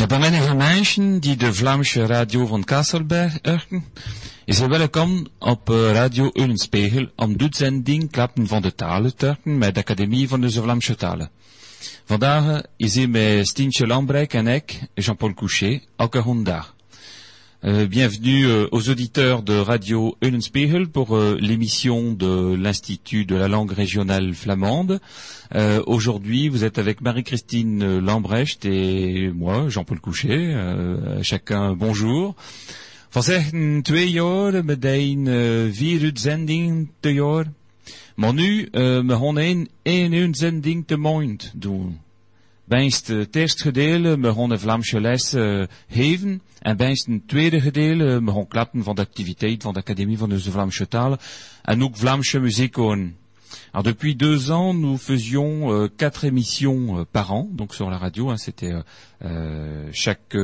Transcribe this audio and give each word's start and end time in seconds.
De 0.00 0.06
bemannige 0.06 0.54
mensen 0.54 1.20
die 1.20 1.36
de 1.36 1.54
Vlaamse 1.54 2.06
radio 2.06 2.46
van 2.46 2.64
Kasselberg 2.64 3.38
erken, 3.42 3.84
is 4.44 4.60
er 4.60 4.68
welkom 4.68 5.26
op 5.38 5.70
uh, 5.70 5.92
Radio 5.92 6.30
Eulenspiegel 6.32 7.08
om 7.16 7.34
zending 7.48 8.10
Klappen 8.10 8.46
van 8.46 8.62
de 8.62 8.74
Talen 8.74 9.16
te 9.16 9.36
met 9.42 9.74
de 9.74 9.80
Academie 9.80 10.28
van 10.28 10.40
de 10.40 10.50
Vlaamse 10.50 10.94
Talen. 10.94 11.30
Vandaag 12.04 12.62
is 12.76 12.94
hier 12.94 13.10
met 13.10 13.48
Stientje 13.48 13.86
Lambrek 13.86 14.34
en 14.34 14.46
ik, 14.46 14.80
Jean-Paul 14.94 15.34
Couchet, 15.34 15.86
elke 15.96 16.18
hondag. 16.18 16.74
Euh, 17.62 17.86
bienvenue 17.86 18.46
euh, 18.46 18.68
aux 18.72 18.88
auditeurs 18.88 19.42
de 19.42 19.52
Radio 19.52 20.16
Eulenspiegel 20.24 20.88
pour 20.88 21.14
euh, 21.14 21.36
l'émission 21.38 22.14
de 22.14 22.54
l'Institut 22.54 23.26
de 23.26 23.36
la 23.36 23.48
langue 23.48 23.72
régionale 23.72 24.32
flamande. 24.32 24.98
Aujourd'hui, 25.86 26.48
vous 26.48 26.64
êtes 26.64 26.78
avec 26.78 27.00
Marie-Christine 27.00 27.98
Lambrecht 27.98 28.64
et 28.64 29.30
moi, 29.30 29.68
Jean-Paul 29.68 29.98
Couchet. 29.98 30.54
chacun 31.22 31.72
bonjour. 31.72 32.36
Te. 41.52 41.90
Bijst 42.70 43.08
het 43.08 43.36
eerste 43.36 43.62
gedeelte, 43.62 44.20
we 44.20 44.34
gaan 44.34 44.48
de 44.48 44.58
Vlaamse 44.58 45.00
les 45.00 45.34
geven. 45.88 46.42
En 46.58 46.76
bijst 46.76 47.06
een 47.06 47.22
tweede 47.26 47.60
gedeelte, 47.60 48.22
we 48.24 48.32
gaan 48.32 48.48
klappen 48.48 48.82
van 48.82 48.94
de 48.94 49.00
activiteit 49.00 49.62
van 49.62 49.72
de 49.72 49.80
Académie 49.80 50.18
van 50.18 50.28
de 50.28 50.40
Vlaamse 50.40 50.88
talen. 50.88 51.18
En 51.62 51.82
ook 51.82 51.96
Vlaamse 51.96 52.38
muziek 52.38 52.74
horen. 52.74 53.16
Alors 53.72 53.82
depuis 53.82 54.14
deux 54.14 54.50
ans, 54.52 54.72
nous 54.72 54.98
faisions 54.98 55.72
euh, 55.72 55.88
quatre 55.88 56.24
émissions 56.24 56.98
euh, 56.98 57.04
par 57.12 57.32
an, 57.32 57.48
donc 57.50 57.74
sur 57.74 57.90
la 57.90 57.98
radio. 57.98 58.30
Hein, 58.30 58.36
C'était 58.36 58.72
euh, 59.24 59.88
chaque 59.92 60.36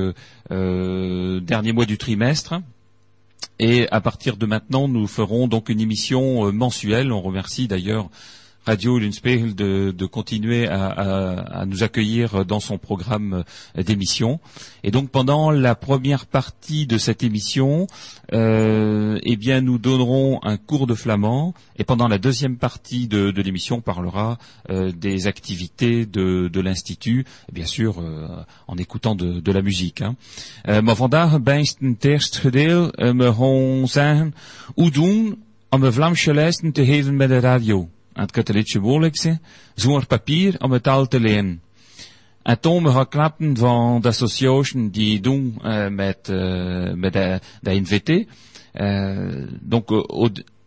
dernier 0.50 1.72
mois 1.72 1.86
du 1.86 1.96
trimestre. 1.96 2.60
Et 3.60 3.88
à 3.90 4.00
partir 4.00 4.36
de 4.36 4.46
maintenant, 4.46 4.88
nous 4.88 5.06
ferons 5.06 5.46
donc 5.46 5.68
une 5.68 5.80
émission 5.80 6.52
mensuelle. 6.52 7.12
On 7.12 7.22
remercie 7.22 7.68
d'ailleurs 7.68 8.10
Radio 8.66 8.98
Lunspiegel 8.98 9.54
de, 9.54 9.94
de 9.96 10.06
continuer 10.06 10.66
à, 10.66 11.64
nous 11.66 11.84
accueillir 11.84 12.44
dans 12.44 12.60
son 12.60 12.78
programme 12.78 13.44
d'émission. 13.76 14.40
Et 14.82 14.90
donc 14.90 15.10
pendant 15.10 15.50
la 15.50 15.74
première 15.74 16.26
partie 16.26 16.86
de 16.86 16.98
cette 16.98 17.22
émission, 17.22 17.86
euh, 18.32 19.18
eh 19.22 19.36
bien 19.36 19.60
nous 19.60 19.78
donnerons 19.78 20.40
un 20.42 20.56
cours 20.56 20.86
de 20.86 20.94
flamand. 20.94 21.54
Et 21.76 21.84
pendant 21.84 22.08
la 22.08 22.18
deuxième 22.18 22.56
partie 22.56 23.06
de, 23.06 23.30
l'émission, 23.40 23.76
on 23.76 23.80
parlera 23.80 24.38
euh, 24.70 24.90
des 24.90 25.28
activités 25.28 26.04
de, 26.06 26.60
l'institut, 26.60 27.24
bien 27.52 27.66
sûr 27.66 28.00
euh, 28.00 28.26
en 28.66 28.76
écoutant 28.78 29.14
de, 29.14 29.52
la 29.52 29.62
musique. 29.62 30.02
Hein. 30.02 30.16
Lijsten 36.36 36.72
te 36.72 37.12
bij 37.16 37.26
de 37.26 37.40
radio 37.40 37.88
het 38.20 38.30
katholieke 38.30 38.80
woordelijkse, 38.80 39.40
zonder 39.74 40.06
papier 40.06 40.54
om 40.58 40.72
het 40.72 40.82
taal 40.82 41.06
te 41.08 41.20
leren. 41.20 41.62
En 42.42 42.60
toen 42.60 42.92
we 42.92 43.08
klappen 43.08 43.56
van 43.56 44.00
de 44.00 44.08
association 44.08 44.88
die 44.88 45.20
doen 45.20 45.58
uh, 45.64 45.88
met, 45.88 46.28
uh, 46.28 46.92
met 46.92 47.12
de, 47.12 47.40
de 47.60 47.70
NVT. 47.70 48.26
Uh, 48.74 49.44
donc 49.60 49.90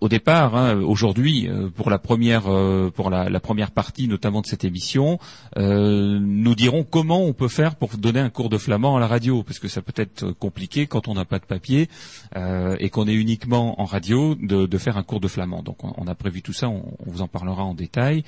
au, 0.02 0.10
départ, 0.10 0.56
hein, 0.56 0.82
aujourd'hui, 0.82 1.48
euh, 1.48 1.70
pour 1.70 1.90
la 1.90 2.00
première, 2.00 2.48
euh, 2.48 2.92
la, 3.10 3.40
première 3.40 3.72
partie 3.72 4.08
notamment 4.08 4.42
de 4.42 4.48
cette 4.48 4.64
émission, 4.64 5.20
euh, 5.58 6.20
nous 6.20 6.56
dirons 6.56 6.84
comment 6.84 7.24
on 7.24 7.34
peut 7.34 7.48
faire 7.48 7.76
pour 7.76 7.90
donner 7.98 8.20
un 8.20 8.30
cours 8.30 8.50
de 8.50 8.58
flamand 8.58 8.98
à 8.98 9.00
la 9.00 9.08
radio, 9.08 9.44
parce 9.44 9.60
que 9.60 9.68
ça 9.68 9.82
peut 9.82 9.94
être 9.96 10.32
compliqué 10.32 10.88
quand 10.88 11.08
on 11.08 11.14
n'a 11.14 11.26
pas 11.26 11.40
de 11.40 11.46
papier 11.46 11.90
et 12.80 12.90
qu'on 12.90 13.08
est 13.08 13.14
uniquement 13.14 13.82
en 13.82 13.86
radio 13.86 14.36
de, 14.36 14.78
faire 14.78 14.98
un 14.98 15.04
cours 15.04 15.20
de 15.20 15.28
flamand. 15.28 15.64
Donc 15.64 15.84
on, 15.84 16.08
a 16.08 16.16
prévu 16.16 16.42
tout 16.42 16.54
ça, 16.54 16.70
on, 16.70 16.84
vous 17.06 17.22
en 17.22 17.28
parlera 17.28 17.64
en 17.64 17.74
détail. 17.74 18.24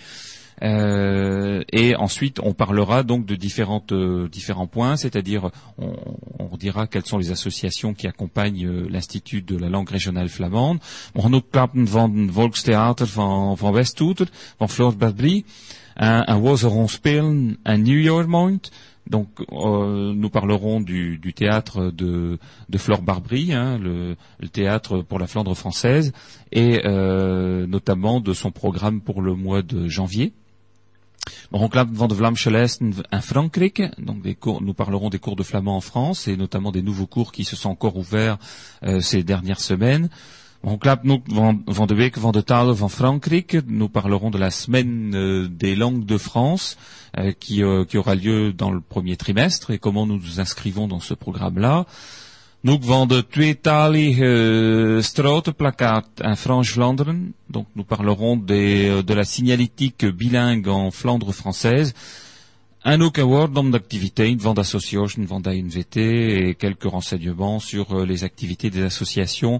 Euh, 0.63 1.63
et 1.71 1.95
ensuite, 1.95 2.39
on 2.43 2.53
parlera 2.53 3.03
donc 3.03 3.25
de 3.25 3.35
différentes, 3.35 3.91
euh, 3.91 4.27
différents 4.27 4.67
points, 4.67 4.95
c'est-à-dire 4.95 5.49
on, 5.77 5.95
on, 6.39 6.55
dira 6.57 6.85
quelles 6.85 7.05
sont 7.05 7.17
les 7.17 7.31
associations 7.31 7.93
qui 7.93 8.07
accompagnent 8.07 8.67
euh, 8.67 8.87
l'Institut 8.89 9.41
de 9.41 9.57
la 9.57 9.69
langue 9.69 9.89
régionale 9.89 10.29
flamande. 10.29 10.79
On 11.15 11.29
van 11.29 12.09
Volkstheater 12.27 13.05
van, 13.05 13.55
van 13.55 13.71
van. 13.71 13.83
Un, 15.97 16.23
un 16.27 17.57
un 17.65 17.77
New. 17.77 18.09
Donc, 19.09 19.27
euh, 19.51 20.13
nous 20.13 20.29
parlerons 20.29 20.79
du, 20.79 21.17
du 21.17 21.33
théâtre 21.33 21.91
de, 21.91 22.37
de 22.69 22.77
Flore 22.77 23.01
Barbry, 23.01 23.51
hein, 23.51 23.77
le, 23.79 24.15
le, 24.39 24.47
théâtre 24.47 25.01
pour 25.01 25.19
la 25.19 25.27
Flandre 25.27 25.55
française, 25.55 26.13
et 26.51 26.81
euh, 26.85 27.65
notamment 27.65 28.21
de 28.21 28.33
son 28.33 28.51
programme 28.51 29.01
pour 29.01 29.21
le 29.21 29.35
mois 29.35 29.63
de 29.63 29.87
janvier. 29.87 30.33
Van 31.51 31.67
de. 33.49 33.83
Donc 33.97 34.17
nous 34.61 34.73
parlerons 34.73 35.09
des 35.09 35.19
cours 35.19 35.35
de 35.35 35.43
flamand 35.43 35.77
en 35.77 35.81
France 35.81 36.27
et 36.27 36.37
notamment 36.37 36.71
des 36.71 36.81
nouveaux 36.81 37.07
cours 37.07 37.31
qui 37.31 37.43
se 37.43 37.55
sont 37.55 37.69
encore 37.69 37.97
ouverts 37.97 38.37
euh, 38.83 39.01
ces 39.01 39.23
dernières 39.23 39.59
semaines. 39.59 40.09
Nous, 40.63 41.23
van, 41.27 41.53
de 41.53 41.59
van 41.65 42.31
de 42.31 42.43
van 42.71 43.19
nous 43.67 43.89
parlerons 43.89 44.29
de 44.29 44.37
la 44.37 44.51
semaine 44.51 45.11
euh, 45.15 45.47
des 45.47 45.75
langues 45.75 46.05
de 46.05 46.17
France 46.17 46.77
euh, 47.17 47.31
qui, 47.31 47.63
qui 47.87 47.97
aura 47.97 48.15
lieu 48.15 48.53
dans 48.53 48.71
le 48.71 48.79
premier 48.79 49.17
trimestre 49.17 49.71
et 49.71 49.79
comment 49.79 50.05
nous 50.05 50.17
nous 50.17 50.39
inscrivons 50.39 50.87
dans 50.87 50.99
ce 50.99 51.13
programme-là. 51.15 51.85
Van 52.63 53.07
de 53.07 53.21
tweetalige 53.21 54.21
euh, 54.21 55.01
en 56.23 56.35
Franche-Vlaanderen. 56.35 57.31
Donc 57.49 57.67
nous 57.75 57.83
parlerons 57.83 58.37
des, 58.37 58.87
euh, 58.87 59.01
de 59.01 59.13
la 59.15 59.23
signalétique 59.23 60.05
bilingue 60.05 60.67
en 60.67 60.91
Flandre 60.91 61.33
française. 61.33 61.93
Un 62.83 63.01
autre 63.01 63.23
woord 63.23 63.57
om 63.57 63.71
d'activité 63.71 64.35
van 64.35 64.53
d'association 64.53 65.25
van 65.25 65.39
NVT 65.39 65.97
et 66.49 66.55
quelques 66.55 66.83
renseignements 66.83 67.59
sur 67.59 67.93
euh, 67.93 68.05
les 68.05 68.23
activités 68.23 68.69
des 68.69 68.83
associations 68.83 69.59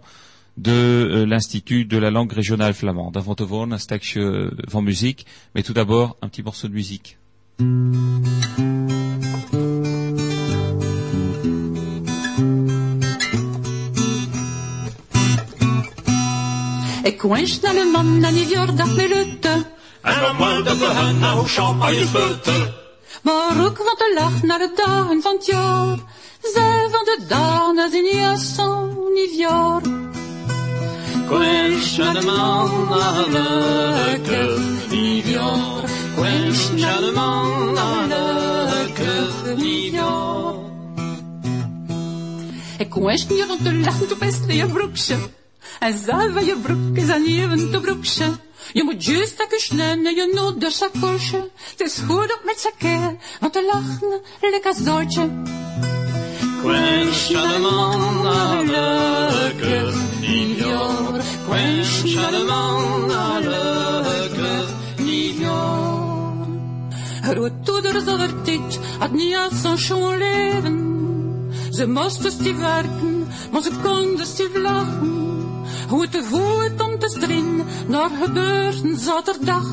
de 0.57 1.25
l'Institut 1.28 1.85
de 1.85 1.97
la 1.97 2.11
langue 2.11 2.34
régionale 2.34 2.73
flamande. 2.73 3.17
Avant 3.17 3.34
de 3.34 3.44
voir 3.44 3.72
un 3.72 3.78
stukje 3.78 4.19
van 4.67 4.81
musique, 4.81 5.25
mais 5.56 5.63
tout 5.63 5.73
d'abord 5.73 6.17
un 6.22 6.28
petit 6.28 6.44
morceau 6.44 6.67
de 6.67 6.73
musique. 6.73 7.17
De 17.03 17.89
man 17.91 18.23
en 18.23 18.34
die 18.34 18.45
fjordag 18.45 18.95
met 18.95 19.07
lutte. 19.07 19.66
En 20.01 20.19
dan 20.22 20.38
worden 20.38 20.79
we 20.79 20.85
hen 20.85 21.19
nou 21.19 21.47
champagne 21.47 22.06
putten. 22.06 22.73
Maar 23.22 23.66
ook 23.66 23.78
van 23.78 23.95
te 23.97 24.13
lach 24.16 24.44
naar 24.44 24.59
de 24.59 24.72
dagen 24.75 25.22
van 25.22 25.35
het 25.35 25.45
jaar. 25.45 25.97
Zij 26.41 26.88
van 26.91 27.03
de 27.03 27.19
dagen 27.28 27.94
in 27.94 28.17
jasson 28.17 29.13
niet 29.13 29.38
jaar. 29.38 29.81
Quench 31.28 31.97
naar 31.97 32.13
de 32.13 32.25
man 32.25 32.94
gelukkig 32.94 34.59
nieuwjaar. 34.90 35.84
Quench 36.16 36.72
naar 36.75 37.00
de 37.00 37.11
man 37.16 37.78
gelukkig 37.78 39.56
nieuwjaar. 39.57 40.53
Ik 42.78 42.94
wens 42.94 43.28
niet 43.28 43.45
om 43.50 43.63
te 43.63 43.73
lachen 43.73 44.11
op 44.11 44.19
best 44.19 44.44
je 44.47 44.66
broekje. 44.66 45.16
En 45.79 45.97
zelf 45.97 46.45
je 46.45 46.57
broek 46.57 46.97
is 46.97 47.09
aan 47.09 47.25
even 47.25 47.72
te 47.72 47.79
broekje. 47.79 48.31
Je 48.73 48.83
moet 48.83 49.05
juist 49.05 49.38
dat 49.38 49.53
snel 49.57 50.05
en 50.05 50.16
je 50.16 50.31
nood 50.33 50.61
de 50.61 50.72
sacoche. 50.72 51.49
Het 51.77 51.79
is 51.88 51.97
goed 52.07 52.33
op 52.33 52.41
met 52.45 52.59
zakken, 52.59 53.19
want 53.39 53.53
te 53.53 53.69
lachen 53.73 54.22
lekker 54.41 54.72
als 54.72 54.83
doodje. 54.83 55.29
Quench 56.61 57.28
de 57.28 57.58
man 57.61 58.25
gelukkig 58.25 59.96
nieuwjaar. 60.19 61.22
Quench 61.47 62.02
de 62.02 62.43
man 62.47 63.09
gelukkig 63.09 64.69
nieuwjaar. 64.97 66.46
Roet 67.34 67.66
toeder 67.66 68.02
zonder 68.02 68.41
tijd, 68.41 68.79
had 68.99 69.11
niet 69.11 69.35
als 69.35 69.61
zo'n 69.61 69.78
schoon 69.78 70.17
leven. 70.17 70.91
Ze 71.81 71.87
moesten 71.87 72.31
stief 72.31 72.57
werken, 72.57 73.28
maar 73.51 73.61
ze 73.61 73.72
konden 73.83 74.25
stief 74.25 74.55
lachen. 74.55 75.66
Hoe 75.89 76.09
te 76.09 76.23
voet 76.23 76.81
om 76.81 76.99
te 76.99 77.09
strin, 77.09 77.63
naar 77.87 78.09
gebeurten 78.23 78.99
zaterdag. 78.99 79.66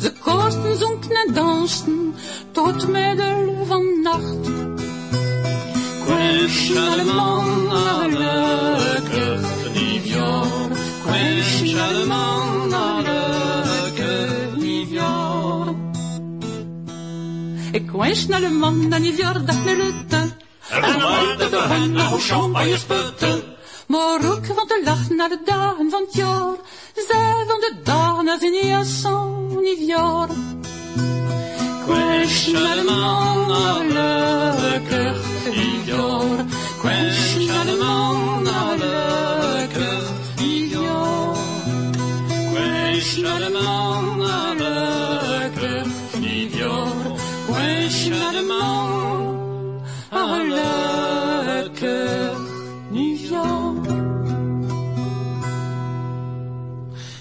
Ze 0.00 0.12
kosten, 0.22 0.78
zonken 0.78 1.10
en 1.26 1.34
dansten, 1.34 2.14
tot 2.52 2.88
middel 2.88 3.64
van 3.66 4.02
nacht. 4.02 4.50
Quench 6.04 6.76
allemaal 6.76 7.40
gelukkig 7.70 9.40
nieuwjaar. 9.74 10.68
Quench 11.04 11.78
allemaal 11.78 12.70
gelukkig 12.70 14.56
nieuwjaar. 14.56 15.74
Ik 17.72 17.90
wens 17.90 18.26
naar 18.26 18.40
de 18.40 18.48
man 18.48 18.92
en 18.92 19.02
die 19.02 19.12
verjaardag 19.12 19.64
met 19.64 19.76
lutte. 19.76 20.46
Hen 20.68 21.92
nou 21.92 22.20
champagnesputten. 22.20 23.42
Maar 23.86 24.30
ook 24.30 24.46
van 24.46 24.66
de 24.66 24.80
lach 24.84 25.08
naar 25.10 25.28
de 25.28 25.38
dagen 25.44 25.90
van 25.90 26.02
het 26.02 26.14
jaar. 26.14 26.54
Zij 26.94 27.44
van 27.46 27.60
de 27.60 27.74
dagen 27.84 28.28
als 28.28 28.42
een 28.42 28.66
jasson 28.66 29.58
niet 29.62 29.86
jaar. 29.86 30.28
Quench 31.84 32.46
naar 32.52 32.76
de 32.76 32.82
man 32.84 33.50
gelukkig 33.50 35.16
niet 35.44 35.86
jaar. 35.86 36.44
Quench 36.78 37.46
naar 37.46 37.66
de 37.66 37.76
man 37.80 38.46
gelukkig 38.46 40.10
niet 40.36 40.70
jaar. 40.70 41.36
Quench 42.52 43.16
naar 43.16 43.38
de 43.38 43.50
man 43.62 44.22
gelukkig 44.58 45.86
niet 46.18 46.54
jaar. 46.54 47.12
Quench 47.46 48.08
naar 48.08 48.32
jaar. 50.10 50.68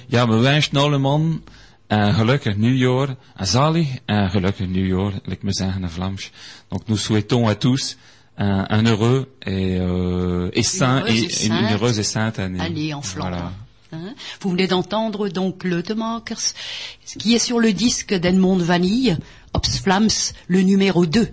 Ja, 0.07 0.28
we 0.28 0.36
wensen 0.36 0.78
allemaal 0.78 1.22
een 1.88 2.13
gelukkig 2.13 2.56
nieuwjaar, 2.56 3.16
een 3.36 3.48
zalig 3.48 3.88
en 4.06 4.30
gelukkig 4.30 4.68
nieuwjaar, 4.68 5.13
laat 5.24 5.42
me 5.42 5.54
zeggen 5.54 5.81
in 5.81 5.89
Vlaams. 5.89 6.31
Donc 6.68 6.88
nous 6.88 7.01
souhaitons 7.04 7.48
à 7.48 7.56
tous 7.56 7.98
un, 8.38 8.66
un 8.69 8.86
heureux 8.86 9.28
et, 9.42 9.78
euh, 9.80 10.50
et 10.54 10.63
saint 10.63 11.01
heureuse 11.01 11.24
et, 11.24 11.44
et 11.44 11.45
une, 11.45 11.54
une 11.54 11.60
sainte 11.60 11.72
heureuse 11.72 12.00
et 12.00 12.04
sainte 12.04 12.39
année. 12.39 12.94
En 12.94 13.01
Flandre. 13.01 13.30
Voilà. 13.30 13.54
Hein 13.92 14.13
Vous 14.42 14.50
venez 14.50 14.68
d'entendre 14.68 15.30
donc 15.30 15.63
le 15.63 15.81
De 15.81 15.94
Makers, 15.94 16.54
qui 17.19 17.36
est 17.36 17.39
sur 17.39 17.60
le 17.60 17.74
disque 17.74 18.13
d'Edmond 18.13 18.57
Vanille, 18.57 19.18
Ops 19.54 19.80
Flams, 19.80 20.10
le 20.48 20.62
numéro 20.62 21.06
2. 21.06 21.30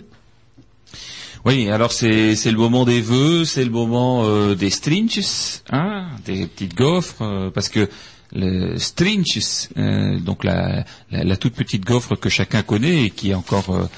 Oui, 1.45 1.69
alors 1.69 1.93
c'est 1.93 2.37
c'est 2.37 2.51
le 2.51 2.57
moment 2.59 2.85
des 2.85 3.01
vœux, 3.03 3.45
c'est 3.45 3.65
le 3.65 3.71
moment 3.71 4.25
euh, 4.25 4.55
des 4.55 4.71
strinches, 4.71 5.61
hein, 5.71 6.07
des 6.25 6.47
petites 6.47 6.75
gaufres, 6.75 7.21
euh, 7.23 7.51
parce 7.51 7.69
que 7.69 7.89
le 8.33 8.79
strinches, 8.79 9.69
euh, 9.77 10.19
donc 10.19 10.43
la, 10.43 10.85
la, 11.11 11.23
la 11.23 11.37
toute 11.37 11.55
petite 11.55 11.85
gaufre 11.85 12.17
que 12.19 12.29
chacun 12.31 12.63
connaît 12.63 13.05
et 13.05 13.11
qui 13.11 13.31
est 13.31 13.35
encore 13.35 13.89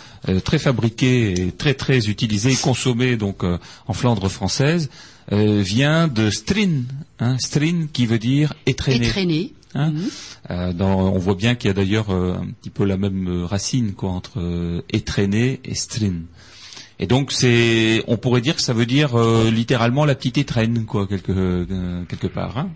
très 0.45 0.59
fabriquée 0.59 1.41
et 1.41 1.53
très 1.53 1.75
très 1.75 2.09
utilisée 2.09 2.53
et 2.53 2.57
consommée 2.57 3.17
donc 3.17 3.45
euh, 3.45 3.59
en 3.87 3.93
Flandre 3.93 4.29
française, 4.29 4.91
euh, 5.33 5.63
vient 5.63 6.09
de 6.09 6.31
strin, 6.31 6.83
hein, 7.21 7.37
strin 7.39 7.87
qui 7.93 8.07
veut 8.07 8.19
dire 8.19 8.53
étraîner. 8.67 8.99
Hein 9.75 9.93
Euh, 10.51 10.73
dans- 10.73 11.13
on 11.13 11.19
voit 11.19 11.35
bien 11.35 11.55
qu'il 11.55 11.69
y 11.69 11.71
a 11.71 11.75
d'ailleurs 11.75 12.11
euh, 12.11 12.35
un 12.35 12.47
petit 12.61 12.71
peu 12.71 12.85
la 12.85 12.97
même 12.97 13.29
euh, 13.29 13.47
racine 13.47 13.93
quoi 13.93 14.11
entre 14.11 14.41
euh, 14.41 14.83
étraîner 14.91 15.61
et 15.65 15.75
strin. 15.75 16.23
Et 16.99 17.07
donc 17.07 17.31
c'est, 17.33 18.03
on 18.09 18.17
pourrait 18.17 18.41
dire 18.41 18.57
que 18.57 18.63
ça 18.63 18.73
veut 18.73 18.87
dire 18.87 19.19
euh, 19.19 19.51
littéralement 19.51 20.05
la 20.05 20.15
petite 20.15 20.39
étrenne 20.39 20.85
quoi 20.87 21.07
quelque 21.07 21.33
euh, 21.33 22.03
quelque 22.09 22.27
part. 22.27 22.57
Hein. 22.59 22.71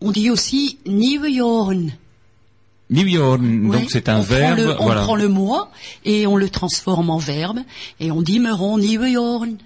On 0.00 0.10
dit 0.12 0.30
aussi. 0.30 0.78
New 2.88 3.06
York, 3.06 3.40
donc 3.42 3.86
c'est 3.90 4.08
un 4.08 4.20
on 4.20 4.24
prend 4.24 4.34
verbe, 4.36 4.58
le- 4.58 4.80
on 4.80 4.84
voilà. 4.84 5.02
prend 5.02 5.16
le 5.16 5.26
mois 5.28 5.72
et 6.04 6.26
on 6.28 6.36
le 6.36 6.48
transforme 6.48 7.10
en 7.10 7.18
verbe 7.18 7.58
et 7.98 8.12
on 8.12 8.22
dit 8.22 8.38
Meron 8.38 8.78
Nieuwe 8.78 9.56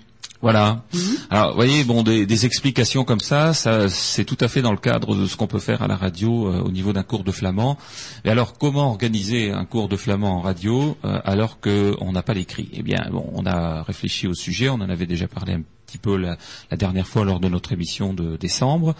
Voilà. 0.42 0.84
Alors, 1.28 1.50
vous 1.50 1.56
voyez, 1.56 1.84
bon, 1.84 2.02
des, 2.02 2.24
des 2.24 2.46
explications 2.46 3.04
comme 3.04 3.20
ça, 3.20 3.52
ça, 3.52 3.88
c'est 3.88 4.24
tout 4.24 4.38
à 4.40 4.48
fait 4.48 4.62
dans 4.62 4.70
le 4.72 4.78
cadre 4.78 5.14
de 5.14 5.26
ce 5.26 5.36
qu'on 5.36 5.46
peut 5.46 5.58
faire 5.58 5.82
à 5.82 5.86
la 5.86 5.96
radio 5.96 6.48
euh, 6.48 6.60
au 6.62 6.70
niveau 6.70 6.92
d'un 6.92 7.02
cours 7.02 7.24
de 7.24 7.32
flamand. 7.32 7.76
Et 8.24 8.30
alors, 8.30 8.56
comment 8.56 8.90
organiser 8.90 9.50
un 9.50 9.66
cours 9.66 9.88
de 9.88 9.96
flamand 9.96 10.38
en 10.38 10.40
radio 10.40 10.96
euh, 11.04 11.20
alors 11.24 11.60
qu'on 11.60 12.12
n'a 12.12 12.22
pas 12.22 12.32
l'écrit? 12.32 12.70
Eh 12.72 12.82
bien, 12.82 13.06
bon, 13.10 13.30
on 13.34 13.44
a 13.44 13.82
réfléchi 13.82 14.26
au 14.26 14.34
sujet, 14.34 14.70
on 14.70 14.74
en 14.74 14.88
avait 14.88 15.06
déjà 15.06 15.28
parlé 15.28 15.52
un 15.52 15.62
petit 15.86 15.98
peu 15.98 16.16
la, 16.16 16.38
la 16.70 16.76
dernière 16.76 17.06
fois 17.06 17.24
lors 17.24 17.40
de 17.40 17.48
notre 17.48 17.72
émission 17.72 18.14
de 18.14 18.36
décembre. 18.36 18.94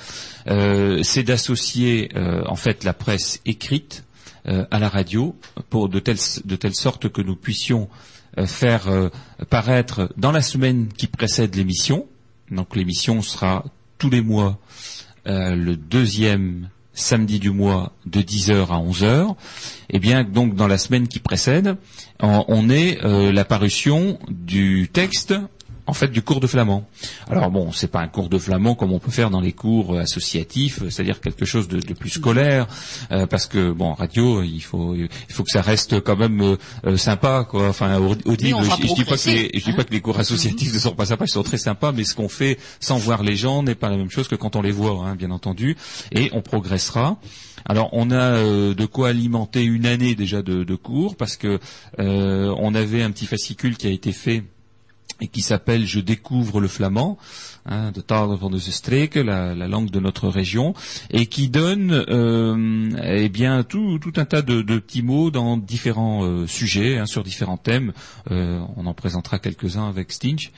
Euh, 0.49 1.03
c'est 1.03 1.23
d'associer 1.23 2.11
euh, 2.17 2.43
en 2.47 2.57
fait 2.57 2.85
la 2.85 2.93
presse 2.93 3.41
écrite 3.47 4.05
euh, 4.47 4.67
à 4.71 4.79
la 4.79 4.89
radio 4.89 5.37
pour 5.69 5.89
de 5.89 6.01
telle 6.01 6.19
de 6.45 6.57
telle 6.57 6.75
sorte 6.75 7.09
que 7.09 7.23
nous 7.23 7.37
puissions 7.37 7.89
faire 8.47 8.89
euh, 8.89 9.09
paraître 9.49 10.13
dans 10.17 10.33
la 10.33 10.43
semaine 10.43 10.89
qui 10.89 11.07
précède 11.07 11.55
l'émission. 11.55 12.07
Donc 12.51 12.77
l'émission 12.77 13.23
sera 13.23 13.65
tous 13.99 14.11
les 14.11 14.23
mois 14.23 14.59
euh, 15.27 15.55
le 15.55 15.77
deuxième 15.77 16.69
samedi 16.93 17.39
du 17.39 17.51
mois 17.51 17.93
de 18.07 18.21
10h 18.21 18.69
à 18.69 18.81
11h. 18.81 19.35
Et 19.91 19.99
bien 19.99 20.25
donc 20.25 20.55
dans 20.55 20.67
la 20.67 20.79
semaine 20.79 21.09
qui 21.09 21.19
précède, 21.19 21.77
on, 22.21 22.69
est 22.71 23.03
euh, 23.05 23.33
la 23.33 23.47
du 24.29 24.89
texte 24.93 25.35
en 25.91 25.93
fait 25.93 26.09
du 26.09 26.23
cours 26.23 26.41
de 26.41 26.47
flamand. 26.47 26.89
Alors 27.29 27.51
bon, 27.51 27.73
c'est 27.73 27.91
pas 27.91 28.01
un 28.01 28.09
cours 28.09 28.29
de 28.29 28.39
flamand 28.39 28.75
comme 28.75 28.93
on 28.93 28.99
peut 29.01 29.11
faire 29.11 29.31
dans 29.31 29.41
les 29.41 29.53
cours 29.53 29.95
euh, 29.95 30.01
associatifs, 30.01 30.83
euh, 30.83 30.91
c'est-à-dire 30.91 31.21
quelque 31.21 31.45
chose 31.45 31.67
de, 31.69 31.81
de 31.81 31.95
plus 31.95 32.11
scolaire, 32.11 32.67
euh, 33.11 33.27
parce 33.27 33.47
que 33.47 33.73
bon, 33.73 33.87
en 33.87 33.95
radio, 33.95 34.43
il 34.43 34.61
faut 34.63 34.95
il 34.95 35.09
faut 35.35 35.43
que 35.43 35.51
ça 35.51 35.63
reste 35.63 36.01
quand 36.01 36.17
même 36.17 36.41
euh, 36.41 36.57
euh, 36.87 36.97
sympa, 36.97 37.45
quoi. 37.49 37.69
Enfin, 37.69 37.99
au- 37.99 38.17
audible. 38.25 38.59
Je, 38.63 38.87
je 38.89 38.95
dis 38.95 39.05
pas 39.05 39.17
que 39.17 39.29
les, 39.31 39.51
je 39.55 39.65
dis 39.65 39.73
pas 39.73 39.85
que 39.85 39.93
les 39.93 40.01
cours 40.01 40.19
associatifs 40.19 40.73
ne 40.73 40.79
sont 40.79 40.95
pas 40.95 41.07
sympas, 41.07 41.25
ils 41.27 41.29
sont 41.31 41.43
très 41.43 41.59
sympas, 41.59 41.93
mais 41.93 42.05
ce 42.05 42.15
qu'on 42.15 42.29
fait 42.29 42.59
sans 42.79 42.97
voir 42.99 43.23
les 43.23 43.37
gens 43.37 43.63
n'est 43.63 43.75
pas 43.75 43.89
la 43.91 43.97
même 43.97 44.11
chose 44.11 44.29
que 44.29 44.37
quand 44.37 44.55
on 44.57 44.63
les 44.63 44.71
voit, 44.73 45.05
hein, 45.05 45.17
bien 45.17 45.31
entendu, 45.33 45.77
et 46.13 46.31
on 46.33 46.41
progressera. 46.43 47.19
Alors 47.67 47.91
on 47.93 48.11
a 48.11 48.15
euh, 48.17 48.75
de 48.75 48.87
quoi 48.87 49.09
alimenter 49.09 49.63
une 49.65 49.85
année 49.85 50.15
déjà 50.15 50.41
de, 50.41 50.65
de 50.65 50.75
cours 50.77 51.15
parce 51.17 51.37
que 51.37 51.59
euh, 51.99 52.55
on 52.59 52.75
avait 52.75 53.03
un 53.03 53.11
petit 53.11 53.27
fascicule 53.27 53.77
qui 53.77 53.87
a 53.87 53.91
été 53.91 54.13
fait 54.13 54.45
et 55.21 55.29
qui 55.29 55.43
s'appelle 55.43 55.87
Je 55.87 56.01
découvre 56.01 56.61
le 56.61 56.69
flamand, 56.69 57.19
hein, 57.67 57.93
de 57.93 58.01
Taal 58.01 58.29
van 58.37 58.51
de 58.51 58.59
Streek, 58.59 59.15
la, 59.17 59.55
la 59.55 59.69
langue 59.69 59.91
de 59.91 60.01
notre 60.01 60.29
région, 60.29 60.75
et 61.11 61.27
qui 61.27 61.49
donne 61.49 62.05
euh, 62.09 62.91
eh 63.03 63.29
bien 63.29 63.63
tout, 63.63 63.99
tout 63.99 64.13
un 64.17 64.25
tas 64.25 64.43
de, 64.43 64.63
de 64.63 64.79
petits 64.79 65.03
mots 65.03 65.31
dans 65.31 65.57
différents 65.57 66.25
euh, 66.25 66.47
sujets, 66.47 66.99
hein, 66.99 67.07
sur 67.07 67.23
différents 67.23 67.57
thèmes. 67.57 67.93
Euh, 68.31 68.61
on 68.77 68.87
en 68.87 68.95
présentera 68.95 69.39
quelques-uns 69.39 69.89
avec 69.89 70.13
Stinch. 70.13 70.51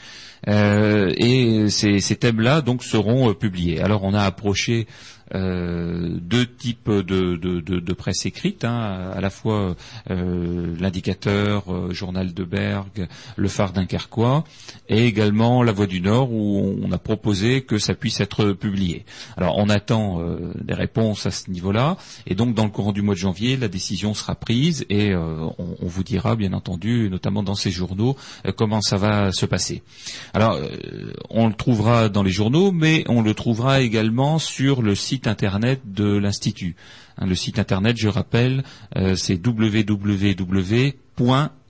Euh, 0.48 1.12
et 1.16 1.70
ces, 1.70 2.00
ces 2.00 2.16
thèmes-là 2.16 2.62
donc 2.62 2.82
seront 2.82 3.30
euh, 3.30 3.34
publiés. 3.34 3.80
Alors 3.80 4.02
on 4.02 4.12
a 4.12 4.22
approché 4.22 4.88
euh, 5.34 6.16
deux 6.20 6.46
types 6.46 6.90
de, 6.90 7.36
de, 7.36 7.60
de, 7.60 7.80
de 7.80 7.92
presse 7.92 8.26
écrite, 8.26 8.64
hein, 8.64 9.10
à 9.14 9.20
la 9.20 9.30
fois 9.30 9.74
euh, 10.10 10.74
l'indicateur, 10.78 11.72
euh, 11.72 11.92
journal 11.92 12.34
de 12.34 12.44
Berg, 12.44 13.08
le 13.36 13.48
phare 13.48 13.72
dunkerquois, 13.72 14.44
et 14.88 15.06
également 15.06 15.62
la 15.62 15.72
Voix 15.72 15.86
du 15.86 16.00
Nord 16.00 16.32
où 16.32 16.76
on 16.82 16.92
a 16.92 16.98
proposé 16.98 17.62
que 17.62 17.78
ça 17.78 17.94
puisse 17.94 18.20
être 18.20 18.52
publié. 18.52 19.04
Alors 19.36 19.58
on 19.58 19.68
attend 19.68 20.20
euh, 20.20 20.52
des 20.60 20.74
réponses 20.74 21.26
à 21.26 21.30
ce 21.30 21.50
niveau-là, 21.50 21.96
et 22.26 22.34
donc 22.34 22.54
dans 22.54 22.64
le 22.64 22.70
courant 22.70 22.92
du 22.92 23.02
mois 23.02 23.14
de 23.14 23.20
janvier, 23.20 23.56
la 23.56 23.68
décision 23.68 24.14
sera 24.14 24.34
prise 24.34 24.84
et 24.90 25.10
euh, 25.10 25.46
on, 25.58 25.76
on 25.80 25.86
vous 25.86 26.04
dira 26.04 26.36
bien 26.36 26.52
entendu, 26.52 27.08
notamment 27.10 27.42
dans 27.42 27.54
ces 27.54 27.70
journaux, 27.70 28.16
comment 28.56 28.80
ça 28.80 28.96
va 28.96 29.32
se 29.32 29.46
passer. 29.46 29.82
Alors 30.34 30.58
on 31.30 31.48
le 31.48 31.54
trouvera 31.54 32.08
dans 32.08 32.22
les 32.22 32.30
journaux, 32.30 32.72
mais 32.72 33.04
on 33.08 33.22
le 33.22 33.34
trouvera 33.34 33.80
également 33.80 34.38
sur 34.38 34.82
le 34.82 34.94
site 34.94 35.21
internet 35.26 35.80
de 35.84 36.16
l'institut. 36.16 36.76
Hein, 37.18 37.26
le 37.26 37.34
site 37.34 37.58
internet, 37.58 37.96
je 37.96 38.08
rappelle, 38.08 38.62
euh, 38.96 39.14
c'est 39.14 39.44
www.anvt 39.44 40.92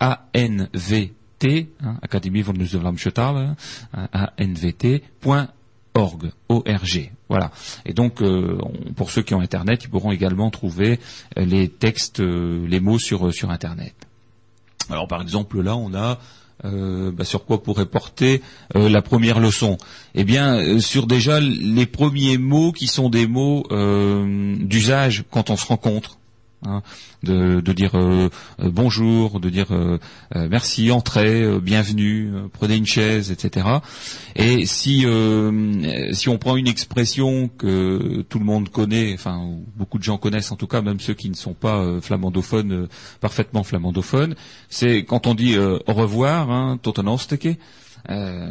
hein, 0.00 1.98
Académie 2.02 2.42
von 2.42 2.52
Nuzerlamschutal, 2.52 3.56
hein, 3.92 4.28
anvt.org, 4.38 6.30
O-R-G. 6.48 7.12
Voilà. 7.28 7.50
Et 7.84 7.92
donc, 7.92 8.22
euh, 8.22 8.58
pour 8.96 9.10
ceux 9.10 9.22
qui 9.22 9.34
ont 9.34 9.40
Internet, 9.40 9.84
ils 9.84 9.90
pourront 9.90 10.12
également 10.12 10.50
trouver 10.50 11.00
euh, 11.38 11.44
les 11.44 11.68
textes, 11.68 12.20
les 12.20 12.80
mots 12.80 12.98
sur, 12.98 13.32
sur 13.32 13.50
Internet. 13.50 13.94
Alors, 14.90 15.08
par 15.08 15.22
exemple, 15.22 15.60
là, 15.60 15.76
on 15.76 15.94
a 15.94 16.18
euh, 16.64 17.10
bah, 17.10 17.24
sur 17.24 17.44
quoi 17.44 17.62
pourrait 17.62 17.86
porter 17.86 18.42
euh, 18.76 18.88
la 18.88 19.02
première 19.02 19.40
leçon 19.40 19.78
Eh 20.14 20.24
bien, 20.24 20.56
euh, 20.56 20.78
sur 20.78 21.06
déjà 21.06 21.40
les 21.40 21.86
premiers 21.86 22.38
mots 22.38 22.72
qui 22.72 22.86
sont 22.86 23.08
des 23.08 23.26
mots 23.26 23.66
d'usage 24.60 25.24
quand 25.30 25.50
on 25.50 25.56
se 25.56 25.66
rencontre. 25.66 26.18
Hein, 26.64 26.82
de, 27.22 27.60
dire 27.72 27.94
euh, 27.94 28.28
euh, 28.60 28.70
bonjour, 28.70 29.40
de 29.40 29.48
dire 29.50 29.66
euh, 29.70 29.98
merci, 30.32 30.90
entrez, 30.90 31.58
bienvenue, 31.60 32.32
prenez 32.52 32.76
une 32.76 32.86
chaise, 32.86 33.30
etc. 33.30 33.66
Et 34.36 34.66
si 34.66 35.06
si 36.12 36.28
on 36.28 36.38
prend 36.38 36.56
une 36.56 36.68
expression 36.68 37.48
que 37.48 38.22
tout 38.28 38.38
le 38.38 38.44
monde 38.44 38.68
connaît, 38.68 39.14
enfin 39.14 39.38
ou 39.38 39.66
beaucoup 39.76 39.98
de 39.98 40.04
gens 40.04 40.18
connaissent 40.18 40.52
en 40.52 40.56
tout 40.56 40.66
cas, 40.66 40.82
même 40.82 41.00
ceux 41.00 41.14
qui 41.14 41.28
ne 41.28 41.34
sont 41.34 41.54
pas 41.54 42.00
flamandophones, 42.00 42.88
parfaitement 43.20 43.62
flamandophones, 43.62 44.34
c'est 44.68 45.04
quand 45.04 45.26
on 45.26 45.34
dit 45.34 45.58
au 45.58 45.92
revoir, 45.92 46.50
hein, 46.50 46.78
euh, 48.10 48.50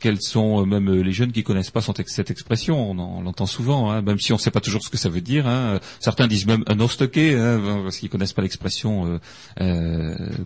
quels 0.00 0.20
sont 0.22 0.60
euh, 0.62 0.64
même 0.64 0.88
euh, 0.88 1.02
les 1.02 1.12
jeunes 1.12 1.32
qui 1.32 1.42
connaissent 1.42 1.70
pas 1.72 1.80
cette 1.80 2.30
expression 2.30 2.90
On, 2.90 2.98
en- 2.98 3.18
on 3.18 3.22
l'entend 3.22 3.46
souvent, 3.46 3.90
hein, 3.90 4.00
même 4.02 4.18
si 4.20 4.32
on 4.32 4.36
ne 4.36 4.40
sait 4.40 4.50
pas 4.50 4.60
toujours 4.60 4.82
ce 4.82 4.88
que 4.90 4.96
ça 4.96 5.08
veut 5.08 5.20
dire. 5.20 5.46
hein. 5.46 5.80
Certains 6.00 6.26
disent 6.28 6.46
même 6.46 6.62
un 6.68 6.78
hartstikke, 6.80 7.18
hein, 7.18 7.80
parce 7.82 7.98
qu'ils 7.98 8.08
connaissent 8.10 8.32
pas 8.32 8.42
l'expression 8.42 9.20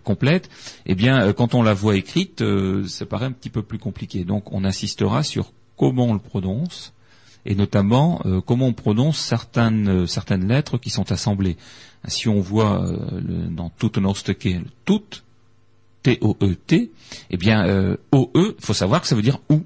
complète, 0.03 0.49
eh 0.85 0.95
bien, 0.95 1.31
quand 1.33 1.53
on 1.53 1.61
la 1.63 1.73
voit 1.73 1.95
écrite, 1.95 2.43
ça 2.87 3.05
paraît 3.05 3.25
un 3.27 3.31
petit 3.31 3.49
peu 3.49 3.61
plus 3.61 3.77
compliqué. 3.79 4.23
Donc, 4.23 4.51
on 4.51 4.63
insistera 4.63 5.23
sur 5.23 5.51
comment 5.77 6.05
on 6.05 6.13
le 6.13 6.19
prononce 6.19 6.93
et 7.45 7.55
notamment 7.55 8.21
comment 8.45 8.67
on 8.67 8.73
prononce 8.73 9.17
certaines 9.19 10.07
certaines 10.07 10.47
lettres 10.47 10.77
qui 10.77 10.89
sont 10.89 11.11
assemblées. 11.11 11.57
Si 12.07 12.27
on 12.27 12.39
voit 12.41 12.85
dans 13.49 13.69
tout 13.69 13.91
le 13.95 14.63
tout 14.85 15.01
T-O-E-T, 16.03 16.91
eh 17.29 17.37
bien, 17.37 17.97
O-E, 18.11 18.55
il 18.57 18.65
faut 18.65 18.73
savoir 18.73 19.01
que 19.01 19.07
ça 19.07 19.15
veut 19.15 19.21
dire 19.21 19.39
ou, 19.49 19.61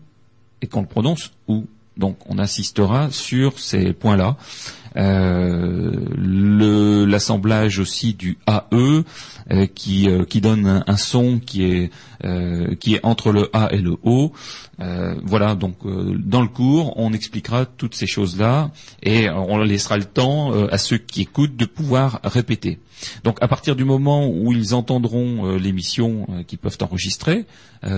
et 0.62 0.68
qu'on 0.68 0.82
le 0.82 0.88
prononce 0.88 1.32
ou. 1.48 1.66
Donc 1.98 2.18
on 2.28 2.40
insistera 2.40 3.12
sur 3.12 3.60
ces 3.60 3.94
points-là. 3.94 4.38
Euh, 4.98 7.06
l'assemblage 7.06 7.80
aussi 7.80 8.14
du 8.14 8.38
AE 8.48 9.04
euh, 9.52 9.66
qui, 9.74 10.10
euh, 10.10 10.26
qui 10.26 10.42
donne 10.42 10.84
un, 10.86 10.98
son 10.98 11.40
qui 11.40 11.64
est, 11.64 11.92
qui 12.80 12.96
est 12.96 13.00
entre 13.04 13.32
le 13.32 13.50
A 13.54 13.70
et 13.72 13.80
le 13.80 13.98
O. 14.04 14.32
voilà, 15.24 15.56
donc 15.56 15.78
dans 15.84 16.42
le 16.42 16.48
cours, 16.48 16.94
on 16.98 17.14
expliquera 17.14 17.66
toutes 17.66 17.96
ces 17.96 18.06
choses-là 18.06 18.72
et 19.02 19.30
on 19.30 19.58
laissera 19.58 19.98
le 19.98 20.06
temps 20.06 20.52
à 20.68 20.78
ceux 20.78 20.98
qui 20.98 21.22
écoutent 21.22 21.56
de 21.56 21.66
pouvoir 21.66 22.20
répéter. 22.24 22.80
Donc 23.24 23.38
à 23.42 23.48
partir 23.48 23.76
du 23.76 23.86
moment 23.86 24.28
où 24.28 24.52
ils 24.52 24.76
entendront 24.76 25.58
l'émission 25.58 26.28
qu'ils 26.46 26.60
peuvent 26.60 26.78
enregistrer, 26.82 27.46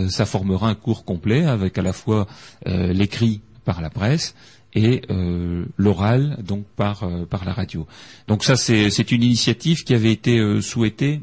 ça 0.10 0.26
formera 0.26 0.70
un 0.70 0.76
cours 0.76 1.04
complet 1.04 1.46
avec 1.46 1.78
à 1.78 1.82
la 1.82 1.92
fois 1.92 2.28
l'écrit 2.66 3.42
par 3.66 3.82
la 3.82 3.90
presse 3.90 4.36
et 4.76 5.02
euh, 5.10 5.66
l'oral 5.78 6.38
donc 6.46 6.66
par 6.76 7.04
euh, 7.04 7.26
par 7.26 7.46
la 7.46 7.54
radio. 7.54 7.88
Donc 8.28 8.44
ça 8.44 8.56
c'est 8.56 9.12
une 9.12 9.24
initiative 9.24 9.84
qui 9.84 9.94
avait 9.94 10.12
été 10.12 10.40
euh, 10.40 10.62
souhaitée 10.62 11.22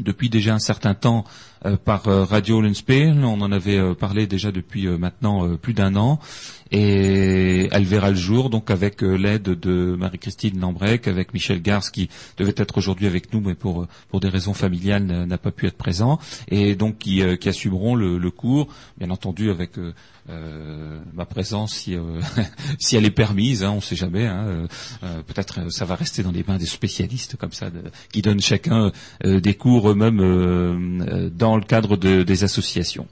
depuis 0.00 0.30
déjà 0.30 0.54
un 0.54 0.58
certain 0.58 0.94
temps 0.94 1.24
par 1.84 2.04
Radio 2.04 2.60
Lenspeil. 2.60 3.12
On 3.22 3.40
en 3.40 3.52
avait 3.52 3.94
parlé 3.94 4.26
déjà 4.26 4.50
depuis 4.50 4.86
maintenant 4.86 5.56
plus 5.56 5.74
d'un 5.74 5.96
an 5.96 6.18
et 6.72 7.68
elle 7.70 7.84
verra 7.84 8.10
le 8.10 8.16
jour 8.16 8.48
donc 8.48 8.70
avec 8.70 9.02
euh, 9.02 9.14
l'aide 9.14 9.42
de 9.42 9.94
Marie-Christine 9.94 10.58
Lambrec, 10.58 11.06
avec 11.06 11.34
Michel 11.34 11.60
Gars 11.60 11.82
qui 11.92 12.08
devait 12.38 12.54
être 12.56 12.78
aujourd'hui 12.78 13.06
avec 13.06 13.32
nous 13.32 13.40
mais 13.40 13.54
pour 13.54 13.86
pour 14.08 14.20
des 14.20 14.30
raisons 14.30 14.54
familiales 14.54 15.04
n'a 15.04 15.38
pas 15.38 15.50
pu 15.50 15.66
être 15.66 15.76
présent 15.76 16.18
et 16.48 16.74
donc 16.74 16.98
qui, 16.98 17.22
euh, 17.22 17.36
assumeront 17.44 17.94
le, 17.94 18.30
cours, 18.30 18.68
bien 18.96 19.10
entendu 19.10 19.50
avec 19.50 19.78
euh, 19.78 19.92
euh 20.30 20.98
ma 21.12 21.26
présence 21.26 21.74
si, 21.74 21.94
elle 22.92 23.04
est 23.04 23.10
permise, 23.10 23.62
hein, 23.64 23.72
on 23.72 23.76
ne 23.76 23.80
sait 23.80 23.96
jamais. 23.96 24.26
Hein, 24.26 24.66
Peut-être 25.26 25.70
ça 25.70 25.84
va 25.84 25.94
rester 25.94 26.22
dans 26.22 26.30
les 26.30 26.44
mains 26.46 26.56
des 26.56 26.66
spécialistes 26.66 27.36
comme 27.36 27.52
ça, 27.52 27.70
qui 28.12 28.22
donnent 28.22 28.40
chacun 28.40 28.92
des 29.24 29.54
cours 29.54 29.90
eux-mêmes 29.90 31.28
dans 31.36 31.56
le 31.56 31.64
cadre 31.64 31.96
de, 31.96 32.22
des 32.22 32.44
associations. 32.44 33.06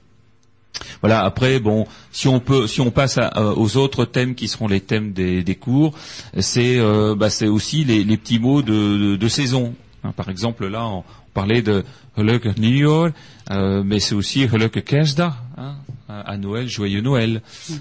Voilà. 1.01 1.23
Après, 1.23 1.59
bon, 1.59 1.87
si 2.11 2.27
on 2.27 2.39
peut, 2.39 2.67
si 2.67 2.81
on 2.81 2.91
passe 2.91 3.17
euh, 3.17 3.53
aux 3.55 3.77
autres 3.77 4.05
thèmes 4.05 4.35
qui 4.35 4.47
seront 4.47 4.67
les 4.67 4.81
thèmes 4.81 5.13
des, 5.13 5.57
cours, 5.59 5.93
c'est, 6.39 6.79
euh, 6.79 7.15
bah, 7.15 7.29
c'est 7.29 7.47
aussi 7.47 7.83
les, 7.83 8.05
petits 8.17 8.39
mots 8.39 8.61
de, 8.61 9.27
saison. 9.27 9.73
Hein, 10.03 10.13
par 10.15 10.29
exemple, 10.29 10.67
là, 10.67 10.85
on, 10.87 11.03
parlait 11.33 11.61
de 11.61 11.85
Gelukkig 12.17 12.59
New 12.59 13.09
euh, 13.51 13.83
mais 13.85 13.99
c'est 13.99 14.15
aussi 14.15 14.47
Gelukkig 14.47 14.83
Kerstdag, 14.83 15.31
hein, 15.57 15.75
à 16.09 16.37
Noël, 16.37 16.67
joyeux 16.67 17.01
Noël. 17.01 17.41
Mm 17.69 17.75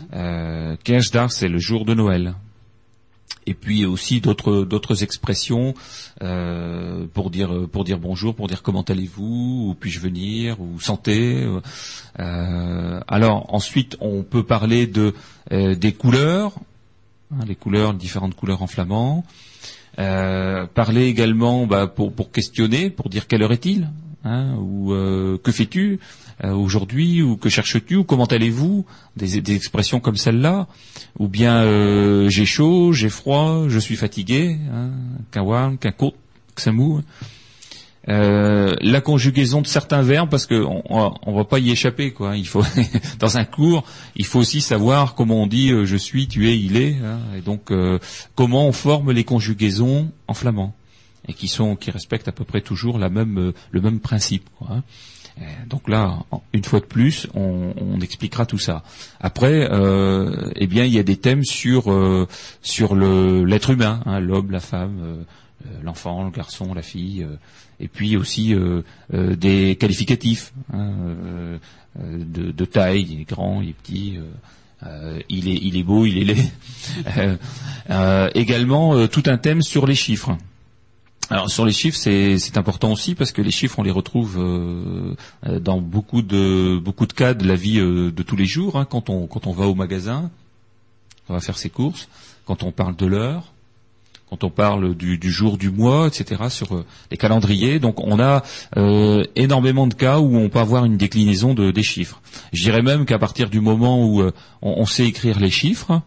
c'est 1.28 1.48
le 1.48 1.58
jour 1.58 1.84
de 1.84 1.94
Noël 1.94 2.34
et 3.50 3.54
puis 3.54 3.84
aussi 3.84 4.20
d'autres 4.20 4.62
d'autres 4.62 5.02
expressions 5.02 5.74
euh, 6.22 7.06
pour 7.12 7.30
dire 7.30 7.66
pour 7.72 7.82
dire 7.82 7.98
bonjour, 7.98 8.34
pour 8.36 8.46
dire 8.46 8.62
comment 8.62 8.82
allez-vous, 8.82 9.70
ou 9.70 9.76
puis-je 9.78 9.98
venir, 9.98 10.60
ou 10.60 10.78
santé. 10.80 11.44
Euh, 12.20 13.00
alors 13.08 13.52
ensuite, 13.52 13.96
on 14.00 14.22
peut 14.22 14.44
parler 14.44 14.86
de 14.86 15.14
euh, 15.50 15.74
des 15.74 15.92
couleurs, 15.92 16.52
hein, 17.32 17.44
les 17.44 17.56
couleurs, 17.56 17.92
différentes 17.92 18.36
couleurs 18.36 18.62
en 18.62 18.68
flamand. 18.68 19.24
parler 19.96 21.06
également 21.06 21.66
bah, 21.66 21.88
pour, 21.88 22.12
pour 22.12 22.30
questionner, 22.30 22.88
pour 22.88 23.08
dire 23.08 23.26
quelle 23.26 23.42
heure 23.42 23.52
est-il, 23.52 23.90
hein, 24.22 24.54
ou 24.54 24.94
que 25.44 25.50
fais-tu 25.50 25.98
euh, 26.42 26.52
aujourd'hui 26.52 27.20
ou 27.20 27.36
que 27.36 27.50
cherches-tu 27.50 27.96
ou 27.96 28.04
comment 28.04 28.24
allez-vous 28.24 28.86
des, 29.14 29.42
des, 29.42 29.54
expressions 29.54 30.00
comme 30.00 30.16
celle-là 30.16 30.68
ou 31.18 31.28
bien 31.28 31.64
euh, 31.64 32.30
j'ai 32.30 32.46
chaud, 32.46 32.94
j'ai 32.94 33.10
froid, 33.10 33.64
je 33.68 33.78
suis 33.78 33.96
fatigué, 33.96 34.56
hein, 34.72 34.88
qu'un 35.32 35.42
warm, 35.42 35.76
qu'un 35.76 35.92
court, 35.92 36.14
que 36.54 36.70
mou. 36.70 37.02
Euh, 38.08 38.74
la 38.80 39.02
conjugaison 39.02 39.60
de 39.60 39.66
certains 39.66 40.00
verbes 40.00 40.30
parce 40.30 40.46
qu'on 40.46 40.82
on 40.88 41.34
va 41.34 41.44
pas 41.44 41.58
y 41.58 41.70
échapper 41.70 42.12
quoi. 42.12 42.38
Il 42.38 42.48
faut 42.48 42.64
dans 43.18 43.36
un 43.36 43.44
cours, 43.44 43.84
il 44.16 44.24
faut 44.24 44.38
aussi 44.38 44.62
savoir 44.62 45.14
comment 45.14 45.42
on 45.42 45.46
dit 45.46 45.68
je 45.84 45.96
suis, 45.96 46.26
tu 46.26 46.48
es, 46.48 46.58
il 46.58 46.78
est, 46.78 46.96
hein, 47.04 47.18
et 47.36 47.42
donc 47.42 47.70
comment 48.34 48.66
on 48.66 48.72
forme 48.72 49.12
les 49.12 49.24
conjugaisons 49.24 50.10
en 50.26 50.32
flamand 50.32 50.74
et 51.28 51.34
qui 51.34 51.48
sont 51.48 51.76
qui 51.76 51.90
respectent 51.90 52.28
à 52.28 52.32
peu 52.32 52.44
près 52.44 52.62
toujours 52.62 52.98
la 52.98 53.10
même 53.10 53.52
le 53.70 53.80
même 53.82 54.00
principe. 54.00 54.48
Quoi, 54.58 54.68
hein. 54.70 54.82
Euh, 55.40 55.44
donc 55.68 55.88
là, 55.88 56.18
une 56.52 56.64
fois 56.64 56.80
de 56.80 56.84
plus, 56.84 57.26
on, 57.34 58.00
expliquera 58.00 58.46
tout 58.46 58.58
ça. 58.58 58.82
Après, 59.20 59.68
euh, 59.70 60.50
eh 60.56 60.66
bien, 60.66 60.84
il 60.84 60.92
y 60.92 60.98
a 60.98 61.02
des 61.02 61.16
thèmes 61.16 61.44
sur 61.44 61.92
euh, 61.92 62.26
sur 62.62 62.94
le 62.94 63.44
l'être 63.44 63.70
humain, 63.70 64.00
hein, 64.06 64.20
l'homme, 64.20 64.50
la 64.50 64.60
femme, 64.60 65.24
l'enfant, 65.82 66.24
le 66.24 66.30
garçon, 66.30 66.72
la 66.72 66.82
fille, 66.82 67.26
et 67.78 67.88
puis 67.88 68.16
aussi 68.16 68.54
des 69.10 69.76
qualificatifs 69.76 70.54
hein, 70.72 70.92
de, 71.98 72.64
taille, 72.64 73.06
il 73.10 73.20
est 73.20 73.28
grand, 73.28 73.60
il 73.60 73.70
est 73.70 73.74
petit. 73.74 74.18
il 75.28 75.48
est, 75.48 75.58
il 75.62 75.76
est 75.76 75.82
beau, 75.82 76.06
il 76.06 76.18
est 76.18 76.24
laid. 76.24 76.50
également 78.34 79.06
tout 79.08 79.24
un 79.26 79.36
thème 79.36 79.60
sur 79.60 79.86
les 79.86 79.94
chiffres. 79.94 80.38
Alors 81.32 81.48
sur 81.48 81.64
les 81.64 81.72
chiffres, 81.72 81.96
c'est 81.96 82.58
important 82.58 82.90
aussi 82.90 83.14
parce 83.14 83.30
que 83.30 83.40
les 83.40 83.52
chiffres, 83.52 83.78
on 83.78 83.84
les 83.84 83.92
retrouve 83.92 84.36
euh, 84.36 85.14
euh, 85.46 85.60
dans 85.60 85.80
beaucoup 85.80 86.22
de 86.22 86.76
beaucoup 86.76 87.06
de 87.06 87.12
cas 87.12 87.34
de 87.34 87.46
la 87.46 87.54
vie 87.54 87.78
euh, 87.78 88.10
de 88.10 88.22
tous 88.24 88.34
les 88.34 88.46
jours. 88.46 88.74
Hein, 88.74 88.84
quand 88.84 89.10
on 89.10 89.28
quand 89.28 89.46
on 89.46 89.52
va 89.52 89.66
au 89.66 89.76
magasin, 89.76 90.28
on 91.28 91.34
va 91.34 91.40
faire 91.40 91.56
ses 91.56 91.70
courses, 91.70 92.08
quand 92.46 92.64
on 92.64 92.72
parle 92.72 92.96
de 92.96 93.06
l'heure, 93.06 93.52
quand 94.28 94.42
on 94.42 94.50
parle 94.50 94.96
du, 94.96 95.30
jour 95.30 95.56
du 95.56 95.70
mois, 95.70 96.08
etc. 96.08 96.48
sur 96.48 96.84
les 97.12 97.16
calendriers. 97.16 97.78
Donc 97.78 98.00
on 98.00 98.18
a 98.18 98.42
énormément 99.36 99.86
de 99.86 99.94
cas 99.94 100.18
où 100.18 100.36
on 100.36 100.48
peut 100.48 100.58
avoir 100.58 100.84
une 100.84 100.96
déclinaison 100.96 101.54
de, 101.54 101.70
des 101.70 101.84
chiffres. 101.84 102.20
Je 102.52 102.64
dirais 102.64 102.82
même 102.82 103.06
qu'à 103.06 103.20
partir 103.20 103.50
du 103.50 103.60
moment 103.60 104.04
où 104.04 104.22
on, 104.62 104.86
sait 104.86 105.06
écrire 105.06 105.38
les 105.38 105.50
chiffres, 105.50 106.02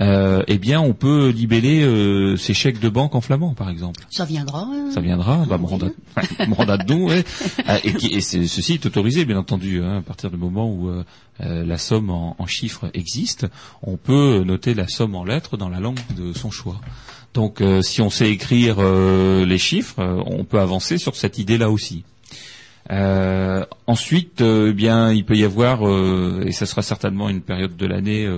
euh, 0.00 0.42
eh 0.48 0.58
bien, 0.58 0.80
on 0.80 0.92
peut 0.92 1.28
libeller 1.28 1.82
euh, 1.82 2.36
ces 2.36 2.54
chèques 2.54 2.80
de 2.80 2.88
banque 2.88 3.14
en 3.14 3.20
flamand, 3.20 3.54
par 3.54 3.70
exemple. 3.70 4.04
Ça 4.10 4.24
viendra. 4.24 4.62
Hein. 4.62 4.90
Ça 4.92 5.00
viendra. 5.00 5.44
Bah, 5.48 5.58
de 5.58 6.94
ouais. 6.94 7.24
Ah, 7.66 7.78
et, 7.84 8.16
et 8.16 8.20
ceci 8.20 8.74
est 8.74 8.86
autorisé, 8.86 9.24
bien 9.24 9.38
entendu, 9.38 9.82
hein, 9.82 9.98
à 9.98 10.02
partir 10.02 10.30
du 10.30 10.36
moment 10.36 10.68
où 10.68 10.88
euh, 10.88 11.04
la 11.38 11.78
somme 11.78 12.10
en, 12.10 12.34
en, 12.38 12.46
chiffres 12.46 12.90
existe, 12.92 13.46
on 13.82 13.96
peut 13.96 14.42
noter 14.44 14.74
la 14.74 14.88
somme 14.88 15.14
en 15.14 15.24
lettres 15.24 15.56
dans 15.56 15.68
la 15.68 15.80
langue 15.80 16.00
de 16.16 16.32
son 16.32 16.50
choix. 16.50 16.80
Donc, 17.32 17.60
si 17.82 18.00
on 18.00 18.10
sait 18.10 18.30
écrire 18.30 18.76
les 18.80 19.58
chiffres, 19.58 20.22
on 20.24 20.44
peut 20.44 20.60
avancer 20.60 20.98
sur 20.98 21.16
cette 21.16 21.38
idée-là 21.38 21.68
aussi. 21.68 22.04
Euh, 22.90 23.64
ensuite, 23.86 24.40
euh, 24.40 24.68
eh 24.70 24.72
bien, 24.72 25.12
il 25.12 25.24
peut 25.24 25.36
y 25.36 25.44
avoir, 25.44 25.88
euh, 25.88 26.44
et 26.46 26.52
ce 26.52 26.66
sera 26.66 26.82
certainement 26.82 27.28
une 27.28 27.40
période 27.40 27.76
de 27.76 27.86
l'année 27.86 28.28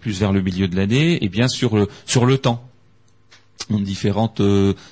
plus 0.00 0.18
vers 0.18 0.32
le 0.32 0.40
milieu 0.40 0.68
de 0.68 0.76
l'année, 0.76 1.14
et 1.14 1.24
eh 1.24 1.28
bien 1.28 1.48
sur 1.48 1.76
le 1.76 1.88
sur 2.06 2.26
le 2.26 2.38
temps, 2.38 2.66
différentes 3.70 4.42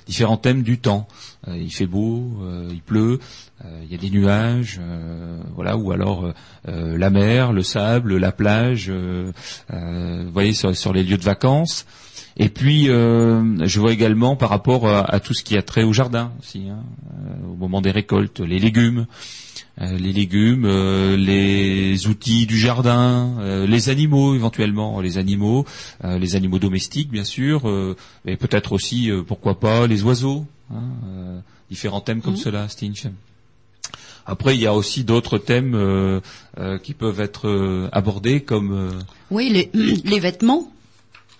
différents 0.06 0.36
thèmes 0.36 0.62
du 0.62 0.78
temps. 0.78 1.08
il 1.48 1.72
fait 1.72 1.86
beau, 1.86 2.30
il 2.70 2.82
pleut, 2.82 3.18
il 3.64 3.90
y 3.90 3.94
a 3.94 3.98
des 3.98 4.10
nuages, 4.10 4.80
voilà, 5.54 5.76
ou 5.76 5.92
alors 5.92 6.32
la 6.66 7.10
mer, 7.10 7.52
le 7.52 7.62
sable, 7.62 8.16
la 8.16 8.32
plage, 8.32 8.90
vous 8.90 10.32
voyez 10.32 10.52
sur, 10.52 10.76
sur 10.76 10.92
les 10.92 11.02
lieux 11.02 11.18
de 11.18 11.24
vacances. 11.24 11.86
Et 12.42 12.48
puis, 12.48 12.88
euh, 12.88 13.66
je 13.66 13.80
vois 13.80 13.92
également 13.92 14.34
par 14.34 14.48
rapport 14.48 14.88
à, 14.88 15.20
tout 15.20 15.34
ce 15.34 15.44
qui 15.44 15.58
a 15.58 15.62
trait 15.62 15.82
au 15.82 15.92
jardin 15.92 16.32
aussi, 16.40 16.70
hein, 16.70 16.82
euh, 17.12 17.52
au 17.52 17.54
moment 17.54 17.82
des 17.82 17.90
récoltes, 17.90 18.40
les 18.40 18.58
légumes, 18.58 19.06
euh, 19.82 19.98
les 19.98 20.14
légumes, 20.14 20.66
les 20.66 22.06
outils 22.06 22.46
du 22.46 22.58
jardin, 22.58 23.36
les 23.68 23.90
animaux 23.90 24.34
éventuellement, 24.34 25.02
les 25.02 25.18
animaux, 25.18 25.66
les 26.02 26.34
animaux 26.34 26.58
domestiques 26.58 27.10
bien 27.10 27.24
sûr, 27.24 27.70
mais 28.24 28.38
peut-être 28.38 28.72
aussi, 28.72 29.10
pourquoi 29.26 29.60
pas, 29.60 29.86
les 29.86 30.02
oiseaux. 30.02 30.46
Hein, 30.72 31.42
différents 31.68 32.00
thèmes 32.00 32.22
comme 32.22 32.34
mmh. 32.34 32.44
cela, 32.48 32.68
Stinch. 32.70 33.06
Après, 34.24 34.54
il 34.54 34.62
y 34.62 34.66
a 34.66 34.72
aussi 34.72 35.04
d'autres 35.04 35.36
thèmes 35.36 35.78
qui 36.82 36.94
peuvent 36.94 37.20
être 37.20 37.90
abordés 37.92 38.40
comme 38.40 38.90
oui 39.30 39.50
les, 39.50 39.70
les 40.04 40.20
vêtements 40.20 40.70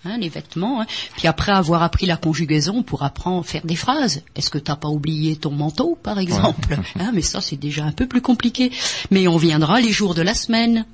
hein, 0.05 0.17
les 0.17 0.29
vêtements. 0.29 0.81
hein. 0.81 0.85
Puis 1.17 1.27
après 1.27 1.51
avoir 1.51 1.83
appris 1.83 2.05
la 2.05 2.17
conjugaison, 2.17 2.77
on 2.77 2.83
pourra 2.83 3.07
apprendre 3.07 3.39
à 3.41 3.43
faire 3.43 3.65
des 3.65 3.75
phrases. 3.75 4.21
Est-ce 4.35 4.49
que 4.49 4.57
t'as 4.57 4.75
pas 4.75 4.87
oublié 4.89 5.35
ton 5.35 5.51
manteau, 5.51 5.97
par 6.01 6.19
exemple 6.19 6.77
Hein, 6.99 7.11
Mais 7.13 7.21
ça, 7.21 7.41
c'est 7.41 7.55
déjà 7.57 7.83
un 7.85 7.91
peu 7.91 8.07
plus 8.07 8.21
compliqué. 8.21 8.71
Mais 9.11 9.27
on 9.27 9.37
viendra 9.37 9.79
les 9.81 9.91
jours 9.91 10.13
de 10.15 10.21
la 10.21 10.33
semaine. 10.33 10.85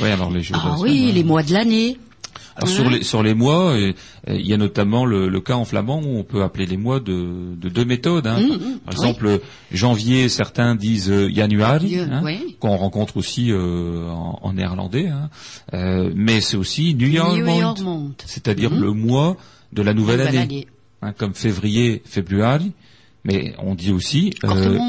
Oui, 0.00 0.08
alors 0.10 0.30
les 0.30 0.42
jours 0.42 0.56
de 0.56 0.62
Ah 0.64 0.68
la 0.70 0.74
oui, 0.80 0.90
semaine, 0.90 1.06
ouais. 1.06 1.12
les 1.12 1.24
mois 1.24 1.42
de 1.42 1.52
l'année. 1.52 1.98
Alors 2.56 2.68
sur 2.68 2.90
les 2.90 3.02
sur 3.02 3.22
les 3.22 3.34
mois, 3.34 3.72
euh, 3.72 3.92
euh, 4.28 4.34
il 4.34 4.46
y 4.46 4.52
a 4.52 4.56
notamment 4.56 5.04
le, 5.06 5.28
le 5.28 5.40
cas 5.40 5.54
en 5.54 5.64
flamand 5.64 6.00
où 6.02 6.18
on 6.18 6.22
peut 6.24 6.42
appeler 6.42 6.66
les 6.66 6.76
mois 6.76 7.00
de, 7.00 7.54
de 7.56 7.68
deux 7.68 7.84
méthodes. 7.84 8.26
hein. 8.26 8.40
Mm, 8.40 8.52
mm, 8.52 8.78
Par 8.84 8.92
exemple, 8.94 9.40
janvier, 9.72 10.28
certains 10.28 10.74
disent 10.74 11.10
euh, 11.10 11.30
januari, 11.32 11.98
hein, 11.98 12.20
oui. 12.24 12.56
qu'on 12.60 12.76
rencontre 12.76 13.16
aussi 13.16 13.50
euh, 13.50 14.08
en, 14.10 14.38
en 14.42 14.52
néerlandais. 14.52 15.08
hein. 15.08 15.30
Euh, 15.74 16.10
mais 16.14 16.40
c'est 16.40 16.56
aussi 16.56 16.94
Nieuwjaarsmaand, 16.94 17.36
Nieuwjaarsmaand. 17.36 18.10
c'est-à-dire 18.26 18.70
Mhm. 18.70 18.80
le 18.80 18.92
mois 18.92 19.36
de 19.72 19.82
la 19.82 19.94
nouvelle, 19.94 20.18
Nouvelle 20.18 20.36
année, 20.36 20.42
année. 20.42 20.66
hein, 21.00 21.12
comme 21.16 21.34
février, 21.34 22.02
februari. 22.04 22.72
Mais 23.24 23.54
on 23.58 23.74
dit 23.76 23.92
aussi 23.92 24.32
euh, 24.44 24.80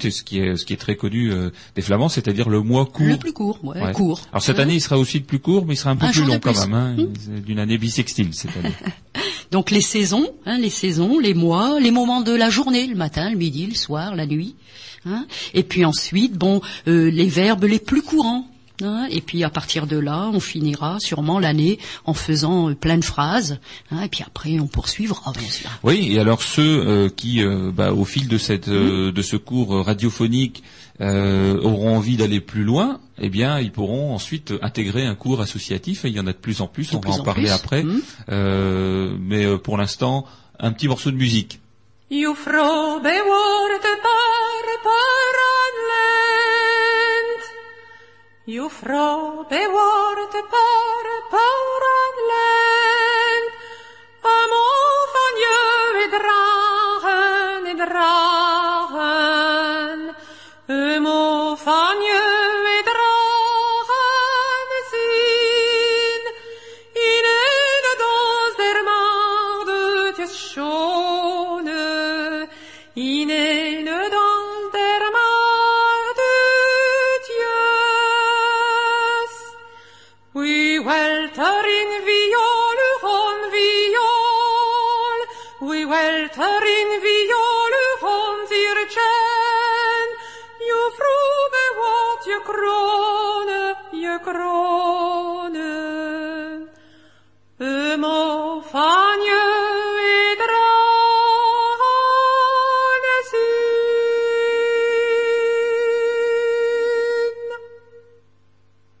ce 0.00 0.22
qui 0.22 0.40
est 0.40 0.56
ce 0.56 0.64
qui 0.64 0.72
est 0.72 0.76
très 0.76 0.96
connu 0.96 1.30
euh, 1.32 1.50
des 1.76 1.82
Flamands, 1.82 2.08
c'est-à-dire 2.08 2.48
le 2.48 2.62
mois 2.62 2.84
court. 2.86 3.06
Le 3.06 3.16
plus 3.16 3.32
court, 3.32 3.60
ouais, 3.62 3.80
Ouais. 3.80 3.92
court. 3.92 4.22
Alors 4.32 4.42
cette 4.42 4.58
année, 4.58 4.74
il 4.74 4.80
sera 4.80 4.98
aussi 4.98 5.18
le 5.20 5.24
plus 5.24 5.38
court, 5.38 5.66
mais 5.66 5.74
il 5.74 5.76
sera 5.76 5.90
un 5.90 5.96
peu 5.96 6.06
Un 6.06 6.10
plus 6.10 6.24
long 6.24 6.40
quand 6.40 6.58
même. 6.58 6.74
Hein. 6.74 6.96
C'est 7.18 7.44
D'une 7.44 7.60
année 7.60 7.78
bissextile 7.78 8.34
cette 8.34 8.56
année. 8.56 8.74
Donc 9.52 9.70
les 9.70 9.80
saisons, 9.80 10.28
hein, 10.46 10.58
les 10.58 10.70
saisons, 10.70 11.18
les 11.18 11.34
mois, 11.34 11.78
les 11.80 11.90
moments 11.90 12.20
de 12.22 12.32
la 12.32 12.50
journée, 12.50 12.86
le 12.86 12.96
matin, 12.96 13.30
le 13.30 13.36
midi, 13.36 13.66
le 13.66 13.74
soir, 13.74 14.14
la 14.16 14.26
nuit. 14.26 14.54
hein. 15.06 15.26
Et 15.54 15.62
puis 15.62 15.84
ensuite, 15.84 16.34
bon, 16.36 16.60
euh, 16.88 17.10
les 17.10 17.26
verbes 17.28 17.64
les 17.64 17.78
plus 17.80 18.02
courants. 18.02 18.46
Hein. 18.82 19.06
Et 19.10 19.20
puis 19.20 19.44
à 19.44 19.50
partir 19.50 19.86
de 19.86 19.96
là, 19.98 20.30
on 20.32 20.40
finira 20.40 20.98
sûrement 21.00 21.38
l'année 21.38 21.78
en 22.04 22.14
faisant 22.14 22.70
euh, 22.70 22.74
plein 22.74 22.98
de 22.98 23.04
phrases. 23.04 23.58
hein. 23.90 24.02
Et 24.02 24.08
puis 24.08 24.22
après, 24.26 24.58
on 24.58 24.66
poursuivra, 24.66 25.32
bien 25.32 25.48
sûr. 25.48 25.70
Oui, 25.82 26.12
et 26.12 26.18
alors 26.20 26.42
ceux 26.42 26.62
euh, 26.86 27.08
qui, 27.08 27.42
euh, 27.42 27.70
bah, 27.72 27.92
au 27.92 28.04
fil 28.04 28.28
de 28.28 28.38
cette 28.38 28.68
de 28.68 29.22
ce 29.22 29.36
cours 29.36 29.84
radiophonique, 29.84 30.62
euh, 31.00 31.58
auront 31.62 31.96
envie 31.96 32.16
d'aller 32.18 32.40
plus 32.40 32.62
loin, 32.62 33.00
eh 33.18 33.30
bien, 33.30 33.58
ils 33.58 33.72
pourront 33.72 34.14
ensuite 34.14 34.52
intégrer 34.60 35.06
un 35.06 35.14
cours 35.14 35.40
associatif. 35.40 36.04
Et 36.04 36.08
il 36.08 36.14
y 36.14 36.20
en 36.20 36.26
a 36.26 36.32
de 36.32 36.38
plus 36.38 36.60
en 36.60 36.66
plus. 36.66 36.90
De 36.90 36.96
on 36.96 37.00
va 37.00 37.08
plus 37.08 37.12
en 37.12 37.20
en 37.20 37.24
parler 37.24 37.44
plus. 37.44 37.52
après. 37.52 37.84
Euh, 38.30 39.16
mais 39.18 39.44
euh, 39.46 39.56
pour 39.56 39.78
l'instant, 39.78 40.26
un 40.58 40.72
petit 40.72 40.88
morceau 40.88 41.10
de 41.10 41.16
musique. 41.16 41.60
Ju 48.50 48.68
frobe 48.68 49.60
vorte 49.74 50.40
per 50.50 51.06
paura 51.30 51.98
lei. 52.30 52.89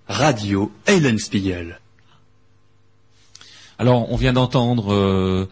Radio 0.08 0.70
Eulenspiegel. 0.88 1.80
Alors, 3.78 4.12
on 4.12 4.16
vient 4.16 4.34
d'entendre 4.34 4.92
euh, 4.92 5.48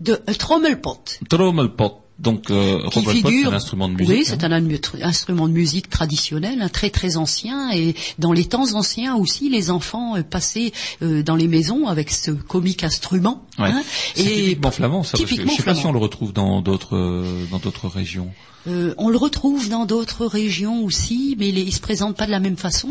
de 0.00 0.12
euh, 0.28 0.34
Trommelpot. 0.34 0.98
Trommelpot. 1.28 2.02
Donc, 2.18 2.50
euh, 2.50 2.80
c'est 2.92 3.04
figure. 3.04 3.52
un 3.52 3.56
instrument 3.56 3.88
de 3.88 3.94
musique. 3.94 4.08
Oui, 4.08 4.20
hein. 4.20 4.24
c'est 4.26 4.44
un 4.44 5.06
instrument 5.06 5.48
de 5.48 5.52
musique 5.52 5.90
traditionnel, 5.90 6.62
un 6.62 6.70
très 6.70 6.88
très 6.88 7.18
ancien. 7.18 7.70
Et 7.72 7.94
dans 8.18 8.32
les 8.32 8.46
temps 8.46 8.74
anciens 8.74 9.16
aussi, 9.16 9.50
les 9.50 9.70
enfants 9.70 10.16
euh, 10.16 10.22
passaient 10.22 10.72
euh, 11.02 11.22
dans 11.22 11.36
les 11.36 11.46
maisons 11.46 11.86
avec 11.86 12.10
ce 12.10 12.30
comique 12.30 12.84
instrument. 12.84 13.44
Ouais. 13.58 13.68
hein. 13.68 13.82
C'est 14.14 14.22
typiquement 14.24 14.70
flamand, 14.70 15.02
ça. 15.02 15.12
parce 15.12 15.24
que 15.24 15.28
typiquement 15.28 15.52
je 15.52 15.56
sais 15.58 15.62
pas 15.62 15.74
si 15.74 15.84
on 15.84 15.92
le 15.92 15.98
retrouve 15.98 16.32
dans 16.32 16.62
d'autres 16.62 17.24
dans 17.50 17.58
d'autres 17.58 17.88
régions. 17.88 18.30
Euh, 18.66 18.94
on 18.98 19.10
le 19.10 19.18
retrouve 19.18 19.68
dans 19.68 19.84
d'autres 19.84 20.26
régions 20.26 20.82
aussi, 20.82 21.36
mais 21.38 21.50
il, 21.50 21.58
il 21.58 21.72
se 21.72 21.80
présente 21.80 22.16
pas 22.16 22.26
de 22.26 22.30
la 22.30 22.40
même 22.40 22.56
façon. 22.56 22.88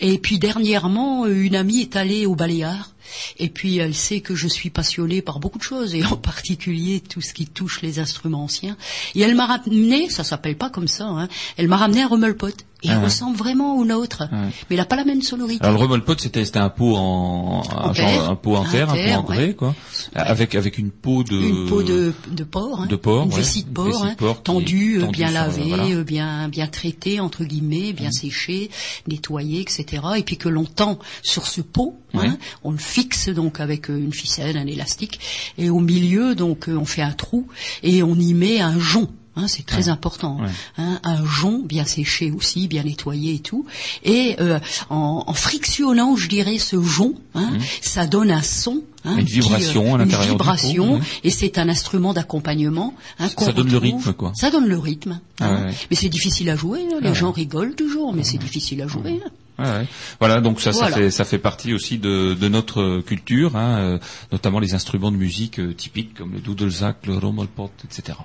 Et 0.00 0.18
puis 0.18 0.38
dernièrement, 0.38 1.26
une 1.26 1.54
amie 1.54 1.80
est 1.80 1.96
allée 1.96 2.26
au 2.26 2.34
Baléares. 2.34 2.90
Et 3.38 3.48
puis 3.48 3.78
elle 3.78 3.94
sait 3.94 4.20
que 4.20 4.34
je 4.34 4.48
suis 4.48 4.70
passionnée 4.70 5.22
par 5.22 5.38
beaucoup 5.38 5.58
de 5.58 5.62
choses, 5.64 5.94
et 5.94 6.04
en 6.04 6.16
particulier 6.16 7.00
tout 7.00 7.20
ce 7.20 7.32
qui 7.34 7.46
touche 7.46 7.82
les 7.82 7.98
instruments 7.98 8.44
anciens. 8.44 8.76
Et 9.14 9.20
elle 9.20 9.34
m'a 9.34 9.46
ramené, 9.46 10.08
ça 10.10 10.24
s'appelle 10.24 10.56
pas 10.56 10.70
comme 10.70 10.88
ça, 10.88 11.06
hein, 11.06 11.28
elle 11.56 11.68
m'a 11.68 11.76
ramené 11.76 12.02
un 12.02 12.08
rummelpot. 12.08 12.48
Et 12.82 12.88
il 12.88 12.90
Ah 12.90 12.98
ouais. 12.98 13.04
ressemble 13.06 13.38
vraiment 13.38 13.78
au 13.78 13.86
nôtre, 13.86 14.24
Ouais. 14.30 14.38
mais 14.68 14.76
il 14.76 14.76
n'a 14.76 14.84
pas 14.84 14.96
la 14.96 15.06
même 15.06 15.22
sonorité. 15.22 15.64
Alors 15.64 15.78
le 15.78 15.82
remolpot 15.84 16.14
c'était 16.18 16.58
un 16.58 16.68
pot 16.68 16.94
en, 16.94 17.62
un, 17.74 17.92
genre, 17.94 18.38
pot 18.38 18.54
en 18.54 18.64
terre, 18.64 18.90
un 18.90 18.92
pot 18.92 18.98
terre, 18.98 19.20
en 19.20 19.22
grès 19.22 19.46
ouais. 19.46 19.54
quoi, 19.54 19.74
avec 20.14 20.54
avec 20.54 20.76
une 20.76 20.90
peau 20.90 21.22
de 21.24 21.36
une 21.40 21.66
peau 21.70 21.82
de, 21.82 22.12
de 22.30 22.44
porc, 22.44 22.82
hein, 22.82 22.86
de 22.86 22.96
porc, 22.96 23.24
une 23.24 23.30
vessie 23.30 23.64
de 23.64 23.70
porc, 23.70 24.04
hein, 24.04 24.14
tendue, 24.44 24.98
euh, 24.98 25.06
tendue 25.06 25.12
bien 25.16 25.30
lavée, 25.30 25.68
voilà. 25.68 25.84
Mmh. 25.84 25.92
euh, 25.92 26.04
bien 26.04 26.48
bien 26.50 26.66
traitée 26.66 27.18
entre 27.18 27.44
guillemets, 27.44 27.94
bien 27.94 28.10
séchée, 28.12 28.70
nettoyée, 29.08 29.62
etc. 29.62 30.02
Et 30.18 30.22
puis 30.22 30.36
que 30.36 30.50
l'on 30.50 30.64
tend 30.66 30.98
sur 31.22 31.46
ce 31.46 31.62
pot, 31.62 31.98
hein, 32.12 32.36
on 32.62 32.72
le 32.72 32.78
fixe 32.96 33.28
donc 33.28 33.60
avec 33.60 33.90
euh, 33.90 33.98
une 34.06 34.14
ficelle, 34.14 34.56
un 34.56 34.66
élastique, 34.66 35.20
et 35.58 35.68
au 35.68 35.80
milieu 35.80 36.34
donc 36.34 36.68
euh, 36.68 36.76
on 36.76 36.86
fait 36.86 37.02
un 37.02 37.12
trou 37.12 37.46
et 37.82 38.02
on 38.02 38.14
y 38.28 38.32
met 38.32 38.60
un 38.60 38.78
jonc. 38.78 39.08
Hein, 39.38 39.48
c'est 39.48 39.66
très 39.66 39.90
important. 39.90 40.38
Ouais. 40.40 40.48
Hein, 40.78 40.98
un 41.04 41.22
jonc 41.26 41.60
bien 41.62 41.84
séché 41.84 42.30
aussi, 42.30 42.68
bien 42.68 42.84
nettoyé 42.84 43.34
et 43.34 43.40
tout. 43.40 43.66
Et 44.02 44.36
euh, 44.40 44.58
en, 44.88 45.24
en 45.26 45.34
frictionnant, 45.34 46.16
je 46.16 46.26
dirais, 46.26 46.56
ce 46.58 46.80
jonc, 46.80 47.12
hein, 47.34 47.50
ça 47.82 48.06
donne 48.06 48.30
un 48.30 48.40
son. 48.40 48.82
hein, 49.04 49.16
Une 49.18 49.26
qui, 49.26 49.38
euh, 49.40 49.42
vibration 49.42 49.94
à 49.94 49.98
l'intérieur 49.98 50.22
Une 50.22 50.38
du 50.38 50.42
vibration, 50.42 50.98
pot, 51.00 51.04
et 51.22 51.28
c'est 51.28 51.58
un 51.58 51.68
instrument 51.68 52.14
d'accompagnement. 52.14 52.94
Hein, 53.18 53.28
Ça 53.36 53.52
donne 53.52 53.70
le 53.70 53.76
rythme, 53.76 54.14
quoi. 54.14 54.32
Ça 54.34 54.50
donne 54.50 54.68
le 54.68 54.78
rythme. 54.78 55.20
Ah 55.40 55.44
hein. 55.44 55.66
ouais. 55.66 55.74
Mais 55.90 55.96
c'est 56.00 56.08
difficile 56.08 56.48
à 56.48 56.56
jouer. 56.56 56.80
hein. 56.90 57.00
Les 57.02 57.10
Ah 57.10 57.20
gens 57.20 57.30
rigolent 57.30 57.74
toujours, 57.74 58.14
mais 58.14 58.24
c'est 58.24 58.38
difficile 58.38 58.80
à 58.80 58.86
jouer. 58.88 59.20
Ouais, 59.58 59.64
ouais. 59.64 59.86
Voilà, 60.20 60.40
donc 60.40 60.60
ça, 60.60 60.70
Voilà. 60.72 60.90
ça 60.90 60.96
fait 60.96 61.10
ça 61.10 61.24
fait 61.24 61.38
partie 61.38 61.72
aussi 61.72 61.98
de, 61.98 62.34
de 62.34 62.48
notre 62.48 63.00
culture, 63.00 63.56
hein, 63.56 63.78
euh, 63.78 63.98
notamment 64.32 64.60
les 64.60 64.74
instruments 64.74 65.10
de 65.10 65.16
musique 65.16 65.58
euh, 65.60 65.72
typiques 65.72 66.14
comme 66.14 66.32
le 66.34 66.40
dudelsack, 66.40 67.06
le 67.06 67.16
rommelpot, 67.16 67.70
etc. 67.84 68.18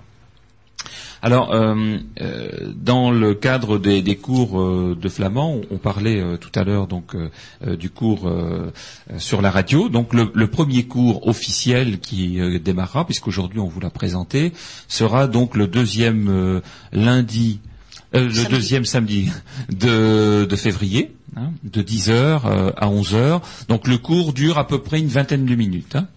Alors, 1.22 1.54
euh, 1.54 1.98
euh, 2.22 2.74
dans 2.76 3.12
le 3.12 3.36
cadre 3.36 3.78
des, 3.78 4.02
des 4.02 4.15
cours 4.15 4.60
euh, 4.60 4.98
de 5.00 5.08
flamand, 5.10 5.54
on, 5.54 5.76
on 5.76 5.78
parlait 5.78 6.22
tout 6.39 6.50
à 6.56 6.63
l'heure 6.63 6.88
donc 6.88 7.15
du 7.65 7.89
cours 7.91 8.28
sur 9.17 9.41
la 9.44 9.52
radio. 9.52 9.88
Donc, 9.89 10.13
le, 10.15 10.32
le 10.34 10.48
premier 10.48 10.84
cours 10.88 11.28
officiel 11.28 12.00
qui 12.00 12.39
démarrera, 12.60 13.06
puisqu'aujourd'hui 13.06 13.60
on 13.60 13.67
vous 13.67 13.80
l'a 13.80 13.91
présenté, 13.91 14.52
sera 14.88 15.28
donc 15.28 15.56
le 15.56 15.67
deuxième 15.67 16.62
lundi 16.91 17.60
le 18.13 18.30
Samedi. 18.30 18.50
deuxième 18.50 18.84
samedi 18.86 19.30
de, 19.70 20.44
de 20.44 20.56
février, 20.58 21.13
hein, 21.36 21.52
de 21.63 21.82
10h 21.82 22.74
à 22.78 22.88
11h. 22.88 23.41
Donc 23.67 23.88
le 23.88 23.98
cours 23.98 24.34
dure 24.34 24.58
à 24.58 24.67
peu 24.67 24.80
près 24.82 25.00
une 25.00 25.08
vingtaine 25.08 25.46
de 25.46 25.56
minutes. 25.56 25.96
hein. 25.96 26.08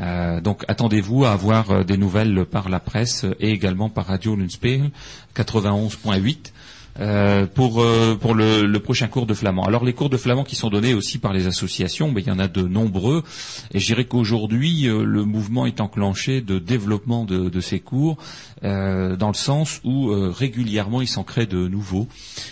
Euh, 0.00 0.40
donc 0.40 0.64
attendez-vous 0.68 1.24
à 1.24 1.32
avoir 1.32 1.70
euh, 1.70 1.82
des 1.84 1.96
nouvelles 1.96 2.44
par 2.44 2.68
la 2.68 2.78
presse 2.78 3.26
et 3.40 3.50
également 3.50 3.88
par 3.90 4.06
Radio 4.06 4.36
Lunspegel 4.36 4.90
91.8. 5.34 6.52
euh, 7.00 7.46
pour 7.46 7.80
euh, 7.80 8.16
pour 8.16 8.34
le, 8.34 8.76
prochain 8.78 9.06
cours 9.08 9.26
de 9.26 9.34
flamand. 9.34 9.64
Alors 9.64 9.84
les 9.84 9.92
cours 9.92 10.10
de 10.10 10.16
flamand 10.16 10.42
qui 10.44 10.56
sont 10.56 10.68
donnés 10.68 10.94
aussi 10.94 11.18
par 11.18 11.32
les 11.32 11.46
associations, 11.46 12.10
mais 12.10 12.22
il 12.22 12.26
y 12.26 12.30
en 12.30 12.38
a 12.40 12.48
de 12.48 12.62
nombreux. 12.62 13.22
Et 13.72 13.78
je 13.78 13.86
dirais 13.86 14.04
qu'aujourd'hui 14.04 14.88
euh, 14.88 15.04
le 15.04 15.24
mouvement 15.24 15.66
est 15.66 15.80
enclenché 15.80 16.40
de 16.40 16.58
développement 16.58 17.24
de 17.24 17.60
ces 17.60 17.78
cours 17.80 18.18
euh, 18.64 19.16
dans 19.16 19.28
le 19.28 19.34
sens 19.34 19.80
où 19.84 20.08
régulièrement 20.08 21.00
il 21.00 21.08
s'en 21.08 21.24
crée 21.24 21.46
de 21.46 21.68
nouveaux. 21.68 22.08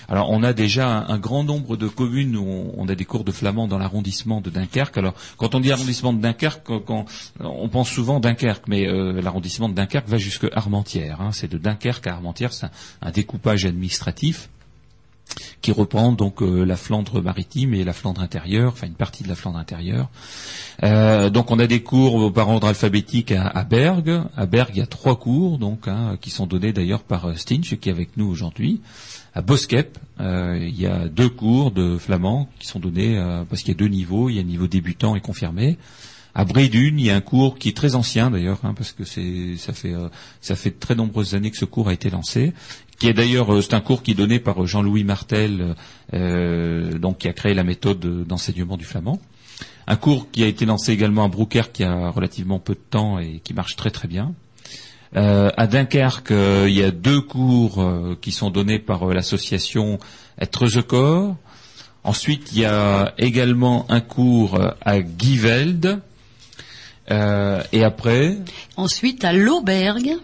Alors 0.09 0.31
on 0.31 0.42
a 0.42 0.53
déjà 0.53 1.07
un, 1.09 1.19
grand 1.19 1.45
nombre 1.45 1.77
de 1.77 1.88
communes 1.88 2.37
où 2.37 2.73
on, 2.77 2.88
a 2.88 2.95
des 2.95 3.05
cours 3.05 3.25
de 3.25 3.33
flamand 3.33 3.69
dans 3.69 3.79
l'arrondissement 3.79 4.40
de 4.40 4.51
Dunkerque. 4.51 4.99
Alors 4.99 5.14
quand 5.37 5.55
on 5.55 5.61
dit 5.61 5.73
arrondissement 5.73 6.12
de 6.12 6.21
Dunkerque, 6.21 6.71
on 7.40 7.69
pense 7.69 7.90
souvent 7.90 8.21
Dunkerque, 8.21 8.69
mais 8.69 8.87
l'arrondissement 9.21 9.69
de 9.69 9.75
Dunkerque 9.75 10.09
va 10.09 10.19
jusque 10.19 10.47
Armentières. 10.53 11.21
Hein. 11.21 11.33
C'est 11.33 11.51
de 11.51 11.59
Dunkerque 11.59 12.07
à 12.07 12.12
Armentières, 12.12 12.53
c'est 12.53 12.66
un 13.03 13.11
découpage 13.11 13.64
administratif 13.64 14.49
qui 15.60 15.72
reprend 15.72 16.12
donc 16.12 16.42
euh, 16.42 16.64
la 16.64 16.76
Flandre 16.76 17.22
maritime 17.22 17.74
et 17.74 17.84
la 17.84 17.92
Flandre 17.92 18.20
intérieure, 18.20 18.72
enfin 18.72 18.86
une 18.86 18.94
partie 18.94 19.22
de 19.22 19.28
la 19.28 19.34
Flandre 19.34 19.58
intérieure. 19.58 20.08
Euh, 20.82 21.30
donc 21.30 21.50
on 21.50 21.58
a 21.58 21.66
des 21.66 21.82
cours 21.82 22.32
par 22.32 22.48
ordre 22.48 22.68
alphabétique 22.68 23.32
à, 23.32 23.64
Berg. 23.64 24.22
À 24.36 24.46
Berg, 24.46 24.70
il 24.74 24.78
y 24.78 24.82
a 24.82 24.86
trois 24.86 25.18
cours 25.18 25.58
donc 25.58 25.88
hein, 25.88 26.16
qui 26.20 26.30
sont 26.30 26.46
donnés 26.46 26.72
d'ailleurs 26.72 27.02
par 27.02 27.26
euh, 27.26 27.34
Stinch 27.34 27.76
qui 27.76 27.88
est 27.88 27.92
avec 27.92 28.16
nous 28.16 28.26
aujourd'hui. 28.26 28.80
À 29.34 29.42
Boskep, 29.42 29.98
il 30.18 30.80
y 30.80 30.86
a 30.86 31.08
deux 31.08 31.28
cours 31.28 31.70
de 31.70 31.98
flamand 31.98 32.48
qui 32.58 32.66
sont 32.66 32.78
donnés 32.78 33.22
parce 33.50 33.60
qu'il 33.60 33.74
y 33.74 33.76
a 33.76 33.78
deux 33.78 33.88
niveaux, 33.88 34.30
il 34.30 34.36
y 34.36 34.38
a 34.38 34.42
niveau 34.42 34.66
débutant 34.66 35.14
et 35.14 35.20
confirmé. 35.20 35.76
À 36.34 36.46
Brédune, 36.46 36.98
il 36.98 37.04
y 37.04 37.10
a 37.10 37.16
un 37.16 37.20
cours 37.20 37.58
qui 37.58 37.68
est 37.68 37.76
très 37.76 37.96
ancien 37.96 38.30
d'ailleurs, 38.30 38.60
hein, 38.62 38.72
parce 38.74 38.92
que 38.92 39.04
c'est 39.04 39.58
ça 39.58 39.74
fait 39.74 39.92
ça 40.40 40.56
fait 40.56 40.70
très 40.70 40.94
nombreuses 40.94 41.34
années 41.34 41.50
que 41.50 41.58
ce 41.58 41.66
cours 41.66 41.88
a 41.88 41.92
été 41.92 42.08
lancé, 42.08 42.54
qui 42.98 43.09
est 43.09 43.12
d'ailleurs 43.12 43.52
euh, 43.52 43.62
c'est 43.62 43.74
un 43.74 43.80
cours 43.80 44.02
qui 44.02 44.12
est 44.12 44.14
donné 44.14 44.38
par 44.38 44.62
euh, 44.62 44.66
Jean-Louis 44.66 45.04
Martel, 45.04 45.74
euh, 46.14 46.98
donc 46.98 47.18
qui 47.18 47.28
a 47.28 47.32
créé 47.32 47.54
la 47.54 47.64
méthode 47.64 48.00
d'enseignement 48.26 48.76
du 48.76 48.85
flamand. 48.85 49.20
Un 49.87 49.96
cours 49.96 50.30
qui 50.30 50.42
a 50.42 50.46
été 50.46 50.66
lancé 50.66 50.92
également 50.92 51.24
à 51.24 51.28
Broucker 51.28 51.62
qui 51.72 51.85
a 51.85 52.11
relativement 52.11 52.59
peu 52.59 52.74
de 52.74 52.80
temps 52.90 53.18
et 53.18 53.40
qui 53.44 53.54
marche 53.54 53.76
très 53.76 53.90
très 53.90 54.09
bien. 54.09 54.35
à 55.14 55.66
Dunkerque, 55.68 56.32
il 56.32 56.72
y 56.72 56.82
a 56.82 56.90
deux 56.90 57.20
cours 57.20 57.80
qui 58.20 58.32
sont 58.32 58.50
donnés 58.50 58.80
par 58.80 59.06
l'association 59.06 60.00
Être 60.40 60.80
Corps. 60.82 61.37
Ensuite, 62.02 62.50
il 62.52 62.62
y 62.62 62.64
a 62.64 63.14
également 63.16 63.87
un 63.88 64.00
cours 64.00 64.61
à 64.85 64.96
Giveld. 65.00 66.00
et 67.09 67.85
après? 67.85 68.38
Ensuite, 68.76 69.24
à 69.24 69.32
l'Aubergue, 69.32 70.16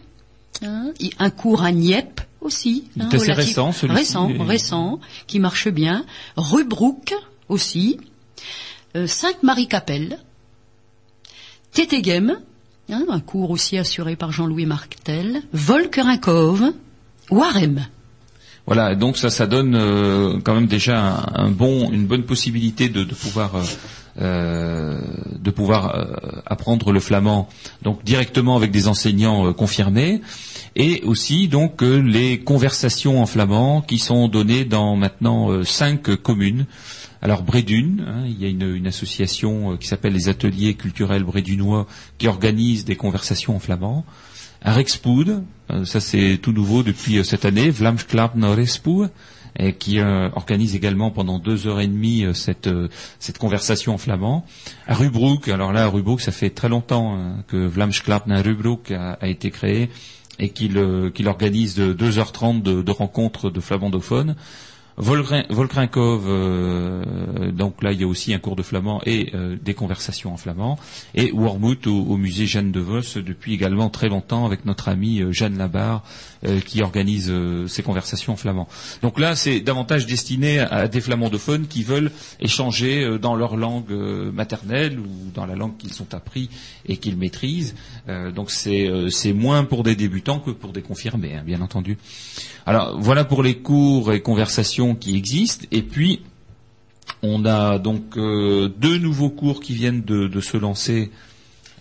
hein, 0.65 0.93
un 1.21 1.31
cours 1.31 1.63
à 1.63 1.71
Nieppe 1.71 2.21
aussi. 2.43 2.85
Hein, 2.99 3.09
c'est 3.11 3.33
récent, 3.33 3.73
celui-ci. 3.73 3.99
Récent, 3.99 4.31
récent, 4.41 5.01
qui 5.27 5.39
marche 5.39 5.69
bien. 5.69 6.05
Rubruck 6.37 7.15
aussi. 7.49 7.99
Euh, 8.97 9.07
Sainte-Marie-Capelle. 9.07 10.19
Tétégem, 11.73 12.37
hein, 12.91 13.05
un 13.09 13.21
cours 13.21 13.51
aussi 13.51 13.79
assuré 13.79 14.17
par 14.17 14.33
Jean-Louis 14.33 14.67
Martel. 14.67 15.43
Volkerinkov. 15.53 16.73
Warem. 17.31 17.87
Voilà, 18.67 18.95
donc 18.95 19.17
ça, 19.17 19.31
ça 19.31 19.47
donne 19.47 19.75
euh, 19.75 20.39
quand 20.45 20.55
même 20.55 20.67
déjà 20.67 21.27
un, 21.35 21.51
bon, 21.51 21.91
une 21.91 22.07
bonne 22.07 22.23
possibilité 22.25 22.89
de, 22.89 23.05
pouvoir, 23.05 23.57
euh, 23.57 23.65
de 24.17 25.51
pouvoir 25.51 26.43
apprendre 26.47 26.93
le 26.93 27.01
flamand, 27.01 27.49
donc 27.83 28.05
directement 28.05 28.57
avec 28.57 28.71
des 28.71 28.89
enseignants 28.89 29.53
confirmés 29.53 30.21
et 30.77 31.03
aussi 31.05 31.49
donc 31.49 31.83
euh, 31.83 31.99
les 31.99 32.41
conversations 32.41 33.23
en 33.23 33.27
flamand 33.27 33.83
qui 33.83 33.99
sont 33.99 34.29
données 34.29 34.65
dans 34.65 34.97
maintenant 34.97 35.51
euh, 35.51 35.65
cinq 35.65 36.15
communes. 36.17 36.67
Alors 37.21 37.43
Brédune, 37.43 38.05
hein, 38.09 38.25
il 38.27 38.41
y 38.41 38.47
a 38.47 38.49
une, 38.49 38.87
association 38.87 39.73
euh, 39.73 39.77
qui 39.77 39.87
s'appelle 39.87 40.13
les 40.13 40.29
Ateliers 40.29 40.75
culturels 40.75 41.25
brédunois 41.25 41.87
qui 42.19 42.27
organise 42.27 42.85
des 42.85 42.97
conversations 42.97 43.57
en 43.57 43.59
flamand. 43.59 44.05
À 44.65 44.73
Rexpoud, 44.75 45.43
ça 45.85 45.99
c'est 45.99 46.39
tout 46.41 46.53
nouveau 46.53 46.85
depuis 46.85 47.25
cette 47.25 47.45
année, 47.45 47.69
Vlamsklapner 47.71 48.55
et 49.59 49.75
qui 49.75 50.01
organise 50.01 50.75
également 50.75 51.11
pendant 51.11 51.39
deux 51.39 51.67
heures 51.67 51.81
et 51.81 51.87
demie 51.87 52.25
cette, 52.33 52.71
cette 53.19 53.39
conversation 53.39 53.95
en 53.95 53.99
flamand. 53.99 54.47
À 54.87 54.95
Rubruck, 54.95 55.49
alors 55.49 55.73
là 55.73 55.85
à 55.85 55.89
Rubruck, 55.89 56.21
ça 56.21 56.33
fait 56.33 56.51
très 56.51 56.69
longtemps 56.69 57.15
hein, 57.15 57.45
que 57.49 57.67
Vlamsklapner 57.67 58.41
Rubruck 58.41 58.91
a, 58.93 59.19
a 59.21 59.29
été 59.29 59.51
créé 59.51 59.91
et 60.39 60.49
qu'il 60.51 60.79
organise 61.29 61.79
2h30 61.79 62.63
de, 62.63 62.83
de 62.83 62.91
rencontres 62.91 63.51
de 63.51 63.61
flamandophones. 63.61 64.37
Volkrinkov, 64.99 66.25
euh, 66.29 67.51
donc 67.51 67.83
là 67.83 67.93
il 67.93 68.01
y 68.01 68.05
a 68.05 68.07
aussi 68.07 68.35
un 68.35 68.39
cours 68.39 68.57
de 68.57 68.63
flamand 68.63 69.01
et 69.07 69.31
euh, 69.35 69.57
des 69.61 69.75
conversations 69.75 70.33
en 70.35 70.37
flamand, 70.37 70.79
et 71.15 71.33
Wormwood 71.33 71.87
au, 71.87 72.17
musée 72.17 72.47
Jeanne 72.47 72.73
de 72.73 72.81
Vos 72.81 73.01
depuis 73.17 73.55
également 73.55 73.89
très 73.89 74.09
longtemps 74.09 74.45
avec 74.45 74.67
notre 74.67 74.89
ami 74.89 75.21
euh, 75.21 75.33
Jeanne 75.33 75.57
Labarre 75.57 76.05
qui 76.67 76.83
organise 76.83 77.33
ces 77.69 77.83
conversations 77.83 78.33
en 78.33 78.37
flamand. 78.37 78.69
Donc 79.03 79.19
là 79.19 79.37
c'est 79.37 79.61
davantage 79.61 80.07
destiné 80.07 80.59
à, 80.59 80.89
des 80.89 81.01
flamandophones 81.01 81.67
qui 81.67 81.83
veulent 81.83 82.11
échanger 82.41 83.19
dans 83.21 83.37
leur 83.37 83.57
langue 83.57 83.93
maternelle 84.33 84.99
ou 84.99 85.31
dans 85.35 85.47
la 85.47 85.55
langue 85.55 85.77
qu'ils 85.77 86.03
ont 86.03 86.09
appris 86.13 86.51
et 86.87 86.97
qu'ils 86.97 87.17
maîtrisent. 87.17 87.75
donc 88.35 88.51
c'est 88.51 89.33
moins 89.33 89.65
pour 89.65 89.83
des 89.83 89.95
débutants 89.95 90.41
que 90.41 90.51
pour 90.51 90.73
des 90.73 90.83
confirmés, 90.83 91.37
hein, 91.37 91.43
bien 91.45 91.61
entendu. 91.61 91.99
Alors 92.67 92.99
voilà 93.01 93.25
pour 93.25 93.43
les 93.43 93.59
cours 93.59 94.13
et 94.13 94.21
conversations 94.21 94.95
qui 94.95 95.17
existent. 95.17 95.67
Et 95.71 95.83
puis 95.83 96.23
on 97.23 97.45
a 97.45 97.79
donc 97.79 98.17
euh, 98.17 98.69
deux 98.69 98.99
nouveaux 98.99 99.31
cours 99.31 99.61
qui 99.61 99.75
viennent 99.75 100.03
de, 100.03 100.41
se 100.41 100.57
lancer. 100.57 101.11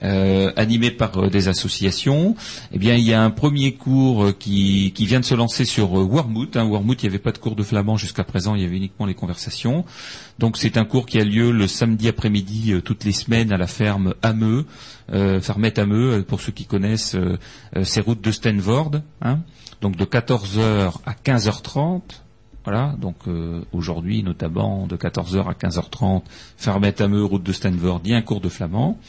Euh, 0.03 0.51
animés 0.55 0.89
par 0.89 1.15
euh, 1.17 1.29
des 1.29 1.47
associations. 1.47 2.35
Eh 2.71 2.79
bien, 2.79 2.95
il 2.95 3.03
y 3.03 3.13
a 3.13 3.21
un 3.21 3.29
premier 3.29 3.73
cours 3.73 4.35
qui, 4.37 4.91
vient 4.97 5.19
de 5.19 5.25
se 5.25 5.35
lancer 5.35 5.63
sur 5.63 5.93
Wormwood. 5.93 6.57
Hein. 6.57 6.67
Il 6.67 6.95
n'y 7.03 7.07
avait 7.07 7.19
pas 7.19 7.31
de 7.31 7.37
cours 7.37 7.55
de 7.55 7.61
flamand 7.61 7.97
jusqu'à 7.97 8.23
présent, 8.23 8.55
il 8.55 8.63
y 8.63 8.65
avait 8.65 8.77
uniquement 8.77 9.05
les 9.05 9.13
conversations. 9.13 9.85
Donc, 10.39 10.57
c'est 10.57 10.77
un 10.77 10.85
cours 10.85 11.05
qui 11.05 11.19
a 11.19 11.23
lieu 11.23 11.51
le 11.51 11.67
samedi 11.67 12.07
après-midi 12.07 12.73
toutes 12.83 13.03
les 13.03 13.11
semaines 13.11 13.51
à 13.51 13.57
la 13.57 13.67
ferme 13.67 14.15
Ameux, 14.23 14.65
fermette 15.41 15.77
Ameux, 15.77 16.23
pour 16.27 16.41
ceux 16.41 16.51
qui 16.51 16.65
connaissent 16.65 17.15
ces 17.83 18.01
routes 18.01 18.21
de 18.21 18.31
Stenvord. 18.31 18.91
Hein 19.21 19.39
donc 19.81 19.97
de 19.97 20.05
14h 20.05 20.93
à 21.05 21.13
15h30. 21.13 22.01
Voilà, 22.63 22.95
donc 22.99 23.15
euh, 23.27 23.61
aujourd'hui 23.73 24.21
notamment 24.21 24.85
de 24.85 24.95
14h 24.95 25.47
à 25.47 25.53
15h30, 25.53 26.21
Fermet 26.57 27.01
Ameux, 27.01 27.25
route 27.25 27.41
de 27.41 27.51
Stanford, 27.51 28.01
il 28.05 28.11
y 28.11 28.13
a 28.13 28.17
un 28.17 28.21
cours 28.21 28.39
de 28.39 28.49
flamand. 28.49 28.99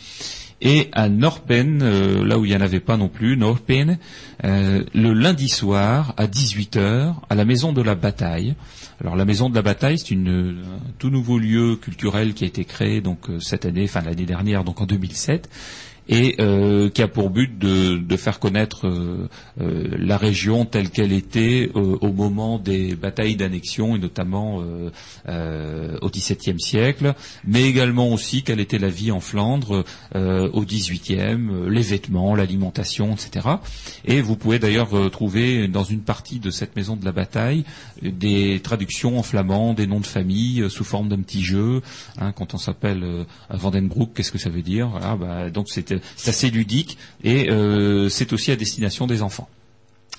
Et 0.64 0.88
à 0.92 1.08
Norpen, 1.08 1.82
euh, 1.82 2.24
là 2.24 2.38
où 2.38 2.44
il 2.44 2.50
n'y 2.50 2.56
en 2.56 2.60
avait 2.60 2.78
pas 2.78 2.96
non 2.96 3.08
plus, 3.08 3.36
Norpen, 3.36 3.98
euh, 4.44 4.84
le 4.94 5.12
lundi 5.12 5.48
soir 5.48 6.14
à 6.16 6.28
18h, 6.28 7.14
à 7.28 7.34
la 7.34 7.44
Maison 7.44 7.72
de 7.72 7.82
la 7.82 7.96
Bataille. 7.96 8.54
Alors 9.00 9.16
la 9.16 9.24
Maison 9.24 9.50
de 9.50 9.56
la 9.56 9.62
Bataille, 9.62 9.98
c'est 9.98 10.14
un 10.14 10.54
tout 11.00 11.10
nouveau 11.10 11.40
lieu 11.40 11.74
culturel 11.74 12.32
qui 12.32 12.44
a 12.44 12.46
été 12.46 12.64
créé 12.64 13.00
donc 13.00 13.26
cette 13.40 13.64
année, 13.64 13.84
enfin 13.84 14.02
l'année 14.02 14.24
dernière, 14.24 14.62
donc 14.62 14.80
en 14.80 14.86
2007, 14.86 15.50
et 16.08 16.36
euh, 16.40 16.88
qui 16.88 17.02
a 17.02 17.08
pour 17.08 17.30
but 17.30 17.58
de, 17.58 18.16
faire 18.16 18.38
connaître 18.38 18.86
euh, 18.86 19.28
euh, 19.60 19.88
la 19.98 20.16
région 20.16 20.64
telle 20.64 20.90
qu'elle 20.90 21.12
était 21.12 21.70
au 21.74 22.12
moment 22.12 22.58
des 22.58 22.94
batailles 22.94 23.36
d'annexion 23.36 23.96
et 23.96 23.98
notamment 23.98 24.62
au 25.26 26.10
XVIIe 26.10 26.60
siècle, 26.60 27.14
mais 27.46 27.64
également 27.64 28.12
aussi 28.12 28.42
quelle 28.42 28.60
était 28.60 28.78
la 28.78 28.88
vie 28.88 29.10
en 29.10 29.20
Flandre 29.20 29.84
au 30.14 30.64
XVIIIe, 30.64 31.68
les 31.68 31.82
vêtements, 31.82 32.34
l'alimentation, 32.34 33.14
etc. 33.14 33.48
Et 34.04 34.20
vous 34.20 34.36
pouvez 34.36 34.58
d'ailleurs 34.58 35.10
trouver 35.10 35.68
dans 35.68 35.84
une 35.84 36.02
partie 36.02 36.38
de 36.38 36.50
cette 36.50 36.76
maison 36.76 36.96
de 36.96 37.04
la 37.04 37.12
bataille 37.12 37.64
des 38.02 38.60
traductions 38.60 39.18
en 39.18 39.22
flamand, 39.22 39.74
des 39.74 39.86
noms 39.86 40.00
de 40.00 40.06
famille 40.06 40.68
sous 40.68 40.84
forme 40.84 41.08
d'un 41.08 41.20
petit 41.22 41.42
jeu. 41.42 41.80
Hein, 42.18 42.32
quand 42.32 42.54
on 42.54 42.58
s'appelle 42.58 43.26
Vandenbroek, 43.50 44.12
qu'est-ce 44.14 44.32
que 44.32 44.38
ça 44.38 44.50
veut 44.50 44.62
dire? 44.62 44.88
Voilà, 44.88 45.16
bah, 45.16 45.50
Donc 45.50 45.68
c'était 45.68 45.91
c'est 46.16 46.30
assez 46.30 46.50
ludique 46.50 46.98
et 47.24 47.50
euh, 47.50 48.08
c'est 48.08 48.32
aussi 48.32 48.50
à 48.50 48.56
destination 48.56 49.06
des 49.06 49.22
enfants. 49.22 49.48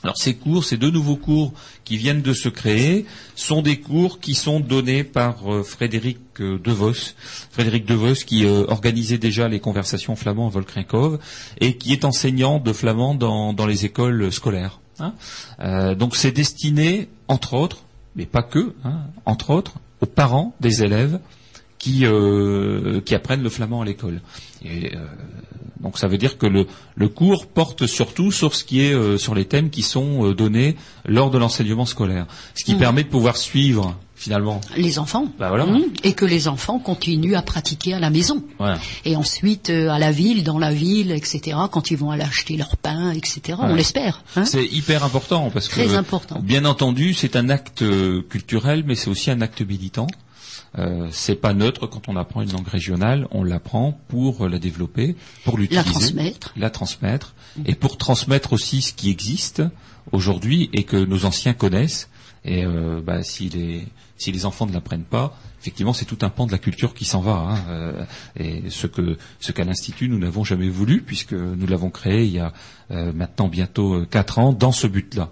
Alors 0.04 0.18
ces 0.18 0.34
cours, 0.34 0.66
ces 0.66 0.76
deux 0.76 0.92
nouveaux 0.92 1.16
cours 1.16 1.54
qui 1.86 1.96
viennent 1.96 2.22
de 2.22 2.34
se 2.34 2.50
créer, 2.50 3.06
sont 3.36 3.62
des 3.62 3.80
cours 3.80 4.20
qui 4.20 4.36
sont 4.36 4.60
donnés 4.60 5.06
par 5.06 5.52
euh, 5.52 5.64
Frédéric 5.64 6.20
euh, 6.42 6.60
Devos. 6.60 7.14
Frédéric 7.52 7.86
Devos 7.86 8.26
qui 8.26 8.46
organisait 8.46 9.18
déjà 9.18 9.48
les 9.48 9.62
conversations 9.62 10.18
flamands 10.18 10.48
à 10.48 10.50
Volkrinkov 10.50 11.20
et 11.62 11.78
qui 11.78 11.94
est 11.94 12.04
enseignant 12.04 12.60
de 12.60 12.74
flamand 12.74 13.16
dans, 13.16 13.66
les 13.66 13.86
écoles 13.86 14.32
scolaires. 14.32 14.80
Hein. 15.00 15.96
donc 15.96 16.16
c'est 16.16 16.32
destiné, 16.32 17.08
entre 17.28 17.56
autres, 17.56 17.84
mais 18.16 18.28
pas 18.28 18.44
que, 18.44 18.76
hein, 18.84 19.08
entre 19.26 19.50
autres, 19.50 19.74
aux 20.02 20.06
parents 20.06 20.54
des 20.60 20.84
élèves 20.84 21.20
qui, 21.84 22.06
apprennent 23.16 23.44
le 23.44 23.50
flamand 23.50 23.82
à 23.82 23.86
l'école. 23.86 24.22
Donc 25.84 25.98
ça 25.98 26.08
veut 26.08 26.18
dire 26.18 26.38
que 26.38 26.46
le, 26.48 26.66
le 26.96 27.10
cours 27.10 27.46
porte 27.46 27.86
surtout 27.88 28.32
sur 28.32 28.56
ce 28.56 28.64
qui 28.64 28.82
est 28.82 28.94
euh, 28.94 29.18
sur 29.18 29.36
les 29.36 29.46
thèmes 29.46 29.70
qui 29.70 29.82
sont 29.84 30.26
euh, 30.30 30.34
donnés 30.34 30.76
lors 31.06 31.30
de 31.30 31.38
l'enseignement 31.38 31.86
scolaire, 31.86 32.26
ce 32.56 32.64
qui 32.64 32.76
Mm. 32.76 32.80
permet 32.80 33.04
de 33.04 33.10
pouvoir 33.10 33.36
suivre 33.38 33.96
finalement. 34.16 34.62
Les 34.78 35.00
enfants. 35.00 35.28
Bah 35.38 35.50
voilà. 35.50 35.66
Mmh. 35.66 35.82
Et 36.06 36.14
que 36.14 36.24
les 36.24 36.48
enfants 36.48 36.80
continuent 36.80 37.36
à 37.36 37.42
pratiquer 37.42 37.94
à 37.94 38.00
la 38.00 38.10
maison. 38.10 38.42
Voilà. 38.58 38.80
Et 39.04 39.18
ensuite, 39.18 39.70
euh, 39.70 39.90
à 39.90 40.00
la 40.00 40.12
ville, 40.14 40.46
dans 40.46 40.58
la 40.60 40.72
ville, 40.74 41.12
etc., 41.12 41.58
quand 41.70 41.92
ils 41.92 41.98
vont 41.98 42.12
aller 42.12 42.24
acheter 42.24 42.56
leur 42.56 42.78
pain, 42.78 43.12
etc., 43.12 43.58
on 43.60 43.76
l'espère. 43.76 44.24
hein. 44.38 44.46
C'est 44.46 44.66
hyper 44.66 45.04
important 45.04 45.50
parce 45.54 45.68
que 45.68 45.74
Très 45.74 45.96
important. 45.96 46.40
bien 46.42 46.64
entendu 46.64 47.14
c'est 47.14 47.36
un 47.36 47.50
acte 47.50 47.84
culturel 48.30 48.84
mais 48.88 48.96
c'est 48.96 49.10
aussi 49.10 49.30
un 49.30 49.42
acte 49.42 49.62
militant. 49.62 50.08
Euh, 50.80 51.08
c'est 51.12 51.36
pas 51.36 51.54
neutre 51.54 51.86
quand 51.88 52.08
on 52.10 52.16
apprend 52.16 52.42
une 52.42 52.52
langue 52.52 52.68
régionale, 52.68 53.28
on 53.32 53.44
l'apprend 53.44 54.00
pour 54.08 54.48
la 54.50 54.58
développer, 54.60 55.16
pour 55.46 55.58
l'utiliser, 55.58 55.84
La 55.86 55.92
transmettre. 55.92 56.54
la 56.58 56.70
transmettre, 56.72 57.36
et 57.66 57.76
pour 57.76 57.98
transmettre 57.98 58.54
aussi 58.54 58.82
ce 58.82 58.94
qui 58.94 59.10
existe 59.12 59.62
aujourd'hui 60.12 60.70
et 60.74 60.84
que 60.84 60.98
nos 60.98 61.26
anciens 61.26 61.54
connaissent. 61.54 62.10
Et 62.46 62.66
euh, 62.66 63.02
bah, 63.06 63.24
si 63.24 63.50
les 63.50 63.88
si 64.18 64.32
les 64.32 64.46
enfants 64.46 64.66
ne 64.66 64.74
l'apprennent 64.74 65.04
pas, 65.04 65.38
effectivement, 65.62 65.92
c'est 65.94 66.06
tout 66.06 66.18
un 66.22 66.30
pan 66.30 66.46
de 66.46 66.52
la 66.52 66.58
culture 66.58 66.94
qui 66.94 67.04
s'en 67.06 67.20
va. 67.22 67.34
hein. 67.34 67.58
Euh, 67.70 68.06
et 68.38 68.64
ce 68.70 68.88
que 68.88 69.18
ce 69.40 69.52
qu'à 69.52 69.64
l'institut 69.66 70.10
nous 70.10 70.18
n'avons 70.20 70.44
jamais 70.44 70.70
voulu, 70.70 71.02
puisque 71.02 71.34
nous 71.34 71.68
l'avons 71.68 71.90
créé 71.90 72.26
il 72.26 72.32
y 72.34 72.40
a 72.40 72.52
euh, 72.92 73.12
maintenant 73.14 73.48
bientôt 73.48 74.06
quatre 74.06 74.40
ans 74.40 74.52
dans 74.54 74.72
ce 74.72 74.88
but-là. 74.88 75.30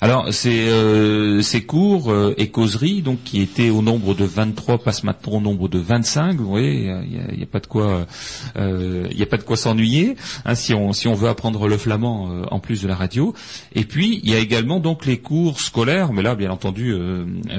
Alors, 0.00 0.32
ces, 0.32 0.68
euh, 0.68 1.42
cours 1.66 2.10
euh, 2.10 2.34
et 2.36 2.48
causeries, 2.48 3.02
donc 3.02 3.22
qui 3.24 3.40
étaient 3.40 3.70
au 3.70 3.82
nombre 3.82 4.14
de 4.14 4.24
23, 4.24 4.78
passent 4.78 5.04
maintenant 5.04 5.34
au 5.34 5.40
nombre 5.40 5.68
de 5.68 5.78
25. 5.78 6.36
Vous 6.36 6.48
voyez, 6.48 6.74
il 6.74 7.10
n'y 7.10 7.18
a, 7.18 7.32
il 7.32 7.40
y 7.40 7.42
a 7.42 7.46
pas 7.46 7.60
de 7.60 7.66
quoi, 7.66 8.06
euh, 8.56 9.08
a 9.08 9.26
pas 9.26 9.36
de 9.36 9.42
quoi 9.42 9.56
s'ennuyer 9.56 10.16
hein, 10.44 10.54
si 10.54 10.74
on 10.74 11.14
veut 11.14 11.28
apprendre 11.28 11.68
le 11.68 11.78
flamand 11.78 12.42
en 12.50 12.60
plus 12.60 12.82
de 12.82 12.88
la 12.88 12.94
radio. 12.94 13.34
Et 13.74 13.84
puis, 13.84 14.20
il 14.22 14.30
y 14.30 14.34
a 14.34 14.38
également 14.38 14.80
donc 14.80 15.06
les 15.06 15.18
cours 15.18 15.60
scolaires, 15.60 16.12
mais 16.12 16.22
là, 16.22 16.34
bien 16.34 16.50
entendu, 16.50 16.94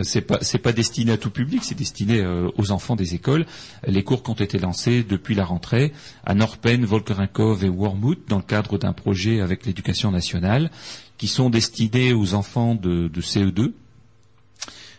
c'est 0.04 0.22
pas 0.22 0.40
pas 0.64 0.72
destiné 0.72 1.12
à 1.12 1.18
tout 1.18 1.30
public, 1.30 1.64
c'est 1.64 1.78
destiné 1.78 2.26
aux 2.58 2.72
enfants 2.72 2.96
des 2.96 3.14
écoles. 3.14 3.46
Les 3.88 4.04
cours 4.04 4.24
qui 4.24 4.32
ont 4.32 4.36
été 4.36 4.58
lancés 4.58 5.04
depuis 5.08 5.36
la 5.36 5.46
rentrée 5.46 5.92
à 6.26 6.34
Norpen, 6.34 6.86
Volkerinkov 6.86 7.64
et 7.64 7.70
Wormhout 7.70 8.18
dans 8.28 8.38
le 8.38 8.44
cadre 8.44 8.78
d'un 8.78 8.94
projet 8.94 9.42
avec 9.42 9.66
l'éducation 9.66 10.12
nationale 10.12 10.72
qui 11.18 11.28
sont 11.28 11.50
destinés 11.50 12.14
aux 12.14 12.34
enfants 12.34 12.76
de, 12.76 13.08
de 13.08 13.22
CE2. 13.22 13.72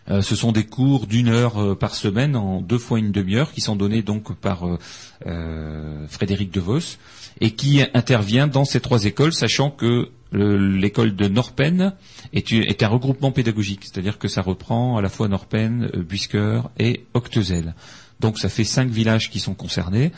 Euh, 0.09 0.21
ce 0.21 0.35
sont 0.37 0.53
des 0.53 0.65
cours 0.65 1.05
d'une 1.05 1.27
heure 1.27 1.57
euh, 1.61 1.75
par 1.75 1.93
semaine 1.93 2.35
en 2.37 2.61
deux 2.61 2.77
fois 2.77 2.97
une 2.99 3.11
demi-heure 3.11 3.51
qui 3.51 3.59
sont 3.59 3.75
donnés 3.75 4.01
donc 4.01 4.33
par 4.35 4.65
euh, 4.65 4.79
euh, 5.25 6.07
Frédéric 6.07 6.49
DeVos 6.51 6.97
et 7.41 7.51
qui 7.51 7.81
intervient 7.93 8.47
dans 8.47 8.63
ces 8.63 8.79
trois 8.79 9.03
écoles, 9.03 9.33
sachant 9.33 9.69
que 9.69 10.09
le- 10.31 10.57
l'école 10.77 11.15
de 11.15 11.27
Norpen 11.27 11.93
est, 12.33 12.51
est 12.53 12.83
un 12.83 12.87
regroupement 12.87 13.31
pédagogique, 13.33 13.81
c'est-à-dire 13.83 14.17
que 14.17 14.27
ça 14.29 14.41
reprend 14.41 14.97
à 14.97 15.01
la 15.01 15.09
fois 15.09 15.27
Norpen, 15.27 15.89
euh, 15.93 16.03
Busker 16.03 16.61
et 16.79 17.03
Octezel. 17.13 17.75
Donc 18.19 18.39
ça 18.39 18.49
fait 18.49 18.63
cinq 18.63 18.89
villages 18.89 19.29
qui 19.29 19.39
sont 19.39 19.53
concernés. 19.53 20.11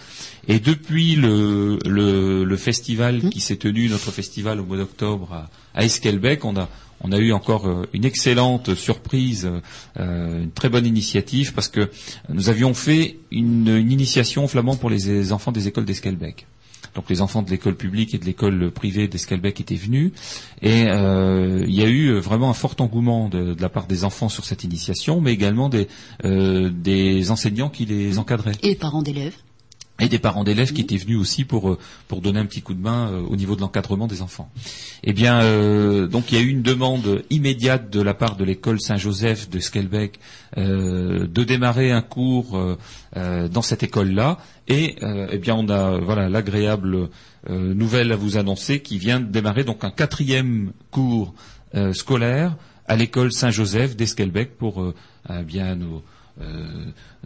Et 0.48 0.60
depuis 0.60 1.16
le, 1.16 1.78
le, 1.86 2.46
le 2.46 2.58
festival 2.58 3.30
qui 3.30 3.42
s'est 3.42 3.58
tenu, 3.58 3.90
notre 3.90 4.12
festival 4.12 4.60
au 4.62 4.66
mois 4.66 4.78
d'octobre 4.78 5.34
à, 5.34 5.50
à 5.76 5.84
Esquelbec, 5.84 6.46
on 6.46 6.56
a, 6.56 6.70
on 7.02 7.12
a 7.12 7.18
eu 7.18 7.34
encore 7.34 7.68
euh, 7.68 7.84
une 7.94 8.06
excellente 8.06 8.76
surprise, 8.76 9.50
euh, 10.00 10.44
une 10.44 10.52
très 10.52 10.70
bonne 10.70 10.86
initiative, 10.86 11.54
parce 11.54 11.68
que 11.68 11.90
nous 12.30 12.50
avions 12.50 12.74
fait 12.74 13.18
une, 13.32 13.68
une 13.68 13.92
initiation 13.92 14.48
flamand 14.48 14.76
pour 14.76 14.90
les 14.90 15.34
enfants 15.34 15.52
des 15.52 15.68
écoles 15.68 15.86
d'Esquelbec. 15.86 16.48
Donc 16.96 17.10
les 17.10 17.22
enfants 17.22 17.42
de 17.42 17.50
l'école 17.50 17.76
publique 17.76 18.14
et 18.14 18.18
de 18.18 18.26
l'école 18.26 18.72
privée 18.72 19.08
d'Esquelbec 19.08 19.60
étaient 19.62 19.76
venus 19.76 20.12
et 20.62 20.86
euh, 20.88 21.64
il 21.68 21.74
y 21.74 21.84
a 21.84 21.88
eu 21.88 22.14
vraiment 22.20 22.50
un 22.50 22.54
fort 22.54 22.76
engouement 22.80 23.30
de, 23.30 23.54
de 23.54 23.62
la 23.62 23.70
part 23.70 23.88
des 23.88 24.04
enfants 24.04 24.30
sur 24.30 24.46
cette 24.46 24.64
initiation, 24.64 25.22
mais 25.22 25.34
également 25.34 25.70
des, 25.70 25.88
euh, 26.26 26.70
des 26.70 27.32
enseignants 27.32 27.70
qui 27.70 27.86
les 27.86 28.20
encadraient 28.20 28.54
Et 28.64 28.76
parents 28.76 29.02
d'élèves? 29.02 29.36
Et 30.00 30.08
des 30.10 30.20
parents 30.20 30.44
d'élèves 30.44 30.74
qui 30.74 30.82
étaient 30.82 30.98
venus 30.98 31.18
aussi 31.18 31.46
pour 31.46 31.70
euh, 31.70 31.78
pour 32.08 32.22
donner 32.22 32.40
un 32.40 32.46
petit 32.46 32.62
coup 32.62 32.74
de 32.74 32.82
main 32.82 33.10
euh, 33.12 33.22
au 33.22 33.36
niveau 33.36 33.56
de 33.56 33.62
l'encadrement 33.62 34.08
des 34.08 34.22
enfants. 34.22 34.50
Eh 35.04 35.14
bien, 35.14 35.42
euh, 35.42 36.08
donc 36.08 36.32
il 36.32 36.36
y 36.36 36.38
a 36.38 36.42
eu 36.42 36.50
une 36.50 36.62
demande 36.62 37.24
immédiate 37.30 37.90
de 37.90 38.02
la 38.02 38.14
part 38.14 38.36
de 38.36 38.44
l'école 38.44 38.80
Saint-Joseph 38.80 39.50
de 39.50 39.60
Skelbeck 39.60 40.20
euh, 40.58 41.28
de 41.28 41.44
démarrer 41.44 41.92
un 41.92 42.02
cours 42.02 42.58
euh, 42.58 42.78
euh, 43.18 43.48
dans 43.48 43.62
cette 43.62 43.84
école-là. 43.84 44.40
Et 44.68 44.98
eh 45.02 45.40
bien, 45.40 45.56
on 45.56 45.68
a 45.70 45.98
voilà 45.98 46.30
l'agréable 46.30 47.10
nouvelle 47.50 48.12
à 48.12 48.16
vous 48.16 48.38
annoncer 48.38 48.82
qui 48.82 49.00
vient 49.00 49.20
de 49.20 49.26
démarrer 49.26 49.64
donc 49.64 49.84
un 49.84 49.90
quatrième 49.90 50.74
cours 50.92 51.34
scolaire 51.94 52.56
à 52.88 52.96
l'école 52.96 53.32
Saint-Joseph 53.32 53.96
d'Esquelbec 53.96 54.60
pour 54.60 54.94
eh 55.28 55.42
bien 55.42 55.76
nos 55.76 55.96
euh, 55.98 56.02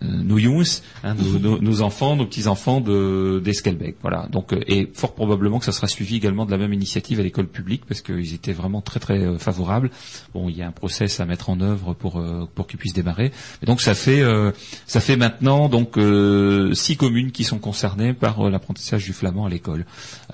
nos 0.01 0.37
youths, 0.37 0.81
hein, 1.03 1.13
nos, 1.15 1.39
nos- 1.39 1.59
nos 1.61 1.81
enfants, 1.81 2.15
nos 2.15 2.25
petits 2.25 2.47
enfants 2.47 2.81
de 2.81 3.41
d'Esquelbec. 3.43 3.95
Voilà. 4.01 4.27
Donc 4.31 4.51
euh, 4.51 4.59
et 4.67 4.89
fort 4.93 5.13
probablement 5.13 5.59
que 5.59 5.65
ça 5.65 5.71
sera 5.71 5.87
suivi 5.87 6.15
également 6.15 6.45
de 6.45 6.51
la 6.51 6.57
même 6.57 6.73
initiative 6.73 7.19
à 7.19 7.23
l'école 7.23 7.47
publique 7.47 7.83
parce 7.87 8.01
qu'ils 8.01 8.33
étaient 8.33 8.53
vraiment 8.53 8.81
très 8.81 8.99
très 8.99 9.19
euh, 9.19 9.37
favorables. 9.37 9.91
Bon, 10.33 10.49
il 10.49 10.57
y 10.57 10.61
a 10.61 10.67
un 10.67 10.71
process 10.71 11.19
à 11.19 11.25
mettre 11.25 11.49
en 11.49 11.61
œuvre 11.61 11.93
pour 11.93 12.17
euh, 12.19 12.47
pour 12.55 12.67
qu'ils 12.67 12.79
puissent 12.79 12.93
démarrer. 12.93 13.31
Et 13.61 13.65
donc 13.65 13.81
ça 13.81 13.93
fait 13.95 14.21
euh, 14.21 14.51
ça 14.87 14.99
fait 14.99 15.15
maintenant 15.15 15.69
donc 15.69 15.97
euh, 15.97 16.73
six 16.73 16.97
communes 16.97 17.31
qui 17.31 17.43
sont 17.43 17.59
concernées 17.59 18.13
par 18.13 18.41
euh, 18.47 18.49
l'apprentissage 18.49 19.05
du 19.05 19.13
flamand 19.13 19.45
à 19.45 19.49
l'école. 19.49 19.85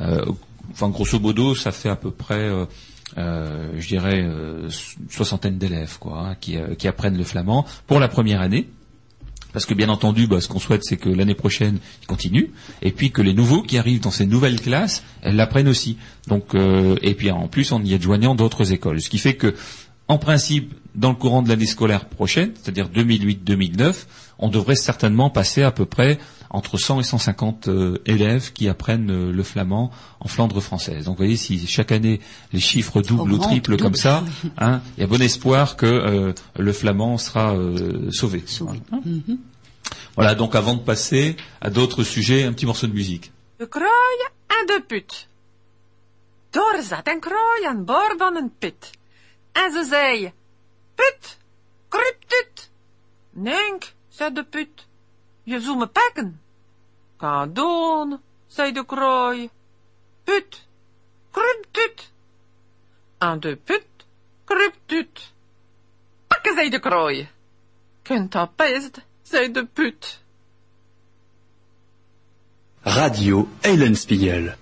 Euh, 0.01 0.25
enfin 0.71 0.89
grosso 0.89 1.19
modo, 1.19 1.53
ça 1.53 1.71
fait 1.71 1.89
à 1.89 1.95
peu 1.95 2.11
près 2.11 2.35
euh, 2.35 2.59
euh, 2.59 2.65
je 3.17 3.87
dirais 3.87 4.21
euh, 4.23 4.69
soixantaine 5.09 5.57
d'élèves 5.57 5.97
quoi, 5.99 6.19
hein, 6.19 6.35
qui, 6.39 6.57
euh, 6.57 6.75
qui 6.75 6.87
apprennent 6.87 7.17
le 7.17 7.23
flamand 7.23 7.65
pour 7.87 7.99
la 7.99 8.07
première 8.07 8.41
année. 8.41 8.69
Parce 9.51 9.65
que 9.65 9.73
bien 9.73 9.89
entendu, 9.89 10.27
bah, 10.27 10.41
ce 10.41 10.47
qu'on 10.47 10.59
souhaite, 10.59 10.83
c'est 10.83 10.97
que 10.97 11.09
l'année 11.09 11.33
prochaine, 11.33 11.79
ils 12.03 12.05
continuent, 12.05 12.49
et 12.83 12.91
puis 12.91 13.09
que 13.09 13.23
les 13.23 13.33
nouveaux 13.33 13.63
qui 13.63 13.79
arrivent 13.79 13.99
dans 13.99 14.11
ces 14.11 14.27
nouvelles 14.27 14.61
classes, 14.61 15.03
elles 15.23 15.35
l'apprennent 15.35 15.67
aussi. 15.67 15.97
Donc, 16.27 16.53
euh, 16.53 16.97
et 17.01 17.15
puis 17.15 17.31
en 17.31 17.47
plus, 17.47 17.71
en 17.71 17.83
y 17.83 17.95
adjoignant 17.95 18.35
d'autres 18.35 18.73
écoles, 18.73 19.01
ce 19.01 19.09
qui 19.09 19.17
fait 19.17 19.33
que, 19.33 19.55
en 20.07 20.19
principe, 20.19 20.75
dans 20.93 21.09
le 21.09 21.15
courant 21.15 21.41
de 21.41 21.49
l'année 21.49 21.65
scolaire 21.65 22.05
prochaine, 22.05 22.51
c'est-à-dire 22.61 22.89
2008-2009, 22.89 24.05
on 24.37 24.49
devrait 24.49 24.75
certainement 24.75 25.31
passer 25.31 25.63
à 25.63 25.71
peu 25.71 25.85
près 25.85 26.19
entre 26.49 26.77
100 26.77 26.99
et 26.99 27.03
150 27.03 27.67
euh, 27.67 28.01
élèves 28.05 28.51
qui 28.53 28.67
apprennent 28.67 29.11
euh, 29.11 29.31
le 29.31 29.43
flamand 29.43 29.91
en 30.19 30.27
Flandre 30.27 30.61
française. 30.61 31.05
Donc, 31.05 31.17
vous 31.17 31.23
voyez, 31.23 31.37
si 31.37 31.65
chaque 31.67 31.91
année 31.91 32.19
les 32.53 32.59
chiffres 32.59 33.01
doublent 33.01 33.33
ou 33.33 33.37
triplent 33.37 33.77
comme 33.77 33.95
ça, 33.95 34.23
hein, 34.57 34.81
il 34.97 35.01
y 35.01 35.03
a 35.03 35.07
bon 35.07 35.21
espoir 35.21 35.75
que 35.75 35.85
euh, 35.85 36.33
le 36.57 36.73
flamand 36.73 37.17
sera 37.17 37.53
euh, 37.53 38.11
sauvé. 38.11 38.43
Sauvé. 38.45 38.81
Voilà. 38.89 39.03
Mhm. 39.05 39.37
Voilà, 40.15 40.35
donc 40.35 40.55
avant 40.55 40.73
de 40.73 40.81
passer 40.81 41.37
à 41.61 41.69
d'autres 41.69 42.03
sujets, 42.03 42.43
un 42.43 42.53
petit 42.53 42.65
morceau 42.65 42.87
de 42.87 42.93
musique. 42.93 43.31
De 43.59 43.65
en 43.65 44.65
de 44.65 44.81
put. 44.81 45.27
Daar 46.49 46.81
zat 46.83 47.07
een 47.07 47.19
kraai 47.19 47.65
aan 47.65 47.85
boord 47.85 48.15
van 48.17 48.35
een 48.35 48.51
put. 48.59 48.89
En 49.51 49.71
ze 49.71 49.85
zei, 49.89 50.33
put, 50.95 51.37
kryptut. 51.89 52.69
Nenk, 53.29 53.93
zei 54.09 54.33
de 54.33 54.43
put, 54.43 54.87
je 55.49 55.59
zou 55.59 55.77
me 55.77 55.87
pakken. 55.87 56.41
Kan 57.17 57.53
doen, 57.53 58.19
zei 58.47 58.71
de 58.71 58.85
kraai. 58.85 59.49
Put, 60.23 60.67
kryptut. 61.31 62.11
En 63.17 63.39
de 63.39 63.55
put, 63.55 63.85
kryptut. 64.45 65.33
Pakken, 66.27 66.53
zei 66.55 66.69
de 66.69 66.79
kraai. 66.79 67.29
Kunt 68.01 68.31
dat 68.31 68.55
best, 68.55 69.01
zei 69.21 69.51
de 69.51 69.65
put. 69.65 70.21
Radio 72.81 73.47
Eulenspiegel. 73.61 74.53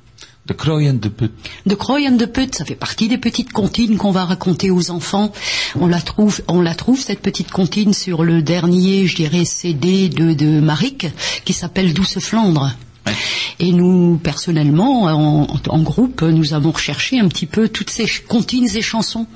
De 0.47 0.53
Kroyen 0.53 0.93
de 0.93 1.10
Put. 1.10 1.31
De 1.65 1.75
de 1.75 2.25
Put, 2.25 2.55
ça 2.55 2.63
fait 2.63 2.75
partie 2.75 3.10
des 3.10 3.17
petites 3.17 3.51
comptines 3.51 3.97
qu'on 3.97 4.12
va 4.12 4.23
raconter 4.23 4.71
aux 4.71 4.91
enfants. 4.91 5.33
On 5.77 5.88
la 5.88 5.99
trouve, 5.99 6.41
on 6.47 6.62
la 6.62 6.73
trouve 6.73 7.01
cette 7.01 7.19
petite 7.19 7.51
comptine 7.51 7.93
sur 7.93 8.23
le 8.23 8.41
dernier, 8.41 9.07
je 9.07 9.15
dirais, 9.17 9.43
CD 9.43 10.07
de, 10.07 10.33
de 10.33 10.62
Maric, 10.62 11.07
qui 11.43 11.51
s'appelle 11.51 11.93
Douce 11.93 12.19
Flandre. 12.19 12.73
Ouais. 13.05 13.12
Et 13.60 13.73
nous, 13.73 14.19
personnellement, 14.23 15.03
en, 15.03 15.47
en 15.67 15.81
groupe, 15.81 16.21
nous 16.21 16.53
avons 16.53 16.71
recherché 16.71 17.19
un 17.19 17.27
petit 17.27 17.45
peu 17.45 17.67
toutes 17.67 17.89
ces 17.89 18.07
comptines 18.27 18.69
et 18.73 18.81
chansons. 18.81 19.27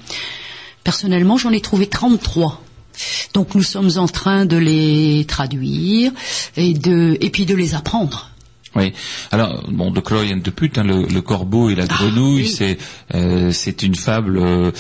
Personnellement, 0.86 1.38
j'en 1.38 1.52
ai 1.52 1.60
trouvé 1.60 1.88
33. 1.88 2.64
Donc 3.34 3.56
nous 3.56 3.64
sommes 3.64 3.92
en 3.98 4.08
train 4.08 4.46
de 4.46 4.58
les 4.58 5.26
traduire 5.28 6.12
et 6.56 6.74
de 6.74 7.18
et 7.22 7.30
puis 7.30 7.46
de 7.46 7.56
les 7.56 7.74
apprendre. 7.76 8.31
Oui. 8.76 8.94
Alors 9.32 9.64
bon, 9.70 9.92
de 9.92 10.00
and 10.34 10.38
de 10.38 10.50
pute, 10.50 10.78
hein, 10.78 10.84
le, 10.84 11.04
le 11.06 11.22
corbeau 11.22 11.70
et 11.70 11.76
la 11.76 11.86
grenouille, 11.88 12.44
oui. 12.44 12.48
c'est 12.48 12.78
euh, 13.14 13.52
c'est 13.52 13.84
une 13.84 13.96
fable, 13.96 14.38
euh, 14.38 14.72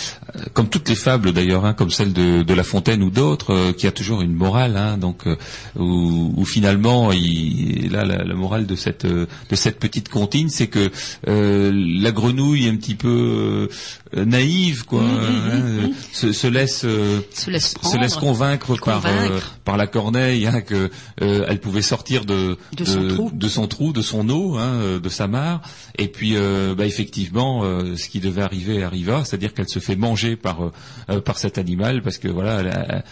comme 0.53 0.69
toutes 0.69 0.87
les 0.87 0.95
fables 0.95 1.33
d'ailleurs, 1.33 1.65
hein, 1.65 1.73
comme 1.73 1.91
celle 1.91 2.13
de, 2.13 2.41
de 2.43 2.53
La 2.53 2.63
Fontaine 2.63 3.03
ou 3.03 3.09
d'autres, 3.09 3.53
euh, 3.53 3.73
qui 3.73 3.87
a 3.87 3.91
toujours 3.91 4.21
une 4.21 4.33
morale. 4.33 4.77
Hein, 4.77 4.97
donc 4.97 5.27
euh, 5.27 5.35
où, 5.77 6.33
où 6.37 6.45
finalement, 6.45 7.11
il, 7.11 7.91
là, 7.91 8.05
la, 8.05 8.23
la 8.23 8.33
morale 8.33 8.65
de 8.65 8.75
cette 8.75 9.05
de 9.05 9.27
cette 9.55 9.79
petite 9.79 10.07
comptine, 10.09 10.49
c'est 10.49 10.67
que 10.67 10.89
euh, 11.27 11.71
la 11.73 12.11
grenouille 12.11 12.67
est 12.67 12.69
un 12.69 12.77
petit 12.77 12.95
peu 12.95 13.67
euh, 14.15 14.25
naïve, 14.25 14.85
quoi, 14.85 15.01
hein, 15.03 15.89
se, 16.13 16.31
se 16.31 16.47
laisse 16.47 16.85
Se 17.33 17.49
laisse 17.49 17.69
se 17.71 17.75
prendre. 17.75 17.99
laisse 18.01 18.15
convaincre, 18.15 18.75
par 18.77 19.05
euh, 19.05 19.27
Convaincre. 19.27 19.57
par 19.65 19.77
la 19.77 19.87
corneille 19.87 20.47
hein, 20.47 20.61
que 20.61 20.89
euh, 21.21 21.45
elle 21.47 21.59
pouvait 21.59 21.81
sortir 21.81 22.25
de 22.25 22.57
De 22.77 22.85
son 22.85 23.07
trou. 23.07 23.31
de 23.33 23.47
son 23.47 23.67
trou, 23.67 23.80
de 23.91 24.01
son 24.01 24.29
eau, 24.29 24.57
hein, 24.57 24.73
euh, 24.75 24.99
de 24.99 25.09
sa 25.09 25.27
mare. 25.27 25.61
Et 25.97 26.07
puis, 26.07 26.33
euh, 26.35 26.75
bah, 26.75 26.85
effectivement, 26.85 27.63
euh, 27.63 27.97
ce 27.97 28.07
qui 28.07 28.19
devait 28.19 28.43
arriver 28.43 28.83
arriva, 28.83 29.25
c'est-à-dire 29.25 29.53
qu'elle 29.53 29.67
se 29.67 29.79
fait 29.79 29.95
manger 29.95 30.35
par 30.35 30.71
euh, 31.09 31.21
par 31.21 31.39
cet 31.39 31.57
animal 31.57 32.03
parce 32.03 32.17
que 32.17 32.27
voilà, 32.27 33.03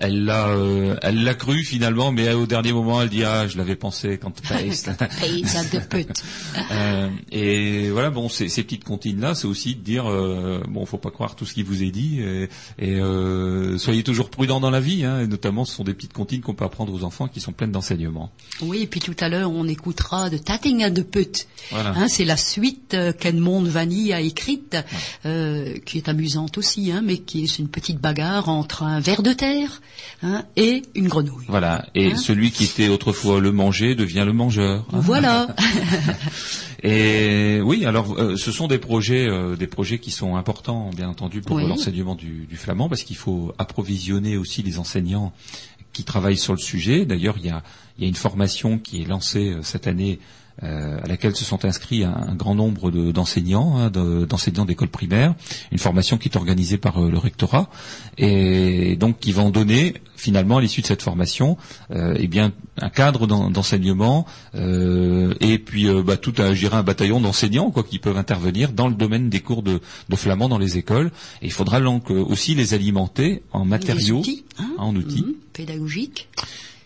elle 0.00 0.24
l'a 0.24 0.48
elle 1.02 1.22
l'a 1.22 1.34
cru 1.34 1.62
finalement, 1.62 2.12
mais 2.12 2.32
au 2.32 2.46
dernier 2.46 2.72
moment, 2.72 3.02
elle 3.02 3.10
dit 3.10 3.24
ah, 3.24 3.46
je 3.46 3.58
l'avais 3.58 3.76
pensé 3.76 4.18
quand 4.18 4.40
paste. 4.48 4.90
Et 7.32 7.90
voilà, 7.90 8.10
bon, 8.10 8.28
ces, 8.28 8.48
ces 8.48 8.62
petites 8.62 8.84
comptines 8.84 9.20
là, 9.20 9.34
c'est 9.34 9.46
aussi 9.46 9.74
de 9.74 9.80
dire 9.80 10.04
bon, 10.68 10.86
faut 10.86 10.98
pas 10.98 11.10
croire 11.10 11.36
tout 11.36 11.44
ce 11.44 11.54
qui 11.54 11.62
vous 11.62 11.82
est 11.82 11.90
dit 11.90 12.20
et, 12.20 12.48
et, 12.78 12.98
soyez 13.78 14.02
toujours 14.02 14.30
prudents 14.30 14.60
dans 14.60 14.70
la 14.70 14.80
vie. 14.80 15.04
Hein, 15.04 15.20
et 15.20 15.26
notamment, 15.26 15.64
ce 15.64 15.74
sont 15.74 15.84
des 15.84 15.94
petites 15.94 16.14
comptines 16.14 16.40
qu'on 16.40 16.54
peut 16.54 16.64
apprendre 16.64 16.92
aux 16.92 17.04
enfants 17.04 17.28
qui 17.28 17.40
sont 17.40 17.52
pleines 17.52 17.72
d'enseignements. 17.72 18.30
Oui, 18.62 18.82
et 18.82 18.86
puis 18.86 19.00
tout 19.00 19.16
à 19.20 19.28
l'heure, 19.28 19.50
on 19.50 19.68
écoutera 19.68 20.05
de 20.30 20.38
Tatting 20.38 20.88
de 20.90 21.02
pute. 21.02 21.48
Voilà. 21.70 21.90
Hein, 21.96 22.08
c'est 22.08 22.24
la 22.24 22.36
suite 22.36 22.94
euh, 22.94 23.12
qu'Edmond 23.12 23.64
Vanny 23.64 24.12
a 24.12 24.20
écrite, 24.20 24.76
euh, 25.24 25.74
qui 25.84 25.98
est 25.98 26.08
amusante 26.08 26.58
aussi, 26.58 26.92
hein, 26.92 27.02
mais 27.04 27.18
qui 27.18 27.42
est 27.42 27.58
une 27.58 27.68
petite 27.68 28.00
bagarre 28.00 28.48
entre 28.48 28.84
un 28.84 29.00
ver 29.00 29.22
de 29.22 29.32
terre 29.32 29.82
hein, 30.22 30.44
et 30.56 30.82
une 30.94 31.08
grenouille. 31.08 31.46
Voilà. 31.48 31.86
Et 31.94 32.14
celui 32.14 32.52
qui 32.52 32.64
était 32.64 32.88
autrefois 32.88 33.40
le 33.40 33.50
manger 33.52 33.94
devient 33.94 34.24
le 34.24 34.32
mangeur. 34.32 34.86
Voilà. 34.92 35.48
Et 36.82 37.60
oui, 37.62 37.84
alors 37.86 38.14
euh, 38.16 38.36
ce 38.36 38.52
sont 38.52 38.68
des 38.68 38.78
projets, 38.78 39.26
euh, 39.28 39.56
des 39.56 39.66
projets 39.66 39.98
qui 39.98 40.10
sont 40.10 40.36
importants, 40.36 40.90
bien 40.94 41.08
entendu, 41.08 41.40
pour 41.40 41.56
Oui. 41.56 41.66
l'enseignement 41.66 42.14
du, 42.14 42.46
du 42.46 42.56
flamand, 42.56 42.88
parce 42.88 43.02
qu'il 43.02 43.16
faut 43.16 43.52
approvisionner 43.58 44.36
aussi 44.36 44.62
les 44.62 44.78
enseignants 44.78 45.32
qui 45.96 46.04
travaillent 46.04 46.36
sur 46.36 46.52
le 46.52 46.58
sujet. 46.58 47.06
D'ailleurs, 47.06 47.36
il 47.38 47.46
y 47.46 47.48
a, 47.48 47.62
il 47.96 48.04
y 48.04 48.06
a 48.06 48.08
une 48.08 48.16
formation 48.16 48.78
qui 48.78 49.00
est 49.00 49.06
lancée 49.06 49.48
euh, 49.48 49.62
cette 49.62 49.86
année. 49.86 50.18
Euh, 50.62 50.98
à 51.02 51.06
laquelle 51.06 51.36
se 51.36 51.44
sont 51.44 51.64
inscrits 51.64 52.04
un, 52.04 52.14
un 52.28 52.34
grand 52.34 52.54
nombre 52.54 52.90
de- 52.90 53.12
d'enseignants, 53.12 53.76
hein, 53.76 53.90
de- 53.90 54.24
d'enseignants 54.24 54.64
d'école 54.64 54.88
primaire, 54.88 55.34
une 55.72 55.78
formation 55.78 56.16
qui 56.18 56.28
est 56.28 56.36
organisée 56.36 56.78
par 56.78 57.02
euh, 57.04 57.10
le 57.10 57.18
rectorat, 57.18 57.68
et 58.18 58.96
donc 58.96 59.18
qui 59.18 59.32
vont 59.32 59.50
donner 59.50 59.94
finalement 60.16 60.56
à 60.56 60.60
l'issue 60.62 60.80
de 60.80 60.86
cette 60.86 61.02
formation, 61.02 61.58
euh, 61.90 62.14
eh 62.18 62.26
bien 62.26 62.52
un 62.80 62.88
cadre 62.88 63.26
d'en- 63.26 63.50
d'enseignement 63.50 64.24
euh, 64.54 65.34
et 65.40 65.58
puis 65.58 65.86
euh, 65.88 66.02
bah, 66.02 66.16
tout 66.16 66.32
un, 66.38 66.52
un 66.72 66.82
bataillon 66.82 67.20
d'enseignants 67.20 67.70
quoi 67.70 67.82
qui 67.84 67.98
peuvent 67.98 68.16
intervenir 68.16 68.72
dans 68.72 68.88
le 68.88 68.94
domaine 68.94 69.28
des 69.28 69.40
cours 69.40 69.62
de, 69.62 69.80
de 70.08 70.16
flamand 70.16 70.48
dans 70.48 70.58
les 70.58 70.78
écoles. 70.78 71.10
Et 71.42 71.46
il 71.46 71.52
faudra 71.52 71.80
donc 71.80 72.10
aussi 72.10 72.54
les 72.54 72.72
alimenter 72.74 73.42
en 73.52 73.64
matériaux, 73.64 74.18
outils, 74.20 74.44
hein, 74.58 74.70
en 74.78 74.94
outils. 74.96 75.22
mhm, 75.22 75.34
pédagogiques. 75.52 76.28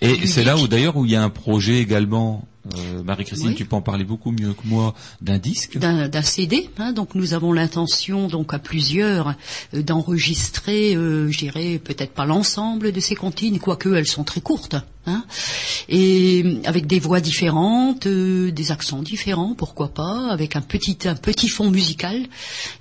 Et 0.00 0.26
c'est 0.26 0.44
là 0.44 0.56
où 0.56 0.66
d'ailleurs 0.66 0.96
où 0.96 1.04
il 1.04 1.12
y 1.12 1.16
a 1.16 1.22
un 1.22 1.30
projet 1.30 1.78
également. 1.78 2.44
Euh, 2.76 3.02
Marie-Christine, 3.02 3.48
Oui. 3.50 3.54
tu 3.54 3.64
peux 3.64 3.76
en 3.76 3.80
parler 3.80 4.04
beaucoup 4.04 4.30
mieux 4.32 4.52
que 4.52 4.66
moi 4.66 4.94
d'un 5.20 5.38
disque. 5.38 5.78
d'un 5.78 6.08
d'un 6.08 6.22
CD. 6.22 6.68
Hein, 6.78 6.92
donc 6.92 7.14
nous 7.14 7.32
avons 7.34 7.52
l'intention, 7.52 8.28
donc 8.28 8.52
à 8.52 8.58
plusieurs, 8.58 9.34
euh, 9.74 9.82
d'enregistrer, 9.82 10.94
euh, 10.94 11.30
je 11.30 11.38
dirais 11.38 11.80
peut-être 11.82 12.12
pas 12.12 12.26
l'ensemble 12.26 12.92
de 12.92 13.00
ces 13.00 13.14
comptines, 13.14 13.58
quoique 13.58 13.88
elles 13.94 14.06
sont 14.06 14.24
très 14.24 14.40
courtes, 14.40 14.76
hein, 15.06 15.24
et 15.88 16.42
euh, 16.44 16.60
avec 16.64 16.86
des 16.86 17.00
voix 17.00 17.20
différentes, 17.20 18.06
euh, 18.06 18.50
des 18.52 18.70
accents 18.72 19.02
différents, 19.02 19.54
pourquoi 19.54 19.88
pas, 19.88 20.28
avec 20.30 20.56
un 20.56 20.60
petit 20.60 20.96
un 21.06 21.14
petit 21.14 21.48
fond 21.48 21.70
musical, 21.70 22.20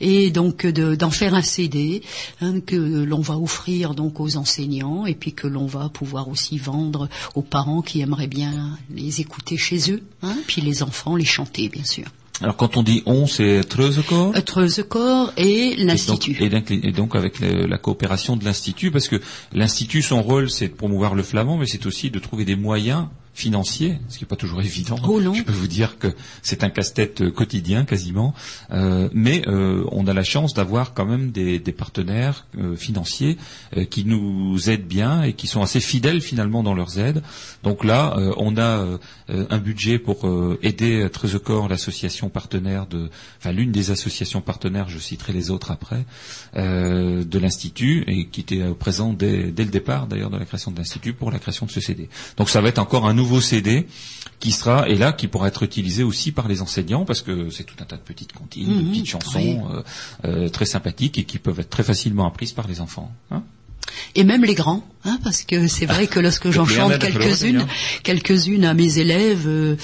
et 0.01 0.29
donc 0.32 0.65
euh, 0.65 0.71
de- 0.71 0.95
d'en 0.95 1.12
faire 1.12 1.34
un 1.34 1.41
CD 1.41 2.01
hein, 2.41 2.60
que 2.60 2.75
l'on 2.75 3.21
va 3.21 3.38
offrir 3.38 3.95
donc 3.95 4.19
aux 4.19 4.36
enseignants, 4.38 5.05
et 5.05 5.15
puis 5.15 5.34
que 5.34 5.47
l'on 5.47 5.65
va 5.65 5.89
pouvoir 5.89 6.27
aussi 6.29 6.58
vendre 6.58 7.10
aux 7.36 7.41
parents 7.41 7.82
qui 7.82 8.01
aimeraient 8.01 8.27
bien 8.27 8.77
les 8.93 9.21
écouter 9.21 9.58
chez 9.58 9.91
eux, 9.91 10.03
hein, 10.21 10.38
puis 10.47 10.62
les 10.62 10.84
enfants 10.84 11.15
les 11.15 11.25
chanter 11.25 11.69
bien 11.69 11.86
sûr. 11.86 12.05
Alors 12.41 12.56
quand 12.56 12.78
on 12.78 12.84
dit 12.84 13.04
on, 13.06 13.28
c'est 13.28 13.63
Treuzecorps 13.65 14.34
Treuzecorps 14.45 15.34
et 15.38 15.73
Et 15.73 15.75
l'Institut. 15.84 16.38
et 16.41 16.49
donc, 16.49 16.71
et 16.71 16.91
donc 16.91 17.15
avec 17.15 17.39
le- 17.39 17.65
la 17.67 17.78
coopération 17.78 18.38
de 18.38 18.45
l'Institut, 18.45 18.91
parce 18.91 19.08
que 19.10 19.17
l'Institut, 19.54 20.02
son 20.02 20.21
rôle, 20.21 20.49
c'est 20.49 20.69
de 20.69 20.73
promouvoir 20.73 21.15
le 21.15 21.23
flamand, 21.23 21.58
mais 21.58 21.65
c'est 21.65 21.86
aussi 21.86 22.10
de 22.12 22.19
trouver 22.19 22.45
des 22.45 22.56
moyens 22.56 23.08
financiers, 23.39 23.97
ce 24.10 24.17
qui 24.17 24.23
n'est 24.25 24.28
pas 24.28 24.36
toujours 24.36 24.62
évident. 24.62 24.97
Oh 25.08 25.19
non. 25.21 25.34
Je 25.34 25.43
peux 25.43 25.54
vous 25.54 25.67
dire 25.67 25.97
que 25.97 26.08
c'est 26.41 26.63
un 26.63 26.69
casse-tête 26.69 27.21
euh, 27.21 27.32
quotidien 27.32 27.86
quasiment, 27.86 28.34
Euh, 28.71 29.10
mais 29.13 29.41
euh, 29.47 29.84
on 29.91 30.06
a 30.08 30.13
la 30.13 30.23
chance 30.23 30.54
d'avoir 30.54 30.93
quand 30.93 31.06
même 31.06 31.32
des, 31.32 31.60
des 31.60 31.71
partenaires 31.71 32.45
euh, 32.58 32.75
financiers 32.75 33.38
euh, 33.78 33.86
qui 33.86 34.06
nous 34.06 34.69
aident 34.69 34.88
bien 34.88 35.23
et 35.23 35.34
qui 35.34 35.47
sont 35.47 35.62
assez 35.62 35.80
fidèles 35.80 36.21
finalement 36.21 36.62
dans 36.63 36.73
leurs 36.75 36.99
aides. 36.99 37.21
Donc 37.63 37.84
là, 37.84 38.15
euh, 38.17 38.34
on 38.38 38.58
a 38.58 38.86
un 39.28 39.58
budget 39.60 39.99
pour 39.99 40.28
euh, 40.28 40.60
aider 40.62 41.08
Trésor, 41.12 41.67
l'association 41.69 42.30
partenaire 42.30 42.86
de, 42.88 43.10
enfin 43.39 43.52
l'une 43.52 43.71
des 43.71 43.91
associations 43.91 44.41
partenaires, 44.41 44.89
je 44.89 44.99
citerai 44.99 45.34
les 45.34 45.52
autres 45.52 45.71
après, 45.71 46.04
euh, 46.56 47.23
de 47.23 47.39
l'institut 47.39 48.04
et 48.08 48.28
qui 48.28 48.41
était 48.41 48.63
présent 48.73 49.13
dès, 49.13 49.52
dès 49.52 49.65
le 49.65 49.71
départ 49.71 50.08
d'ailleurs 50.08 50.32
de 50.32 50.38
la 50.38 50.45
création 50.45 50.71
de 50.71 50.78
l'institut 50.78 51.13
pour 51.13 51.32
la 51.32 51.39
création 51.39 51.65
de 51.65 51.71
ce 51.71 51.80
CD. 51.80 52.10
Donc 52.38 52.49
ça 52.49 52.62
va 52.62 52.69
être 52.69 52.80
encore 52.80 53.06
un 53.08 53.13
nouveau 53.13 53.29
CD 53.42 53.86
qui 54.39 54.52
sera 54.52 54.88
et 54.88 54.96
là 54.96 55.12
qui 55.12 55.28
pourra 55.28 55.48
être 55.50 55.63
utilisé 55.63 56.02
aussi 56.04 56.32
par 56.32 56.48
les 56.48 56.62
enseignants 56.62 57.04
parce 57.06 57.22
que 57.22 57.50
c'est 57.50 57.65
tout 57.65 57.76
un 57.82 57.86
tas 57.86 57.98
de 57.98 58.02
petites 58.02 58.32
comptines, 58.34 58.68
de 58.70 58.82
Mhm, 58.82 58.89
petites 58.92 59.06
chansons 59.10 59.39
oui. 59.39 59.58
euh, 59.74 59.82
euh, 60.46 60.50
très 60.50 60.65
sympathiques 60.65 61.18
et 61.18 61.24
qui 61.26 61.38
peuvent 61.39 61.60
être 61.60 61.70
très 61.70 61.84
facilement 61.84 62.26
apprises 62.26 62.54
par 62.54 62.68
les 62.68 62.80
enfants. 62.82 63.12
hein. 63.32 63.44
Et 64.15 64.24
même 64.24 64.46
les 64.46 64.54
grands, 64.54 64.84
hein, 65.04 65.18
parce 65.24 65.44
que 65.44 65.68
c'est 65.68 65.88
vrai 65.88 66.06
que 66.08 66.20
lorsque 66.20 66.52
j'en 66.56 66.65
chante 66.65 67.00
quelques-unes, 67.00 67.58
heureux, 67.58 67.68
quelques-unes 68.04 68.63
à 68.65 68.74
mes 68.76 69.00
élèves 69.00 69.48
euh, 69.48 69.76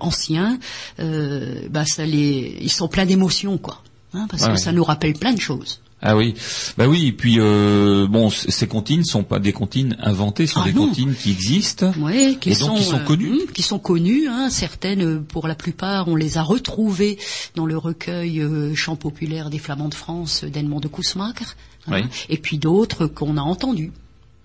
anciens, 0.00 0.58
bah 0.98 1.84
ça 1.86 2.04
les, 2.04 2.58
ils 2.60 2.70
sont 2.70 2.88
pleins 2.88 3.06
d'émotions 3.06 3.56
quoi, 3.58 3.82
hein, 4.14 4.26
parce 4.30 4.42
Ouais, 4.42 4.48
que 4.48 4.52
ouais. 4.54 4.58
ça 4.58 4.72
nous 4.72 4.84
rappelle 4.84 5.14
plein 5.14 5.32
de 5.32 5.40
choses. 5.40 5.80
Ah 6.00 6.16
oui, 6.16 6.34
bah 6.76 6.86
oui. 6.86 7.08
Et 7.08 7.12
puis 7.12 7.36
euh, 7.38 8.06
bon, 8.08 8.30
ces 8.30 8.68
comptines 8.68 9.04
sont 9.04 9.24
pas 9.24 9.40
des 9.40 9.52
comptines 9.52 9.96
inventées, 10.00 10.46
ce 10.46 10.54
sont 10.54 10.60
Ah 10.62 10.66
des 10.68 10.72
non. 10.72 10.86
comptines 10.86 11.14
qui 11.14 11.32
existent. 11.32 11.92
Ouais, 11.98 12.36
qui 12.40 12.50
Et 12.50 12.54
donc, 12.54 12.68
sont, 12.68 12.74
qui 12.76 12.84
sont 12.84 12.96
euh, 12.98 13.04
connues. 13.04 13.40
qui 13.52 13.62
sont 13.62 13.78
connues. 13.80 14.28
Hein, 14.28 14.48
certaines, 14.48 15.02
euh, 15.02 15.20
pour 15.20 15.48
la 15.48 15.56
plupart, 15.56 16.06
on 16.06 16.14
les 16.14 16.38
a 16.38 16.42
retrouvées 16.42 17.18
dans 17.56 17.66
le 17.66 17.76
recueil 17.76 18.40
euh, 18.40 18.74
Chant 18.76 18.94
populaire 18.94 19.50
des 19.50 19.58
Flamands 19.58 19.88
de 19.88 19.94
France 19.94 20.44
euh, 20.44 20.50
d'Edmond 20.50 20.78
de 20.80 20.86
Kousmaker. 20.88 21.56
hein, 21.88 21.92
Oui. 21.92 22.02
Et 22.28 22.36
puis 22.38 22.58
d'autres 22.58 23.06
qu'on 23.06 23.36
a 23.36 23.42
entendues. 23.42 23.90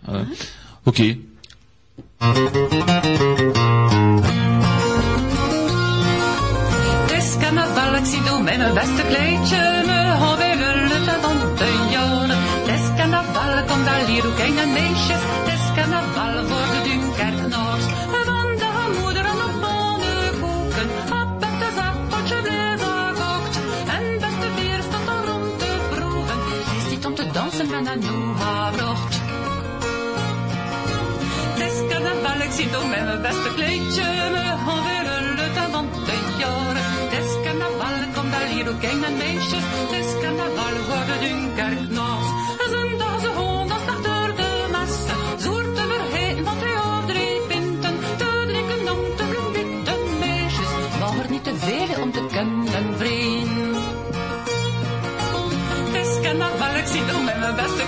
Euh, 0.09 0.23
ok. 0.87 1.03
Hier 14.05 14.27
ook 14.27 14.37
en 14.37 14.73
meisjes. 14.73 15.21
Het 15.21 15.53
is 15.53 15.65
carnaval 15.75 16.47
voor 16.47 16.67
de. 16.83 16.83
Van 18.27 18.91
de 18.91 18.99
moeder 18.99 19.25
en 19.25 19.37
de 19.43 19.49
pannenkoeken, 19.61 20.89
appeltjes, 21.09 21.77
appeltje, 21.77 22.41
blijven 22.41 22.93
gekookt. 23.07 23.55
En 23.95 24.05
beste 24.23 24.49
bier 24.55 24.81
staat 24.87 25.07
er 25.25 25.33
om 25.33 25.43
te 25.57 25.71
proeven. 25.89 26.39
Is 26.77 26.89
niet 26.89 27.05
om 27.05 27.15
te 27.15 27.31
dansen 27.31 27.67
met 27.69 27.87
een 27.91 27.99
noeha-brocht. 27.99 29.13
Het 31.53 31.71
is 31.71 31.77
carnaval, 31.89 32.39
ik 32.47 32.71
door 32.71 32.87
met 32.87 33.03
mijn 33.05 33.21
beste 33.21 33.49
kleedje, 33.55 34.03
mijn 34.31 34.57
handen 34.65 35.35
lutten 35.35 35.71
van 35.71 35.85
de 36.05 36.17
jaren. 36.37 36.85
Het 37.03 37.13
is 37.23 37.31
carnaval, 37.43 37.95
kom 38.15 38.29
daar 38.31 38.49
ook 38.69 38.83
en 38.83 39.17
meisjes. 39.17 39.65
Het 39.81 39.91
is 39.99 40.11
carnaval 40.21 40.75
voor 40.87 41.05
de 41.09 41.17
Dunkerknaars. 41.19 42.22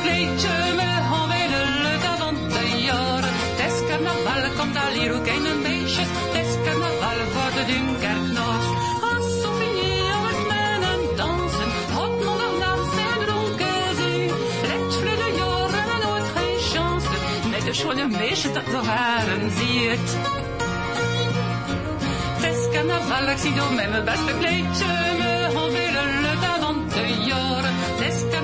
kleedje 0.06 0.56
me 0.80 0.90
alweer 1.18 1.50
de 1.56 1.64
leuke 1.84 2.12
te 2.20 2.60
de 2.60 2.82
jaren. 2.88 3.34
Het 3.62 3.76
carnaval, 3.90 4.44
komt 4.58 4.78
al 4.86 4.94
hier 4.98 5.12
ook 5.18 5.28
een 5.28 5.62
beestje. 5.64 6.06
Het 6.34 6.46
is 6.46 6.54
carnaval 6.66 7.20
voor 7.34 7.52
de 7.58 7.64
Dunkerknoos. 7.72 8.66
Als 9.10 9.28
Sophie 9.42 10.04
met 10.26 10.40
mannen 10.52 11.02
dansen, 11.22 11.72
hot 11.98 12.16
moeder 12.26 12.54
naast 12.64 12.92
zijn 12.98 13.20
dronken 13.26 13.86
zee. 14.00 14.26
Let 14.70 14.96
vlugge 15.00 15.30
jaren 15.42 15.86
en 15.96 16.02
ooit 16.12 16.30
geen 16.36 16.60
chance, 16.72 17.10
met 17.52 17.64
de 17.66 17.74
schone 17.74 18.08
meisje 18.08 18.52
dat 18.52 18.66
de 18.66 18.82
haren 18.92 19.52
ziet. 19.58 20.10
Des 22.42 22.60
carnaval, 22.74 23.28
ik 23.34 23.38
zie 23.38 23.54
door 23.54 23.74
mijn 23.74 24.06
beste 24.06 24.34
kleedje 24.40 25.35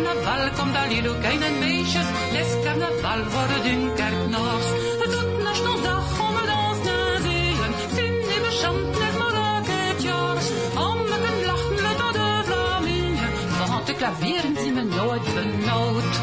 carnaval, 0.04 0.50
komt 0.58 0.74
daar 0.74 0.88
hier 0.88 1.10
ook 1.10 1.24
een 1.24 1.60
meisjes. 1.60 2.06
Het 2.10 2.46
is 2.46 2.64
carnaval, 2.64 3.20
worden 3.36 3.64
Dunkerque 3.64 4.28
Noors. 4.30 4.68
Het 5.02 5.12
doet 5.12 5.44
nog 5.44 5.64
nog 5.64 5.82
dag 5.82 6.20
om 6.28 6.36
het 6.36 6.46
dans 6.46 6.80
naar 6.88 7.20
zeeën. 7.22 7.74
Zin 7.96 8.16
in 8.36 8.42
mijn 8.42 8.58
chant, 8.62 8.98
les 9.02 9.16
maar 9.22 9.36
ook 9.58 9.68
het 9.68 10.02
jaar. 10.02 10.38
Om 10.88 10.98
met 11.12 11.24
een 11.30 11.46
lachen, 11.46 11.76
le 11.86 11.96
temps 12.00 12.14
de 12.18 12.42
Vlamingen. 12.48 13.32
Want 13.68 13.86
de 13.88 13.96
klavieren 13.96 14.56
zien 14.64 14.74
me 14.74 14.84
nooit 14.84 15.26
benauwd. 15.34 16.14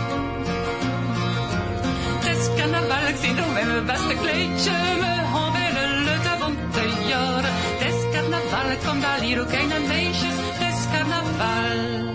Het 2.24 2.36
is 2.38 2.48
carnaval, 2.56 3.08
ik 3.08 3.16
zie 3.22 3.34
door 3.34 3.52
met 3.52 3.66
mijn 3.66 3.86
beste 3.86 4.14
kleedje, 4.22 4.76
me 5.02 5.12
handen 5.34 6.04
le 6.04 6.16
avant 6.34 6.58
de 6.74 7.04
jaren. 7.08 7.54
Het 7.80 7.94
is 7.94 8.00
carnaval, 8.12 8.68
komt 8.86 9.02
daar 9.02 9.20
hier 9.20 9.40
ook 9.40 9.52
een 9.52 9.86
meisjes. 9.86 10.36
Het 10.58 10.74
is 10.74 10.80
carnaval 10.92 12.07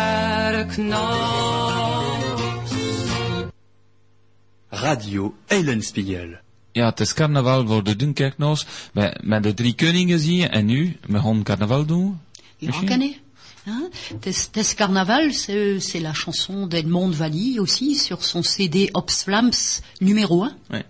Radio 4.70 5.36
Eulenspiegel. 5.48 6.30
Ja, 6.72 6.86
het 6.90 7.00
is 7.00 7.14
carnaval 7.14 7.68
voor 7.68 7.84
de 7.84 7.96
Dunkerknoos. 7.96 8.66
Met, 8.94 9.24
met 9.24 9.44
de 9.44 9.54
drie 9.54 9.76
koningen 9.76 10.20
zie 10.20 10.36
je. 10.36 10.48
En 10.48 10.66
nu, 10.66 10.98
we 11.08 11.20
gaan 11.20 11.44
carnaval 11.44 11.86
doen. 11.86 12.20
Ja, 12.58 12.68
Misschien? 12.68 12.88
ken 12.88 13.02
je 13.02 13.16
Hein 13.64 13.90
Tes, 14.20 14.48
Tes 14.52 14.76
Carnaval, 14.76 15.34
c'est 15.34 16.00
la 16.00 16.14
chanson 16.14 16.68
d'Edmond 16.68 17.16
Valli 17.16 17.60
aussi 17.60 17.96
sur 17.96 18.24
son 18.24 18.44
CD 18.44 18.90
Ops 18.94 19.24
Flams 19.24 19.82
numéro 20.00 20.44
1. 20.44 20.56
Ouais. 20.70 20.86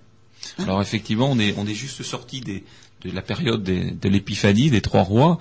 Alors 0.57 0.81
effectivement, 0.81 1.31
on 1.31 1.39
est, 1.39 1.53
on 1.57 1.65
est 1.67 1.73
juste 1.73 2.03
sorti 2.03 2.41
des, 2.41 2.63
de 3.05 3.15
la 3.15 3.21
période 3.21 3.63
de 3.63 4.09
l'épiphanie 4.09 4.69
des 4.69 4.81
trois 4.81 5.03
rois, 5.03 5.37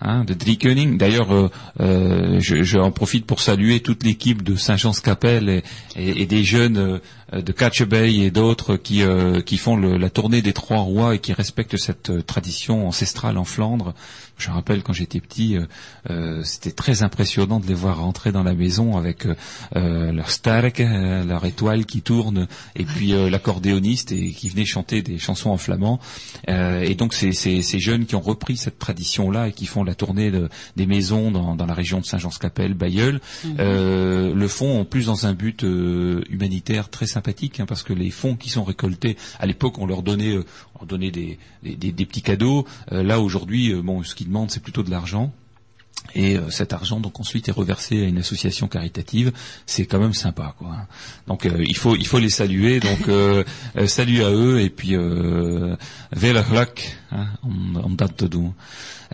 hein, 0.00 0.24
de 0.24 0.34
Driekoning. 0.34 0.98
D'ailleurs, 0.98 1.34
euh, 1.34 1.50
euh, 1.80 2.38
je, 2.40 2.62
je 2.62 2.78
en 2.78 2.90
profite 2.90 3.26
pour 3.26 3.40
saluer 3.40 3.80
toute 3.80 4.04
l'équipe 4.04 4.42
de 4.42 4.56
Saint-Jean-Scapelle 4.56 5.48
et, 5.48 5.62
et, 5.96 6.22
et 6.22 6.26
des 6.26 6.44
jeunes 6.44 7.00
euh, 7.32 7.42
de 7.42 7.52
Catchebay 7.52 8.14
et 8.16 8.30
d'autres 8.30 8.76
qui, 8.76 9.02
euh, 9.02 9.40
qui 9.40 9.58
font 9.58 9.76
le- 9.76 9.96
la 9.96 10.10
tournée 10.10 10.42
des 10.42 10.52
trois 10.52 10.78
rois 10.80 11.14
et 11.14 11.18
qui 11.18 11.32
respectent 11.32 11.76
cette 11.76 12.10
euh, 12.10 12.22
tradition 12.22 12.86
ancestrale 12.88 13.38
en 13.38 13.44
Flandre. 13.44 13.94
Je 14.36 14.48
me 14.50 14.54
rappelle 14.54 14.82
quand 14.84 14.92
j'étais 14.92 15.20
petit, 15.20 15.56
euh, 15.56 15.66
euh, 16.10 16.42
c'était 16.44 16.70
très 16.70 17.02
impressionnant 17.02 17.58
de 17.58 17.66
les 17.66 17.74
voir 17.74 17.98
rentrer 17.98 18.30
dans 18.30 18.44
la 18.44 18.54
maison 18.54 18.96
avec 18.96 19.26
euh, 19.76 20.12
leur 20.12 20.30
stark, 20.30 20.78
leur 20.78 21.44
étoile 21.44 21.86
qui 21.86 22.02
tourne, 22.02 22.46
et 22.76 22.84
puis 22.84 23.08
l'accordéoniste 23.30 24.12
et 24.12 24.30
qui 24.30 24.48
venait 24.48 24.64
chanter 24.64 25.02
des 25.02 25.18
chansons 25.18 25.50
en 25.50 25.56
flamand. 25.56 25.98
Euh, 26.48 26.82
et 26.82 26.94
donc 26.94 27.14
c'est 27.14 27.32
c'est- 27.32 27.62
ces 27.62 27.80
jeunes 27.80 28.06
qui 28.06 28.14
ont 28.14 28.20
repris 28.20 28.56
cette 28.56 28.78
tradition-là 28.78 29.48
et 29.48 29.52
qui 29.52 29.66
font 29.66 29.82
la 29.84 29.94
tournée 29.94 30.30
de- 30.30 30.48
des 30.76 30.86
maisons 30.86 31.30
dans, 31.32 31.56
dans 31.56 31.66
la 31.66 31.74
région 31.74 31.98
de 32.00 32.04
Saint-Jean-Scapelle, 32.06 32.74
Bayeul, 32.74 33.20
euh, 33.58 34.32
le 34.34 34.48
font 34.48 34.80
en 34.80 34.84
plus 34.84 35.06
dans 35.06 35.26
un 35.26 35.34
but 35.34 35.64
humanitaire 36.30 36.88
très 36.90 37.06
sympathique, 37.18 37.58
hein, 37.58 37.66
parce 37.66 37.82
que 37.82 37.92
les 37.92 38.10
fonds 38.10 38.36
qui 38.36 38.48
sont 38.48 38.62
récoltés, 38.62 39.16
à 39.40 39.46
l'époque 39.46 39.78
on 39.78 39.86
leur 39.86 40.02
donnait, 40.02 40.36
euh, 40.36 40.44
des 41.62 42.06
petits 42.06 42.22
cadeaux. 42.22 42.64
Euh, 42.92 43.02
là 43.02 43.20
aujourd'hui, 43.20 43.72
euh, 43.72 43.82
bon, 43.82 44.04
ce 44.04 44.14
qu'ils 44.14 44.28
demandent 44.28 44.50
c'est 44.52 44.62
plutôt 44.62 44.84
de 44.84 44.90
l'argent. 44.90 45.32
Et 46.14 46.36
euh, 46.36 46.48
cet 46.50 46.72
argent 46.72 47.00
donc 47.00 47.20
ensuite 47.20 47.48
est 47.48 47.52
reversé 47.52 48.02
à 48.02 48.06
une 48.08 48.18
association 48.18 48.66
caritative. 48.66 49.32
C'est 49.66 49.84
quand 49.86 49.98
même 50.00 50.14
sympa, 50.14 50.54
quoi. 50.58 50.68
hein. 50.72 50.86
Donc 51.26 51.44
euh, 51.44 51.62
il 51.68 51.76
faut 51.76 51.96
il 51.96 52.06
faut 52.06 52.18
les 52.18 52.30
saluer. 52.30 52.80
Donc 52.80 53.08
euh, 53.08 53.44
euh, 53.76 53.86
salut 53.86 54.22
à 54.24 54.30
eux 54.30 54.60
et 54.60 54.70
puis 54.70 54.96
euh, 54.96 55.76
hein, 57.12 57.26
om, 57.42 57.80
om 57.84 57.94
dat 57.96 58.08
te 58.08 58.24
doen. 58.26 58.54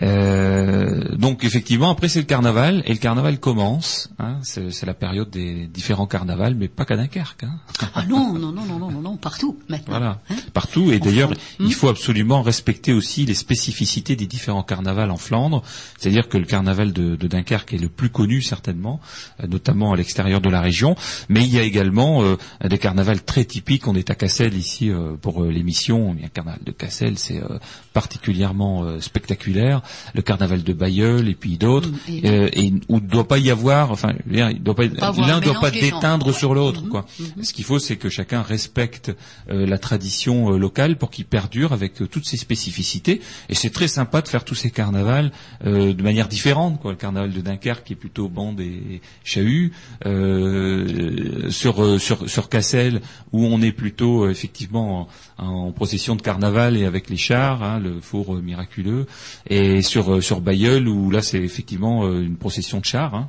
Euh, 0.02 1.14
donc 1.16 1.44
effectivement 1.44 1.90
après 1.90 2.08
c'est 2.08 2.18
le 2.18 2.26
carnaval 2.26 2.82
et 2.86 2.92
le 2.92 2.98
carnaval 2.98 3.38
commence. 3.38 4.10
Hein, 4.18 4.38
c'est 4.42 4.86
la 4.86 4.94
période 4.94 5.30
des 5.30 5.66
différents 5.66 6.06
carnavals, 6.08 6.54
mais 6.56 6.68
pas 6.68 6.84
qu'à 6.84 6.96
Dunkerque. 6.96 7.44
Hein. 7.44 7.58
Ah 7.94 8.04
non, 8.08 8.32
non, 8.34 8.50
non, 8.52 8.64
non, 8.64 8.78
non, 8.78 8.90
non, 9.00 9.16
partout 9.16 9.56
maintenant. 9.68 9.98
Voilà, 9.98 10.20
Hein 10.30 10.34
partout. 10.52 10.90
Et 10.92 10.98
d'ailleurs, 10.98 11.32
il 11.60 11.66
Hmm. 11.66 11.70
faut 11.70 11.88
absolument 11.88 12.42
respecter 12.42 12.92
aussi 12.92 13.24
les 13.24 13.34
spécificités 13.34 14.16
des 14.16 14.26
différents 14.26 14.62
carnavals 14.64 15.10
en 15.10 15.16
Flandre. 15.16 15.62
C'est-à-dire 15.98 16.28
que 16.28 16.36
le 16.38 16.44
carnaval 16.44 16.73
de, 16.74 17.16
de 17.16 17.26
Dunkerque 17.28 17.72
est 17.74 17.78
le 17.78 17.88
plus 17.88 18.10
connu 18.10 18.42
certainement, 18.42 19.00
euh, 19.42 19.46
notamment 19.46 19.92
à 19.92 19.96
l'extérieur 19.96 20.40
de 20.40 20.48
la 20.50 20.60
région. 20.60 20.96
Mais 21.28 21.44
il 21.44 21.50
y 21.54 21.58
a 21.58 21.62
également 21.62 22.22
euh, 22.22 22.36
des 22.68 22.78
carnavals 22.78 23.22
très 23.22 23.44
typiques. 23.44 23.86
On 23.86 23.94
est 23.94 24.10
à 24.10 24.14
Cassel 24.14 24.54
ici 24.54 24.90
euh, 24.90 25.14
pour 25.20 25.44
l'émission. 25.44 26.14
Le 26.20 26.28
carnaval 26.28 26.60
de 26.64 26.72
Cassel, 26.72 27.18
c'est 27.18 27.40
euh, 27.42 27.58
particulièrement 27.92 29.00
spectaculaire. 29.00 29.80
Le 30.14 30.22
carnaval 30.22 30.62
de 30.62 30.72
Bayeul 30.72 31.28
et 31.28 31.34
puis 31.34 31.56
d'autres. 31.56 31.88
Mm, 31.88 32.48
et- 32.52 32.72
où 32.88 32.96
ne 32.96 33.06
doit 33.06 33.28
pas 33.28 33.38
y 33.38 33.50
avoir, 33.50 33.90
enfin, 33.90 34.12
doit 34.60 34.74
pas, 34.74 34.84
l'un 34.84 35.36
un 35.36 35.40
ne 35.40 35.44
doit 35.44 35.60
pas 35.60 35.70
déteindre 35.70 36.26
Ouais. 36.28 36.32
sur 36.32 36.54
l'autre, 36.54 36.82
Mhm, 36.82 36.88
quoi. 36.88 37.06
mhm. 37.20 37.44
Ce 37.44 37.52
qu'il 37.52 37.64
faut, 37.64 37.78
c'est 37.78 37.96
que 37.96 38.08
chacun 38.08 38.42
respecte 38.42 39.12
la 39.48 39.78
tradition 39.78 40.50
locale 40.50 40.96
pour 40.96 41.10
qu'il 41.10 41.24
perdure 41.24 41.72
avec 41.72 41.94
toutes 42.10 42.26
ses 42.26 42.36
spécificités. 42.36 43.20
Et 43.48 43.54
c'est 43.54 43.70
très 43.70 43.88
sympa 43.88 44.20
de 44.22 44.28
faire 44.28 44.44
tous 44.44 44.54
ces 44.54 44.70
carnavals 44.70 45.30
de 45.64 46.02
manière 46.02 46.28
différente. 46.28 46.63
Quoi. 46.72 46.92
Le 46.92 46.96
carnaval 46.96 47.32
de 47.32 47.40
Dunkerque 47.40 47.84
qui 47.84 47.92
est 47.92 47.96
plutôt 47.96 48.28
bande 48.28 48.60
et 48.60 49.00
chahut, 49.22 49.72
euh, 50.06 51.50
sur 51.50 51.82
euh, 51.82 51.98
sur 51.98 52.28
sur 52.28 52.48
Cassel 52.48 53.00
où 53.32 53.44
on 53.44 53.60
est 53.62 53.72
plutôt 53.72 54.24
euh, 54.24 54.30
effectivement 54.30 55.08
en, 55.38 55.46
en 55.46 55.72
procession 55.72 56.16
de 56.16 56.22
carnaval 56.22 56.76
et 56.76 56.84
avec 56.84 57.10
les 57.10 57.16
chars, 57.16 57.62
hein, 57.62 57.78
le 57.78 58.00
four 58.00 58.34
miraculeux, 58.36 59.06
et 59.48 59.82
sur 59.82 60.22
sur 60.22 60.40
Bayeul 60.40 60.88
où 60.88 61.10
là 61.10 61.22
c'est 61.22 61.42
effectivement 61.42 62.10
une 62.10 62.36
procession 62.36 62.80
de 62.80 62.84
chars. 62.84 63.14
Hein, 63.14 63.28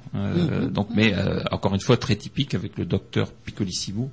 Donc, 0.71 0.87
mais 0.95 1.13
encore 1.51 1.73
une 1.73 1.81
fois 1.81 1.97
très 1.97 2.15
typique 2.15 2.55
avec 2.55 2.77
le 2.77 2.85
docteur 2.85 3.31
Piccolissimo. 3.31 4.09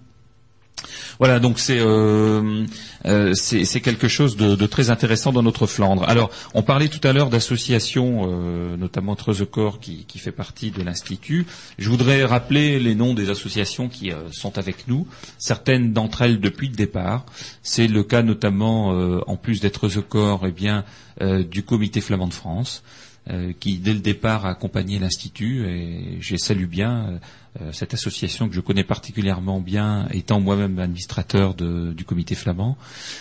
Voilà, 1.19 1.39
donc 1.39 1.59
c'est 1.59 1.79
euh, 1.79 2.65
euh, 3.07 3.35
quelque 3.83 4.09
chose 4.09 4.37
de, 4.37 4.67
très 4.67 4.91
intéressant 4.91 5.33
dans 5.33 5.43
notre 5.43 5.67
Flandre. 5.67 6.05
Alors, 6.09 6.31
on 6.55 6.63
parlait 6.63 6.89
tout 6.89 7.07
à 7.07 7.13
l'heure 7.13 7.31
d'associations, 7.31 8.23
euh, 8.25 8.77
notamment 8.77 9.17
Trezecor 9.17 9.81
qui, 9.81 10.05
qui 10.07 10.19
fait 10.19 10.33
partie 10.33 10.71
de 10.71 10.83
l'institut. 10.83 11.47
Je 11.79 11.89
voudrais 11.89 12.25
rappeler 12.25 12.79
les 12.79 12.95
noms 12.95 13.15
des 13.15 13.31
associations 13.31 13.89
qui 13.89 14.13
euh, 14.13 14.31
sont 14.31 14.59
avec 14.59 14.89
nous. 14.89 15.07
Certaines 15.39 15.93
d'entre 15.93 16.23
elles 16.23 16.41
depuis 16.41 16.69
le 16.69 16.77
départ. 16.77 17.27
C'est 17.63 17.87
le 17.87 18.03
cas 18.03 18.23
notamment, 18.23 18.89
en 19.27 19.37
plus 19.37 19.61
d'être 19.61 19.73
Trezecor, 19.89 20.45
eh 20.47 20.53
bien 20.53 20.85
du 21.21 21.63
Comité 21.63 22.01
flamand 22.01 22.29
de 22.29 22.35
France. 22.35 22.83
Euh, 23.31 23.53
qui 23.59 23.79
dès 23.79 23.93
le 23.95 24.01
départ 24.01 24.47
a 24.47 24.51
accompagné 24.51 24.99
l'institut 24.99 25.67
et 25.69 26.19
je 26.21 26.37
salue 26.37 26.67
bien 26.67 27.21
euh, 27.61 27.71
cette 27.73 27.93
association 27.95 28.49
que 28.49 28.55
je 28.55 28.61
connais 28.61 28.83
particulièrement 28.85 29.61
bien, 29.61 30.09
étant 30.11 30.41
moi-même 30.41 30.79
administrateur 30.79 31.55
de- 31.55 31.93
du 31.93 32.05
comité 32.05 32.35
flamand. 32.35 32.77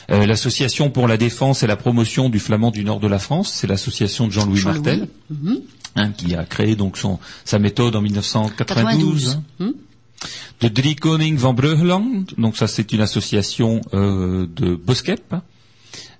Euh, 0.10 0.26
l'association 0.26 0.90
pour 0.90 1.08
la 1.08 1.18
défense 1.18 1.64
et 1.64 1.68
la 1.68 1.76
promotion 1.76 2.30
du 2.30 2.40
flamand 2.40 2.72
du 2.72 2.84
nord 2.86 3.00
de 3.02 3.08
la 3.08 3.20
France, 3.20 3.52
c'est 3.54 3.68
l'association 3.68 4.28
de 4.28 4.32
Jean-Louis. 4.32 4.64
Martel, 4.64 5.08
Mhm. 5.30 5.60
hein, 5.98 6.12
qui 6.12 6.34
a 6.34 6.46
créé 6.46 6.76
donc 6.78 6.98
son, 6.98 7.20
sa 7.46 7.60
méthode 7.60 7.96
en 7.96 8.02
1992. 8.02 9.36
92. 9.36 9.40
hein. 9.60 9.74
De 10.62 10.68
Drie 10.68 10.96
Koning 10.96 11.36
van 11.36 11.54
Breugeland, 11.54 12.24
donc 12.38 12.56
ça 12.56 12.68
c'est 12.68 12.94
une 12.94 13.02
association 13.02 13.82
euh, 13.94 14.46
de 14.56 14.76
Boskep, 14.76 15.36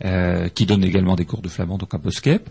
euh, 0.04 0.48
qui 0.50 0.66
donne 0.66 0.84
également 0.84 1.16
des 1.16 1.26
cours 1.26 1.42
de 1.42 1.50
flamand 1.50 1.78
donc 1.78 1.94
à 1.94 1.98
Boskep. 1.98 2.50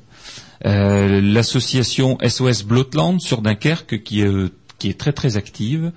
Euh, 0.67 1.21
L'association 1.21 2.19
SOS 2.27 2.63
Blotland 2.65 3.21
sur 3.21 3.43
Dunkerque 3.43 4.03
qui 4.03 4.21
est, 4.21 4.27
euh, 4.27 4.51
qui 4.79 4.89
est 4.91 4.99
très 4.99 5.13
très 5.13 5.37
active, 5.37 5.93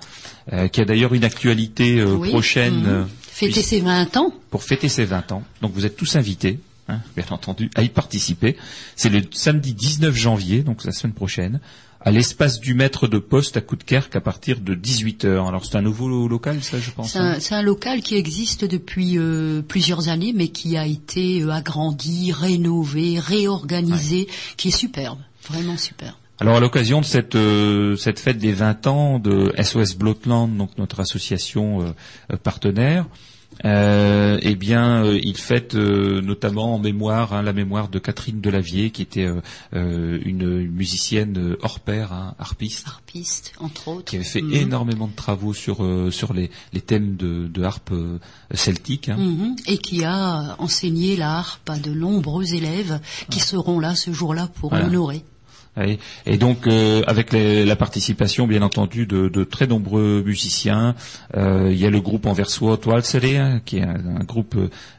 euh, 0.52 0.68
qui 0.68 0.82
a 0.82 0.86
d'ailleurs 0.86 1.14
une 1.14 1.24
actualité 1.24 2.00
euh, 2.00 2.16
Oui. 2.16 2.30
prochaine 2.30 2.82
Mhm. 3.02 3.08
Fêter 3.22 3.64
ses 3.64 3.80
20 3.82 4.16
ans. 4.18 4.32
pour 4.52 4.64
fêter 4.64 4.90
ses 4.90 5.06
20 5.06 5.32
ans. 5.32 5.44
Donc 5.62 5.72
vous 5.74 5.86
êtes 5.88 5.96
tous 5.98 6.16
invités, 6.16 6.60
hein, 6.88 7.00
bien 7.16 7.26
entendu, 7.32 7.72
à 7.76 7.82
y 7.82 7.90
participer. 7.90 8.56
C'est 8.96 9.10
le 9.10 9.22
samedi 9.32 9.74
19 9.74 10.16
janvier, 10.16 10.62
donc 10.62 10.84
la 10.86 10.92
semaine 10.92 11.14
prochaine, 11.14 11.60
à 12.06 12.12
l'espace 12.12 12.60
du 12.60 12.74
maître 12.74 13.08
de 13.08 13.18
poste 13.18 13.56
à 13.58 13.62
Coudekerque 13.62 14.16
à 14.16 14.22
partir 14.22 14.60
de 14.60 14.76
18h. 14.76 15.48
Alors 15.48 15.66
c'est 15.66 15.78
un 15.78 15.82
nouveau 15.82 16.08
lo- 16.10 16.28
local, 16.28 16.62
ça, 16.62 16.80
je 16.80 16.92
pense. 16.92 17.18
C'est 17.40 17.56
un, 17.56 17.62
local 17.62 18.02
qui 18.02 18.16
existe 18.16 18.66
depuis 18.66 19.18
euh, 19.18 19.62
plusieurs 19.62 20.10
années, 20.10 20.34
mais 20.36 20.50
qui 20.50 20.78
a 20.78 20.86
été 20.86 21.42
euh, 21.42 21.52
agrandi, 21.52 22.32
rénové, 22.34 23.20
réorganisé, 23.20 24.28
qui 24.58 24.68
est 24.68 24.72
superbe, 24.72 25.20
vraiment 25.50 25.78
superbe. 25.78 26.16
Alors 26.40 26.58
à 26.58 26.60
l'occasion 26.60 27.00
de 27.00 27.06
cette 27.06 27.36
euh, 27.36 27.96
cette 27.96 28.20
fête 28.20 28.38
des 28.38 28.52
20 28.52 28.88
ans 28.88 29.20
de 29.20 29.54
SOS 29.62 29.96
Blotland, 29.96 30.58
donc 30.58 30.72
notre 30.78 31.00
association 31.00 31.94
partenaire, 32.42 33.06
Euh, 33.66 34.38
eh 34.42 34.56
bien, 34.56 35.06
euh, 35.06 35.20
il 35.22 35.38
fête 35.38 35.76
euh, 35.76 36.22
notamment 36.22 36.76
en 36.76 36.80
mémoire 36.80 37.34
hein, 37.34 37.42
la 37.42 37.54
mémoire 37.54 37.88
de 37.90 38.00
Catherine 38.00 38.42
Delavier, 38.42 38.90
qui 38.92 39.02
était 39.02 39.28
une 39.74 40.68
musicienne 40.70 41.56
hors 41.62 41.80
pair, 41.80 42.12
hein, 42.14 42.36
harpiste, 42.40 42.88
Harpiste, 42.88 43.54
entre 43.60 43.88
autres. 43.90 44.06
qui 44.06 44.16
avait 44.18 44.26
fait 44.26 44.42
Mhm. 44.42 44.54
énormément 44.54 45.08
de 45.08 45.16
travaux 45.16 45.54
sur 45.54 45.86
sur 46.12 46.34
les, 46.34 46.50
les 46.74 46.82
thèmes 46.82 47.16
de, 47.16 47.48
de 47.48 47.64
harpe 47.64 47.94
celtique. 48.54 49.10
hein. 49.10 49.18
Mhm. 49.18 49.56
Et 49.68 49.78
qui 49.78 50.04
a 50.04 50.56
enseigné 50.60 51.16
la 51.16 51.38
harpe 51.38 51.70
à 51.70 51.78
de 51.78 51.92
nombreux 51.94 52.54
élèves 52.54 53.00
qui 53.30 53.40
seront 53.40 53.80
là 53.80 53.96
ce 53.96 54.12
jour-là 54.12 54.50
pour 54.60 54.70
Voilà. 54.70 54.86
Oui. 55.76 55.98
Et 56.28 56.38
donc 56.38 56.68
euh, 56.68 57.02
avec 57.08 57.34
les- 57.34 57.66
la 57.66 57.76
participation 57.76 58.46
bien 58.46 58.62
entendu 58.62 59.08
de, 59.08 59.28
de 59.28 59.44
très 59.44 59.66
nombreux 59.66 60.22
musiciens, 60.24 60.94
euh, 61.36 61.70
il 61.72 61.78
y 61.80 61.86
a 61.88 61.90
le 61.90 62.00
groupe 62.00 62.28
anversois 62.28 62.78
Toalsere, 62.78 63.40
hein, 63.42 63.62
qui 63.66 63.78
est 63.78 63.84
un, 63.84 63.96
un 64.20 64.24
groupe 64.24 64.56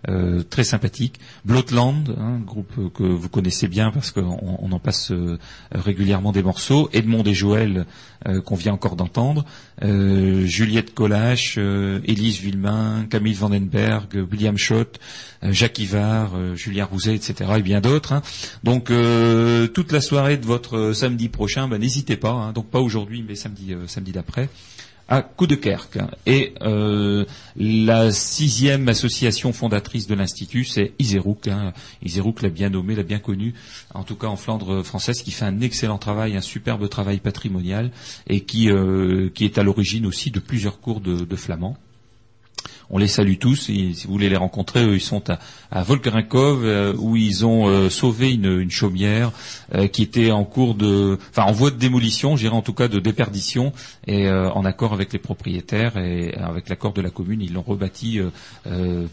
euh, 0.09 0.43
très 0.43 0.65
sympathique, 0.65 1.21
Blotland, 1.45 2.17
hein, 2.19 2.39
un 2.41 2.45
groupe 2.45 2.93
que 2.93 3.05
vous 3.05 3.29
connaissez 3.29 3.69
bien 3.69 3.93
parce 3.93 4.11
qu'on 4.11 4.37
on 4.59 4.73
en 4.73 4.79
passe 4.81 5.13
euh, 5.13 5.39
régulièrement 5.73 6.33
des 6.33 6.43
morceaux, 6.43 6.89
Edmond 6.93 7.23
et 7.23 7.35
Joël 7.35 7.87
euh, 8.27 8.41
qu'on 8.41 8.57
vient 8.57 8.73
encore 8.73 8.97
d'entendre, 8.97 9.45
euh, 9.85 10.45
Juliette 10.47 10.93
Collache, 10.93 11.57
Élise 11.57 12.41
Villemain, 12.41 13.07
Camille 13.11 13.35
Vandenberg, 13.35 14.09
William 14.33 14.57
Schott, 14.59 14.99
Jacques 15.43 15.79
Ivard, 15.79 16.33
Julien 16.55 16.87
Rouzet, 16.87 17.15
etc. 17.15 17.51
et 17.59 17.63
bien 17.63 17.81
d'autres. 17.83 18.13
hein. 18.15 18.23
Donc 18.65 18.91
toute 19.75 19.93
la 19.93 20.01
soirée 20.01 20.37
de 20.39 20.47
votre 20.47 20.64
euh, 20.73 20.95
samedi 20.95 21.29
prochain, 21.29 21.69
ben, 21.69 21.79
n'hésitez 21.79 22.17
pas, 22.17 22.31
hein, 22.31 22.53
donc 22.53 22.67
pas 22.67 22.81
aujourd'hui 22.81 23.25
mais 23.27 23.35
samedi, 23.35 23.75
euh, 23.75 23.87
d'après, 24.13 24.49
à 25.07 25.21
Coup 25.21 25.47
de 25.47 25.55
Kerk. 25.55 25.99
Et 26.25 26.55
euh, 26.63 27.27
la 27.57 28.11
sixième 28.11 28.89
association 28.89 29.53
fondatrice 29.53 30.07
de 30.07 30.15
l'Institut, 30.15 30.65
c'est 30.65 30.95
Iserouk. 30.99 31.49
Hein. 31.49 31.75
Iserouk 32.03 32.41
l'a 32.41 32.49
bien 32.49 32.71
nommé, 32.71 32.95
l'a 32.95 33.03
bien 33.03 33.19
connu, 33.19 33.53
en 33.93 34.03
tout 34.03 34.17
cas 34.17 34.29
en 34.29 34.37
Flandre 34.37 34.83
française, 34.83 35.23
qui 35.23 35.31
fait 35.31 35.45
un 35.45 35.61
excellent 35.61 35.99
travail, 35.99 36.37
un 36.37 36.41
superbe 36.41 36.89
travail 36.89 37.19
patrimonial, 37.19 37.91
et 38.27 38.41
qui, 38.41 38.71
qui 39.35 39.45
est 39.45 39.59
à 39.59 39.63
l'origine 39.63 40.07
aussi 40.07 40.31
de 40.31 40.41
plusieurs 40.41 40.81
cours 40.81 41.01
de, 41.01 41.25
de 41.25 41.37
flamand. 41.37 41.77
On 42.91 42.99
les 42.99 43.09
salue 43.09 43.37
tous. 43.39 43.57
Si 43.57 43.93
vous 44.05 44.13
voulez 44.13 44.29
les 44.29 44.37
rencontrer, 44.37 44.85
eux, 44.85 44.95
ils 44.95 45.01
sont 45.01 45.23
à, 45.31 45.83
Volkerinkov, 45.83 46.65
euh, 46.65 46.95
où 46.99 47.17
ils 47.17 47.45
ont 47.47 47.69
euh, 47.69 47.91
sauvé 47.91 48.33
une, 48.33 48.71
chaumière 48.71 49.33
euh, 49.75 49.89
qui 49.89 50.03
était 50.03 50.31
en 50.31 50.45
cours 50.45 50.75
de, 50.75 51.19
enfin 51.31 51.45
en 51.45 51.53
voie 51.53 51.71
de 51.71 51.77
démolition, 51.77 52.37
j'irais 52.37 52.55
en 52.55 52.63
tout 52.63 52.73
cas 52.73 52.89
de 52.89 53.01
déperdition, 53.01 53.73
et 54.07 54.31
en 54.31 54.65
accord 54.65 54.93
avec 54.93 55.13
les 55.13 55.19
propriétaires 55.19 55.97
et 55.97 56.35
avec 56.35 56.69
l'accord 56.69 56.93
de 56.93 57.01
la 57.01 57.11
commune, 57.11 57.41
ils 57.41 57.53
l'ont 57.53 57.63
rebâti 57.63 58.21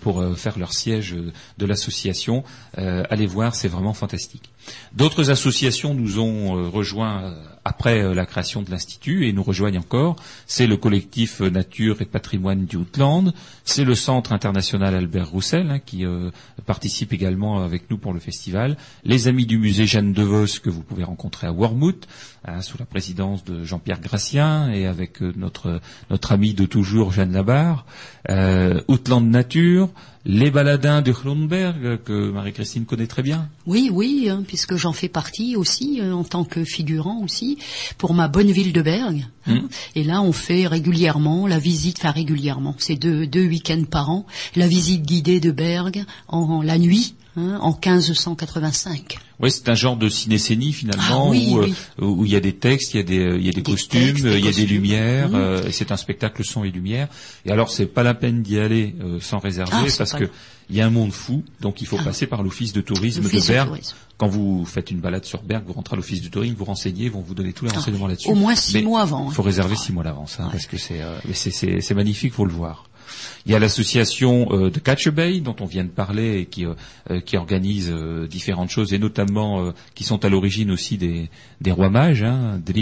pour 0.02 0.24
faire 0.36 0.60
leur 0.60 0.74
siège 0.74 1.16
de 1.58 1.66
l'association. 1.66 2.44
Allez 2.76 3.26
voir, 3.26 3.56
c'est 3.56 3.68
vraiment 3.68 3.94
fantastique. 3.94 4.50
D'autres 4.94 5.32
associations 5.32 5.94
nous 5.94 6.20
ont 6.20 6.70
rejoints 6.70 7.34
après 7.64 8.02
euh, 8.02 8.14
la 8.14 8.26
création 8.26 8.62
de 8.62 8.72
l'Institut 8.72 9.28
et 9.28 9.34
nous 9.34 9.44
rejoignent 9.44 9.80
encore. 9.80 10.16
C'est 10.48 10.68
le 10.68 10.78
collectif 10.78 11.42
euh, 11.42 11.50
Nature 11.50 12.02
et 12.02 12.06
Patrimoine 12.06 12.66
du 12.66 12.78
Outland, 12.78 13.34
c'est 13.64 13.84
le 13.84 13.96
Centre 13.96 14.34
international 14.34 14.96
Albert 14.96 15.30
Roussel 15.30 15.70
hein, 15.70 15.80
qui 15.80 16.06
euh, 16.06 16.32
participe 16.66 17.14
également 17.14 17.64
avec 17.64 17.90
nous 17.90 17.98
pour 17.98 18.14
le 18.14 18.20
festival, 18.20 18.78
les 19.04 19.28
amis 19.28 19.46
du 19.46 19.58
musée 19.58 19.86
Jeanne 19.86 20.14
de 20.14 20.24
Vos 20.24 20.46
que 20.62 20.70
vous 20.70 20.82
pouvez 20.82 21.04
rencontrer 21.04 21.48
à 21.48 21.52
Wormwood, 21.52 22.06
hein, 22.46 22.62
sous 22.62 22.78
la 22.78 22.86
présidence 22.86 23.44
de 23.44 23.64
Jean-Pierre 23.64 24.02
Gracien 24.02 24.72
et 24.72 24.86
avec 24.86 25.22
notre, 25.22 25.82
notre 26.10 26.32
ami 26.32 26.54
de 26.54 26.66
toujours 26.66 27.12
Jeanne 27.12 27.34
Labarre, 27.34 27.86
euh, 28.30 28.82
Outland 28.88 29.22
Nature, 29.22 29.90
les 30.26 30.52
baladins 30.52 31.02
de 31.02 31.12
Kronberg 31.12 31.78
euh, 31.84 31.98
que 31.98 32.32
Marie-Christine 32.32 32.86
connaît 32.86 33.08
très 33.08 33.24
bien. 33.24 33.50
Oui, 33.66 33.90
oui, 33.92 34.28
hein, 34.30 34.44
puisque 34.48 34.76
j'en 34.76 34.94
fais 34.94 35.08
partie 35.08 35.56
aussi, 35.56 36.00
euh, 36.02 36.14
en 36.14 36.24
tant 36.24 36.44
que 36.44 36.64
figurant 36.64 37.22
aussi, 37.24 37.58
pour 37.98 38.14
ma 38.14 38.28
bonne 38.28 38.52
ville 38.52 38.74
de 38.74 38.82
Bergue. 38.82 39.26
hein. 39.48 39.64
Et 39.96 40.04
là, 40.04 40.22
on 40.22 40.32
fait 40.32 40.68
régulièrement 40.68 41.48
la 41.48 41.60
visite, 41.60 41.98
enfin 42.00 42.12
régulièrement, 42.12 42.76
c'est 42.78 42.96
deux, 42.96 43.26
deux 43.26 43.46
week-ends 43.46 43.84
par 43.90 44.10
an, 44.10 44.26
la 44.56 44.68
visite 44.68 45.04
guidée 45.04 45.40
de 45.40 45.52
Bergue 45.52 46.04
en, 46.28 46.62
la 46.62 46.78
nuit, 46.78 47.16
hein, 47.38 47.58
en 47.62 47.72
1585. 47.72 49.18
Oui, 49.40 49.50
c'est 49.52 49.68
un 49.70 49.74
genre 49.74 49.98
de 49.98 50.08
cinécénie 50.10 50.72
finalement 50.72 51.28
Ah 51.28 51.30
oui, 51.30 51.50
où, 51.52 51.58
euh, 51.60 51.64
oui. 51.64 51.76
où 52.06 52.26
il 52.26 52.32
y 52.32 52.36
a 52.36 52.40
des 52.40 52.54
textes, 52.54 52.94
il 52.94 52.98
y 52.98 53.00
a 53.00 53.04
des, 53.04 53.20
euh, 53.20 53.38
il 53.38 53.46
y 53.46 53.50
a 53.50 53.52
des, 53.52 53.62
Des 53.62 53.72
costumes, 53.72 54.00
textes, 54.02 54.24
des 54.24 54.38
il 54.38 54.46
y 54.46 54.48
a 54.48 54.52
des 54.52 54.58
costumes. 54.62 54.68
lumières. 54.68 55.30
Euh, 55.34 55.64
et 55.68 55.72
c'est 55.72 55.92
un 55.92 55.98
spectacle 55.98 56.44
son 56.44 56.64
et 56.64 56.70
lumière. 56.72 57.08
Et 57.46 57.52
alors, 57.52 57.72
c'est 57.72 57.88
pas 57.88 58.04
la 58.04 58.14
peine 58.14 58.42
d'y 58.44 58.60
aller 58.60 58.96
euh, 59.02 59.20
sans 59.20 59.40
réserver 59.40 59.72
Ah, 59.74 59.86
parce 59.98 60.14
que 60.14 60.30
il 60.70 60.76
y 60.78 60.82
a 60.82 60.86
un 60.86 60.90
monde 60.92 61.12
fou. 61.12 61.44
Donc, 61.60 61.82
il 61.82 61.88
faut 61.88 61.98
Ah. 62.00 62.04
passer 62.04 62.28
par 62.28 62.44
l'office 62.44 62.72
de 62.72 62.82
tourisme 62.82 63.24
de 63.24 63.30
de 63.30 63.30
tourisme. 63.66 63.96
Quand 64.18 64.28
vous 64.28 64.64
faites 64.66 64.92
une 64.92 65.00
balade 65.00 65.26
sur 65.26 65.42
Bergue, 65.42 65.64
vous 65.66 65.74
rentrez 65.74 65.96
à 65.96 65.98
l'office 65.98 66.22
du 66.22 66.30
tourisme, 66.30 66.54
vous 66.56 66.66
renseignez, 66.66 67.06
ils 67.06 67.12
vont 67.12 67.22
vous 67.22 67.34
donner 67.34 67.54
tous 67.54 67.66
les 67.66 67.72
renseignements 67.72 68.06
là-dessus. 68.08 68.30
Au 68.30 68.36
moins 68.36 68.54
six 68.56 68.76
Mais 68.76 68.84
mois 68.84 69.02
avant. 69.02 69.26
Il 69.26 69.30
hein. 69.30 69.34
faut 69.34 69.42
réserver 69.42 69.76
six 69.76 69.92
mois 69.92 70.04
à 70.04 70.08
l'avance, 70.08 70.38
hein, 70.40 70.48
parce 70.52 70.68
que 70.68 70.78
c'est, 70.78 71.02
euh, 71.02 71.96
magnifique, 71.96 72.34
faut 72.34 72.46
le 72.46 72.54
voir. 72.54 72.86
Il 73.46 73.52
y 73.52 73.56
a 73.56 73.60
l'association 73.60 74.48
euh, 74.52 74.70
de 74.70 74.80
Catch 74.80 75.10
Bay 75.10 75.40
dont 75.40 75.56
on 75.60 75.66
vient 75.66 75.84
de 75.84 75.90
parler 75.90 76.42
et 76.42 76.46
qui, 76.46 76.66
euh, 76.66 76.74
euh, 77.10 77.20
organise 77.36 77.92
différentes 78.30 78.70
choses 78.70 78.94
et 78.94 79.00
notamment 79.00 79.74
qui 79.96 80.04
sont 80.04 80.24
à 80.26 80.30
l'origine 80.30 80.72
aussi 80.72 80.98
des, 80.98 81.30
des 81.60 81.72
rois 81.72 81.90
mages, 81.90 82.24
hein, 82.24 82.60
des 82.64 82.74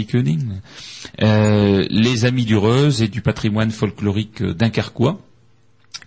les 1.20 2.24
Amis 2.24 2.44
du 2.44 2.56
Reuse 2.56 3.02
et 3.02 3.08
du 3.08 3.22
patrimoine 3.22 3.70
folklorique 3.70 4.42
dunkerquois 4.42 5.20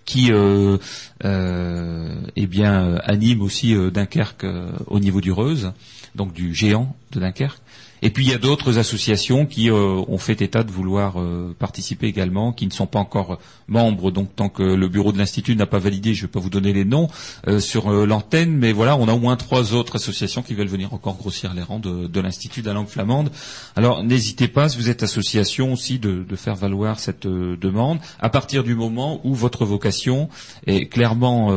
qui 0.05 0.31
euh, 0.31 0.77
eh 1.23 2.47
bien 2.47 2.95
anime 3.03 3.41
aussi 3.41 3.75
Dunkerque 3.91 4.45
au 4.87 4.99
niveau 4.99 5.21
du 5.21 5.31
Reuse, 5.31 5.71
donc 6.15 6.33
du 6.33 6.53
géant 6.53 6.95
de 7.11 7.19
Dunkerque. 7.19 7.61
Et 8.03 8.09
puis 8.09 8.25
il 8.25 8.31
y 8.31 8.33
a 8.33 8.37
d'autres 8.37 8.79
associations 8.79 9.45
qui 9.45 9.69
euh, 9.69 10.03
ont 10.09 10.17
fait 10.17 10.41
état 10.41 10.65
de 10.65 10.71
vouloir 10.71 11.21
euh, 11.21 11.55
participer 11.57 12.07
également, 12.07 12.51
qui 12.51 12.67
ne 12.67 12.73
sont 12.73 12.85
pas 12.85 12.99
encore 12.99 13.39
membres, 13.69 14.11
donc 14.11 14.35
tant 14.35 14.49
que 14.49 14.61
le 14.61 14.89
bureau 14.89 15.13
de 15.13 15.17
l'institut 15.17 15.55
n'a 15.55 15.67
pas 15.67 15.79
validé, 15.79 16.13
je 16.13 16.23
ne 16.23 16.27
vais 16.27 16.31
pas 16.33 16.41
vous 16.41 16.49
donner 16.49 16.73
les 16.73 16.83
noms 16.83 17.07
euh, 17.47 17.61
sur 17.61 17.89
l'antenne, 17.89 18.57
mais 18.57 18.73
voilà, 18.73 18.97
on 18.97 19.07
a 19.07 19.13
au 19.13 19.19
moins 19.19 19.37
trois 19.37 19.73
autres 19.73 19.95
associations 19.95 20.41
qui 20.41 20.53
veulent 20.53 20.67
venir 20.67 20.93
encore 20.93 21.15
grossir 21.15 21.53
les 21.53 21.61
rangs 21.61 21.79
de, 21.79 22.19
l'institut 22.19 22.61
de 22.61 22.67
la 22.67 22.73
langue 22.73 22.89
flamande. 22.89 23.31
Alors 23.77 24.03
n'hésitez 24.03 24.49
pas, 24.49 24.67
si 24.67 24.77
vous 24.77 24.89
êtes 24.89 25.01
association 25.01 25.71
aussi, 25.71 25.97
de, 25.97 26.25
faire 26.35 26.55
valoir 26.55 26.99
cette 26.99 27.25
demande. 27.25 27.99
À 28.19 28.29
partir 28.29 28.65
du 28.65 28.75
moment 28.75 29.21
où 29.23 29.33
votre 29.33 29.63
vocation 29.63 30.27
est 30.65 30.87
clairement 30.87 31.53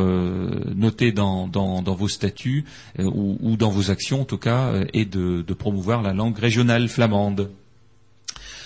notée 0.75 1.11
dans, 1.11 1.49
vos 1.49 2.07
statuts 2.07 2.63
ou, 2.99 3.57
dans 3.57 3.69
vos 3.69 3.91
actions 3.91 4.21
en 4.21 4.25
tout 4.25 4.37
cas, 4.37 4.71
et 4.93 5.03
de, 5.03 5.41
de 5.41 5.53
promouvoir 5.53 6.03
la 6.03 6.13
langue 6.13 6.36
régionale 6.37 6.87
flamande. 6.87 7.49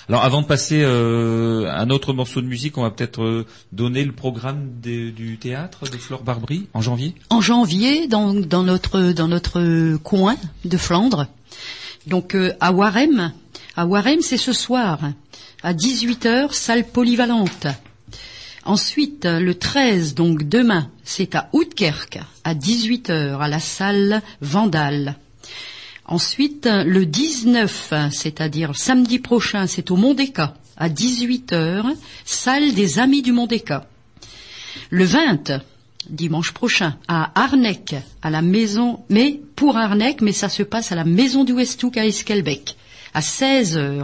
Alors 0.10 0.24
avant 0.24 0.42
de 0.42 0.48
passer 0.48 0.82
euh, 0.84 1.68
à 1.68 1.82
un 1.82 1.90
autre 1.90 2.14
morceau 2.14 2.42
de 2.42 2.48
musique, 2.48 2.78
on 2.78 2.82
va 2.82 2.92
peut-être 2.92 3.24
euh, 3.24 3.46
donner 3.72 4.04
le 4.04 4.12
programme 4.12 4.70
du 4.82 5.38
théâtre 5.40 5.90
de 5.90 5.98
Flore 5.98 6.24
Barbry 6.24 6.68
en 6.74 6.82
janvier. 6.82 7.16
En 7.30 7.40
janvier, 7.40 8.08
dans, 8.08 8.34
dans 8.34 8.64
notre 8.64 9.14
dans 9.14 9.28
notre 9.28 9.96
coin 9.98 10.36
de 10.66 10.78
Flandre, 10.78 11.28
donc 12.08 12.36
euh, 12.36 12.54
à 12.60 12.74
Warem, 12.74 13.32
à 13.76 13.86
Warem, 13.86 14.22
c'est 14.22 14.38
ce 14.38 14.54
soir 14.54 15.00
à 15.64 15.74
18h, 15.74 16.54
salle 16.54 16.86
polyvalente. 16.86 17.68
Ensuite, 18.66 19.26
le 19.26 19.56
13, 19.56 20.14
donc 20.14 20.44
demain, 20.44 20.90
c'est 21.04 21.36
à 21.36 21.50
Outkerk, 21.54 22.20
à 22.44 22.54
18h, 22.54 23.40
à 23.40 23.48
la 23.48 23.60
salle 23.60 24.22
Vandale. 24.42 25.16
Ensuite, 26.12 26.68
le 26.68 27.06
19, 27.06 27.94
c'est-à-dire 28.12 28.76
samedi 28.76 29.18
prochain, 29.18 29.66
c'est 29.66 29.92
au 29.92 29.96
Mondéca, 29.96 30.56
à 30.76 30.90
18h, 30.90 31.86
salle 32.26 32.74
des 32.74 33.00
Amis 33.00 33.22
du 33.22 33.32
Mondéca. 33.32 33.88
Le 34.90 35.06
20, 35.06 35.62
dimanche 36.10 36.52
prochain, 36.52 36.98
à 37.08 37.32
Arnec, 37.42 37.96
à 38.22 38.30
la 38.30 38.42
maison, 38.42 39.00
mais 39.08 39.40
pour 39.56 39.78
Arnec, 39.78 40.20
mais 40.20 40.34
ça 40.34 40.50
se 40.50 40.64
passe 40.64 40.92
à 40.92 40.96
la 40.96 41.06
maison 41.06 41.46
du 41.46 41.54
Westhoek 41.54 41.96
à 41.96 42.06
Eskelbeck, 42.06 42.76
à 43.14 43.22
16h. 43.22 44.04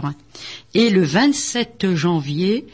Et 0.72 0.88
le 0.88 1.04
27 1.04 1.94
janvier, 1.94 2.66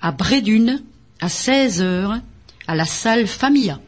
à 0.00 0.10
Brédune, 0.10 0.82
à 1.20 1.28
16h, 1.28 2.20
à 2.66 2.74
la 2.74 2.86
salle 2.86 3.28
Familla. 3.28 3.78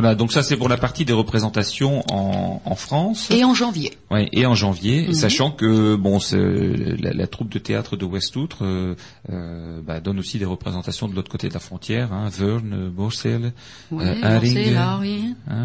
Voilà, 0.00 0.14
donc 0.14 0.32
ça 0.32 0.42
c'est 0.42 0.56
pour 0.56 0.68
la 0.68 0.76
partie 0.76 1.04
des 1.04 1.12
représentations 1.12 2.02
en, 2.10 2.62
en 2.64 2.74
France. 2.74 3.28
Et 3.30 3.44
en 3.44 3.54
janvier. 3.54 3.92
Ouais, 4.10 4.28
et 4.32 4.46
en 4.46 4.54
janvier, 4.54 5.08
Mhm. 5.08 5.14
sachant 5.14 5.50
que 5.50 5.94
bon, 5.96 6.18
la, 6.32 7.12
la 7.12 7.26
troupe 7.26 7.50
de 7.50 7.58
théâtre 7.58 7.96
de 7.96 8.04
Westoutre 8.04 8.58
euh, 8.64 8.94
euh, 9.32 9.80
bah, 9.86 10.00
donne 10.00 10.18
aussi 10.18 10.38
des 10.38 10.44
représentations 10.44 11.06
de 11.08 11.14
l'autre 11.14 11.30
côté 11.30 11.48
de 11.48 11.54
la 11.54 11.60
frontière, 11.60 12.12
hein, 12.12 12.28
Vern, 12.30 12.88
Borsel, 12.90 13.52
Ouais, 13.90 14.04
euh, 14.04 14.14
Haring, 14.22 14.72
là, 14.74 14.98
oui. 15.00 15.34
hein. 15.48 15.64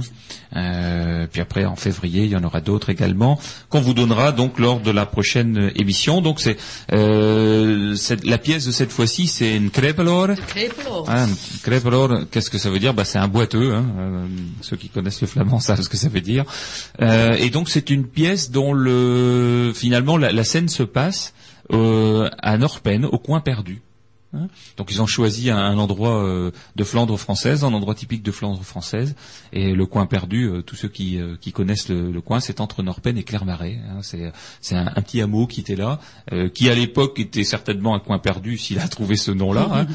Euh, 0.56 1.28
puis 1.32 1.42
après 1.42 1.66
en 1.66 1.76
février, 1.76 2.24
il 2.26 2.32
y 2.32 2.36
en 2.36 2.44
aura 2.44 2.62
d'autres 2.62 2.90
également 2.90 3.40
qu'on 3.70 3.82
vous 3.82 3.94
donnera 3.94 4.32
donc 4.32 4.60
lors 4.60 4.80
de 4.80 4.92
la 4.92 5.06
prochaine 5.06 5.72
émission. 5.76 6.22
Donc 6.22 6.40
c'est 6.40 6.58
euh, 6.94 7.96
la 8.24 8.38
pièce 8.38 8.66
de 8.66 8.72
cette 8.72 8.92
fois-ci, 8.92 9.28
c'est 9.28 9.56
une 9.56 9.70
crépelor. 9.70 10.30
Crépelor. 10.48 11.06
Ah, 11.08 11.26
crépelor, 11.64 12.10
qu'est-ce 12.32 12.50
que 12.50 12.58
ça 12.58 12.70
veut 12.70 12.80
dire? 12.80 12.94
Bah, 12.94 13.06
C'est 13.06 13.18
un 13.20 13.28
boiteux. 13.28 13.74
Hein. 13.74 13.86
Euh, 14.26 14.62
ceux 14.62 14.76
qui 14.76 14.90
connaissent 14.90 15.22
le 15.22 15.28
flamand 15.28 15.60
savent 15.60 15.82
ce 15.82 15.90
que 15.90 15.98
ça 15.98 16.10
veut 16.10 16.22
dire. 16.22 16.46
Euh, 17.02 17.36
et 17.36 17.50
donc 17.50 17.70
c'est 17.70 17.90
une 17.90 18.06
pièce 18.06 18.52
dont 18.52 18.74
le 18.74 19.72
finalement 19.76 20.18
la, 20.18 20.44
scène 20.44 20.70
se 20.70 20.84
passe 20.84 21.34
euh, 21.72 22.30
à 22.40 22.58
Norpen, 22.58 23.06
au 23.06 23.18
coin 23.18 23.40
perdu. 23.40 23.82
Hein. 24.36 24.48
Donc 24.78 24.92
ils 24.92 25.02
ont 25.02 25.06
choisi 25.08 25.50
un, 25.50 25.58
un 25.58 25.78
endroit 25.78 26.24
euh, 26.24 26.52
de 26.76 26.84
Flandre 26.84 27.18
française, 27.18 27.64
un 27.64 27.74
endroit 27.74 27.96
typique 27.96 28.24
de 28.24 28.32
Flandre 28.32 28.62
française, 28.64 29.16
et 29.54 29.74
le 29.74 29.86
coin 29.86 30.06
perdu. 30.06 30.46
euh, 30.50 30.62
tous 30.62 30.76
ceux 30.76 30.88
qui, 30.90 31.20
euh, 31.20 31.36
qui 31.40 31.52
connaissent 31.52 31.90
le, 31.90 32.12
le 32.12 32.22
coin, 32.22 32.40
c'est 32.40 32.60
entre 32.62 32.84
Norpen 32.84 33.18
et 33.18 33.24
Clermarais. 33.24 33.80
hein. 33.90 34.00
c'est 34.02 34.76
un, 34.76 34.88
un 34.88 35.02
petit 35.02 35.22
hameau 35.22 35.48
qui 35.48 35.62
était 35.62 35.76
là, 35.76 36.00
qui 36.54 36.70
à 36.70 36.76
l'époque 36.76 37.20
était 37.20 37.44
certainement 37.44 37.96
un 37.96 38.00
coin 38.00 38.20
perdu 38.20 38.58
s'il 38.58 38.80
a 38.80 38.88
trouvé 38.88 39.16
ce 39.16 39.32
nom-là, 39.32 39.86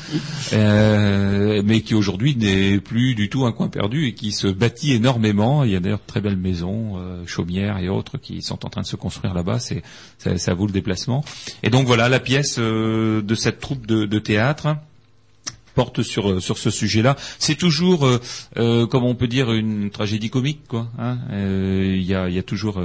hein. 0.53 1.61
Mais 1.64 1.80
qui 1.82 1.95
aujourd'hui 1.95 2.36
n'est 2.36 2.78
plus 2.80 3.14
du 3.14 3.28
tout 3.28 3.45
un 3.45 3.53
coin 3.53 3.68
perdu 3.68 4.07
et 4.07 4.14
qui 4.14 4.32
se 4.32 4.47
bâtit 4.47 4.93
énormément. 4.93 5.64
Il 5.64 5.70
y 5.70 5.76
a 5.76 5.80
d'ailleurs 5.80 5.99
de 5.99 6.07
très 6.07 6.20
belles 6.20 6.36
maisons, 6.36 6.99
chaumières 7.26 7.78
et 7.78 7.88
autres 7.88 8.18
qui 8.18 8.43
sont 8.43 8.64
en 8.64 8.68
train 8.70 8.82
de 8.82 8.86
se 8.86 8.97
construire 8.97 9.34
là-bas. 9.34 9.59
C'est 9.59 9.82
ça, 10.18 10.36
ça 10.38 10.55
vaut 10.55 10.66
le 10.66 10.72
déplacement. 10.72 11.24
Et 11.62 11.70
donc 11.70 11.86
voilà 11.86 12.09
la 12.09 12.20
pièce 12.20 12.59
de 12.59 13.34
cette 13.34 13.61
troupe 13.61 13.86
de, 13.86 14.07
de 14.07 14.18
théâtre 14.35 14.76
porte 15.74 16.03
sur 16.03 16.31
euh, 16.31 16.41
sur 16.41 16.59
ce 16.59 16.70
sujet-là. 16.70 17.16
C'est 17.39 17.55
toujours, 17.55 18.05
euh, 18.07 18.20
euh, 18.59 18.87
comme 18.87 19.05
on 19.05 19.14
peut 19.14 19.28
dire, 19.28 19.53
une 19.53 19.91
tragédie 19.91 20.31
comique, 20.31 20.61
quoi. 20.68 20.89
hein. 20.99 21.18
Euh, 21.33 21.95
Il 21.97 22.03
y, 22.05 22.14
a, 22.14 22.28
y 22.28 22.39
a 22.39 22.43
toujours 22.43 22.81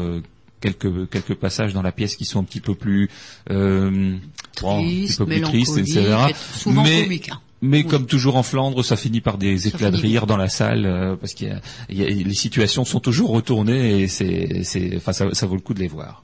quelques 0.62 1.10
quelques 1.10 1.36
passages 1.36 1.74
dans 1.74 1.82
la 1.82 1.92
pièce 1.92 2.16
qui 2.16 2.26
sont 2.26 2.40
un 2.40 2.44
petit 2.44 2.62
peu 2.62 2.76
plus 2.76 3.10
bon, 3.50 4.80
un 4.80 4.82
petit 4.82 5.06
Triste, 5.06 5.18
peu 5.20 5.26
plus 5.26 5.42
tristes, 5.42 5.78
etc. 5.78 6.16
souvent 6.54 6.84
Mais 6.84 7.04
comique. 7.04 7.30
hein. 7.32 7.40
mais 7.62 7.82
Oui. 7.84 7.88
comme 7.88 8.06
toujours 8.06 8.36
en 8.38 8.44
Flandre, 8.44 8.84
ça 8.86 8.96
finit 8.96 9.22
par 9.22 9.38
des 9.38 9.68
éclats 9.68 9.92
de 9.92 9.98
rire 9.98 10.26
dans 10.28 10.38
la 10.38 10.50
salle 10.50 10.86
euh, 10.86 11.16
parce 11.16 11.34
a- 12.04 12.10
les 12.10 12.34
situations 12.34 12.86
sont 12.86 13.00
toujours 13.00 13.32
retournées 13.32 14.02
et 14.02 14.08
c'est, 14.08 14.62
c'est, 14.64 14.96
enfin, 14.98 15.14
ça, 15.14 15.26
ça 15.34 15.46
vaut 15.46 15.56
le 15.56 15.62
coup 15.62 15.74
de 15.74 15.80
les 15.80 15.88
voir. 15.90 16.24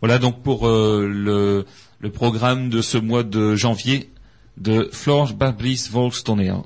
Voilà 0.00 0.18
donc 0.18 0.42
pour 0.42 0.68
euh, 0.68 1.06
le, 1.10 1.64
le 2.00 2.10
programme 2.10 2.68
de 2.68 2.82
ce 2.82 2.98
mois 2.98 3.22
de 3.22 3.54
janvier 3.56 4.10
de 4.56 4.88
Florence 4.92 5.34
Babris 5.34 5.88
Volkstoneel. 5.90 6.62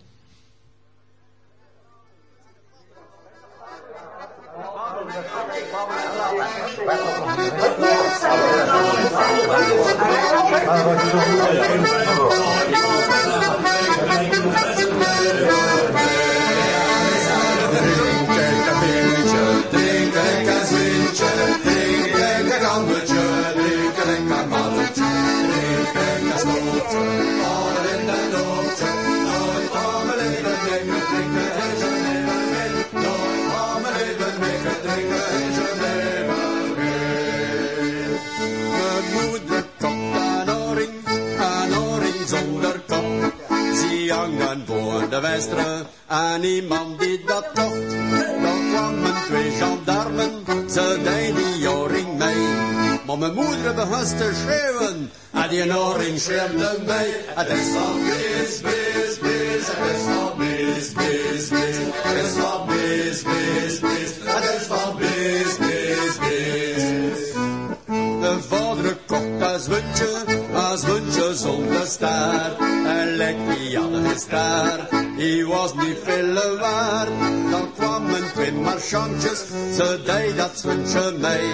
Voor 44.66 45.08
de 45.10 45.20
westeren 45.20 45.86
en 46.06 46.44
iemand 46.44 47.00
die 47.00 47.24
dat 47.26 47.46
kocht. 47.54 47.90
Dan 48.42 48.70
kwamen 48.70 49.14
twee 49.26 49.50
gendarmen, 49.50 50.30
ze 50.70 50.98
deden 51.02 51.52
die 51.52 51.70
oring 51.70 52.18
mee. 52.18 52.46
Maar 53.06 53.18
mijn 53.18 53.34
moeder 53.34 53.74
begon 53.74 54.16
te 54.16 54.32
schreeuwen, 54.42 55.10
en 55.32 55.48
die 55.48 55.78
oring 55.78 56.20
schreeuwde 56.20 56.78
mee. 56.86 57.14
Het 57.34 57.48
is 57.48 57.68
van 57.68 58.00
bis, 58.04 58.60
bis, 58.60 59.18
bis, 59.18 59.66
het 59.66 59.96
is 59.96 60.02
van 60.02 60.38
bis, 60.38 60.92
bis, 60.92 61.48
bis. 61.48 61.76
Het 62.02 62.24
is 62.24 62.32
van 62.42 62.66
bis, 62.66 63.22
bis, 63.22 63.80
bis, 63.80 64.10
het 64.24 64.44
is 64.44 64.68
bis, 64.98 65.56
bis, 65.58 65.67
een 69.58 69.64
zwuntje, 69.64 70.24
een 70.52 70.78
zwuntje 70.78 71.34
zonder 71.34 71.86
staart. 71.86 72.58
En 72.86 73.16
lek 73.16 73.36
die 73.48 73.78
had 73.78 73.92
een 73.92 74.18
staart, 74.18 74.90
die 75.16 75.46
was 75.46 75.74
niet 75.74 75.96
veel 76.04 76.58
waard. 76.58 77.08
Dan 77.50 77.72
kwamen 77.76 78.32
twee 78.34 78.52
marchantjes, 78.52 79.38
ze 79.76 80.00
deed 80.04 80.36
dat 80.36 80.50
zwuntje 80.54 81.12
mee. 81.20 81.50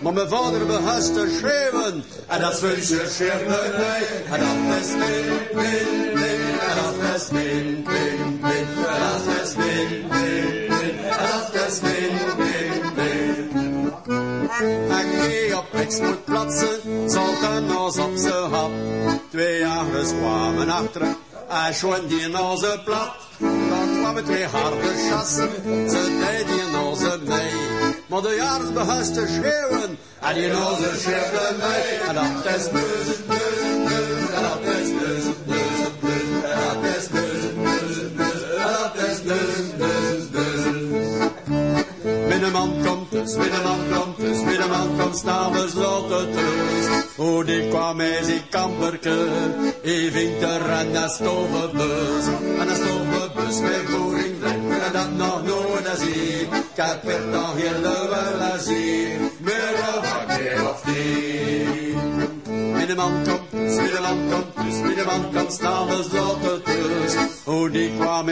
Maar 0.00 0.12
mijn 0.12 0.28
vader 0.28 0.66
begon 0.66 1.14
te 1.14 1.38
schreeuwen, 1.38 2.04
en 2.26 2.40
dat 2.40 2.56
zwuntje 2.56 3.08
schreeuwde 3.08 3.74
mee. 3.78 4.06
En 4.32 4.40
dat 4.40 4.80
is 4.80 4.90
min, 4.90 5.26
min, 5.54 6.12
min, 6.14 6.40
en 6.68 6.76
dat 6.76 7.16
is 7.16 7.30
min, 7.30 7.86
min, 7.86 8.40
min. 8.40 8.66
En 8.86 9.26
dat 9.26 9.46
is 9.46 9.54
min, 9.56 10.04
min, 10.10 10.66
min, 10.68 10.98
en 11.04 11.52
dat 11.52 11.68
is 11.68 11.80
min, 11.80 12.36
min. 12.38 12.51
En 14.60 15.06
ging 15.20 15.54
op 15.54 15.66
exportplaatsen, 15.72 17.10
zat 17.10 17.76
ons 17.78 17.98
op 17.98 18.10
z'n 18.14 18.50
hap. 18.50 18.70
Twee 19.30 19.58
jagers 19.58 20.08
kwamen 20.08 20.68
achter, 20.70 21.02
en 21.48 21.74
schoen 21.74 22.06
die 22.06 22.42
onze 22.42 22.80
plat. 22.84 23.14
Dan 23.38 23.88
kwamen 24.00 24.24
twee 24.24 24.44
harde 24.44 24.92
chassen, 25.10 25.50
ze 25.90 26.18
deden 26.20 26.82
onze 26.84 27.18
mee. 27.26 27.52
Maar 28.06 28.22
de 28.22 28.34
jagers 28.36 29.06
te 29.12 29.26
schreeuwen, 29.26 29.98
en 30.20 30.34
die 30.34 30.56
onze 30.70 30.90
schreeuwden 30.98 31.56
mee. 31.58 31.98
En 32.08 32.14
dat 32.14 32.54
is 32.56 32.70
beuze, 32.70 33.14
beuze, 33.26 33.80
beuze, 33.88 34.32
en 34.34 34.42
dat 34.42 34.74
is. 34.74 34.88
En 34.88 35.04
dat 36.60 36.96
is 36.96 37.08
beuze, 37.08 37.48
beuze, 37.62 38.04
beuze, 38.16 38.46
en 38.54 38.72
dat 38.72 38.94
is. 39.04 39.20
Binnenman 42.28 42.82
komt 42.84 43.10
dus, 43.10 43.36
binnenman 43.36 43.78
komt 43.90 44.01
dus, 44.62 44.68
binnenman 44.68 44.98
komt 44.98 45.16
staan 45.16 45.52
we 45.52 45.68
sloten 45.68 46.32
thuis. 46.32 47.04
Hoe 47.16 47.44
die 47.44 47.68
kwam 47.68 47.98
hij 47.98 48.22
zijn 48.22 48.48
kamperke, 48.50 49.28
hij 49.82 50.10
vindt 50.12 50.42
er 50.42 50.70
en 50.70 50.94
een 50.94 51.08
stovenbus. 51.08 52.26
En 52.58 52.68
een 52.68 52.76
stovenbus 52.76 53.60
met 53.60 53.82
voering 53.86 54.40
drinken 54.40 54.82
en 54.82 54.92
dat 54.92 55.10
nog 55.16 55.42
nooit 55.44 55.88
als 55.88 56.00
ik. 56.00 56.48
Ik 56.52 56.76
heb 56.76 57.02
het 57.02 57.30
nog 57.30 57.54
heel 57.56 57.80
wel 57.80 58.50
als 58.52 58.66
ik, 58.66 59.18
meer 59.38 59.74
of 59.98 60.16
een 60.20 60.36
keer 60.36 60.68
of 60.68 60.80
tien. 60.80 62.21
Komt 62.82 63.28
komt 67.44 67.72
die 67.72 67.90
kwam 67.98 68.28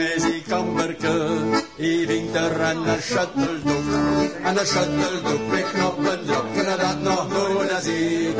en 0.79 0.95
een. 1.01 1.37
En 4.43 4.57
een 4.57 4.91
met 5.51 5.71
knoppen 5.71 6.25
dat 6.77 7.01
nog 7.01 7.29
nooit 7.29 7.85
heel. 7.85 8.33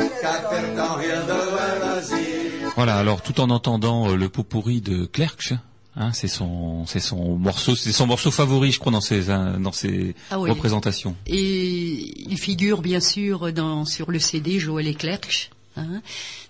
Voilà, 2.76 2.96
alors 2.96 3.20
tout 3.22 3.38
en 3.38 3.50
entendant 3.50 4.08
euh, 4.08 4.16
le 4.16 4.28
pot 4.28 4.44
pourri 4.48 4.80
de 4.80 5.06
Clerc, 5.12 5.52
hein, 5.94 6.12
c'est 6.12 6.28
son, 6.28 6.86
c'est 6.86 7.00
son 7.00 7.36
morceau, 7.36 7.74
c'est 7.76 7.92
son 7.92 8.06
morceau 8.06 8.30
favori, 8.30 8.72
je 8.72 8.78
crois, 8.78 8.92
dans 8.92 9.02
ses, 9.02 9.28
hein, 9.28 9.58
dans 9.60 9.72
ses 9.72 10.14
Ah 10.30 10.38
oui. 10.40 10.48
représentations. 10.50 11.14
Et 11.26 12.30
il 12.30 12.38
figure 12.38 12.80
bien 12.80 13.00
sûr 13.00 13.52
dans, 13.52 13.84
sur 13.84 14.10
le 14.10 14.18
CD 14.18 14.58
Joël 14.58 14.88
et 14.88 14.94
Clerc. 14.94 15.50
Hein. 15.76 16.02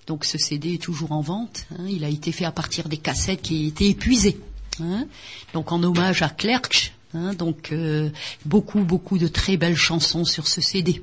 Donc 0.06 0.24
ce 0.24 0.38
CD 0.38 0.74
est 0.74 0.82
toujours 0.82 1.12
en 1.12 1.20
vente. 1.20 1.66
hein. 1.72 1.84
Il 1.88 2.04
a 2.04 2.08
été 2.08 2.32
fait 2.32 2.44
à 2.44 2.52
partir 2.52 2.88
des 2.88 2.96
cassettes 2.98 3.42
qui 3.42 3.66
étaient 3.66 3.88
épuisées. 3.88 4.38
hein. 4.80 5.06
Donc 5.54 5.72
en 5.72 5.82
hommage 5.82 6.22
à 6.22 6.28
Clerc. 6.28 6.68
hein. 7.14 7.34
Donc 7.34 7.70
euh, 7.72 8.10
beaucoup, 8.44 8.80
beaucoup 8.84 9.18
de 9.18 9.28
très 9.28 9.56
belles 9.56 9.76
chansons 9.76 10.24
sur 10.24 10.48
ce 10.48 10.60
CD. 10.60 11.02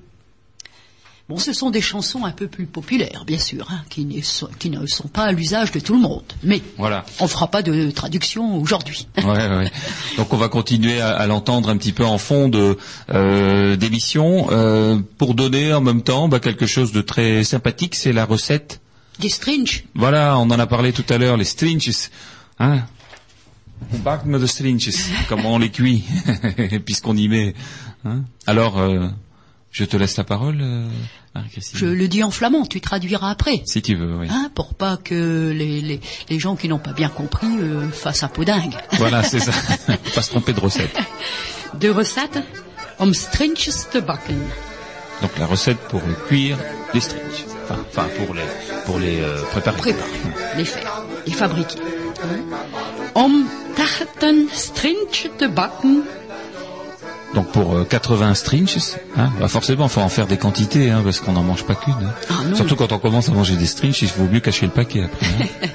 Bon, 1.29 1.37
ce 1.37 1.53
sont 1.53 1.69
des 1.69 1.79
chansons 1.81 2.25
un 2.25 2.31
peu 2.31 2.47
plus 2.47 2.65
populaires, 2.65 3.23
bien 3.23 3.37
sûr, 3.37 3.67
hein, 3.69 3.83
qui, 3.89 4.03
ne 4.03 4.19
sont, 4.23 4.49
qui 4.57 4.71
ne 4.71 4.83
sont 4.87 5.07
pas 5.07 5.25
à 5.25 5.31
l'usage 5.31 5.71
de 5.71 5.79
tout 5.79 5.93
le 5.93 6.01
monde. 6.01 6.23
Mais 6.41 6.59
Voilà. 6.79 7.05
on 7.19 7.27
fera 7.27 7.51
pas 7.51 7.61
de 7.61 7.91
traduction 7.91 8.59
aujourd'hui. 8.59 9.07
Ouais, 9.17 9.25
ouais. 9.25 9.71
Donc 10.17 10.33
on 10.33 10.37
va 10.37 10.47
continuer 10.49 10.99
à, 10.99 11.09
à 11.15 11.27
l'entendre 11.27 11.69
un 11.69 11.77
petit 11.77 11.91
peu 11.93 12.03
en 12.03 12.17
fond 12.17 12.49
de 12.49 12.79
euh, 13.11 13.75
d'émission 13.75 14.47
euh, 14.49 14.99
pour 15.19 15.35
donner 15.35 15.71
en 15.71 15.81
même 15.81 16.01
temps 16.01 16.27
bah, 16.29 16.39
quelque 16.39 16.65
chose 16.65 16.91
de 16.91 17.01
très 17.01 17.43
sympathique. 17.43 17.93
C'est 17.93 18.11
la 18.11 18.25
recette. 18.25 18.81
Des 19.19 19.29
stringes. 19.29 19.83
Voilà, 19.93 20.35
on 20.39 20.49
en 20.49 20.59
a 20.59 20.65
parlé 20.65 20.93
tout 20.93 21.05
à 21.09 21.19
l'heure, 21.19 21.37
les 21.37 21.45
stringes. 21.45 22.09
Hein 22.57 22.81
on 23.93 24.39
de 24.39 24.45
stringes. 24.45 24.89
Comment 25.29 25.53
on 25.53 25.59
les 25.59 25.69
cuit 25.69 26.03
puisqu'on 26.85 27.15
y 27.15 27.27
met. 27.27 27.53
hein. 28.05 28.23
Alors, 28.47 28.79
euh, 28.79 29.07
je 29.71 29.85
te 29.85 29.97
laisse 29.97 30.17
la 30.17 30.23
parole, 30.23 30.59
euh, 30.61 30.87
Marie-Christine. 31.35 31.79
Je 31.79 31.85
le 31.85 32.07
dis 32.07 32.23
en 32.23 32.31
flamand, 32.31 32.65
tu 32.65 32.81
traduiras 32.81 33.29
après. 33.29 33.61
Si 33.65 33.81
tu 33.81 33.95
veux, 33.95 34.15
oui. 34.15 34.27
Hein, 34.29 34.49
pour 34.55 34.73
pas 34.73 34.97
que 34.97 35.51
les, 35.55 35.81
les, 35.81 36.01
les 36.29 36.39
gens 36.39 36.55
qui 36.55 36.67
n'ont 36.67 36.79
pas 36.79 36.93
bien 36.93 37.09
compris 37.09 37.47
euh, 37.47 37.89
fassent 37.89 38.23
un 38.23 38.29
peu 38.29 38.45
dingue. 38.45 38.75
Voilà, 38.93 39.23
c'est 39.23 39.39
ça. 39.39 39.51
Faut 40.03 40.15
pas 40.15 40.21
se 40.21 40.29
tromper 40.29 40.53
de 40.53 40.59
recette. 40.59 40.97
De 41.79 41.89
recettes 41.89 42.39
om 42.99 43.13
stringes 43.13 43.87
te 43.91 43.99
bakken. 43.99 44.39
Donc 45.21 45.37
la 45.37 45.45
recette 45.45 45.79
pour 45.89 46.01
cuire 46.27 46.57
les 46.93 47.01
stringes. 47.01 47.45
Enfin, 47.63 47.79
enfin 47.89 48.07
pour 48.17 48.35
les 48.35 48.47
pour 48.85 48.99
les 48.99 49.21
euh, 49.21 49.41
préparer. 49.51 49.77
Préparer, 49.77 50.09
les 50.57 50.65
faire, 50.65 51.03
les 51.25 51.33
fabriquer. 51.33 51.79
Om 53.15 53.47
tachten 53.75 54.47
stringes 54.51 55.29
te 55.37 55.47
bakken, 55.47 56.03
Donc 57.35 57.51
pour 57.51 57.75
euh, 57.75 57.83
80 57.85 58.33
stringes, 58.33 58.77
hein, 59.15 59.29
bah 59.39 59.47
forcément, 59.47 59.87
faut 59.87 60.01
en 60.01 60.09
faire 60.09 60.25
des 60.25 60.37
quantités, 60.37 60.89
hein, 60.89 61.01
parce 61.03 61.19
qu'on 61.19 61.33
n'en 61.33 61.43
mange 61.43 61.63
pas 61.63 61.75
qu'une. 61.75 61.93
hein. 61.93 62.13
Ah. 62.29 62.55
Surtout 62.55 62.75
quand 62.75 62.91
on 62.91 62.97
commence 62.99 63.29
à 63.29 63.33
manger 63.33 63.55
des 63.55 63.67
stringes, 63.67 64.01
il 64.01 64.07
vaut 64.09 64.27
mieux 64.27 64.39
cacher 64.39 64.65
le 64.65 64.71
paquet 64.71 65.03
après. 65.03 65.27
hein. 65.63 65.67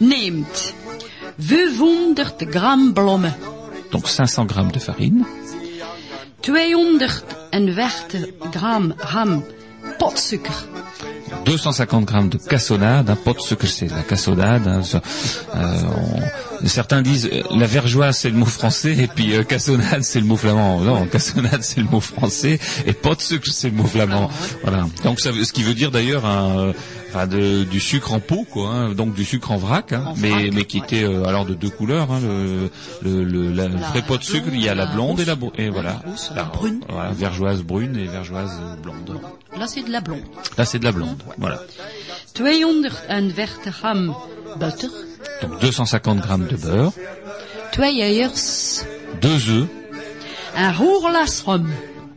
neemt 0.00 0.74
200 1.40 2.14
gram 2.42 2.92
blomme, 2.92 3.32
Donc 3.92 4.08
500 4.08 4.44
grammes 4.44 4.70
de 4.70 4.78
farine, 4.78 5.24
240 6.46 8.16
gram 8.52 8.94
ham 9.14 9.42
potsuiker, 9.98 10.68
250 11.44 12.04
grammes 12.04 12.28
de 12.28 12.38
cassonade, 12.38 13.10
un 13.10 13.16
pot 13.16 13.34
de 13.34 13.40
sucre, 13.40 13.66
c'est 13.66 13.88
la 13.88 14.02
cassonade. 14.02 14.66
hein, 14.66 14.80
euh, 15.56 16.66
certains 16.66 17.02
disent 17.02 17.28
euh, 17.32 17.42
la 17.50 17.66
vergeoise 17.66 18.18
c'est 18.18 18.30
le 18.30 18.36
mot 18.36 18.46
français 18.46 18.96
et 18.98 19.06
puis 19.06 19.34
euh, 19.34 19.44
cassonade 19.44 20.02
c'est 20.02 20.20
le 20.20 20.26
mot 20.26 20.36
flamand. 20.36 20.80
Non, 20.80 21.06
cassonade 21.06 21.62
c'est 21.62 21.80
le 21.80 21.88
mot 21.88 22.00
français 22.00 22.58
et 22.86 22.92
pot 22.92 23.14
de 23.14 23.20
sucre 23.22 23.48
c'est 23.50 23.70
le 23.70 23.76
mot 23.76 23.84
flamand. 23.84 24.30
Voilà. 24.62 24.86
Donc 25.04 25.20
ça, 25.20 25.30
ce 25.32 25.52
qui 25.52 25.62
veut 25.62 25.74
dire 25.74 25.90
d'ailleurs 25.90 26.26
un, 26.26 26.72
enfin, 27.08 27.26
de- 27.26 27.64
du 27.64 27.80
sucre 27.80 28.12
en 28.12 28.20
pot, 28.20 28.46
quoi. 28.50 28.68
hein, 28.70 28.94
donc 28.94 29.14
du 29.14 29.24
sucre 29.24 29.50
en 29.52 29.56
vrac, 29.56 29.92
hein, 29.92 30.04
En 30.08 30.14
mais 30.16 30.30
vrac. 30.30 30.50
mais 30.52 30.64
qui 30.64 30.78
était 30.78 31.04
euh, 31.04 31.24
alors 31.24 31.44
de 31.46 31.54
deux 31.54 31.70
couleurs. 31.70 32.10
Hein, 32.12 32.20
le, 32.22 32.70
le, 33.02 33.24
le- 33.24 33.52
la- 33.52 33.68
le 33.68 33.74
La 33.76 33.88
vrai 33.88 34.02
pot 34.02 34.18
de 34.18 34.22
sucre, 34.24 34.48
il 34.52 34.60
y 34.62 34.68
a 34.68 34.74
la 34.74 34.86
blonde, 34.86 35.16
blonde 35.16 35.20
et 35.20 35.24
la 35.24 35.32
la 35.32 35.36
brune. 35.36 35.52
Et 35.58 35.70
voilà, 35.70 36.02
rousse, 36.06 36.30
la 36.34 36.44
brune. 36.44 36.80
Voilà, 36.88 37.10
vergeoise 37.12 37.62
brune 37.62 37.96
et 37.96 38.06
vergeoise 38.06 38.52
euh, 38.62 38.76
blonde. 38.82 39.20
là 39.58 39.66
c'est 39.66 39.82
de 39.82 39.90
la 39.90 40.00
blonde. 40.00 40.22
Là 40.56 40.64
c'est 40.64 40.78
de 40.78 40.84
la 40.84 40.92
blonde. 40.92 41.22
Voilà. 41.38 41.60
240 42.34 43.64
gram 43.64 44.14
butter, 44.58 44.86
Donc 45.42 45.60
250 45.60 46.18
grammes 46.20 46.46
de 46.46 46.56
beurre, 46.56 46.92
2 47.76 47.82
eiers, 47.84 48.28
deux 49.20 49.50
œufs. 49.50 49.66
un 50.56 50.72
roerlas 50.72 51.42
rhum, 51.44 51.68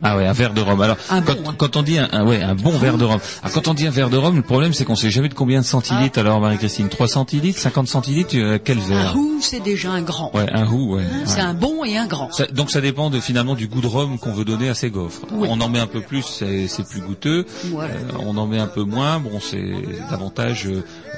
Ah 0.02 0.16
ouais, 0.16 0.26
un 0.26 0.32
verre 0.32 0.52
de 0.52 0.60
rhum. 0.60 0.80
Alors, 0.80 0.96
Un 1.10 1.22
quand, 1.22 1.34
bon, 1.40 1.50
hein. 1.50 1.54
quand 1.56 1.76
on 1.76 1.82
dit 1.82 1.98
un, 1.98 2.08
un- 2.12 2.26
ouais, 2.26 2.42
un 2.42 2.54
bon 2.54 2.76
verre 2.76 2.98
de 2.98 3.04
rhum. 3.04 3.20
Alors, 3.42 3.54
quand 3.54 3.68
on 3.68 3.74
dit 3.74 3.86
un 3.86 3.90
verre 3.90 4.10
de 4.10 4.16
rhum, 4.16 4.34
le 4.36 4.42
problème 4.42 4.72
c'est 4.74 4.84
qu'on 4.84 4.96
sait 4.96 5.10
jamais 5.10 5.28
de 5.28 5.34
combien 5.34 5.60
de 5.60 5.64
centilitres. 5.66 6.18
Alors, 6.18 6.40
Marie-Christine, 6.40 6.88
3 6.88 7.06
centilitres, 7.08 7.58
50 7.60 7.86
centilitres, 7.88 8.34
euh, 8.36 8.58
quel 8.62 8.78
un 8.78 8.82
verre 8.82 9.12
roux 9.14 9.28
c'est 9.40 9.60
déjà 9.60 9.90
un 9.90 10.02
grand. 10.02 10.30
Ouais, 10.34 10.46
un 10.52 10.64
roux, 10.64 10.96
ouais. 10.96 11.04
C'est 11.24 11.36
ouais. 11.36 11.40
un 11.42 11.54
bon 11.54 11.84
et 11.84 11.96
un 11.96 12.06
grand. 12.06 12.30
Ça- 12.32 12.46
donc 12.46 12.70
ça 12.70 12.80
dépend 12.80 13.10
de, 13.10 13.18
finalement 13.20 13.54
du 13.54 13.66
goût 13.68 13.80
de 13.80 13.86
rhum 13.88 14.18
qu'on 14.18 14.32
veut 14.32 14.44
donner 14.44 14.68
à 14.68 14.74
ces 14.74 14.90
gaufres. 14.90 15.22
Oui. 15.32 15.48
On 15.50 15.60
en 15.60 15.68
met 15.68 15.80
un 15.80 15.86
peu 15.88 16.00
plus, 16.00 16.22
c'est 16.22 16.68
c'est 16.68 16.86
plus 16.86 17.00
goûteux. 17.00 17.44
Voilà. 17.72 17.94
Euh, 17.94 17.98
on 18.26 18.36
en 18.36 18.46
met 18.46 18.58
un 18.58 18.66
peu 18.68 18.82
moins, 18.84 19.18
bon, 19.20 19.38
c'est 19.40 19.72
davantage 20.10 20.68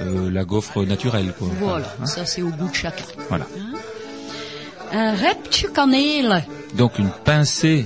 euh, 0.01 0.29
la 0.31 0.43
gaufre 0.43 0.83
naturelle, 0.85 1.33
quoi. 1.37 1.47
Voilà, 1.59 1.85
Hein, 2.01 2.05
ça 2.07 2.25
c'est 2.25 2.41
au 2.41 2.49
goût 2.49 2.67
de 2.69 2.75
chacun. 2.75 3.03
voilà. 3.29 3.45
Un 4.91 5.13
reptje 5.15 5.67
kaneel. 5.73 6.45
Donc 6.75 6.99
une 6.99 7.09
pincée 7.23 7.85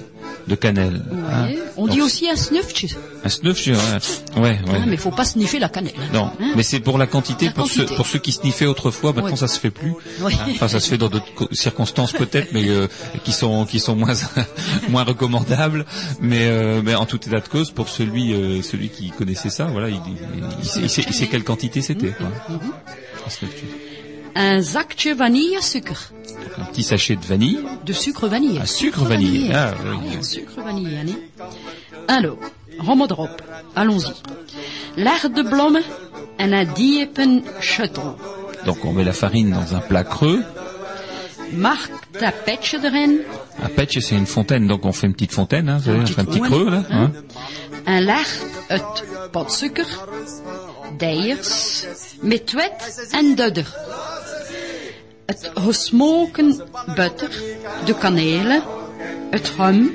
de 0.49 0.55
cannelle. 0.55 1.01
hein. 1.11 1.45
Ouais. 1.45 1.57
On 1.77 1.85
Donc, 1.85 1.95
dit 1.95 2.01
aussi 2.01 2.29
un 2.29 2.35
snuffje. 2.35 2.87
un 3.23 3.29
snuff, 3.29 3.65
ouais, 3.67 3.73
ouais, 4.35 4.41
ouais. 4.41 4.57
Hein, 4.67 4.83
mais 4.87 4.97
faut 4.97 5.11
pas 5.11 5.23
sniffer 5.23 5.59
la 5.59 5.69
cannelle. 5.69 5.93
Non, 6.13 6.31
Hein 6.41 6.51
mais 6.57 6.63
c'est 6.63 6.81
pour 6.81 6.97
la 6.97 7.07
quantité, 7.07 7.45
La 7.45 7.51
pour, 7.53 7.63
quantité. 7.63 7.87
Ceux, 7.87 7.95
pour 7.95 8.05
ceux 8.07 8.19
qui 8.19 8.33
sniffaient 8.33 8.65
autrefois, 8.65 9.13
maintenant 9.13 9.31
Oui. 9.31 9.37
ça 9.37 9.47
se 9.47 9.57
fait 9.59 9.69
plus. 9.71 9.91
Hein, 10.21 10.27
Enfin, 10.51 10.67
ça 10.67 10.79
se 10.81 10.89
fait 10.89 10.97
dans 10.97 11.07
d'autres 11.07 11.33
co- 11.33 11.47
circonstances 11.53 12.11
peut-être, 12.11 12.51
mais 12.51 12.67
euh, 12.67 12.87
qui 13.23 13.31
sont 13.31 13.65
qui 13.65 13.79
sont 13.79 13.95
moins 13.95 14.13
moins 14.89 15.03
recommandables. 15.03 15.85
Mais 16.19 16.47
euh, 16.47 16.81
mais 16.83 16.95
en 16.95 17.05
tout 17.05 17.17
état 17.25 17.39
de 17.39 17.47
cause, 17.47 17.71
pour 17.71 17.87
celui 17.87 18.33
euh, 18.33 18.61
celui 18.61 18.89
qui 18.89 19.11
connaissait 19.11 19.49
ça, 19.49 19.65
voilà, 19.65 19.87
il, 19.89 19.95
il, 19.95 20.17
il 20.61 20.67
sait, 20.67 20.79
il 20.81 20.89
sait- 20.89 21.05
il 21.07 21.13
sait 21.13 21.27
quelle 21.27 21.43
quantité 21.45 21.81
c'était. 21.81 22.13
snuff. 23.29 23.51
Un 24.35 24.61
zakje 24.61 25.13
vanillesuiker. 25.15 25.97
Donc, 26.27 26.59
un 26.59 26.65
petit 26.71 26.83
sachet 26.83 27.15
de 27.15 27.25
vanille, 27.25 27.59
De 27.85 27.93
sucre 27.93 28.27
vanille. 28.27 28.59
un 28.59 28.65
sucre 28.65 29.03
vanillé. 29.03 29.51
Ah, 29.53 29.73
oui. 29.83 30.09
Ah, 30.13 30.17
un 30.19 30.23
sucre 30.23 30.61
vanille, 30.63 30.97
Annie. 30.97 31.17
Alors, 32.07 32.37
rommodrop. 32.79 33.29
Allons-y. 33.75 34.13
L'air 34.97 35.29
de 35.29 35.41
blomme 35.41 35.79
en 36.39 36.51
een 36.53 36.65
diepen. 36.73 37.41
Donc 38.65 38.83
on 38.85 38.91
met 38.93 39.03
la 39.05 39.13
farine 39.13 39.51
dans 39.51 39.73
un 39.75 39.79
plat 39.79 40.03
creux. 40.03 40.43
Mark 41.53 41.91
ta 42.19 42.31
petje 42.31 42.75
erin. 42.83 43.17
Un 43.63 43.69
patch, 43.69 43.99
c'est 43.99 44.15
une 44.15 44.25
fontaine, 44.27 44.67
donc 44.67 44.85
on 44.85 44.91
fait 44.91 45.07
une 45.07 45.13
petite 45.13 45.31
fontaine, 45.33 45.67
hein, 45.69 45.79
Un 45.87 46.03
petit 46.03 46.15
un 46.19 46.25
petit 46.25 46.39
creux 46.39 46.69
là. 46.69 46.83
hein. 46.89 47.11
hein. 47.15 47.21
En 47.87 47.99
legt 48.01 48.45
het 48.69 49.03
potsuiker, 49.31 49.85
deiers, 50.97 51.85
met 52.21 52.51
wet 52.51 53.07
en 53.11 53.35
dudder. 53.35 53.75
Het 55.25 55.51
gesmoken 55.53 56.61
butter, 56.95 57.29
de 57.85 57.97
kanelen, 57.97 58.63
het 59.29 59.51
rum 59.57 59.91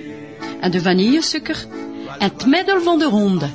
en 0.60 0.70
de 0.70 0.80
vanillesuiker 0.80 1.66
en 2.18 2.28
het 2.28 2.46
middel 2.46 2.80
van 2.80 2.98
de 2.98 3.04
ronde. 3.04 3.48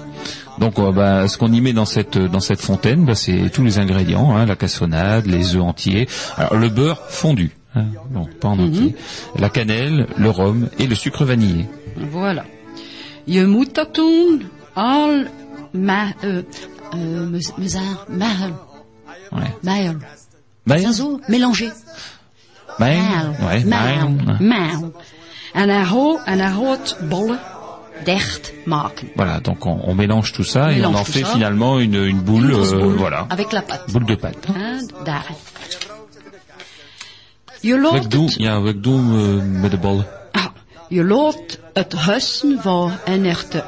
Donc, 0.60 0.78
euh, 0.78 0.92
bah, 0.92 1.28
ce 1.28 1.38
qu'on 1.38 1.54
y 1.54 1.62
met 1.62 1.72
dans 1.74 1.86
cette 1.86 2.18
dans 2.18 2.42
cette 2.42 2.60
fontaine, 2.60 3.06
bah, 3.06 3.16
c'est 3.16 3.50
tous 3.50 3.64
les 3.64 3.80
ingrédients, 3.80 4.36
hein, 4.36 4.46
la 4.46 4.58
cassonade, 4.58 5.26
les 5.26 5.56
œufs 5.56 5.64
entiers, 5.64 6.08
alors 6.36 6.58
le 6.58 6.68
beurre 6.70 7.00
fondu, 7.08 7.52
hein, 7.76 7.86
non, 8.12 8.26
pas 8.26 8.50
en 8.50 8.60
entier, 8.60 8.94
la 9.38 9.50
cannelle, 9.50 10.08
le 10.18 10.30
rhum 10.30 10.68
et 10.78 10.88
le 10.88 10.96
sucre 10.96 11.24
vanillé. 11.24 11.66
Voilà. 12.12 12.44
Je 13.26 13.46
moet 13.46 13.76
dat 13.76 13.96
doen 13.96 14.50
al 14.74 15.28
ma, 15.72 16.14
uh, 16.24 16.44
uh, 16.94 17.30
mezar, 17.58 18.06
mahel, 18.08 18.54
Ouais. 19.32 19.54
bah, 19.64 20.80
Maal, 22.80 23.36
ouais, 23.42 23.64
maal, 23.66 24.10
bah, 24.26 24.38
maal. 24.40 24.92
En 25.54 25.70
een, 25.70 25.86
ho 25.92 26.20
en. 28.66 29.04
Voilà, 29.16 29.40
donc 29.40 29.66
on, 29.66 29.80
on 29.84 29.94
mélange 29.96 30.32
tout 30.32 30.44
ça 30.44 30.72
et 30.72 30.86
on 30.86 30.94
en 30.96 31.04
fait 31.04 31.24
ça. 31.24 31.34
finalement 31.34 31.80
une, 31.80 31.96
une 31.96 32.22
boule, 32.22 32.46
Une 32.46 32.52
grosse 32.52 32.74
euh, 32.74 32.80
boule 32.80 32.96
voilà, 32.98 33.28
Avec 33.30 33.52
la 33.52 33.62
pâte. 33.62 33.92
boule 33.92 34.06
de 34.06 34.16
pâte. 34.16 34.48
Hein, 34.56 34.80
ja, 38.40 38.56
avec 38.56 38.80
d'où? 38.80 39.00
euh, 39.16 39.42
met 39.44 39.70
de 39.70 39.78
ah, 40.34 40.48
je 40.90 41.04
het 41.74 41.94
hussen 41.94 42.60
van 42.62 42.92
een 43.06 43.26
echte 43.26 43.64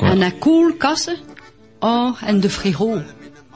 en 0.00 0.20
een 0.22 0.38
koelkassen 0.38 1.16
oh, 1.82 2.12
en 2.26 2.32
de 2.40 2.48
frigo. 2.48 2.98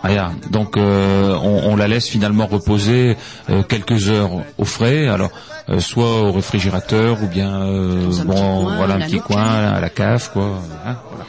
Ah, 0.05 0.13
ja. 0.13 0.33
Donc 0.51 0.77
euh, 0.77 1.37
on, 1.43 1.71
on 1.73 1.77
la 1.77 1.87
laisse 1.87 2.09
finalement 2.09 2.47
reposer 2.47 3.17
euh, 3.49 3.63
quelques 3.63 4.09
heures 4.09 4.43
au 4.59 4.65
frais, 4.65 5.07
alors 5.09 5.31
euh, 5.69 5.79
soit 5.79 6.23
au 6.23 6.33
réfrigérateur 6.33 7.23
ou 7.23 7.29
bien 7.29 7.63
euh, 7.63 8.11
un 8.21 8.25
bon 8.25 8.35
coin, 8.65 8.77
voilà 8.77 8.95
un 8.95 9.01
petit 9.01 9.21
coin 9.21 9.45
à 9.45 9.81
la 9.81 9.91
cave 9.91 10.31
quoi. 10.33 10.61
hein, 10.87 10.97
voilà. 11.11 11.27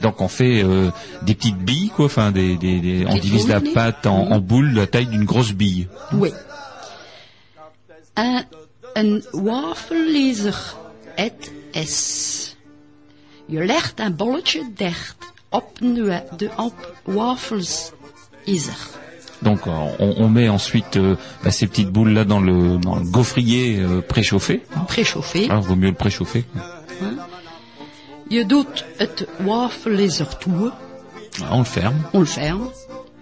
Donc 0.00 0.20
on 0.20 0.28
fait 0.28 0.64
euh, 0.64 0.90
des 1.22 1.34
petites 1.36 1.58
billes 1.58 1.90
quoi, 1.94 2.06
enfin 2.06 2.32
des, 2.32 2.56
des, 2.56 2.80
des- 2.80 3.06
on 3.08 3.14
divise 3.14 3.46
la 3.46 3.60
pâte 3.60 4.06
en, 4.08 4.30
en 4.32 4.38
boules 4.40 4.72
de 4.74 4.80
la 4.80 4.86
taille 4.88 5.06
d'une 5.06 5.24
grosse 5.24 5.52
bille. 5.52 5.86
Oui. 6.12 6.32
En 8.14 8.42
een 8.94 9.22
wafellezer 9.30 10.76
het 11.14 11.50
is. 11.72 12.56
Je 13.46 13.64
legt 13.64 14.00
een 14.00 14.16
bolletje 14.16 14.70
dicht 14.74 15.16
op 15.48 15.78
de, 15.80 16.22
de 16.36 16.50
op 16.56 16.94
wafels 17.04 17.92
is 18.44 18.66
er. 18.66 19.00
Donc 19.38 19.66
euh, 19.66 19.98
on, 19.98 20.14
on 20.16 20.32
met 20.32 20.48
ensuite 20.48 20.98
euh, 20.98 21.16
bah, 21.42 21.50
ces 21.50 21.66
petites 21.66 21.90
boules 21.90 22.12
là 22.12 22.24
dans 22.24 22.40
le, 22.40 22.78
dans 22.78 22.96
le 22.96 23.04
gaufrier 23.10 23.78
euh, 23.80 24.00
préchauffé. 24.00 24.62
Préchauffé. 24.86 25.48
Ah, 25.50 25.58
vaut 25.60 25.74
mieux 25.76 25.90
le 25.90 25.96
préchauffer. 25.96 26.44
Je 28.30 28.46
doet 28.46 28.84
het 28.96 29.26
wafelijzer 29.44 30.38
toe. 30.38 30.72
Ah, 31.42 31.52
On 31.52 31.58
le 31.58 31.64
ferme. 31.64 31.96
On 32.12 32.20
le 32.20 32.26
ferme. 32.26 32.70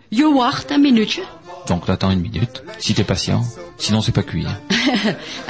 Je 0.09 0.33
wacht 0.35 0.71
een 0.71 0.81
minuutje. 0.81 1.23
Donc 1.69 1.87
t'attends 1.87 2.11
une 2.11 2.21
minute, 2.21 2.63
si 2.79 2.95
t'es 2.95 3.05
patient. 3.05 3.43
Sinon 3.79 4.01
c'est 4.03 4.13
pas 4.13 4.23
cuit. 4.23 4.47
hein. 4.47 4.59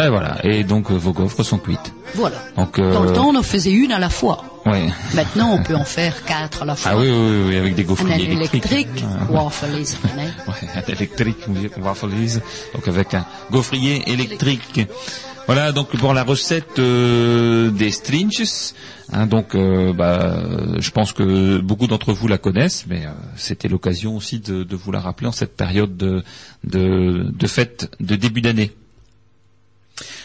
Et 0.00 0.08
voilà. 0.08 0.38
Et 0.44 0.64
donc 0.64 0.90
euh, 0.90 0.94
vos 0.94 1.12
gaufres 1.12 1.44
sont 1.44 1.58
cuites. 1.58 1.92
Voilà. 2.14 2.36
Donc 2.56 2.78
euh, 2.78 2.92
Dans 2.92 3.02
le 3.02 3.12
temps, 3.12 3.28
on 3.28 3.36
en 3.36 3.42
faisait 3.42 3.70
une 3.72 3.92
à 3.92 3.98
la 3.98 4.10
fois. 4.10 4.44
ouais. 4.66 4.88
Maintenant, 5.14 5.52
on 5.52 5.62
peut 5.62 5.76
en 5.76 5.84
faire 5.98 6.24
quatre 6.24 6.62
à 6.62 6.64
la 6.66 6.74
fois. 6.76 6.92
Ah 6.94 6.98
oui, 6.98 7.08
oui, 7.10 7.42
oui, 7.48 7.56
avec 7.56 7.74
des 7.74 7.84
gaufriers 7.84 8.30
électriques. 8.32 8.66
électrique, 8.72 9.04
Ah, 9.04 9.26
hè. 9.30 9.34
Ouais, 10.50 10.68
un 10.74 10.92
électrique, 10.92 11.38
waffles, 11.80 12.40
donc 12.74 12.88
avec 12.88 13.14
un 13.14 13.24
gaufrier 13.50 14.02
électrique. 14.10 14.88
Voilà 15.46 15.72
donc 15.72 15.96
pour 15.96 16.14
la 16.14 16.22
recette 16.22 16.78
euh, 16.78 17.70
des 17.70 17.90
strinches. 17.90 18.74
Hein, 19.12 19.26
donc, 19.26 19.54
euh, 19.54 19.92
bah, 19.92 20.42
je 20.78 20.90
pense 20.90 21.12
que 21.12 21.58
beaucoup 21.58 21.86
d'entre 21.86 22.12
vous 22.12 22.28
la 22.28 22.38
connaissent, 22.38 22.86
mais 22.88 23.04
euh, 23.04 23.10
c'était 23.36 23.68
l'occasion 23.68 24.16
aussi 24.16 24.40
de, 24.40 24.62
de 24.64 24.76
vous 24.76 24.90
la 24.90 25.00
rappeler 25.00 25.26
en 25.26 25.32
cette 25.32 25.54
période 25.54 25.96
de, 25.96 26.22
de, 26.64 27.26
de 27.30 27.46
fête 27.46 27.90
de 28.00 28.16
début 28.16 28.40
d'année. 28.40 28.72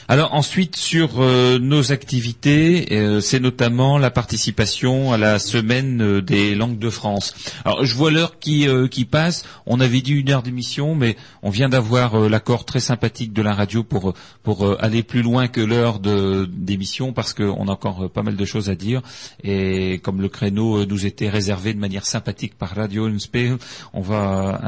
Alors 0.07 0.33
ensuite 0.33 0.75
sur 0.75 1.19
euh, 1.21 1.59
nos 1.59 1.91
activités, 1.91 2.87
euh, 2.91 3.19
c'est 3.19 3.39
notamment 3.39 3.97
la 3.97 4.11
participation 4.11 5.11
à 5.11 5.17
la 5.17 5.39
semaine 5.39 6.01
euh, 6.01 6.21
des 6.21 6.55
langues 6.55 6.79
de 6.79 6.89
France. 6.89 7.33
Alors 7.65 7.85
je 7.85 7.95
vois 7.95 8.11
l'heure 8.11 8.39
qui 8.39 8.67
euh, 8.67 8.87
qui 8.87 9.05
passe. 9.05 9.43
On 9.65 9.79
avait 9.79 10.01
dit 10.01 10.13
une 10.13 10.29
heure 10.29 10.43
d'émission, 10.43 10.95
mais 10.95 11.17
on 11.43 11.49
vient 11.49 11.69
d'avoir 11.69 12.15
euh, 12.15 12.29
l'accord 12.29 12.65
très 12.65 12.79
sympathique 12.79 13.33
de 13.33 13.41
la 13.41 13.53
radio 13.53 13.83
pour 13.83 14.13
pour 14.43 14.81
aller 14.81 15.03
plus 15.03 15.21
loin 15.21 15.47
que 15.47 15.61
l'heure 15.61 15.99
d'émission 15.99 17.13
parce 17.13 17.33
qu'on 17.33 17.67
a 17.67 17.71
encore 17.71 18.09
pas 18.09 18.23
mal 18.23 18.35
de 18.35 18.45
choses 18.45 18.69
à 18.69 18.75
dire. 18.75 19.01
Et 19.43 19.99
comme 20.03 20.21
le 20.21 20.29
créneau 20.29 20.85
nous 20.85 21.05
était 21.05 21.29
réservé 21.29 21.73
de 21.73 21.79
manière 21.79 22.05
sympathique 22.05 22.57
par 22.57 22.75
Radio 22.75 23.07
Unspeel, 23.07 23.57
on 23.93 24.01
va 24.01 24.59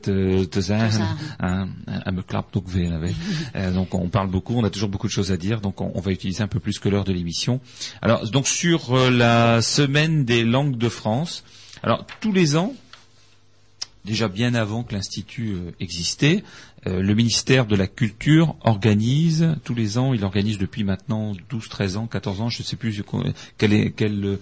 te, 0.00 0.44
te 0.44 0.60
zijn. 0.60 0.92
zeggen. 0.92 1.16
Hein, 1.38 2.14
me 2.14 2.22
clappe 2.22 2.52
donc 2.52 2.68
veel, 2.68 2.92
hè. 3.02 3.12
Euh, 3.56 3.70
donc 3.70 3.94
on 3.94 4.08
parle 4.08 4.28
beaucoup, 4.28 4.54
on 4.54 4.64
a 4.64 4.70
toujours 4.70 4.88
beaucoup 4.88 5.06
de 5.06 5.12
choses 5.12 5.32
à 5.32 5.36
dire, 5.36 5.60
donc 5.60 5.80
on, 5.80 6.00
va 6.00 6.12
utiliser 6.12 6.42
un 6.42 6.48
peu 6.48 6.60
plus 6.60 6.78
que 6.78 6.88
l'heure 6.88 7.04
de 7.04 7.12
l'émission. 7.12 7.60
Alors 8.02 8.28
donc 8.30 8.46
sur 8.46 8.94
euh, 8.94 9.10
la 9.10 9.62
semaine 9.62 10.24
des 10.24 10.44
langues 10.44 10.76
de 10.76 10.88
France, 10.88 11.44
alors 11.82 12.06
tous 12.20 12.32
les 12.32 12.56
ans, 12.56 12.74
déjà 14.04 14.28
bien 14.28 14.54
avant 14.54 14.82
que 14.82 14.94
l'institut 14.94 15.52
euh, 15.52 15.72
existait, 15.80 16.42
le 16.86 17.12
ministère 17.12 17.66
de 17.66 17.76
la 17.76 17.86
Culture 17.86 18.56
organise 18.62 19.54
tous 19.64 19.74
les 19.74 19.98
ans, 19.98 20.14
il 20.14 20.24
organise 20.24 20.56
depuis 20.56 20.82
maintenant 20.82 21.34
12, 21.50 21.68
13 21.68 21.96
ans, 21.98 22.06
14 22.06 22.40
ans, 22.40 22.48
je 22.48 22.62
ne 22.62 22.64
sais 22.64 22.76
plus 22.76 23.02
quel 23.58 23.74
est 23.74 23.90
quel 23.90 24.38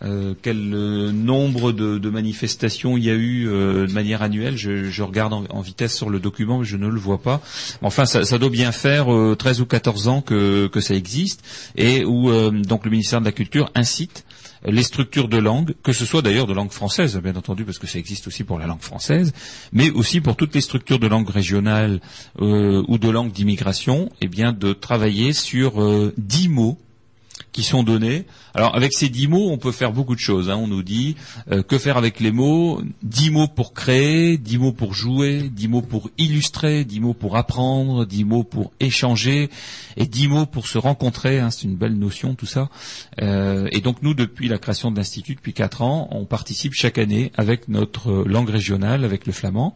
euh, 0.00 0.22
euh, 0.22 0.34
quel 0.40 0.72
euh, 0.74 1.12
nombre 1.12 1.72
de, 1.72 1.98
de 1.98 2.10
manifestations 2.10 2.96
il 2.96 3.04
y 3.04 3.10
a 3.10 3.14
eu 3.14 3.48
euh, 3.48 3.86
de 3.86 3.92
manière 3.92 4.22
annuelle? 4.22 4.56
Je, 4.56 4.84
je 4.90 5.02
regarde 5.02 5.32
en, 5.32 5.44
en 5.50 5.60
vitesse 5.60 5.94
sur 5.96 6.10
le 6.10 6.20
document, 6.20 6.58
mais 6.58 6.64
je 6.64 6.76
ne 6.76 6.88
le 6.88 6.98
vois 6.98 7.20
pas. 7.20 7.40
Enfin, 7.82 8.04
ça, 8.04 8.24
ça 8.24 8.38
doit 8.38 8.50
bien 8.50 8.72
faire 8.72 9.12
euh, 9.12 9.36
13 9.36 9.60
ou 9.60 9.66
14 9.66 10.08
ans 10.08 10.20
que, 10.22 10.66
que 10.68 10.80
ça 10.80 10.94
existe, 10.94 11.42
et 11.76 12.04
où 12.04 12.30
euh, 12.30 12.50
donc 12.50 12.84
le 12.84 12.90
ministère 12.90 13.20
de 13.20 13.24
la 13.26 13.32
Culture 13.32 13.70
incite 13.74 14.24
les 14.64 14.84
structures 14.84 15.26
de 15.26 15.38
langue, 15.38 15.74
que 15.82 15.92
ce 15.92 16.04
soit 16.04 16.22
d'ailleurs 16.22 16.46
de 16.46 16.52
langue 16.52 16.70
française, 16.70 17.16
bien 17.16 17.34
entendu, 17.34 17.64
parce 17.64 17.80
que 17.80 17.88
ça 17.88 17.98
existe 17.98 18.28
aussi 18.28 18.44
pour 18.44 18.60
la 18.60 18.68
langue 18.68 18.80
française, 18.80 19.32
mais 19.72 19.90
aussi 19.90 20.20
pour 20.20 20.36
toutes 20.36 20.54
les 20.54 20.60
structures 20.60 21.00
de 21.00 21.08
langue 21.08 21.28
régionale 21.28 22.00
euh, 22.40 22.84
ou 22.86 22.96
de 22.98 23.08
langue 23.10 23.32
d'immigration, 23.32 24.08
eh 24.20 24.28
bien 24.28 24.52
de 24.52 24.72
travailler 24.72 25.32
sur 25.32 25.82
euh, 25.82 26.14
10 26.16 26.48
mots 26.48 26.78
qui 27.52 27.62
sont 27.62 27.82
donnés. 27.82 28.24
Alors 28.54 28.74
avec 28.74 28.92
ces 28.94 29.08
dix 29.08 29.28
mots, 29.28 29.50
on 29.50 29.58
peut 29.58 29.72
faire 29.72 29.92
beaucoup 29.92 30.14
de 30.14 30.20
choses. 30.20 30.50
hein. 30.50 30.56
On 30.56 30.66
nous 30.66 30.82
dit 30.82 31.16
euh, 31.50 31.62
que 31.62 31.78
faire 31.78 31.96
avec 31.96 32.18
les 32.18 32.32
mots? 32.32 32.82
Dix 33.02 33.30
mots 33.30 33.46
pour 33.48 33.74
créer, 33.74 34.38
dix 34.38 34.58
mots 34.58 34.72
pour 34.72 34.94
jouer, 34.94 35.50
dix 35.50 35.68
mots 35.68 35.82
pour 35.82 36.10
illustrer, 36.18 36.84
dix 36.84 37.00
mots 37.00 37.14
pour 37.14 37.36
apprendre, 37.36 38.06
dix 38.06 38.24
mots 38.24 38.42
pour 38.44 38.72
échanger, 38.80 39.50
et 39.96 40.06
dix 40.06 40.28
mots 40.28 40.46
pour 40.46 40.66
se 40.66 40.78
rencontrer. 40.78 41.40
hein. 41.40 41.50
C'est 41.50 41.64
une 41.64 41.76
belle 41.76 41.98
notion 41.98 42.34
tout 42.34 42.46
ça. 42.46 42.70
Euh, 43.20 43.68
et 43.72 43.80
donc 43.80 44.02
nous, 44.02 44.14
depuis 44.14 44.48
la 44.48 44.58
création 44.58 44.90
de 44.90 44.96
l'institut, 44.96 45.34
depuis 45.34 45.52
quatre 45.52 45.82
ans, 45.82 46.08
on 46.10 46.24
participe 46.24 46.72
chaque 46.72 46.96
année 46.98 47.32
avec 47.36 47.68
notre 47.68 48.24
langue 48.26 48.48
régionale, 48.48 49.04
avec 49.04 49.26
le 49.26 49.32
flamand. 49.32 49.74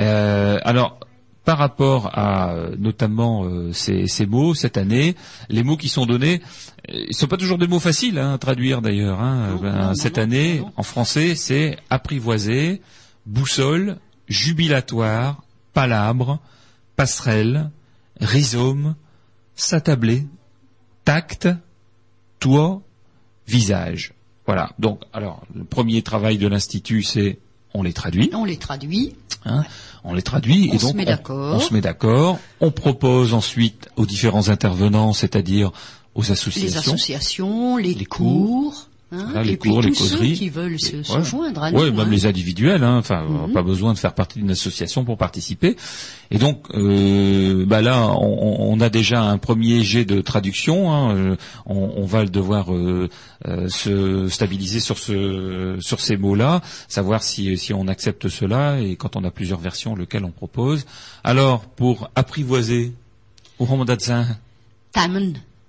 Euh, 0.00 0.58
alors 0.62 0.98
par 1.44 1.58
rapport 1.58 2.16
à 2.16 2.54
notamment 2.78 3.44
euh, 3.44 3.72
ces, 3.72 4.06
ces 4.06 4.26
mots 4.26 4.54
cette 4.54 4.76
année, 4.76 5.16
les 5.48 5.64
mots 5.64 5.76
qui 5.76 5.88
sont 5.88 6.06
donnés, 6.06 6.40
ils 6.88 7.14
sont 7.14 7.26
pas 7.28 7.36
toujours 7.36 7.58
des 7.58 7.66
mots 7.66 7.78
faciles 7.80 8.18
hein, 8.18 8.34
à 8.34 8.38
traduire 8.38 8.82
d'ailleurs. 8.82 9.20
hein. 9.20 9.58
Ben, 9.60 9.94
cette 9.94 10.16
non, 10.16 10.22
année, 10.24 10.58
non. 10.60 10.72
en 10.76 10.82
français, 10.82 11.34
c'est 11.34 11.78
apprivoiser, 11.90 12.82
boussole, 13.26 13.98
jubilatoire, 14.28 15.42
palabre, 15.72 16.40
passerelle, 16.96 17.70
rhizome, 18.20 18.94
s'attabler, 19.54 20.26
tact, 21.04 21.48
toit, 22.40 22.82
visage. 23.46 24.12
Voilà. 24.46 24.70
Donc, 24.78 25.00
alors, 25.12 25.44
le 25.54 25.64
premier 25.64 26.02
travail 26.02 26.36
de 26.38 26.48
l'institut, 26.48 27.02
c'est 27.02 27.38
on 27.74 27.82
les 27.82 27.92
traduit. 27.92 28.30
On 28.34 28.44
les 28.44 28.56
traduit. 28.58 29.14
Hein, 29.44 29.64
on 30.04 30.14
les 30.14 30.22
traduit 30.22 30.68
On 30.70 30.74
et 30.74 30.78
se 30.78 30.86
donc 30.86 30.94
met 30.94 31.04
d'accord. 31.04 31.56
on 31.56 31.60
se 31.60 31.72
met 31.72 31.80
d'accord. 31.80 32.38
On 32.60 32.70
propose 32.70 33.34
ensuite 33.34 33.88
aux 33.96 34.06
différents 34.06 34.48
intervenants, 34.50 35.12
c'est-à-dire 35.12 35.72
aux 36.14 36.22
Les 36.22 36.30
associations, 36.32 36.78
associations, 36.92 37.76
les, 37.76 37.94
Les 37.94 38.04
cours. 38.04 38.72
cours. 38.72 38.88
hein, 39.12 39.24
Voilà, 39.26 39.42
les 39.44 39.52
et 39.52 39.56
puis 39.58 39.70
cours, 39.70 39.82
les 39.82 39.88
tous 39.90 39.96
ceux 40.04 40.16
causeries. 40.16 40.32
qui 40.34 40.48
veulent 40.48 40.80
se, 40.80 41.02
se 41.02 41.12
Ouais. 41.12 41.22
joindre 41.24 41.62
à 41.62 41.70
nous. 41.70 41.78
Ouais, 41.78 41.90
même 41.90 42.00
hein. 42.00 42.08
les 42.10 42.24
individuels. 42.26 42.82
Hein, 42.82 42.96
enfin, 42.98 43.26
on 43.28 43.46
n'a 43.48 43.52
pas 43.52 43.62
besoin 43.62 43.92
de 43.92 43.98
faire 43.98 44.14
partie 44.14 44.38
d'une 44.38 44.50
association 44.50 45.04
pour 45.04 45.18
participer. 45.18 45.76
Et 46.30 46.38
donc, 46.38 46.64
euh, 46.74 47.66
bah 47.66 47.82
là, 47.82 48.08
on, 48.18 48.72
on 48.72 48.80
a 48.80 48.88
déjà 48.88 49.22
un 49.22 49.36
premier 49.36 49.82
jet 49.84 50.06
de 50.06 50.20
traduction. 50.22 50.92
hein, 50.92 51.14
euh, 51.14 51.36
on, 51.66 51.92
on 51.96 52.04
va 52.06 52.24
devoir 52.24 52.72
euh, 52.74 53.08
euh, 53.46 53.68
se 53.68 54.28
stabiliser 54.28 54.80
sur 54.80 54.96
ce 54.98 55.76
sur 55.80 56.00
ces 56.00 56.16
mots-là, 56.16 56.62
savoir 56.88 57.22
si 57.22 57.58
si 57.58 57.74
on 57.74 57.88
accepte 57.88 58.28
cela 58.30 58.80
et 58.80 58.96
quand 58.96 59.16
on 59.16 59.24
a 59.24 59.30
plusieurs 59.30 59.60
versions, 59.60 59.94
lequel 59.94 60.24
on 60.24 60.30
propose. 60.30 60.86
Alors, 61.22 61.60
pour 61.66 62.08
apprivoiser, 62.14 62.92
au 63.58 63.66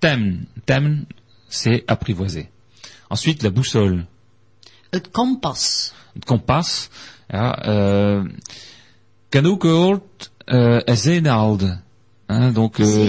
Thème, 0.04 1.06
c'est 1.48 1.84
apprivoiser. 1.86 2.50
Ensuite, 3.08 3.42
la 3.42 3.50
boussole. 3.50 4.04
Het 4.90 5.10
kompas. 5.10 5.92
het 6.12 6.24
kompas. 6.24 6.88
Ja, 7.28 7.68
uh, 7.68 8.24
gehoord 9.30 10.30
uh, 10.46 10.80
een 10.84 10.96
zeenaalde. 10.96 11.80
Hein, 12.30 12.52
donc, 12.52 12.80
euh, 12.80 13.06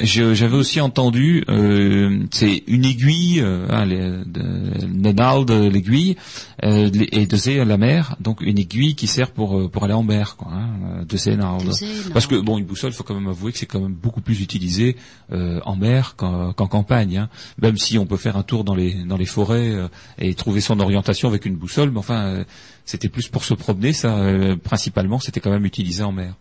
j'avais 0.00 0.56
aussi 0.56 0.80
entendu, 0.80 1.44
euh, 1.48 2.24
c'est 2.32 2.64
une 2.66 2.84
aiguille, 2.84 3.40
euh, 3.40 4.24
de, 4.24 4.24
de 4.84 5.12
naald, 5.12 5.48
l'aiguille, 5.50 6.16
euh, 6.64 6.90
et 7.12 7.26
de 7.26 7.36
zee, 7.36 7.64
la 7.64 7.76
mer, 7.76 8.16
donc 8.20 8.40
une 8.40 8.58
aiguille 8.58 8.96
qui 8.96 9.06
sert 9.06 9.30
pour 9.30 9.56
euh, 9.56 9.68
pour 9.68 9.84
aller 9.84 9.94
en 9.94 10.02
mer, 10.02 10.34
quoi, 10.36 10.48
hein, 10.52 11.04
de 11.08 11.16
zeenaald. 11.16 11.70
Parce 12.12 12.26
que 12.26 12.34
bon, 12.34 12.58
une 12.58 12.64
boussole, 12.64 12.90
il 12.90 12.94
faut 12.94 13.04
quand 13.04 13.14
même 13.14 13.28
avouer 13.28 13.52
que 13.52 13.58
c'est 13.58 13.66
quand 13.66 13.80
même 13.80 13.94
beaucoup 13.94 14.20
plus 14.20 14.40
utilisé 14.42 14.96
euh, 15.32 15.60
en 15.64 15.76
mer 15.76 16.16
qu'en 16.16 16.52
campagne. 16.52 17.16
hein. 17.16 17.28
Même 17.62 17.76
si 17.78 17.96
on 17.96 18.06
peut 18.06 18.16
faire 18.16 18.36
un 18.36 18.42
tour 18.42 18.64
dans 18.64 18.74
les 18.74 18.92
dans 19.04 19.16
les 19.16 19.26
forêts 19.26 19.70
euh, 19.70 19.88
et 20.18 20.34
trouver 20.34 20.60
son 20.60 20.80
orientation 20.80 21.28
avec 21.28 21.46
une 21.46 21.54
boussole, 21.54 21.90
mais 21.92 21.98
enfin, 22.00 22.24
euh, 22.26 22.44
c'était 22.84 23.08
plus 23.08 23.28
pour 23.28 23.44
se 23.44 23.54
promener, 23.54 23.92
ça. 23.92 24.16
euh, 24.18 24.56
principalement, 24.56 25.20
c'était 25.20 25.38
quand 25.38 25.50
même 25.52 25.64
utilisé 25.64 26.02
en 26.02 26.10
mer. 26.10 26.34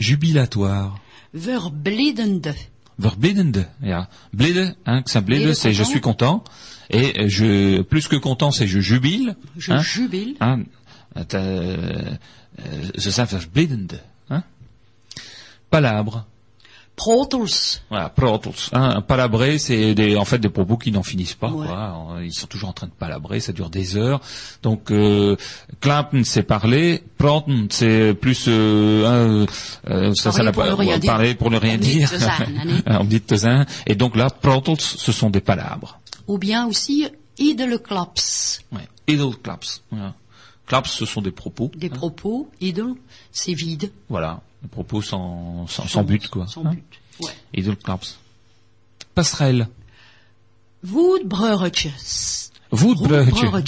Jubilatoire. 0.00 0.98
Verblidende. 1.32 2.54
Verbindende, 2.98 3.68
ja. 3.82 4.08
Blede, 4.32 4.74
hein, 4.84 5.02
que 5.02 5.10
ça 5.10 5.20
Blede, 5.20 5.54
c'est 5.54 5.72
je 5.72 5.84
suis 5.84 6.00
content. 6.00 6.42
Et 6.90 7.20
euh, 7.20 7.28
je, 7.28 7.82
plus 7.82 8.08
que 8.08 8.16
content, 8.16 8.50
c'est 8.50 8.66
je 8.66 8.80
jubile. 8.80 9.36
Je 9.56 9.72
hein. 9.72 9.80
jubile. 9.80 10.34
Hein, 10.40 10.64
euh, 11.16 12.16
euh, 12.58 12.90
ze 12.94 13.10
zijn 13.10 13.28
verbindende. 13.28 14.00
Hein. 14.28 14.44
Palabre. 15.68 16.24
Protels. 17.00 17.80
Voilà, 17.88 18.10
protels. 18.10 18.52
Hein, 18.72 18.96
un 18.96 19.00
palabré, 19.00 19.58
c'est 19.58 19.94
des, 19.94 20.16
en 20.16 20.26
fait 20.26 20.38
des 20.38 20.50
propos 20.50 20.76
qui 20.76 20.92
n'en 20.92 21.02
finissent 21.02 21.34
pas. 21.34 21.48
Ouais. 21.48 21.66
quoi. 21.66 22.18
Ils 22.22 22.34
sont 22.34 22.46
toujours 22.46 22.68
en 22.68 22.74
train 22.74 22.88
de 22.88 22.92
palabrer, 22.92 23.40
ça 23.40 23.52
dure 23.54 23.70
des 23.70 23.96
heures. 23.96 24.20
Donc, 24.62 24.90
euh, 24.90 25.34
c'est 26.24 26.42
parler. 26.42 27.02
Praten, 27.16 27.68
c'est 27.70 28.12
plus... 28.12 28.44
Euh, 28.48 29.06
hein, 29.06 29.46
euh, 29.88 30.12
ça, 30.14 30.30
ça 30.30 30.44
pour 30.52 30.62
pas 30.62 30.68
ne 30.68 30.74
rien 30.74 30.98
dire. 30.98 31.10
parler 31.10 31.34
pour 31.34 31.50
ne 31.50 31.56
rien 31.56 31.76
On 31.76 31.78
dire. 31.78 32.10
hein, 32.86 32.98
On 33.00 33.04
dit 33.04 33.22
te 33.22 33.34
zijn. 33.34 33.64
Et 33.86 33.94
donc 33.94 34.14
là, 34.14 34.28
protels, 34.28 34.78
ce 34.78 35.10
sont 35.10 35.30
des 35.30 35.40
palabres. 35.40 35.98
Ou 36.28 36.36
bien 36.36 36.66
aussi 36.66 37.08
idele 37.38 37.78
klaps. 37.78 38.60
Ouais. 38.72 38.86
Edelklaps. 39.06 39.82
Voilà. 39.90 40.12
Claps, 40.66 40.90
ce 40.90 41.06
sont 41.06 41.22
des 41.22 41.32
propos. 41.32 41.70
Des 41.74 41.86
hein. 41.86 41.94
propos, 41.94 42.50
idle, 42.60 42.92
c'est 43.32 43.54
vide. 43.54 43.90
Voilà, 44.10 44.42
des 44.62 44.68
propos 44.68 45.02
sans, 45.02 45.66
sans, 45.68 45.86
sans 45.86 46.02
but, 46.04 46.28
quoi. 46.28 46.46
Sans 46.46 46.64
hein. 46.64 46.74
but. 46.74 47.26
Ouais. 47.26 47.32
Passerelle. 49.14 49.68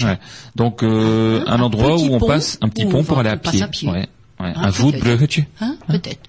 Ouais. 0.04 0.18
Donc 0.54 0.82
euh, 0.82 1.42
Un 1.46 1.54
un 1.54 1.60
endroit 1.60 1.96
où 1.96 2.14
on 2.14 2.20
passe 2.20 2.58
un 2.60 2.68
petit 2.68 2.86
pont 2.86 3.00
on 3.00 3.04
pour 3.04 3.18
aller 3.18 3.30
à 3.30 3.36
pied. 3.36 3.62
à 3.62 3.68
pied. 3.68 3.88
Ouais. 3.88 4.08
Ouais. 4.40 4.52
Hein, 4.54 4.54
un. 4.56 4.70
Woodbrugge. 4.82 5.44
Hein, 5.60 5.76
peut-être. 5.88 6.28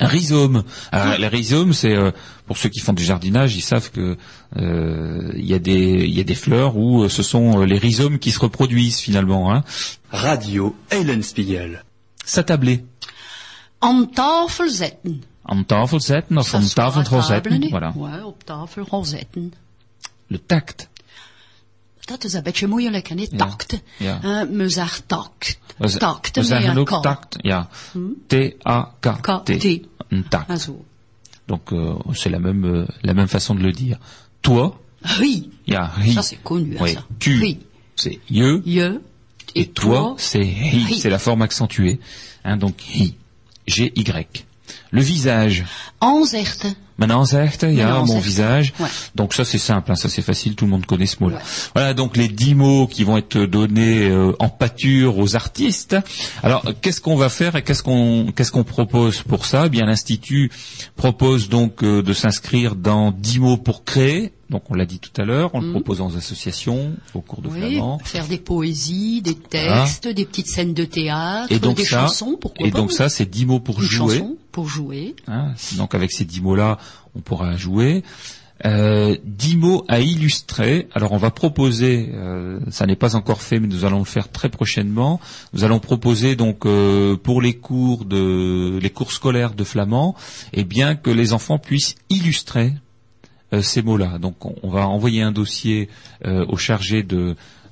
Un 0.00 0.06
rhizome. 0.06 0.62
Alors, 0.92 1.18
les 1.18 1.26
rhizomes, 1.26 1.72
c'est 1.72 1.94
euh, 1.94 2.12
pour 2.46 2.56
ceux 2.56 2.68
qui 2.68 2.78
font 2.78 2.92
du 2.92 3.02
jardinage, 3.02 3.56
ils 3.56 3.62
savent 3.62 3.90
que 3.90 4.16
euh, 4.56 5.32
il 5.36 5.44
y 5.44 5.54
a 5.54 5.58
des 5.58 6.04
il 6.06 6.16
y 6.16 6.20
a 6.20 6.24
des 6.24 6.36
fleurs 6.36 6.76
où 6.76 7.02
euh, 7.02 7.08
ce 7.08 7.22
sont 7.22 7.60
euh, 7.60 7.66
les 7.66 7.78
rhizomes 7.78 8.18
qui 8.18 8.30
se 8.30 8.38
reproduisent 8.38 8.98
finalement. 9.00 9.52
Hein. 9.52 9.64
Radio 10.10 10.76
Eulenspiegel. 10.92 11.84
S'attabler. 12.24 12.84
Aan 13.78 14.10
tafel 14.10 14.68
zetten. 14.70 15.22
Aan 15.42 15.64
tafel 15.66 16.00
zetten 16.00 16.38
of 16.38 16.54
aan 16.54 17.22
zetten. 17.22 17.68
Voilà. 17.70 17.96
Ouais, 17.96 18.24
op 18.24 18.44
tafel 18.44 18.84
gaan 18.84 19.06
zetten. 19.06 19.52
Le 20.26 20.40
tact. 20.46 20.88
Dat 22.00 22.24
is 22.24 22.32
een 22.32 22.42
beetje 22.42 22.66
moeilijk, 22.66 23.08
hè? 23.08 23.14
Ja. 23.14 23.26
Tact. 23.36 23.80
Ja. 23.96 24.46
Me 24.50 24.68
zegt 24.68 25.02
tact. 25.06 25.58
We, 25.76 25.96
Tact, 25.96 26.34
we 26.34 26.40
met 26.40 26.46
zeggen 26.48 26.78
ook 26.78 27.02
tact. 27.02 27.36
Ja. 27.40 27.68
T-A-K-T. 28.26 29.48
Een 30.08 30.28
tact. 30.28 30.50
Ah. 30.68 30.74
Donc 31.46 31.72
euh, 31.72 31.98
c'est 32.12 32.30
la 32.30 32.38
même 32.38 32.64
euh, 32.64 32.86
la 33.02 33.14
même 33.14 33.28
façon 33.28 33.54
de 33.54 33.62
le 33.62 33.72
dire. 33.72 33.98
Toi, 34.40 34.78
ri. 35.02 35.50
Ça, 35.66 36.22
c'est 36.22 36.42
connu, 36.42 36.76
hein, 36.76 36.82
Oui. 36.82 36.92
ça. 36.92 37.04
Tu, 37.18 37.56
c'est 37.94 38.20
je. 38.30 38.60
Je. 38.66 39.00
Et, 39.54 39.66
toi, 39.72 40.14
c'est 40.18 40.44
hi. 40.44 40.86
hi. 40.90 40.98
C'est 41.00 41.10
la 41.10 41.18
forme 41.18 41.42
accentuée. 41.42 42.00
Hein, 42.44 42.58
donc 42.58 42.74
hi. 42.94 43.16
G-Y. 43.68 44.44
Le 44.90 45.02
visage. 45.02 45.64
Aanzichten. 45.98 46.76
Mijn 46.98 47.12
aanzicht, 47.12 47.60
ja, 47.60 48.02
mon 48.02 48.20
visage. 48.20 48.72
Ouais. 48.80 48.88
Donc 49.14 49.32
ça 49.32 49.44
c'est 49.44 49.60
simple, 49.60 49.92
hein, 49.92 49.94
ça 49.94 50.08
c'est 50.08 50.22
facile, 50.22 50.56
tout 50.56 50.64
le 50.64 50.72
monde 50.72 50.84
connaît 50.84 51.06
ce 51.06 51.18
mot-là. 51.20 51.36
Ouais. 51.36 51.42
Voilà 51.72 51.94
donc 51.94 52.16
les 52.16 52.26
dix 52.26 52.56
mots 52.56 52.88
qui 52.88 53.04
vont 53.04 53.16
être 53.16 53.38
donnés 53.38 54.08
euh, 54.08 54.32
en 54.40 54.48
pâture 54.48 55.16
aux 55.18 55.36
artistes. 55.36 55.96
Alors 56.42 56.64
qu'est-ce 56.80 57.00
qu'on 57.00 57.14
va 57.14 57.28
faire 57.28 57.54
et 57.54 57.62
qu'est-ce 57.62 57.84
qu'on 57.84 58.32
qu'est-ce 58.34 58.50
qu'on 58.50 58.64
propose 58.64 59.22
pour 59.22 59.46
ça? 59.46 59.66
Eh 59.66 59.68
Bien 59.68 59.86
l'institut 59.86 60.50
propose 60.96 61.48
donc 61.48 61.84
euh, 61.84 62.02
de 62.02 62.12
s'inscrire 62.12 62.74
dans 62.74 63.12
dix 63.12 63.38
mots 63.38 63.58
pour 63.58 63.84
créer. 63.84 64.32
Donc 64.50 64.70
on 64.70 64.74
l'a 64.74 64.86
dit 64.86 64.98
tout 64.98 65.10
à 65.20 65.24
l'heure, 65.24 65.50
on 65.54 65.60
le 65.60 65.70
propose 65.72 66.00
aux 66.00 66.16
associations, 66.16 66.92
au 67.14 67.20
cours 67.20 67.42
de 67.42 67.48
Oui, 67.48 67.58
flamand. 67.74 67.98
faire 67.98 68.26
des 68.26 68.38
poésies, 68.38 69.20
des 69.20 69.34
textes, 69.34 70.08
des 70.08 70.24
petites 70.24 70.46
scènes 70.48 70.72
de 70.72 70.84
théâtre, 70.86 71.52
Et 71.52 71.58
donc 71.58 71.76
des 71.76 71.84
ça, 71.84 72.00
chansons, 72.02 72.38
pourquoi 72.40 72.66
et 72.66 72.70
pas 72.70 72.78
donc 72.78 72.92
ça 72.92 73.08
c'est 73.10 73.26
dix 73.28 73.44
mots 73.44 73.60
pour 73.60 73.78
Une 73.80 73.86
jouer. 73.86 74.22
pour 74.50 74.66
jouer. 74.68 75.14
Hein, 75.26 75.52
donc 75.76 75.94
avec 75.94 76.10
ces 76.12 76.24
dix 76.24 76.40
mots-là, 76.40 76.78
on 77.14 77.20
pourra 77.20 77.56
jouer. 77.56 78.02
Euh, 78.64 79.16
dix 79.24 79.56
mots 79.56 79.84
à 79.86 80.00
illustrer. 80.00 80.88
Alors 80.92 81.12
on 81.12 81.16
va 81.16 81.30
proposer, 81.30 82.10
euh, 82.14 82.58
ça 82.70 82.86
n'est 82.86 82.96
pas 82.96 83.14
encore 83.14 83.40
fait, 83.40 83.60
mais 83.60 83.68
nous 83.68 83.84
allons 83.84 84.00
le 84.00 84.04
faire 84.04 84.32
très 84.32 84.48
prochainement. 84.48 85.20
Nous 85.52 85.62
allons 85.62 85.78
proposer 85.78 86.34
donc 86.34 86.66
euh, 86.66 87.16
pour 87.16 87.40
les 87.40 87.54
cours 87.54 88.04
de 88.04 88.78
les 88.82 88.90
cours 88.90 89.12
scolaires 89.12 89.54
de 89.54 89.62
flamand, 89.62 90.16
et 90.52 90.64
bien 90.64 90.96
que 90.96 91.10
les 91.10 91.32
enfants 91.34 91.58
puissent 91.60 91.94
illustrer 92.10 92.72
ces 93.62 93.82
mots-là. 93.82 94.18
Donc 94.18 94.44
on, 94.44 94.68
va 94.68 94.86
envoyer 94.88 95.22
un 95.22 95.32
dossier 95.32 95.88
euh, 96.24 96.44
au 96.48 96.56
chargé 96.56 97.02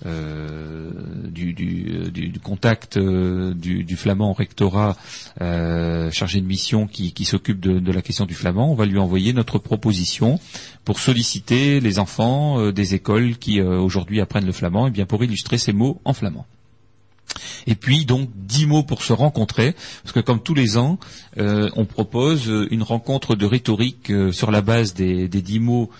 euh, 0.04 0.90
du, 1.28 1.52
du, 1.52 1.86
euh, 1.90 2.10
du- 2.10 2.38
contact 2.40 2.96
euh, 2.96 3.54
du, 3.54 3.96
flamand 3.96 4.30
au 4.30 4.34
rectorat 4.34 4.96
euh, 5.40 6.10
chargé 6.10 6.40
de 6.40 6.46
mission 6.46 6.86
qui, 6.86 7.24
s'occupe 7.24 7.60
de, 7.60 7.78
de 7.78 7.92
la 7.92 8.02
question 8.02 8.26
du 8.26 8.34
flamand. 8.34 8.70
On 8.70 8.74
va 8.74 8.86
lui 8.86 8.98
envoyer 8.98 9.32
notre 9.32 9.58
proposition 9.58 10.38
pour 10.84 10.98
solliciter 10.98 11.80
les 11.80 11.98
enfants 11.98 12.60
euh, 12.60 12.72
des 12.72 12.94
écoles 12.94 13.36
qui 13.38 13.60
euh, 13.60 13.78
aujourd'hui 13.78 14.20
apprennent 14.20 14.46
le 14.46 14.52
flamand, 14.52 14.86
et 14.86 14.90
bien 14.90 15.06
pour 15.06 15.24
illustrer 15.24 15.58
ces 15.58 15.72
mots 15.72 16.00
en 16.04 16.12
flamand. 16.12 16.46
Et 17.66 17.74
puis 17.74 18.04
donc 18.04 18.30
dix 18.34 18.66
mots 18.66 18.82
pour 18.82 19.02
se 19.02 19.12
rencontrer, 19.12 19.74
parce 20.02 20.12
que 20.12 20.20
comme 20.20 20.40
tous 20.40 20.54
les 20.54 20.76
ans, 20.76 20.98
euh, 21.38 21.68
on 21.76 21.84
propose 21.84 22.46
une 22.70 22.82
rencontre 22.82 23.34
de 23.34 23.46
rhétorique 23.46 24.10
euh, 24.10 24.32
sur 24.32 24.50
la 24.50 24.62
base 24.62 24.94
des, 24.94 25.28
des 25.28 25.42
dix 25.42 25.60
mots 25.60 25.90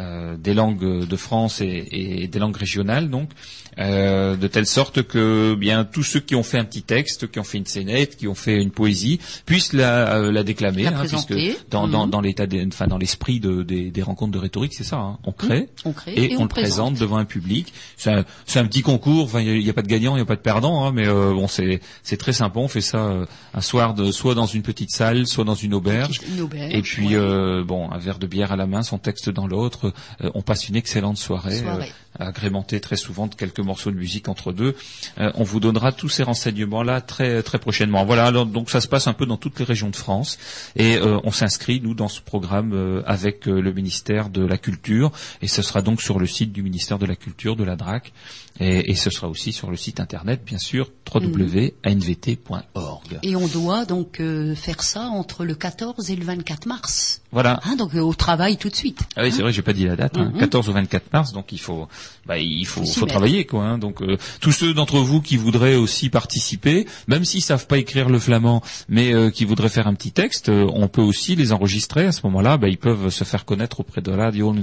euh, 0.00 0.36
des 0.36 0.54
langues 0.54 1.06
de 1.06 1.16
France 1.16 1.60
et, 1.60 1.86
et 1.92 2.28
des 2.28 2.38
langues 2.40 2.56
régionales, 2.56 3.10
donc 3.10 3.30
euh, 3.78 4.36
de 4.36 4.46
telle 4.46 4.66
sorte 4.66 5.02
que 5.02 5.54
bien 5.54 5.84
tous 5.84 6.02
ceux 6.02 6.20
qui 6.20 6.34
ont 6.34 6.42
fait 6.42 6.58
un 6.58 6.64
petit 6.64 6.82
texte, 6.82 7.30
qui 7.30 7.38
ont 7.38 7.44
fait 7.44 7.58
une 7.58 7.66
scénette, 7.66 8.16
qui 8.16 8.28
ont 8.28 8.34
fait 8.34 8.60
une 8.62 8.70
poésie, 8.70 9.20
puissent 9.46 9.72
la, 9.72 10.14
euh, 10.16 10.32
la 10.32 10.42
déclamer, 10.44 10.84
La 10.84 10.98
hein, 11.00 11.04
puisque 11.08 11.34
dans, 11.70 11.88
dans, 11.88 12.04
Mhm. 12.06 12.10
dans 12.10 12.20
l'état, 12.20 12.44
enfin 12.68 12.86
dans 12.86 12.98
l'esprit 12.98 13.40
de- 13.40 13.62
des, 13.62 13.90
des 13.90 14.02
rencontres 14.02 14.32
de 14.32 14.38
rhétorique, 14.38 14.74
c'est 14.74 14.84
ça. 14.84 14.96
hein. 14.98 15.18
On 15.24 15.32
crée, 15.32 15.68
On 15.84 15.92
crée 15.92 16.12
et, 16.14 16.32
et 16.32 16.36
on, 16.36 16.40
on 16.40 16.42
le 16.44 16.48
présente 16.48 16.94
présente. 16.94 16.98
devant 17.00 17.16
un 17.16 17.24
public. 17.24 17.72
C'est 17.96 18.10
un, 18.12 18.24
c'est 18.46 18.58
un 18.58 18.66
petit 18.66 18.82
concours. 18.82 19.24
Enfin, 19.24 19.40
il 19.40 19.58
n'y 19.62 19.70
a, 19.70 19.72
pas 19.72 19.82
de 19.82 19.88
gagnant, 19.88 20.12
il 20.12 20.18
n'y 20.18 20.22
a 20.22 20.26
pas 20.26 20.36
de 20.36 20.40
perdant, 20.40 20.84
hein, 20.84 20.92
mais 20.92 21.06
euh, 21.06 21.32
bon, 21.32 21.48
c'est 21.48 21.80
c'est 22.02 22.16
très 22.16 22.32
sympa. 22.32 22.60
On 22.60 22.68
fait 22.68 22.80
ça 22.80 22.98
euh, 22.98 23.26
un 23.54 23.60
soir, 23.60 23.94
de, 23.94 24.10
soit 24.12 24.34
dans 24.34 24.46
une 24.46 24.62
petite 24.62 24.90
salle, 24.90 25.26
soit 25.26 25.44
dans 25.44 25.54
une 25.54 25.74
auberge. 25.74 26.20
Une 26.34 26.42
auberge, 26.42 26.74
Et 26.74 26.82
puis 26.82 27.08
ouais. 27.08 27.14
euh, 27.16 27.64
bon, 27.64 27.90
un 27.90 27.98
verre 27.98 28.18
de 28.18 28.26
bière 28.26 28.52
à 28.52 28.56
la 28.56 28.66
main, 28.66 28.82
son 28.82 28.98
texte 28.98 29.30
dans 29.30 29.46
l'autre. 29.46 29.92
Euh, 30.22 30.30
on 30.34 30.42
passe 30.42 30.68
une 30.68 30.76
excellente 30.76 31.18
soirée, 31.18 31.58
Soirée. 31.60 31.92
agrémentée 32.18 32.80
très 32.80 32.96
souvent 32.96 33.26
de 33.26 33.34
quelques 33.34 33.60
morceaux 33.64 33.90
de 33.90 33.96
musique 33.96 34.28
entre 34.28 34.52
deux. 34.52 34.74
Euh, 35.18 35.30
on 35.34 35.44
vous 35.44 35.60
donnera 35.60 35.92
tous 35.92 36.08
ces 36.08 36.22
renseignements 36.22 36.82
là 36.82 37.00
très 37.00 37.42
très 37.42 37.58
prochainement. 37.58 38.04
Voilà, 38.04 38.30
donc 38.32 38.70
ça 38.70 38.80
se 38.80 38.88
passe 38.88 39.06
un 39.06 39.12
peu 39.12 39.26
dans 39.26 39.36
toutes 39.36 39.58
les 39.58 39.64
régions 39.64 39.90
de 39.90 39.96
France 39.96 40.38
et 40.76 40.96
euh, 40.96 41.18
on 41.24 41.30
s'inscrit 41.30 41.80
nous 41.80 41.94
dans 41.94 42.08
ce 42.08 42.20
programme 42.20 42.72
euh, 42.72 43.02
avec 43.06 43.46
le 43.46 43.72
ministère 43.72 44.28
de 44.28 44.44
la 44.44 44.58
Culture 44.58 45.12
et 45.42 45.48
ce 45.48 45.62
sera 45.62 45.82
donc 45.82 46.00
sur 46.00 46.18
le 46.18 46.26
site 46.26 46.52
du 46.52 46.62
ministère 46.62 46.98
de 46.98 47.06
la 47.06 47.16
Culture 47.16 47.56
de 47.56 47.64
la 47.64 47.76
DRAC 47.76 48.12
et, 48.60 48.90
et 48.90 48.94
ce 48.94 49.10
sera 49.10 49.28
aussi 49.28 49.52
sur 49.52 49.70
le 49.70 49.76
site 49.76 50.00
internet 50.00 50.42
bien 50.44 50.58
sûr 50.58 50.90
www.anvt.org. 51.12 53.18
Et 53.22 53.36
on 53.36 53.46
doit 53.48 53.84
donc 53.84 54.20
euh, 54.20 54.54
faire 54.54 54.82
ça 54.82 55.08
entre 55.08 55.44
le 55.44 55.54
14 55.54 56.10
et 56.10 56.16
le 56.16 56.24
24 56.24 56.66
mars. 56.66 57.20
Voilà. 57.32 57.60
Hein, 57.64 57.76
donc 57.76 57.94
euh, 57.94 58.00
au 58.00 58.14
travail 58.14 58.56
tout 58.56 58.68
de 58.68 58.76
suite. 58.76 59.00
Ah 59.16 59.22
oui, 59.24 59.32
c'est 59.32 59.42
vrai, 59.42 59.52
j'ai 59.52 59.62
pas 59.62 59.72
dit 59.72 59.84
la 59.86 59.96
date, 59.96 60.16
hein, 60.16 60.30
Mhm. 60.34 60.40
14 60.40 60.68
au 60.68 60.72
24 60.72 61.12
mars, 61.12 61.32
donc 61.32 61.52
il 61.52 61.60
faut, 61.60 61.88
bah, 62.26 62.38
il 62.38 62.64
faut, 62.66 62.84
travailler, 63.06 63.44
quoi. 63.44 63.64
hein. 63.64 63.78
donc 63.78 64.02
euh, 64.02 64.16
tous 64.40 64.52
ceux 64.52 64.72
d'entre 64.72 64.98
vous 64.98 65.20
qui 65.20 65.36
voudraient 65.36 65.74
aussi 65.74 66.10
participer, 66.10 66.86
même 67.08 67.24
s'ils 67.24 67.42
savent 67.42 67.66
pas 67.66 67.78
écrire 67.78 68.08
le 68.08 68.18
flamand, 68.18 68.62
mais 68.88 69.12
qui 69.32 69.44
voudraient 69.44 69.68
faire 69.68 69.86
un 69.88 69.94
petit 69.94 70.12
texte, 70.12 70.48
on 70.48 70.88
peut 70.88 71.02
aussi 71.02 71.36
les 71.36 71.52
enregistrer. 71.52 72.06
À 72.06 72.12
ce 72.12 72.20
moment-là, 72.24 72.56
bah, 72.56 72.68
ils 72.68 72.78
peuvent 72.78 73.10
se 73.10 73.24
faire 73.24 73.44
connaître 73.44 73.80
auprès 73.80 74.00
de 74.00 74.10
Radio 74.12 74.54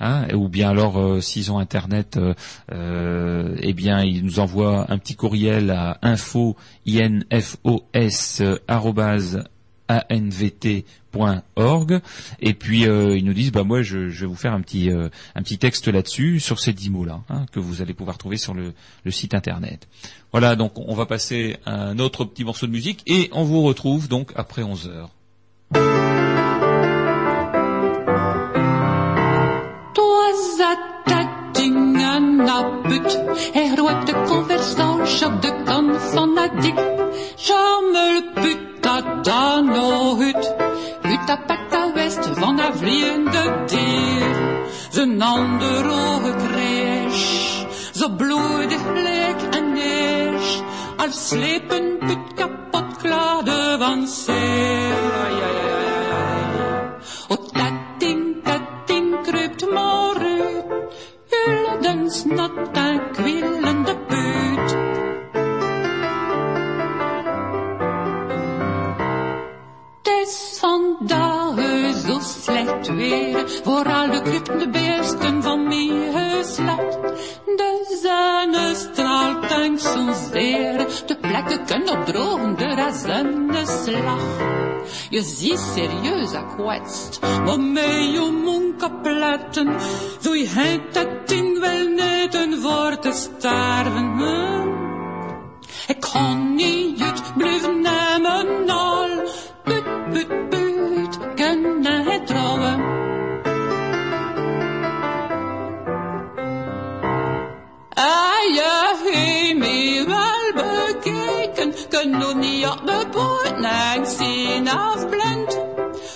hein, 0.00 0.26
ou 0.34 0.48
bien 0.48 0.70
alors 0.70 1.22
s'ils 1.22 1.52
ont 1.52 1.58
internet, 1.58 2.16
euh, 2.16 2.34
euh, 2.94 3.56
eh 3.60 3.72
bien 3.72 4.02
ils 4.02 4.24
nous 4.24 4.38
envoient 4.38 4.90
un 4.90 4.98
petit 4.98 5.16
courriel 5.16 5.70
à 5.70 5.98
info 6.02 6.56
anvt.org 9.88 12.00
et 12.40 12.54
puis 12.54 12.86
euh, 12.86 13.16
ils 13.16 13.24
nous 13.24 13.34
disent 13.34 13.52
bah 13.52 13.64
moi 13.64 13.82
je, 13.82 13.98
vais 13.98 14.26
vous 14.26 14.34
faire 14.34 14.54
un 14.54 14.60
petit 14.60 14.90
euh, 14.90 15.08
un 15.34 15.42
petit 15.42 15.58
texte 15.58 15.88
là-dessus 15.88 16.40
sur 16.40 16.58
ces 16.58 16.72
dix 16.72 16.90
mots 16.90 17.04
là 17.04 17.20
que 17.52 17.60
vous 17.60 17.82
allez 17.82 17.92
pouvoir 17.92 18.16
trouver 18.16 18.38
sur 18.38 18.54
le, 18.54 18.72
le 19.04 19.10
site 19.10 19.34
internet. 19.34 19.86
Voilà 20.32 20.56
donc 20.56 20.78
on 20.78 20.94
va 20.94 21.06
passer 21.06 21.56
à 21.66 21.74
un 21.74 21.98
autre 21.98 22.24
petit 22.24 22.44
morceau 22.44 22.66
de 22.66 22.72
musique 22.72 23.02
et 23.06 23.28
on 23.32 23.44
vous 23.44 23.62
retrouve 23.62 24.08
donc 24.08 24.32
après 24.36 24.62
11 24.62 24.88
heures. 24.88 25.10
Put. 33.00 33.18
Er 33.52 34.04
de 34.04 34.22
conversage 34.26 35.26
op 35.26 35.42
de 35.42 35.62
kant 35.64 36.02
van 36.02 36.38
a 36.38 36.48
dik. 36.60 36.78
Jammer 37.36 38.22
put 38.34 38.58
dat 38.80 39.24
dan 39.24 39.64
no 39.64 40.16
hut. 40.16 40.54
Ut 41.02 41.30
a 41.30 41.36
pak 41.46 41.72
a 41.72 41.92
west 41.94 42.28
van 42.34 42.60
a 42.60 42.72
vliegende 42.72 43.64
dier. 43.66 44.62
Zijn 44.90 45.22
ander 45.22 45.90
ogen 45.90 46.36
crash. 46.36 47.64
Zo 47.92 48.08
bloedig 48.08 48.82
leek 48.92 49.54
en 49.54 49.72
neers. 49.72 50.62
Als 50.96 51.28
slepen 51.28 51.98
put 51.98 52.34
kapot 52.34 52.96
klade 52.96 53.76
van 53.78 54.06
zeer. 54.06 54.94
O 57.28 57.36
Hulden 62.04 62.10
snot 62.10 62.76
en 62.76 63.10
kwillende 63.12 63.96
buit. 64.08 64.76
Het 70.02 70.08
is 70.22 70.58
vandaag 70.60 71.54
zo 72.06 72.18
slecht 72.20 72.88
weer, 72.88 73.60
vooral 73.62 74.10
de 74.10 74.22
club 74.22 74.58
de 74.58 74.68
beesten 74.70 75.42
van 75.42 75.68
mij 75.68 76.12
geslacht. 76.12 76.98
De 77.44 77.98
zon 78.02 78.74
straalt 78.74 79.50
en 79.50 79.62
en 79.62 79.78
zozeer 79.78 80.86
de 81.06 81.16
plekken 81.20 81.64
kunnen 81.64 81.98
opdrogen 81.98 82.56
de 82.56 82.74
razende 82.74 83.66
slag. 83.66 84.53
Je 85.14 85.22
ziet 85.22 85.58
serieus 85.74 86.32
akwetst, 86.32 87.20
maar 87.20 87.60
met 87.60 88.12
je 88.12 88.40
mond 88.44 88.76
kapletten, 88.76 89.80
zo 90.20 90.34
je 90.34 90.48
het 90.48 90.94
dat 90.94 91.28
ding 91.28 91.58
wel 91.58 91.88
net 91.88 92.34
een 92.34 92.60
voor 92.60 92.98
te 92.98 93.12
sterven. 93.12 94.16
hè? 94.18 94.62
Ik 95.86 96.00
kan 96.00 96.54
niet 96.54 97.04
het 97.04 97.36
blijven 97.36 97.80
nemen 97.80 98.70
al, 98.70 99.08
put, 99.64 99.84
put, 100.10 100.48
put, 100.50 101.18
kunnen 101.34 102.04
het 102.04 102.26
trouwen. 102.26 102.82
Ah, 107.94 108.33
kan 112.10 112.18
nog 112.18 112.34
niet 112.34 112.66
op 112.66 112.86
de 112.86 113.06
boot 113.10 114.08
zien 114.08 114.68
afblind. 114.68 115.60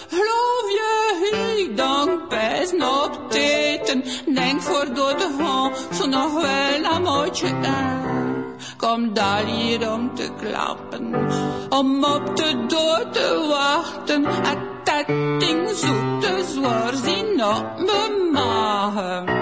Geloof 0.09 0.67
je, 0.71 1.57
ik 1.59 1.77
dank 1.77 2.29
best 2.29 2.75
op 2.75 3.31
teten, 3.31 4.05
denk 4.35 4.61
voor 4.63 4.95
door 4.95 5.17
de 5.17 5.37
hand, 5.39 5.89
zo 5.95 6.07
nog 6.07 6.33
wel 6.33 6.93
een 6.95 7.03
mootje 7.03 7.55
aan. 7.65 8.45
Kom 8.77 9.15
daar 9.15 9.45
hier 9.45 9.93
om 9.93 10.15
te 10.15 10.31
klappen, 10.41 11.15
om 11.69 12.05
op 12.05 12.37
de 12.37 12.67
dood 12.67 13.13
te 13.13 13.47
wachten, 13.49 14.25
en 14.25 14.59
dat 14.85 15.07
ding 15.41 15.69
zoekt 15.69 16.21
te 16.21 16.45
zwaar 16.55 16.95
zien 17.05 17.45
op 17.45 17.87
mijn 17.87 18.33
magen. 18.33 19.37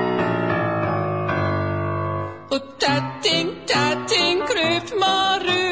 Dat 2.48 4.08
ding 4.08 4.44
kruipt 4.44 4.98
maar 4.98 5.40
uit. 5.46 5.65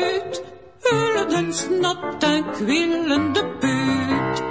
Hullen 0.91 1.33
en 1.33 1.53
snot 1.55 2.23
en 2.23 2.45
kwillende 2.53 3.45
buurt. 3.61 4.43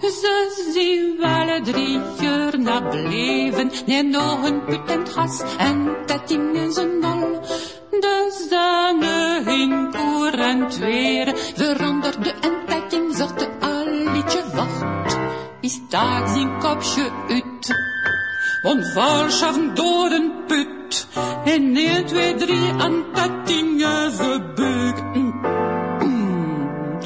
Ze 0.00 0.70
zien 0.72 1.16
wel 1.18 1.62
drie 1.62 2.00
uur 2.22 2.60
na 2.60 2.80
bleven. 2.80 3.70
Neem 3.86 4.10
nog 4.10 4.42
een 4.42 4.64
put 4.64 4.90
en 4.90 5.06
gas 5.06 5.42
en 5.58 5.92
ding 6.26 6.56
is 6.56 6.76
een 6.76 6.98
nul. 6.98 7.40
De 7.90 8.46
zonne 8.48 9.42
hing 9.44 9.92
courant 9.92 10.78
weer. 10.78 11.32
Veranderde 11.36 12.34
en 12.40 12.88
ding 12.88 13.16
zorgde 13.16 13.48
al 13.60 13.86
liedje 14.12 14.42
wacht. 14.54 15.18
Is 15.60 15.80
daar 15.88 16.28
zijn 16.28 16.58
kopje 16.58 17.10
uit. 17.28 17.91
Want 18.62 18.92
valschaffen 18.92 19.74
door 19.74 20.10
een 20.10 20.32
put. 20.46 21.06
En 21.44 21.76
1, 21.76 22.06
2, 22.06 22.34
3 22.34 22.72
aan 22.78 23.04
dat 23.12 23.46
ding 23.46 23.82
gebeuk. 24.10 25.02
Mm, 25.14 25.40
mm. 25.98 26.98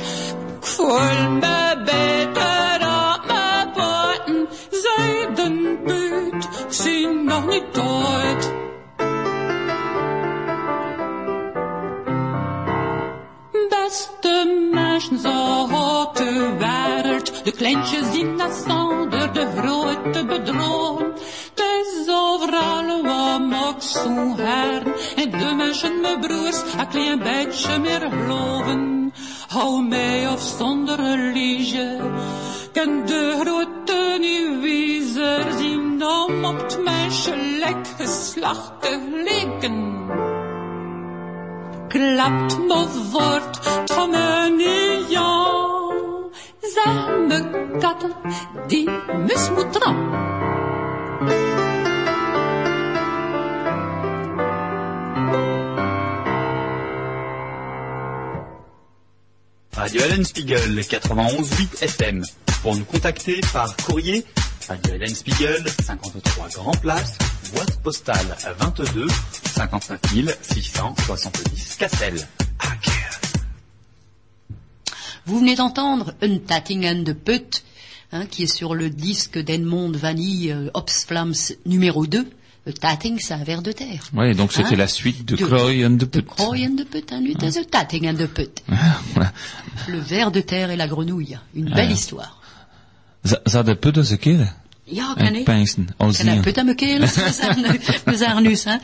Ik 0.58 0.66
voel 0.66 1.30
me 1.30 1.82
beter 1.84 2.88
op 3.14 3.26
mijn 3.26 3.68
boten. 3.74 4.48
Zijden 4.70 5.82
put, 5.84 6.44
ik 6.44 6.72
zie 6.72 7.06
nog 7.06 7.46
niet 7.46 7.74
dood. 7.74 8.52
Beste 13.68 14.68
mensen 14.72 15.18
zo 15.18 15.62
op 15.62 16.16
de 16.16 16.54
wereld, 16.58 17.44
de 17.44 17.52
kleintjes 17.52 18.14
in 18.16 18.36
dat 18.36 18.64
zonder 18.66 19.32
de 19.32 19.46
grote 19.56 20.24
bedrogen. 20.24 21.12
Overal 22.08 23.02
wat 23.02 23.66
ook 23.66 23.82
zo 23.82 24.36
hern, 24.36 24.94
en 25.16 25.30
de 25.30 25.54
mensen, 25.56 26.00
mijn 26.00 26.20
broers, 26.20 26.62
een 26.78 26.88
klein 26.88 27.18
beetje 27.18 27.78
meer 27.78 28.00
geloven. 28.00 29.12
Hou 29.48 29.82
mij 29.82 30.28
of 30.28 30.40
zonder 30.58 30.96
religie, 30.96 31.96
kan 32.72 33.06
de 33.06 33.36
grote 33.40 34.16
niet 34.20 34.60
wiezer 34.60 35.44
zien 35.58 36.04
om 36.04 36.44
op 36.44 36.60
het 36.60 36.84
menselijk 36.84 37.86
geslacht 37.98 38.82
te 38.82 39.22
lijken 39.24 39.96
klapt 41.96 42.58
me 42.68 42.86
voort, 43.10 43.86
Tromenian. 43.86 45.24
Zijn 46.60 47.26
me 47.26 47.38
katten 47.78 48.12
die 48.66 48.90
mis 49.26 49.50
moet 49.50 49.72
tram. 49.72 49.96
Radio 59.76 60.00
Hélène 60.04 60.24
Spiegel, 60.24 60.80
91.8 60.80 61.82
FM. 61.82 62.24
Pour 62.62 62.74
nous 62.74 62.84
contacter 62.86 63.42
par 63.52 63.76
courrier, 63.76 64.24
Radio 64.66 64.94
Hélène 64.94 65.14
Spiegel, 65.14 65.62
53 65.84 66.48
Grand 66.48 66.76
Place, 66.78 67.18
boîte 67.52 67.82
postale 67.82 68.36
22 68.58 69.06
59 69.54 70.38
670 70.42 71.76
Cassel. 71.76 72.14
Vous 75.26 75.40
venez 75.40 75.56
d'entendre 75.56 76.14
Un 76.22 76.38
Tatting 76.38 76.86
and 76.86 77.04
the 77.04 77.12
Put, 77.12 77.62
hein, 78.12 78.24
qui 78.24 78.44
est 78.44 78.54
sur 78.54 78.74
le 78.74 78.88
disque 78.88 79.38
d'Edmond 79.38 79.92
Vanille, 79.92 80.52
euh, 80.52 80.70
Ops 80.72 81.04
Flams 81.04 81.34
numéro 81.66 82.06
2. 82.06 82.26
Le 82.66 82.72
Tatting, 82.72 83.18
c'est 83.20 83.32
un 83.34 83.44
ver 83.44 83.62
de 83.62 83.70
terre. 83.70 84.02
Ouais, 84.12 84.34
donc 84.34 84.52
c'était 84.52 84.74
Hein 84.74 84.76
la 84.76 84.88
suite 84.88 85.24
de 85.24 85.36
De- 85.36 85.46
Croy 85.46 85.86
and 85.86 85.94
the 85.98 86.10
De 86.12 86.20
Put. 86.20 86.22
Croy 86.24 86.66
and 86.66 86.74
the 86.76 86.84
Put, 86.84 87.12
hein, 87.12 87.20
c'est 87.22 87.52
The 87.52 87.70
Tatting 87.70 88.08
and 88.08 88.14
the 88.16 88.26
Put. 88.26 88.62
Le 89.88 89.98
ver 90.00 90.30
de 90.32 90.40
terre 90.40 90.70
et 90.70 90.76
la 90.76 90.88
grenouille. 90.88 91.38
Une 91.54 91.70
belle 91.72 91.92
histoire. 91.92 92.40
Za- 93.24 93.40
Za 93.46 93.62
de 93.62 93.74
Put 93.74 93.96
als 93.98 94.16
keer. 94.18 94.52
Ja, 94.88 95.14
kan 95.16 95.34
ik. 95.34 95.44
Pijnsen, 95.44 95.88
als 95.98 96.18
En 98.28 98.44
hein. 98.66 98.80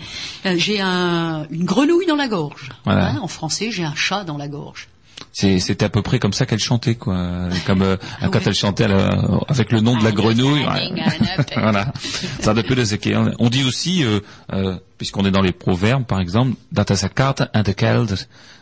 Euh, 0.46 0.56
J'ai 0.58 0.80
un, 0.80 1.46
une 1.50 1.64
grenouille 1.64 2.06
dans 2.06 2.16
la 2.16 2.28
gorge. 2.28 2.70
Voilà. 2.84 3.08
Hein, 3.10 3.18
en 3.22 3.28
français, 3.28 3.70
j'ai 3.72 3.84
un 3.84 3.94
chat 3.94 4.24
dans 4.24 4.36
la 4.36 4.48
gorge. 4.48 4.88
C'est- 5.32 5.58
C'était 5.60 5.84
à 5.86 5.88
peu 5.88 6.02
près 6.02 6.18
comme 6.18 6.32
ça 6.34 6.44
qu'elle 6.46 6.58
chantait, 6.58 6.94
quoi. 6.94 7.48
Comme 7.66 7.82
euh, 7.82 7.96
quand 8.30 8.46
elle 8.46 8.54
chantait 8.54 8.86
la- 8.88 9.18
avec 9.48 9.72
le 9.72 9.80
nom 9.80 9.96
de 9.96 10.02
la 10.04 10.10
Ah, 10.10 10.12
grenouille. 10.12 10.64
voilà. 11.56 11.92
Ça 12.40 12.52
de 12.54 12.62
peu 12.62 12.74
de 12.74 12.84
ce 12.84 12.96
qui 12.96 13.12
On 13.38 13.48
dit 13.48 13.64
aussi, 13.64 14.04
euh, 14.04 14.20
euh, 14.52 14.76
puisqu'on 14.98 15.24
est 15.24 15.30
dans 15.30 15.40
les 15.42 15.52
proverbes, 15.52 16.04
par 16.04 16.20
exemple, 16.20 16.52
is 16.90 17.02
een 17.02 17.08
kat 17.14 17.36
in 17.54 17.62
de. 17.62 18.16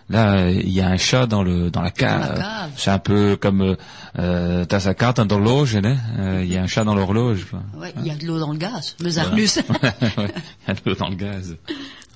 Là, 0.09 0.51
il 0.51 0.69
y 0.71 0.81
a 0.81 0.89
un 0.89 0.97
chat 0.97 1.27
dans 1.27 1.43
le 1.45 1.71
dans 1.71 1.83
la 1.83 1.91
cave. 1.93 2.43
C'est 2.77 2.91
un 2.91 2.99
peu 2.99 3.37
comme 3.37 3.61
euh, 3.63 3.77
euh, 4.19 4.65
dat 4.65 4.81
is 4.81 4.87
een 4.87 4.95
kat 4.95 5.19
in 5.19 5.27
de 5.27 5.35
horloge, 5.35 5.77
hein. 5.77 5.97
Euh, 6.19 6.43
Il 6.45 6.53
y 6.53 6.57
a 6.57 6.63
un 6.63 6.67
chat 6.69 6.85
dans 6.85 6.95
l'horloge. 6.97 7.47
quoi. 7.51 7.61
Ouais, 7.81 7.93
il 8.01 8.07
y 8.07 8.11
a 8.11 8.17
de 8.17 8.27
l'eau 8.27 8.39
dans 8.39 8.53
le 8.53 8.59
gaz. 8.59 8.97
Mes 9.03 9.19
arnus. 9.19 9.57
Ouais, 9.83 9.93
il 10.03 10.69
y 10.69 10.71
a 10.71 10.75
de 10.75 10.81
l'eau 10.87 10.95
dans 10.95 11.09
le 11.11 11.17
gaz. 11.17 11.57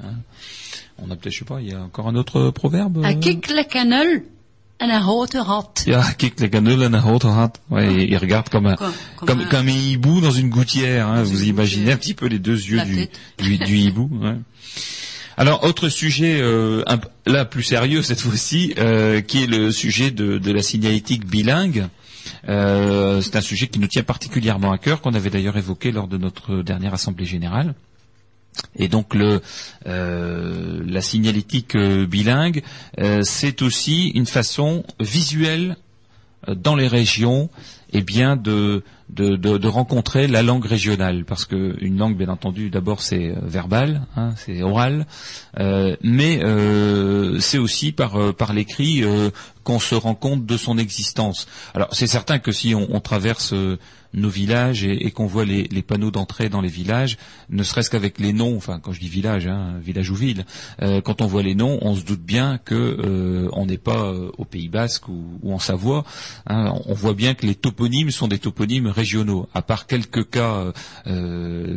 Hein. 0.03 0.15
On 0.99 1.11
a 1.11 1.17
peut-être, 1.17 1.33
je 1.33 1.39
sais 1.41 1.45
pas, 1.45 1.61
il 1.61 1.69
y 1.71 1.75
a 1.75 1.81
encore 1.83 2.09
un 2.09 2.15
autre 2.17 2.51
proverbe. 2.51 3.05
Un 3.05 3.15
euh 3.15 3.53
le 3.85 4.13
en 4.79 4.91
un 4.91 5.01
houten 5.03 5.45
hat. 5.47 5.83
Ja, 5.87 6.03
kijk, 6.17 6.39
les 6.41 6.49
canule 6.51 6.85
en 6.87 6.93
een 6.93 7.01
houten 7.01 7.31
hat. 7.31 7.61
Ouais, 7.69 7.93
il, 7.93 8.11
il 8.11 8.17
regarde 8.19 8.49
comme 8.51 8.67
un, 8.67 8.75
Comme- 8.77 8.93
comme, 9.17 9.29
comme 9.29 9.49
comme, 9.49 9.69
un- 9.69 9.71
hibou 9.71 10.21
dans 10.21 10.31
une 10.33 10.49
gouttière. 10.51 11.07
Hein. 11.09 11.23
Vous 11.23 11.43
une 11.43 11.49
imaginez 11.49 11.81
gouttière. 11.83 11.95
un 11.95 11.99
petit 11.99 12.15
peu 12.15 12.27
les 12.27 12.39
deux 12.39 12.61
yeux 12.61 12.83
du, 12.85 12.95
tête. 12.97 13.19
du, 13.39 13.57
du 13.59 13.77
hibou. 13.79 14.09
ouais. 14.23 14.37
Alors, 15.37 15.65
autre 15.65 15.89
sujet, 15.89 16.39
euh, 16.41 16.83
un 16.87 17.01
là 17.27 17.45
plus 17.45 17.63
sérieux 17.65 18.03
cette 18.03 18.21
fois-ci, 18.21 18.75
euh, 18.79 19.21
qui 19.21 19.43
est 19.43 19.47
le 19.47 19.73
sujet 19.73 20.11
de, 20.13 20.39
de 20.39 20.53
la 20.53 20.63
signalétique 20.63 21.27
bilingue. 21.27 21.89
Euh, 22.49 23.21
c'est 23.21 23.37
un 23.37 23.41
sujet 23.41 23.67
qui 23.67 23.79
nous 23.79 23.89
tient 23.89 24.03
particulièrement 24.05 24.71
à 24.73 24.79
cœur, 24.79 25.01
qu'on 25.01 25.13
avait 25.15 25.31
d'ailleurs 25.31 25.57
évoqué 25.57 25.91
lors 25.93 26.07
de 26.09 26.19
notre 26.19 26.63
dernière 26.63 26.95
assemblée 26.95 27.27
générale. 27.27 27.75
Et 28.77 28.89
donc 28.89 29.15
le, 29.15 29.41
euh, 29.87 30.83
la 30.87 31.01
signalétique 31.01 31.75
euh, 31.75 32.07
bilingue, 32.07 32.63
euh, 33.01 33.23
c'est 33.23 33.63
aussi 33.63 34.09
une 34.09 34.27
façon 34.27 34.85
visuelle 35.01 35.77
euh, 36.49 36.55
dans 36.55 36.77
les 36.77 36.89
régions, 36.89 37.51
eh 37.93 38.03
bien 38.03 38.37
de, 38.37 38.83
de, 39.09 39.37
de, 39.37 39.59
de 39.59 39.69
rencontrer 39.69 40.27
la 40.27 40.43
langue 40.43 40.65
régionale, 40.65 41.25
parce 41.25 41.45
que 41.45 41.77
une 41.81 41.99
langue, 41.99 42.17
bien 42.17 42.29
entendu, 42.29 42.71
d'abord 42.71 43.01
c'est 43.03 43.31
euh, 43.31 43.41
verbal, 43.43 44.07
hein, 44.17 44.35
c'est 44.37 44.63
oral, 44.63 45.07
euh, 45.59 45.97
mais 46.03 46.41
euh, 46.43 47.39
c'est 47.41 47.59
aussi 47.59 47.93
par 47.93 48.35
par 48.35 48.53
l'écrit 48.53 49.03
euh, 49.05 49.31
qu'on 49.63 49.79
se 49.81 49.95
rend 49.95 50.15
compte 50.15 50.47
de 50.47 50.57
son 50.57 50.79
existence. 50.79 51.47
Alors 51.75 51.89
c'est 51.93 52.09
certain 52.09 52.39
que 52.39 52.53
si 52.53 52.75
on, 52.75 52.89
on 52.91 53.01
traverse 53.01 53.55
nos 54.13 54.29
villages 54.29 54.85
et, 54.85 55.07
et 55.07 55.11
qu'on 55.11 55.27
voit 55.27 55.45
les, 55.45 55.65
les 55.65 55.83
panneaux 55.83 56.13
d'entrée 56.13 56.49
dans 56.49 56.61
les 56.61 56.69
villages, 56.69 57.17
ne 57.51 57.63
serait-ce 57.63 57.91
qu'avec 57.91 58.19
les 58.19 58.33
noms, 58.33 58.57
enfin 58.57 58.81
quand 58.81 58.93
je 58.93 59.01
dis 59.01 59.09
village, 59.09 59.47
hein, 59.47 59.75
village 59.81 60.11
ou 60.11 60.15
ville, 60.15 60.45
euh, 60.83 61.01
quand 61.01 61.23
on 61.23 61.27
voit 61.27 61.43
les 61.43 61.55
noms, 61.55 61.79
on 61.83 61.95
se 61.95 62.05
doute 62.05 62.23
bien 62.23 62.59
que 62.59 62.75
euh, 62.75 63.49
on 63.53 63.67
n'est 63.67 63.79
pas 63.79 64.07
euh, 64.07 64.31
au 64.39 64.45
Pays 64.45 64.69
Basque 64.69 65.09
ou, 65.09 65.53
en 65.53 65.59
Savoie. 65.59 66.05
hein. 66.47 66.75
on 66.87 66.95
voit 66.95 67.15
bien 67.15 67.35
que 67.35 67.47
les 67.47 67.55
toponymes 67.55 68.11
sont 68.11 68.29
des 68.29 68.39
toponymes 68.39 68.89
régionaux, 68.89 69.49
à 69.55 69.63
part 69.63 69.87
quelques 69.87 70.29
cas 70.31 70.73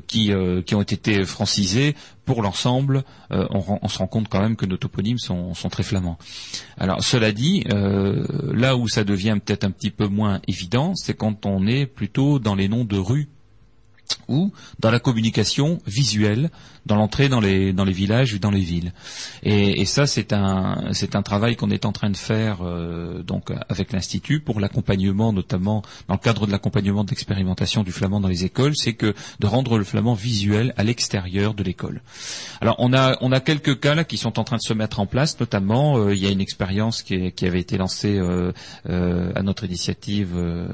qui, 0.08 0.32
qui 0.66 0.76
ont 0.76 0.82
été 0.82 1.26
francisés. 1.26 1.96
Pour 2.26 2.42
l'ensemble, 2.42 3.04
on, 3.30 3.80
on 3.82 3.88
se 3.88 4.00
rend 4.00 4.08
compte 4.08 4.28
quand 4.28 4.42
même 4.42 4.56
que 4.56 4.66
nos 4.66 4.76
toponymes 4.78 5.18
sont, 5.18 5.54
très 5.72 5.84
flamands. 5.84 6.18
Alors 6.78 7.04
cela 7.04 7.32
dit, 7.32 7.64
là 7.70 8.76
où 8.76 8.88
ça 8.88 9.04
devient 9.04 9.38
peut-être 9.44 9.64
un 9.64 9.72
petit 9.72 9.92
peu 9.92 10.08
moins 10.08 10.42
évident, 10.48 10.94
c'est 10.96 11.14
quand 11.14 11.46
on 11.46 11.68
est 11.68 11.86
plutôt 11.86 12.40
dans 12.40 12.56
les 12.56 12.68
noms 12.68 12.84
de 12.84 12.98
rues 12.98 13.30
ou 14.28 14.52
dans 14.80 14.92
la 14.92 15.00
communication 15.00 15.80
visuelle, 15.86 16.50
dans 16.88 16.96
l'entrée 16.96 17.30
dans 17.30 17.40
les 17.40 17.74
dans 17.74 17.86
les 17.86 17.92
villages 17.92 18.34
ou 18.34 18.40
dans 18.40 18.52
les 18.52 18.62
villes. 18.62 18.94
Et, 19.44 19.82
et 19.82 19.86
ça, 19.86 20.08
c'est 20.08 20.34
un 20.34 20.90
c'est 20.94 21.16
un 21.16 21.22
travail 21.22 21.56
qu'on 21.56 21.70
est 21.70 21.86
en 21.86 21.92
train 21.92 22.10
de 22.10 22.18
faire 22.18 22.60
euh, 22.62 23.22
donc 23.24 23.52
avec 23.70 23.92
l'institut 23.92 24.40
pour 24.40 24.60
l'accompagnement, 24.60 25.34
notamment 25.34 25.84
dans 26.08 26.16
le 26.16 26.20
cadre 26.20 26.48
de 26.48 26.52
l'accompagnement 26.52 27.04
d'expérimentation 27.04 27.84
du 27.84 27.92
flamand 27.92 28.20
dans 28.20 28.28
les 28.28 28.46
écoles, 28.46 28.74
c'est 28.76 28.94
que 28.94 29.14
de 29.40 29.48
rendre 29.48 29.78
le 29.78 29.84
flamand 29.84 30.14
visuel 30.14 30.74
à 30.78 30.84
l'extérieur 30.84 31.54
de 31.54 31.64
l'école. 31.64 32.02
Alors 32.62 32.76
on 32.80 32.94
a 32.94 33.18
on 33.22 33.32
a 33.32 33.40
quelques 33.40 33.80
cas 33.80 33.96
là 33.96 34.04
qui 34.04 34.18
sont 34.18 34.40
en 34.40 34.44
train 34.44 34.58
de 34.58 34.62
se 34.62 34.74
mettre 34.74 35.00
en 35.00 35.06
place, 35.06 35.40
notamment 35.40 35.98
euh, 35.98 36.16
il 36.16 36.24
y 36.24 36.28
a 36.28 36.32
une 36.32 36.42
expérience 36.42 37.04
qui, 37.04 37.32
qui 37.32 37.46
avait 37.46 37.60
été 37.60 37.78
lancée 37.78 38.18
euh, 38.18 38.52
euh, 38.90 39.32
à 39.36 39.44
notre 39.44 39.66
initiative, 39.66 40.34
euh, 40.36 40.68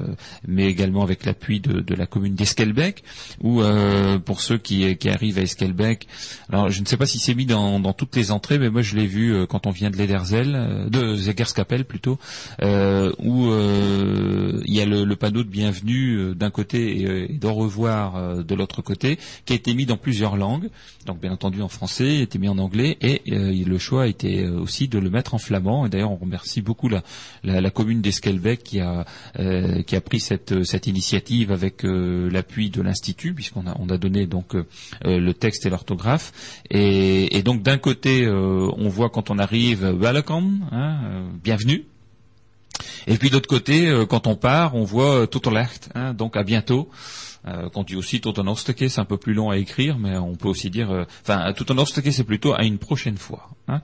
mais 0.46 0.66
également 0.66 1.02
avec 1.02 1.24
l'appui 1.24 1.60
de, 1.60 1.80
de 1.80 1.94
la 1.94 2.06
commune 2.06 2.34
d'Esquelbec, 2.34 3.02
où 3.42 3.60
euh, 3.60 4.18
pour 4.18 4.40
ceux 4.40 4.58
qui, 4.58 4.96
qui 4.96 5.08
arrivent 5.08 5.38
à 5.38 5.42
Esquelbec, 5.42 6.03
alors 6.48 6.70
je 6.70 6.80
ne 6.80 6.86
sais 6.86 6.96
pas 6.96 7.06
si 7.06 7.18
c'est 7.18 7.34
mis 7.34 7.46
dans, 7.46 7.80
dans 7.80 7.92
toutes 7.92 8.16
les 8.16 8.30
entrées, 8.30 8.58
mais 8.58 8.70
moi 8.70 8.82
je 8.82 8.96
l'ai 8.96 9.06
vu 9.06 9.34
euh, 9.34 9.46
quand 9.46 9.66
on 9.66 9.70
vient 9.70 9.90
de 9.90 9.96
Lederzel, 9.96 10.54
euh, 10.54 10.88
de 10.88 11.16
Zegerskapelle 11.16 11.84
plutôt, 11.84 12.18
euh, 12.62 13.12
où 13.18 13.50
euh, 13.50 14.62
il 14.64 14.74
y 14.74 14.80
a 14.80 14.86
le, 14.86 15.04
le 15.04 15.16
panneau 15.16 15.42
de 15.42 15.48
bienvenue 15.48 16.34
d'un 16.34 16.50
côté 16.50 17.00
et, 17.00 17.34
et 17.34 17.38
d'au 17.38 17.52
revoir 17.52 18.44
de 18.44 18.54
l'autre 18.54 18.82
côté, 18.82 19.18
qui 19.44 19.52
a 19.52 19.56
été 19.56 19.74
mis 19.74 19.86
dans 19.86 19.96
plusieurs 19.96 20.36
langues, 20.36 20.70
donc 21.06 21.20
bien 21.20 21.32
entendu 21.32 21.62
en 21.62 21.68
français, 21.68 22.14
il 22.14 22.20
a 22.20 22.22
été 22.22 22.38
mis 22.38 22.48
en 22.48 22.58
anglais, 22.58 22.96
et 23.00 23.22
le 23.26 23.78
choix 23.78 24.04
a 24.04 24.06
été 24.06 24.46
aussi 24.46 24.88
de 24.88 24.98
le 24.98 25.10
mettre 25.10 25.34
en 25.34 25.38
flamand. 25.38 25.86
Et 25.86 25.88
d'ailleurs, 25.88 26.12
on 26.12 26.16
remercie 26.16 26.62
beaucoup 26.62 26.88
la, 26.88 27.02
la, 27.42 27.70
commune 27.70 28.00
d'Esquelbec 28.00 28.62
qui 28.62 28.80
a 28.80 29.04
qui 29.86 29.96
a 29.96 30.00
pris 30.00 30.20
cette 30.20 30.64
cette 30.64 30.86
initiative 30.86 31.52
avec 31.52 31.82
l'appui 31.84 32.70
de 32.70 32.82
l'institut, 32.82 33.34
puisqu'on 33.34 33.66
a 33.66 33.76
on 33.78 33.88
a 33.88 33.98
donné 33.98 34.26
donc 34.26 34.54
le 35.04 35.32
texte 35.32 35.66
et 35.66 35.70
l'orthographe. 35.70 35.93
Et, 36.70 37.42
donc 37.42 37.62
d'un 37.62 37.78
côté, 37.78 38.24
euh, 38.24 38.68
on 38.76 38.88
voit 38.88 39.10
quand 39.10 39.30
on 39.30 39.38
arrive 39.38 39.84
welcome, 39.84 40.66
hein, 40.72 40.98
euh, 41.04 41.26
bienvenue. 41.42 41.84
Et 43.06 43.16
puis 43.18 43.30
d'autre 43.30 43.48
côté, 43.48 43.86
euh, 43.86 44.06
quand 44.06 44.26
on 44.26 44.36
part, 44.36 44.74
on 44.74 44.84
voit 44.84 45.22
euh, 45.22 45.26
alert, 45.46 45.90
hein, 45.94 46.14
donc 46.14 46.36
à 46.36 46.42
bientôt. 46.42 46.88
Euh, 47.46 47.68
qu'on 47.68 47.82
dit 47.82 47.94
aussi 47.94 48.22
tot 48.22 48.38
onorstekje, 48.38 48.88
c'est 48.88 49.00
un 49.02 49.04
peu 49.04 49.18
plus 49.18 49.34
long 49.34 49.50
à 49.50 49.58
écrire, 49.58 49.98
mais 49.98 50.16
on 50.16 50.34
peut 50.34 50.48
aussi 50.48 50.70
dire, 50.70 50.90
euh, 50.90 51.04
enfin, 51.20 51.52
tout 51.52 51.70
onorstekje, 51.70 52.10
c'est 52.10 52.24
plutôt 52.24 52.54
à 52.54 52.64
une 52.64 52.78
prochaine 52.78 53.18
fois. 53.18 53.50
Hein, 53.68 53.82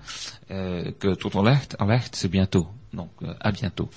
euh, 0.51 0.91
que 0.99 1.39
alert, 1.39 1.77
alert, 1.79 2.17
c'est 2.17 2.31
bientôt. 2.31 2.69
Donc 2.93 3.11
euh, 3.23 3.33
à 3.41 3.53
bientôt. 3.53 3.89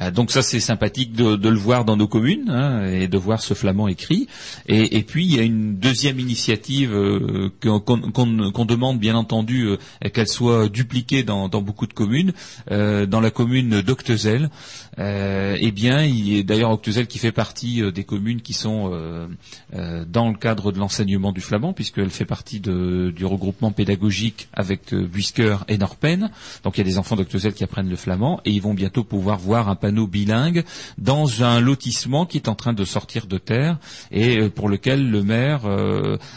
Euh, 0.00 0.12
donc 0.12 0.30
ça 0.30 0.42
c'est 0.42 0.60
sympathique 0.60 1.12
de, 1.12 1.48
le 1.48 1.58
voir 1.58 1.84
dans 1.84 1.96
nos 1.96 2.06
communes 2.06 2.48
hein, 2.50 2.86
et 2.86 3.08
de 3.08 3.18
voir 3.18 3.40
ce 3.40 3.54
flamand 3.54 3.88
écrit. 3.88 4.28
Et, 4.66 5.02
puis 5.02 5.24
il 5.24 5.34
y 5.34 5.40
a 5.40 5.42
une 5.42 5.76
deuxième 5.76 6.20
initiative 6.20 6.92
euh, 6.94 7.50
qu'on 7.60 8.64
demande 8.64 9.00
bien 9.00 9.16
entendu 9.16 9.70
qu'elle 10.12 10.28
soit 10.28 10.68
dupliquée 10.68 11.24
dans, 11.24 11.48
beaucoup 11.48 11.86
de 11.86 11.92
communes. 11.92 12.32
Dans 12.68 13.20
la 13.20 13.30
commune 13.30 13.80
d'Octezel, 13.80 14.50
euh, 14.98 15.56
eh 15.60 15.70
bien 15.70 16.02
il 16.02 16.32
est 16.32 16.42
d'ailleurs 16.42 16.72
Octezel 16.72 17.06
qui 17.06 17.18
fait 17.18 17.32
partie 17.32 17.82
euh, 17.82 17.92
des 17.92 18.04
communes 18.04 18.40
qui 18.40 18.52
sont 18.52 18.90
euh, 18.92 20.04
dans 20.06 20.28
le 20.28 20.36
cadre 20.36 20.72
de 20.72 20.78
l'enseignement 20.78 21.32
du 21.32 21.40
flamand 21.40 21.72
puisqu'elle 21.72 22.10
fait 22.10 22.24
partie 22.24 22.60
du 22.60 23.24
regroupement 23.24 23.70
pédagogique 23.70 24.48
avec 24.52 24.94
Buisker 24.94 25.58
et 25.68 25.78
Norpen. 25.78 26.30
Donc 26.64 26.76
il 26.76 26.80
y 26.80 26.80
a 26.80 26.84
des 26.84 26.98
enfants 26.98 27.16
d'Octezel 27.16 27.52
qui 27.52 27.64
apprennent 27.64 27.88
le 27.88 27.96
flamand 27.96 28.40
et 28.44 28.50
ils 28.50 28.62
vont 28.62 28.74
bientôt 28.74 29.04
pouvoir 29.04 29.38
voir 29.38 29.68
un 29.68 29.76
panneau 29.76 30.06
bilingue 30.06 30.64
dans 30.96 31.44
un 31.44 31.60
lotissement 31.60 32.26
qui 32.26 32.38
est 32.38 32.48
en 32.48 32.54
train 32.54 32.72
de 32.72 32.84
sortir 32.84 33.26
de 33.26 33.38
terre 33.38 33.78
et 34.10 34.48
pour 34.48 34.68
lequel 34.68 35.10
le 35.10 35.22
maire 35.22 35.60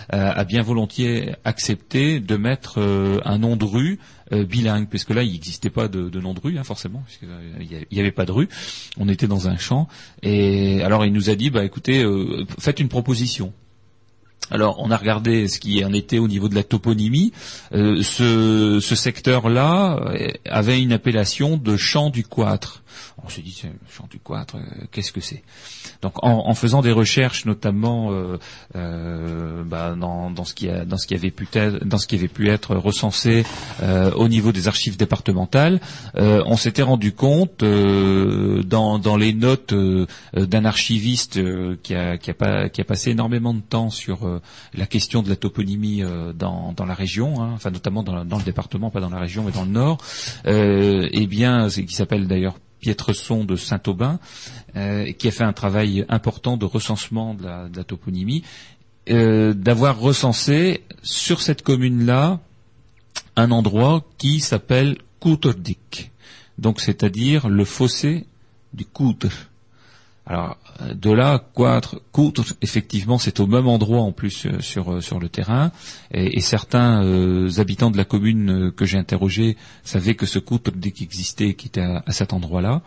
a 0.09 0.43
bien 0.43 0.61
volontiers 0.61 1.33
accepté 1.45 2.19
de 2.19 2.37
mettre 2.37 2.79
un 3.25 3.37
nom 3.37 3.55
de 3.55 3.65
rue 3.65 3.99
euh, 4.31 4.45
bilingue, 4.45 4.87
puisque 4.87 5.11
là 5.11 5.23
il 5.23 5.31
n'existait 5.33 5.69
pas 5.69 5.87
de, 5.87 6.09
de 6.09 6.19
nom 6.19 6.33
de 6.33 6.39
rue, 6.39 6.57
hein, 6.57 6.63
forcément, 6.63 7.03
puisqu'il 7.05 7.87
n'y 7.91 7.99
avait 7.99 8.11
pas 8.11 8.25
de 8.25 8.31
rue. 8.31 8.49
On 8.97 9.07
était 9.09 9.27
dans 9.27 9.47
un 9.47 9.57
champ 9.57 9.87
et 10.23 10.81
alors 10.83 11.05
il 11.05 11.13
nous 11.13 11.29
a 11.29 11.35
dit 11.35 11.49
bah 11.49 11.63
écoutez, 11.63 12.03
euh, 12.03 12.45
faites 12.59 12.79
une 12.79 12.89
proposition. 12.89 13.53
Alors, 14.51 14.77
on 14.79 14.91
a 14.91 14.97
regardé 14.97 15.47
ce 15.47 15.59
qui 15.59 15.83
en 15.85 15.93
était 15.93 16.19
au 16.19 16.27
niveau 16.27 16.49
de 16.49 16.55
la 16.55 16.63
toponymie. 16.63 17.31
Euh, 17.73 18.03
ce, 18.03 18.79
ce 18.81 18.95
secteur-là 18.95 19.97
euh, 19.97 20.27
avait 20.45 20.81
une 20.81 20.91
appellation 20.91 21.55
de 21.55 21.77
champ 21.77 22.09
du 22.09 22.25
Quatre. 22.25 22.83
On 23.23 23.29
s'est 23.29 23.41
dit, 23.41 23.61
le 23.63 23.71
champ 23.89 24.07
du 24.09 24.19
Quatre, 24.19 24.55
euh, 24.55 24.61
qu'est-ce 24.91 25.11
que 25.11 25.21
c'est? 25.21 25.43
Donc, 26.01 26.13
en, 26.23 26.53
faisant 26.53 26.81
des 26.81 26.91
recherches, 26.91 27.45
notamment 27.45 28.11
dans, 28.73 30.45
ce 30.45 30.53
qui 30.53 30.69
avait 30.69 31.31
pu 31.31 32.49
être, 32.49 32.75
recensé 32.75 33.45
euh, 33.81 34.11
au 34.11 34.27
niveau 34.27 34.51
des 34.51 34.67
archives 34.67 34.97
départementales, 34.97 35.79
euh, 36.15 36.43
on 36.45 36.57
s'était 36.57 36.81
rendu 36.81 37.13
compte 37.13 37.63
dans, 37.63 39.17
les 39.17 39.33
notes 39.33 39.73
d'un 40.33 40.65
archiviste 40.65 41.39
qui, 41.81 41.95
a, 41.95 42.17
passé 42.87 43.11
énormément 43.11 43.53
de 43.53 43.61
temps 43.61 43.89
sur 43.89 44.41
la 44.73 44.85
question 44.85 45.21
de 45.21 45.29
la 45.29 45.35
toponymie 45.35 46.03
dans, 46.35 46.73
la 46.85 46.93
région, 46.93 47.41
hein, 47.41 47.51
enfin 47.53 47.69
notamment 47.69 48.03
dans, 48.03 48.25
dans 48.25 48.37
le 48.37 48.43
département, 48.43 48.89
pas 48.89 48.99
dans 48.99 49.09
la 49.09 49.19
région, 49.19 49.43
mais 49.43 49.51
dans 49.51 49.65
le 49.65 49.71
nord, 49.71 49.97
euh, 50.47 51.07
eh 51.11 51.27
bien, 51.27 51.69
qui 51.69 51.95
s'appelle 51.95 52.27
d'ailleurs 52.27 52.55
Pietreson 52.81 53.45
de 53.45 53.55
Saint-Aubin, 53.55 54.19
euh, 54.75 55.11
qui 55.13 55.27
a 55.27 55.31
fait 55.31 55.43
un 55.43 55.53
travail 55.53 56.05
important 56.09 56.57
de 56.57 56.65
recensement 56.65 57.33
de 57.35 57.43
la, 57.43 57.83
toponymie, 57.83 58.43
euh, 59.09 59.53
d'avoir 59.53 59.99
recensé 59.99 60.83
sur 61.03 61.41
cette 61.41 61.61
commune-là 61.61 62.39
un 63.35 63.51
endroit 63.51 64.03
qui 64.17 64.39
s'appelle 64.39 64.97
Couterdik, 65.19 66.11
donc 66.57 66.81
c'est-à-dire 66.81 67.47
le 67.47 67.63
fossé 67.63 68.25
du 68.73 68.85
Coutre. 68.85 69.50
Alors 70.27 70.57
euh, 70.81 70.93
de 70.93 71.11
là, 71.11 71.43
Quatre, 71.55 72.01
Coutre, 72.11 72.53
effectivement, 72.61 73.17
c'est 73.17 73.39
au 73.39 73.47
même 73.47 73.67
endroit 73.67 74.01
en 74.01 74.11
plus 74.11 74.45
euh, 74.45 74.59
sur 74.61 74.93
euh, 74.93 75.01
sur 75.01 75.19
le 75.19 75.29
terrain, 75.29 75.71
et, 76.13 76.39
certains 76.41 77.01
habitants 77.57 77.91
de 77.91 77.97
la 77.97 78.05
commune 78.05 78.71
que 78.71 78.85
j'ai 78.85 78.97
interrogés 78.97 79.57
savaient 79.83 80.15
que 80.15 80.25
ce 80.25 80.39
Couterdik 80.39 81.01
existait, 81.01 81.53
qui 81.53 81.67
était 81.67 81.81
à, 81.81 82.03
cet 82.09 82.33
endroit-là. 82.33 82.81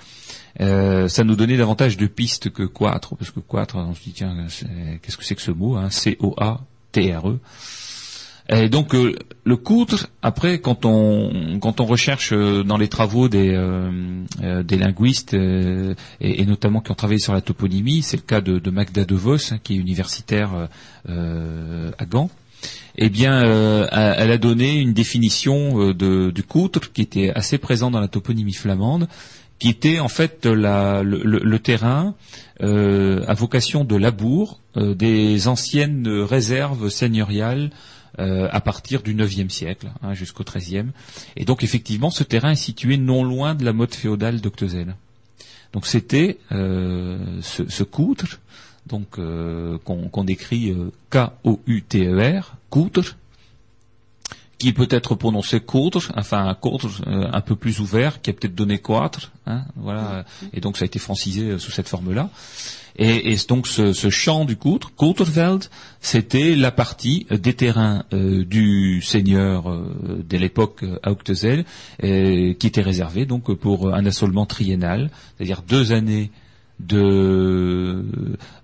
Ça 0.58 1.24
nous 1.24 1.36
donnait 1.36 1.56
davantage 1.56 1.96
de 1.96 2.06
pistes 2.06 2.50
que 2.50 2.62
Quatre, 2.62 3.16
parce 3.16 3.30
que 3.30 3.40
Quatre, 3.40 3.76
on 3.76 3.94
se 3.94 4.02
dit 4.02 4.12
tiens, 4.12 4.46
qu'est-ce 5.02 5.16
que 5.16 5.24
c'est 5.24 5.34
que 5.34 5.42
ce 5.42 5.50
mot 5.50 5.76
hein? 5.76 5.90
C-O-A-T-R-E. 5.90 7.38
Et 8.50 8.68
donc 8.68 8.94
euh, 8.94 9.14
le 9.44 9.56
coutre, 9.56 10.08
après, 10.20 10.58
quand 10.58 10.84
on 10.84 11.58
quand 11.60 11.80
on 11.80 11.86
recherche 11.86 12.32
euh, 12.32 12.62
dans 12.62 12.76
les 12.76 12.88
travaux 12.88 13.28
des 13.28 13.50
euh, 13.54 13.90
euh, 14.42 14.62
des 14.62 14.76
linguistes 14.76 15.32
euh, 15.32 15.94
et, 16.20 16.42
et 16.42 16.46
notamment 16.46 16.80
qui 16.80 16.90
ont 16.90 16.94
travaillé 16.94 17.18
sur 17.20 17.32
la 17.32 17.40
toponymie, 17.40 18.02
c'est 18.02 18.18
le 18.18 18.22
cas 18.22 18.42
de, 18.42 18.70
Magda 18.70 19.04
De 19.06 19.14
Vos, 19.14 19.52
hein, 19.52 19.58
qui 19.62 19.74
est 19.74 19.76
universitaire 19.78 20.50
euh, 20.54 20.66
euh, 21.08 21.90
à 21.98 22.04
Gand. 22.04 22.28
Eh 22.96 23.08
bien, 23.10 23.44
euh, 23.44 23.88
elle 23.92 24.30
a 24.30 24.38
donné 24.38 24.78
une 24.78 24.92
définition 24.92 25.90
euh, 25.90 26.32
du 26.32 26.42
coutre 26.42 26.92
qui 26.92 27.02
était 27.02 27.30
assez 27.34 27.58
présent 27.58 27.90
dans 27.90 28.00
la 28.00 28.08
toponymie 28.08 28.54
flamande, 28.54 29.08
qui 29.58 29.68
était 29.68 30.00
en 30.00 30.08
fait 30.08 30.46
le, 30.46 31.02
le- 31.02 31.58
terrain 31.58 32.14
euh, 32.62 33.24
à 33.26 33.34
vocation 33.34 33.84
de 33.84 33.96
labour 33.96 34.60
euh, 34.76 34.94
des 34.94 35.48
anciennes 35.48 36.08
réserves 36.08 36.88
seigneuriales 36.88 37.70
euh, 38.18 38.48
à 38.52 38.60
partir 38.60 39.02
du 39.02 39.12
IXe 39.12 39.52
siècle 39.52 39.88
hein, 40.02 40.14
jusqu'au 40.14 40.44
XIIIe. 40.44 40.90
Et 41.36 41.44
donc 41.44 41.62
effectivement, 41.62 42.10
ce 42.10 42.24
terrain 42.24 42.50
est 42.50 42.56
situé 42.56 42.96
non 42.96 43.24
loin 43.24 43.54
de 43.54 43.64
la 43.64 43.72
motte 43.72 43.94
féodale 43.94 44.40
d'Octezel. 44.40 44.94
Donc 45.72 45.86
c'était 45.86 46.38
euh, 46.52 47.18
ce, 47.42 47.68
ce 47.68 47.82
coutre, 47.82 48.40
donc 48.86 49.18
euh, 49.18 49.78
qu'on 49.84 50.08
qu'on 50.08 50.26
écrit 50.26 50.70
euh, 50.70 50.92
K-O-U-T-E-R, 51.10 52.56
coutre, 52.70 53.16
qui 54.58 54.72
peut 54.72 54.88
être 54.90 55.14
prononcé 55.14 55.60
contre, 55.60 56.12
enfin 56.16 56.46
un 56.46 56.54
contre 56.54 56.88
euh, 57.06 57.28
un 57.32 57.40
peu 57.40 57.56
plus 57.56 57.80
ouvert, 57.80 58.22
qui 58.22 58.30
a 58.30 58.32
peut-être 58.32 58.54
donné 58.54 58.78
quatre, 58.78 59.32
hein, 59.46 59.64
voilà, 59.76 60.24
et 60.52 60.60
donc 60.60 60.76
ça 60.76 60.84
a 60.84 60.86
été 60.86 60.98
francisé 60.98 61.42
euh, 61.42 61.58
sous 61.58 61.70
cette 61.70 61.88
forme-là. 61.88 62.30
Et, 62.96 63.32
et 63.32 63.36
donc 63.48 63.66
ce, 63.66 64.10
champ 64.10 64.44
du 64.44 64.56
Coutre, 64.56 64.94
Couterveld, 64.94 65.64
c'était 66.00 66.54
la 66.54 66.70
partie 66.70 67.26
des 67.30 67.54
terrains 67.54 68.04
euh, 68.12 68.44
du 68.44 69.02
seigneur 69.02 69.70
euh, 69.70 70.24
de 70.28 70.36
l'époque 70.36 70.84
euh, 70.84 70.98
Hautesel, 71.04 71.64
euh, 72.04 72.54
qui 72.54 72.66
était 72.66 72.82
réservé 72.82 73.26
donc 73.26 73.52
pour 73.54 73.92
un 73.92 74.06
assolement 74.06 74.46
triennal, 74.46 75.10
c'est-à-dire 75.36 75.62
deux 75.62 75.92
années 75.92 76.30
de 76.80 78.04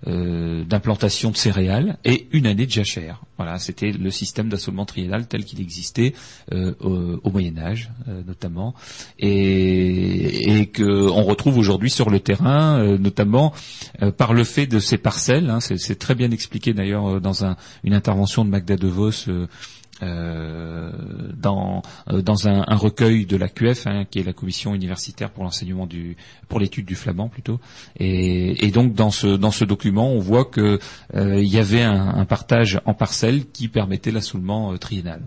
euh, 0.07 0.63
d'implantation 0.65 1.31
de 1.31 1.37
céréales 1.37 1.97
et 2.03 2.27
une 2.31 2.45
année 2.45 2.65
de 2.65 2.71
jachère. 2.71 3.21
Voilà, 3.37 3.57
c'était 3.57 3.91
le 3.91 4.11
système 4.11 4.49
d'assolement 4.49 4.85
triennal 4.85 5.27
tel 5.27 5.45
qu'il 5.45 5.61
existait 5.61 6.13
euh, 6.53 6.73
au, 7.23 7.31
Moyen 7.31 7.57
Âge 7.57 7.89
euh, 8.07 8.21
notamment, 8.27 8.75
et, 9.17 10.59
et 10.59 10.65
que 10.67 10.83
on 11.09 11.23
retrouve 11.23 11.57
aujourd'hui 11.57 11.89
sur 11.89 12.09
le 12.09 12.19
terrain, 12.19 12.79
euh, 12.79 12.97
notamment 12.97 13.53
euh, 14.01 14.11
par 14.11 14.33
le 14.33 14.43
fait 14.43 14.67
de 14.67 14.79
ces 14.79 14.97
parcelles. 14.97 15.49
hein, 15.49 15.59
c'est, 15.61 15.95
très 15.97 16.13
bien 16.15 16.31
expliqué 16.31 16.73
d'ailleurs 16.73 17.15
euh, 17.15 17.19
dans 17.19 17.45
un- 17.45 17.55
une 17.83 17.93
intervention 17.93 18.43
de 18.45 18.49
Magda 18.49 18.75
De 18.75 18.87
Vos. 18.87 19.11
Euh, 20.01 20.91
dans 21.35 21.81
euh, 22.09 22.21
dans 22.21 22.47
un, 22.47 22.63
un 22.67 22.75
recueil 22.75 23.25
de 23.25 23.37
la 23.37 23.49
QF, 23.49 23.87
hein, 23.87 24.05
qui 24.09 24.19
est 24.19 24.23
la 24.23 24.33
commission 24.33 24.73
universitaire 24.75 25.29
pour 25.29 25.43
l'enseignement 25.43 25.85
du 25.85 26.17
pour 26.47 26.59
l'étude 26.59 26.85
du 26.85 26.95
flamand 26.95 27.29
plutôt. 27.29 27.59
Et, 27.99 28.65
et 28.65 28.71
donc 28.71 28.93
dans 28.93 29.11
ce 29.11 29.27
dans 29.27 29.51
ce 29.51 29.65
document, 29.65 30.11
on 30.11 30.19
voit 30.19 30.45
que 30.45 30.79
euh, 31.15 31.41
il 31.41 31.47
y 31.49 31.57
avait 31.57 31.83
un, 31.83 32.09
un 32.15 32.25
partage 32.25 32.79
en 32.85 32.93
parcelles 32.93 33.45
qui 33.51 33.67
permettait 33.67 34.11
l'assoulement 34.11 34.77
triennal. 34.77 35.21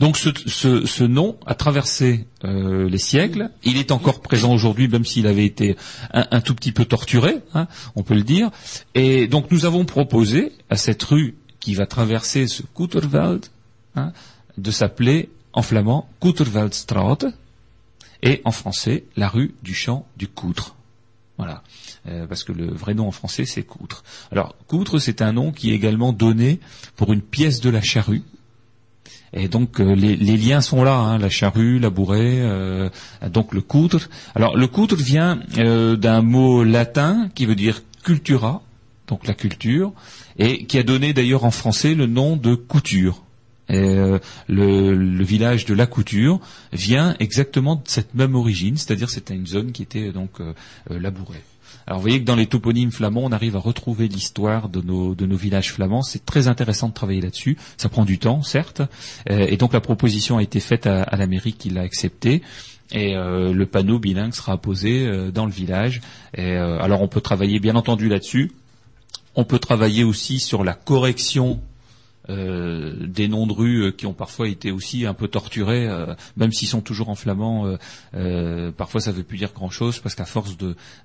Donc 0.00 0.16
ce, 0.16 0.30
ce, 0.46 0.86
ce 0.86 1.04
nom 1.04 1.36
a 1.46 1.54
traversé 1.54 2.26
euh, 2.44 2.88
les 2.88 2.98
siècles. 2.98 3.50
Il 3.64 3.76
est 3.76 3.92
encore 3.92 4.20
présent 4.20 4.52
aujourd'hui, 4.52 4.88
même 4.88 5.04
s'il 5.04 5.26
avait 5.26 5.44
été 5.44 5.76
un, 6.12 6.26
un 6.30 6.40
tout 6.40 6.54
petit 6.54 6.72
peu 6.72 6.84
torturé, 6.84 7.36
hein, 7.54 7.68
on 7.94 8.02
peut 8.02 8.14
le 8.14 8.22
dire. 8.22 8.50
Et 8.94 9.26
donc 9.26 9.50
nous 9.50 9.64
avons 9.64 9.84
proposé 9.84 10.52
à 10.70 10.76
cette 10.76 11.02
rue 11.02 11.36
qui 11.62 11.74
va 11.74 11.86
traverser 11.86 12.48
ce 12.48 12.62
Couterveld 12.62 13.46
hein, 13.94 14.12
de 14.58 14.70
s'appeler 14.70 15.30
en 15.52 15.62
flamand 15.62 16.08
Couterveldstraat 16.20 17.32
et 18.22 18.42
en 18.44 18.50
français 18.50 19.04
la 19.16 19.28
rue 19.28 19.54
du 19.62 19.74
champ 19.74 20.06
du 20.16 20.28
Coutre. 20.28 20.74
Voilà. 21.38 21.62
Euh, 22.08 22.26
parce 22.26 22.44
que 22.44 22.52
le 22.52 22.66
vrai 22.66 22.94
nom 22.94 23.06
en 23.06 23.12
français 23.12 23.44
c'est 23.46 23.62
Coutre. 23.62 24.02
Alors 24.32 24.56
Coutre 24.66 24.98
c'est 24.98 25.22
un 25.22 25.32
nom 25.32 25.52
qui 25.52 25.70
est 25.70 25.74
également 25.74 26.12
donné 26.12 26.58
pour 26.96 27.12
une 27.12 27.22
pièce 27.22 27.60
de 27.60 27.70
la 27.70 27.80
charrue 27.80 28.22
et 29.32 29.48
donc 29.48 29.80
euh, 29.80 29.94
les, 29.94 30.16
liens 30.16 30.60
sont 30.60 30.82
là, 30.82 30.94
hein, 30.94 31.18
la 31.18 31.30
charrue, 31.30 31.78
la 31.78 31.90
bourrée, 31.90 32.42
euh, 32.42 32.90
donc 33.30 33.54
le 33.54 33.62
coutre. 33.62 34.10
Alors 34.34 34.56
le 34.56 34.66
coutre 34.66 34.96
vient 34.96 35.40
d'un 35.56 36.22
mot 36.22 36.64
latin 36.64 37.30
qui 37.34 37.46
veut 37.46 37.54
dire 37.54 37.82
cultura, 38.02 38.62
donc 39.06 39.26
la 39.26 39.34
culture, 39.34 39.92
et 40.38 40.64
qui 40.64 40.78
a 40.78 40.82
donné 40.82 41.12
d'ailleurs 41.12 41.44
en 41.44 41.50
français 41.50 41.94
le 41.94 42.06
nom 42.06 42.36
de 42.36 42.54
couture. 42.54 43.22
Et, 43.68 43.76
euh, 43.76 44.18
le, 44.48 44.94
le 44.94 45.24
village 45.24 45.64
de 45.64 45.74
la 45.74 45.86
couture 45.86 46.40
vient 46.72 47.14
exactement 47.20 47.76
de 47.76 47.82
cette 47.84 48.14
même 48.14 48.34
origine, 48.34 48.76
c'est-à-dire 48.76 49.08
c'était 49.08 49.34
une 49.34 49.46
zone 49.46 49.72
qui 49.72 49.82
était 49.82 50.12
donc 50.12 50.40
euh, 50.40 50.52
euh, 50.90 50.98
labourée. 50.98 51.42
Alors 51.86 51.98
vous 51.98 52.02
voyez 52.02 52.20
que 52.20 52.24
dans 52.24 52.36
les 52.36 52.46
toponymes 52.46 52.92
flamands, 52.92 53.24
on 53.24 53.32
arrive 53.32 53.56
à 53.56 53.58
retrouver 53.58 54.08
l'histoire 54.08 54.68
de 54.68 54.80
nos, 54.80 55.14
de 55.14 55.26
nos 55.26 55.36
villages 55.36 55.72
flamands. 55.72 56.02
C'est 56.02 56.24
très 56.24 56.48
intéressant 56.48 56.88
de 56.88 56.94
travailler 56.94 57.20
là-dessus. 57.20 57.56
Ça 57.76 57.88
prend 57.88 58.04
du 58.04 58.18
temps, 58.18 58.42
certes. 58.42 58.82
Euh, 59.30 59.46
et 59.48 59.56
donc 59.56 59.72
la 59.72 59.80
proposition 59.80 60.38
a 60.38 60.42
été 60.42 60.60
faite 60.60 60.86
à, 60.86 61.02
à 61.02 61.16
la 61.16 61.26
mairie 61.26 61.54
qui 61.54 61.70
l'a 61.70 61.82
acceptée. 61.82 62.42
Et 62.92 63.16
euh, 63.16 63.52
le 63.52 63.66
panneau 63.66 63.98
bilingue 63.98 64.34
sera 64.34 64.58
posé 64.58 65.06
euh, 65.06 65.30
dans 65.30 65.46
le 65.46 65.52
village. 65.52 66.02
Et, 66.36 66.52
alors 66.54 67.02
on 67.02 67.08
peut 67.08 67.20
travailler 67.20 67.58
bien 67.58 67.74
entendu 67.74 68.08
là-dessus. 68.08 68.52
On 69.34 69.44
peut 69.44 69.58
travailler 69.58 70.04
aussi 70.04 70.40
sur 70.40 70.64
la 70.64 70.74
correction 70.74 71.60
euh, 72.28 72.94
des 73.00 73.26
noms 73.26 73.46
de 73.46 73.52
rues 73.52 73.82
euh, 73.82 73.90
qui 73.90 74.06
ont 74.06 74.12
parfois 74.12 74.48
été 74.48 74.70
aussi 74.70 75.06
un 75.06 75.14
peu 75.14 75.26
torturés, 75.26 75.88
euh, 75.88 76.14
même 76.36 76.52
s'ils 76.52 76.68
sont 76.68 76.80
toujours 76.80 77.08
en 77.08 77.14
flamand. 77.14 77.76
parfois, 78.76 79.00
ça 79.00 79.10
ne 79.10 79.16
veut 79.16 79.22
plus 79.22 79.38
dire 79.38 79.52
grand-chose 79.52 79.98
parce 79.98 80.14
qu'à 80.14 80.24
force 80.24 80.56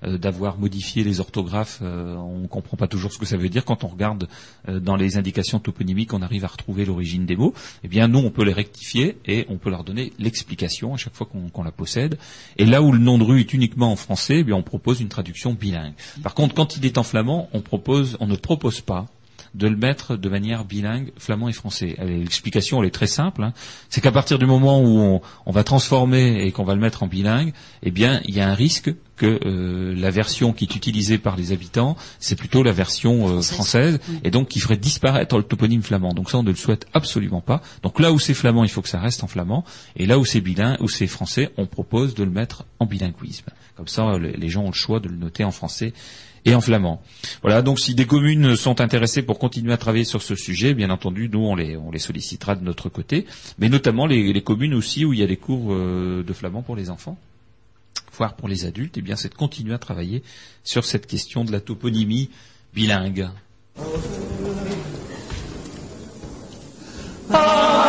d'avoir 0.02 0.58
modifié 0.58 1.04
les 1.04 1.20
orthographes, 1.20 1.80
on 1.82 2.46
comprend 2.48 2.76
pas 2.76 2.88
toujours 2.88 3.12
ce 3.12 3.18
que 3.18 3.26
ça 3.26 3.36
veut 3.36 3.48
dire. 3.48 3.64
Quand 3.64 3.84
on 3.84 3.88
regarde 3.88 4.28
dans 4.68 4.96
les 4.96 5.16
indications 5.16 5.58
toponymiques, 5.58 6.12
on 6.12 6.22
arrive 6.22 6.44
à 6.44 6.48
retrouver 6.48 6.84
l'origine 6.84 7.26
des 7.26 7.36
mots. 7.36 7.54
Eh 7.84 7.88
bien, 7.88 8.08
nous, 8.08 8.18
on 8.18 8.30
peut 8.30 8.44
les 8.44 8.52
rectifier 8.52 9.18
et 9.26 9.46
on 9.48 9.56
peut 9.56 9.70
leur 9.70 9.84
donner 9.84 10.12
l'explication 10.18 10.94
à 10.94 10.96
chaque 10.96 11.14
fois 11.14 11.26
qu'on 11.26 11.48
qu'on 11.48 11.62
la 11.62 11.72
possède. 11.72 12.18
Et 12.56 12.66
là 12.66 12.82
où 12.82 12.92
le 12.92 12.98
nom 12.98 13.18
de 13.18 13.24
rue 13.24 13.40
est 13.40 13.52
uniquement 13.52 13.92
en 13.92 13.96
français, 13.96 14.38
eh 14.38 14.44
bien, 14.44 14.56
on 14.56 14.62
propose 14.62 15.00
une 15.00 15.08
traduction 15.08 15.54
bilingue. 15.54 15.94
Par 16.22 16.34
contre, 16.34 16.54
quand 16.54 16.76
il 16.76 16.86
est 16.86 16.98
en 16.98 17.02
flamand, 17.02 17.48
on 17.52 17.60
propose, 17.60 18.16
on 18.20 18.26
ne 18.26 18.36
propose 18.36 18.80
pas 18.80 19.06
de 19.54 19.66
le 19.66 19.76
mettre 19.76 20.16
de 20.16 20.28
manière 20.28 20.64
bilingue, 20.64 21.12
flamand 21.18 21.48
et 21.48 21.52
français. 21.52 21.96
L'explication, 22.00 22.80
elle 22.80 22.88
est 22.88 22.92
très 22.92 23.06
simple. 23.06 23.42
hein. 23.42 23.52
C'est 23.88 24.00
qu'à 24.00 24.12
partir 24.12 24.38
du 24.38 24.46
moment 24.46 24.80
où 24.80 24.98
on, 24.98 25.20
on 25.46 25.52
va 25.52 25.64
transformer 25.64 26.44
et 26.44 26.52
qu'on 26.52 26.64
va 26.64 26.74
le 26.74 26.80
mettre 26.80 27.02
en 27.02 27.06
bilingue, 27.06 27.52
eh 27.82 27.90
bien, 27.90 28.20
il 28.26 28.34
y 28.34 28.40
a 28.40 28.48
un 28.48 28.54
risque 28.54 28.92
que 29.16 29.40
euh, 29.44 29.94
la 29.96 30.10
version 30.10 30.52
qui 30.52 30.64
est 30.64 30.76
utilisée 30.76 31.18
par 31.18 31.36
les 31.36 31.52
habitants, 31.52 31.96
c'est 32.20 32.36
plutôt 32.36 32.62
la 32.62 32.72
version 32.72 33.38
euh, 33.38 33.42
française, 33.42 33.98
et 34.22 34.30
donc 34.30 34.48
qui 34.48 34.60
ferait 34.60 34.76
disparaître 34.76 35.36
le 35.36 35.42
toponyme 35.42 35.82
flamand. 35.82 36.14
Donc 36.14 36.30
ça, 36.30 36.38
on 36.38 36.44
ne 36.44 36.50
le 36.50 36.56
souhaite 36.56 36.86
absolument 36.94 37.40
pas. 37.40 37.60
Donc 37.82 37.98
là 37.98 38.12
où 38.12 38.18
c'est 38.18 38.34
flamand, 38.34 38.62
il 38.62 38.70
faut 38.70 38.80
que 38.80 38.88
ça 38.88 39.00
reste 39.00 39.24
en 39.24 39.26
flamand, 39.26 39.64
et 39.96 40.06
là 40.06 40.18
où 40.18 40.24
c'est 40.24 40.40
bilingue, 40.40 40.80
où 40.80 40.88
c'est 40.88 41.08
français, 41.08 41.50
on 41.56 41.66
propose 41.66 42.14
de 42.14 42.22
le 42.22 42.30
mettre 42.30 42.64
en 42.78 42.86
bilinguisme. 42.86 43.46
Comme 43.76 43.88
ça, 43.88 44.18
les 44.18 44.48
gens 44.48 44.62
ont 44.62 44.68
le 44.68 44.72
choix 44.72 44.98
de 44.98 45.08
le 45.08 45.16
noter 45.16 45.44
en 45.44 45.52
français 45.52 45.92
et 46.44 46.54
en 46.54 46.60
flamand. 46.60 47.02
Voilà, 47.42 47.62
donc 47.62 47.80
si 47.80 47.94
des 47.94 48.06
communes 48.06 48.56
sont 48.56 48.80
intéressées 48.80 49.22
pour 49.22 49.38
continuer 49.38 49.72
à 49.72 49.76
travailler 49.76 50.04
sur 50.04 50.22
ce 50.22 50.34
sujet, 50.34 50.74
bien 50.74 50.90
entendu, 50.90 51.28
nous 51.28 51.40
on 51.40 51.54
les, 51.54 51.78
sollicitera 51.98 52.54
de 52.54 52.64
notre 52.64 52.88
côté, 52.88 53.26
mais 53.58 53.68
notamment 53.68 54.06
les, 54.06 54.42
communes 54.42 54.74
aussi 54.74 55.04
où 55.04 55.12
il 55.12 55.18
y 55.18 55.22
a 55.22 55.26
des 55.26 55.36
cours 55.36 55.72
euh, 55.72 56.22
de 56.26 56.32
flamand 56.32 56.62
pour 56.62 56.76
les 56.76 56.90
enfants, 56.90 57.18
voire 58.16 58.34
pour 58.34 58.48
les 58.48 58.64
adultes, 58.64 58.96
et 58.98 59.02
bien 59.02 59.16
c'est 59.16 59.30
de 59.30 59.34
continuer 59.34 59.74
à 59.74 59.78
travailler 59.78 60.22
sur 60.64 60.84
cette 60.84 61.06
question 61.06 61.44
de 61.44 61.52
la 61.52 61.60
toponymie 61.60 62.30
bilingue. 62.74 63.28
Avec 67.30 67.87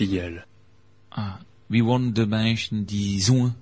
Eulenspiegel. 0.00 0.44
Ah, 1.08 1.34
wie 1.66 1.82
waren 1.84 2.12
de 2.14 2.26
Menschen 2.26 2.84
die 2.84 3.20
zongen? 3.22 3.56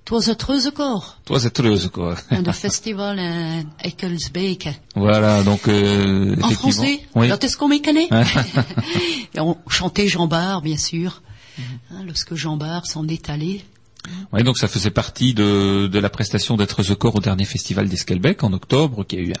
Het 0.00 0.08
was 0.08 0.26
het 0.26 0.42
Reuzenkoor, 0.42 1.04
Het 1.18 1.28
was 1.28 1.42
het 1.42 1.54
treuze, 1.54 1.88
quoi. 1.90 2.16
en 2.28 2.42
de 2.42 2.52
festival 2.52 3.16
in 3.18 3.72
Ekkelsbeke. 3.76 4.74
voilà, 4.94 5.44
donc 5.44 5.66
euh, 5.66 6.42
En 6.44 6.52
français, 6.54 6.98
Oui. 7.12 7.28
dat 7.28 7.42
is 7.42 7.56
comme 7.56 7.74
ik 7.74 7.82
ken, 7.82 7.96
hè? 7.96 8.06
Et 9.32 9.40
on 9.40 9.56
chantait 9.66 10.08
Jean 10.08 10.26
Bart, 10.28 10.62
bien 10.62 10.78
sûr. 10.78 11.20
Hein, 11.90 12.04
lorsque 12.06 12.34
Jean 12.36 12.56
Bart 12.56 12.86
s'en 12.86 13.06
est 13.08 13.28
allé. 13.28 13.62
Oui, 14.32 14.42
donc 14.44 14.56
ça 14.56 14.68
faisait 14.68 14.90
partie 14.90 15.34
de, 15.34 15.90
la 15.98 16.08
prestation 16.08 16.56
d'être 16.56 16.82
The 16.82 16.94
Corps 16.94 17.16
au 17.16 17.20
dernier 17.20 17.44
festival 17.44 17.88
d'Esquelbec 17.88 18.42
en 18.44 18.52
octobre, 18.52 19.04
qui 19.04 19.16
a 19.16 19.20
eu 19.20 19.32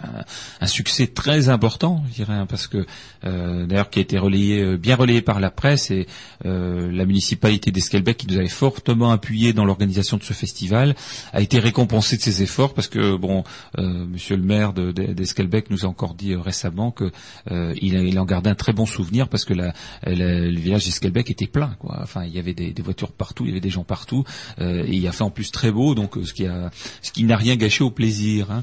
un, 0.60 0.66
succès 0.66 1.06
très 1.06 1.48
important, 1.48 2.04
je 2.10 2.16
dirais, 2.16 2.34
hein, 2.34 2.46
parce 2.46 2.66
que 2.66 2.84
euh, 3.24 3.66
d'ailleurs 3.66 3.88
qui 3.88 4.00
a 4.00 4.02
été 4.02 4.18
relayé, 4.18 4.60
euh, 4.60 4.76
bien 4.76 4.96
relayé 4.96 5.22
par 5.22 5.40
la 5.40 5.50
presse 5.50 5.90
et 5.90 6.06
euh, 6.44 6.90
la 6.92 7.06
municipalité 7.06 7.70
d'Esquelbec, 7.70 8.18
qui 8.18 8.26
nous 8.26 8.36
avait 8.36 8.48
fortement 8.48 9.10
appuyé 9.12 9.52
dans 9.52 9.64
l'organisation 9.64 10.16
de 10.18 10.22
ce 10.24 10.32
festival, 10.34 10.94
a 11.32 11.40
été 11.40 11.58
récompensé 11.58 12.16
de 12.18 12.22
ses 12.22 12.42
efforts 12.42 12.74
parce 12.74 12.88
que 12.88 13.16
bon, 13.16 13.44
Monsieur 13.78 14.36
le 14.36 14.42
maire 14.42 14.72
de- 14.72 14.92
de- 14.92 15.12
d'Esquelbec 15.14 15.70
nous 15.70 15.84
a 15.86 15.88
encore 15.88 16.14
dit 16.14 16.34
récemment 16.34 16.90
que 16.90 17.10
il, 17.50 18.18
en 18.18 18.24
gardait 18.24 18.50
un 18.50 18.54
très 18.54 18.72
bon 18.72 18.86
souvenir 18.86 19.28
parce 19.28 19.44
que 19.44 19.54
la, 19.54 19.72
le 20.06 20.58
village 20.58 20.84
d'Esquelbec 20.84 21.30
était 21.30 21.46
plein, 21.46 21.76
quoi. 21.78 21.98
Enfin, 22.02 22.24
il 22.24 22.34
y 22.34 22.38
avait 22.38 22.54
des 22.54 22.82
voitures 22.82 23.12
partout, 23.12 23.44
il 23.44 23.48
y 23.48 23.52
avait 23.52 23.60
des 23.60 23.70
gens 23.70 23.84
partout. 23.84 24.24
Euh, 24.60 24.84
et 24.86 24.96
il 24.96 25.06
a 25.08 25.12
fait 25.12 25.22
en 25.24 25.30
plus 25.30 25.50
très 25.50 25.70
beau, 25.70 25.94
donc 25.94 26.16
euh, 26.16 26.24
ce 26.24 26.32
qui 26.32 26.46
a, 26.46 26.70
ce 27.02 27.12
qui 27.12 27.24
n'a 27.24 27.36
rien 27.36 27.56
gâché 27.56 27.84
au 27.84 27.90
plaisir. 27.90 28.50
hein. 28.50 28.62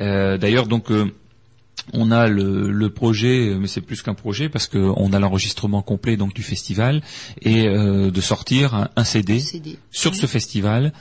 Euh, 0.00 0.38
D'ailleurs, 0.38 0.66
donc. 0.66 0.90
on 1.94 2.10
a 2.10 2.26
le, 2.28 2.70
le 2.70 2.90
projet, 2.90 3.56
mais 3.58 3.66
c'est 3.66 3.80
plus 3.80 4.02
qu'un 4.02 4.12
projet 4.12 4.50
parce 4.50 4.66
qu'on 4.66 5.12
a 5.12 5.18
l'enregistrement 5.18 5.80
complet 5.80 6.18
donc 6.18 6.34
du 6.34 6.42
festival 6.42 7.00
et 7.40 7.66
euh, 7.66 8.10
de 8.10 8.20
sortir 8.20 8.74
un, 8.74 8.88
un 8.94 9.04
CD 9.04 9.40
CD. 9.40 9.78
sur 9.90 10.14
ce 10.14 10.26
festival 10.26 10.92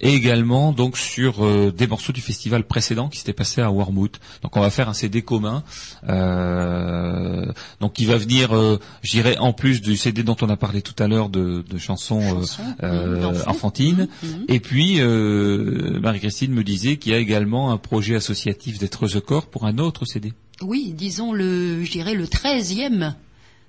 et 0.00 0.12
également 0.14 0.72
donc 0.72 0.96
sur 0.98 1.44
euh, 1.44 1.72
des 1.72 1.86
morceaux 1.86 2.12
du 2.12 2.20
festival 2.20 2.64
précédent 2.64 3.08
qui 3.08 3.18
s'était 3.18 3.32
passé 3.32 3.60
à 3.62 3.70
Wormwood. 3.70 4.16
Donc 4.42 4.56
on 4.56 4.60
va 4.60 4.70
faire 4.70 4.88
un 4.88 4.94
CD 4.94 5.22
commun, 5.22 5.62
euh, 6.08 7.46
donc 7.80 7.94
qui 7.94 8.04
va 8.06 8.16
venir, 8.16 8.54
euh, 8.56 8.78
je 9.02 9.10
dirais 9.10 9.36
en 9.38 9.52
plus 9.52 9.80
du 9.80 9.96
CD 9.96 10.22
dont 10.22 10.36
on 10.42 10.48
a 10.48 10.56
parlé 10.56 10.82
tout 10.82 11.00
à 11.02 11.08
l'heure 11.08 11.28
de, 11.28 11.64
de 11.68 11.78
chansons 11.78 12.20
euh, 12.20 12.40
Chansons, 12.40 12.62
euh, 12.82 13.20
d'enfants. 13.22 13.50
enfantines. 13.50 14.08
Mhm. 14.22 14.44
Et 14.48 14.60
puis 14.60 15.00
euh, 15.00 15.98
Marie-Christine 16.00 16.52
me 16.52 16.64
disait 16.64 16.96
qu'il 16.96 17.12
y 17.12 17.14
a 17.14 17.18
également 17.18 17.70
un 17.72 17.78
projet 17.78 18.14
associatif 18.16 18.78
d'être 18.78 19.06
The 19.08 19.20
Corps 19.20 19.46
pour 19.46 19.64
un 19.66 19.78
autre 19.78 20.04
CD. 20.04 20.32
Oui, 20.62 20.92
disons 20.96 21.32
le, 21.32 21.84
je 21.84 21.90
dirais 21.90 22.14
le 22.14 22.26
treizième. 22.26 23.14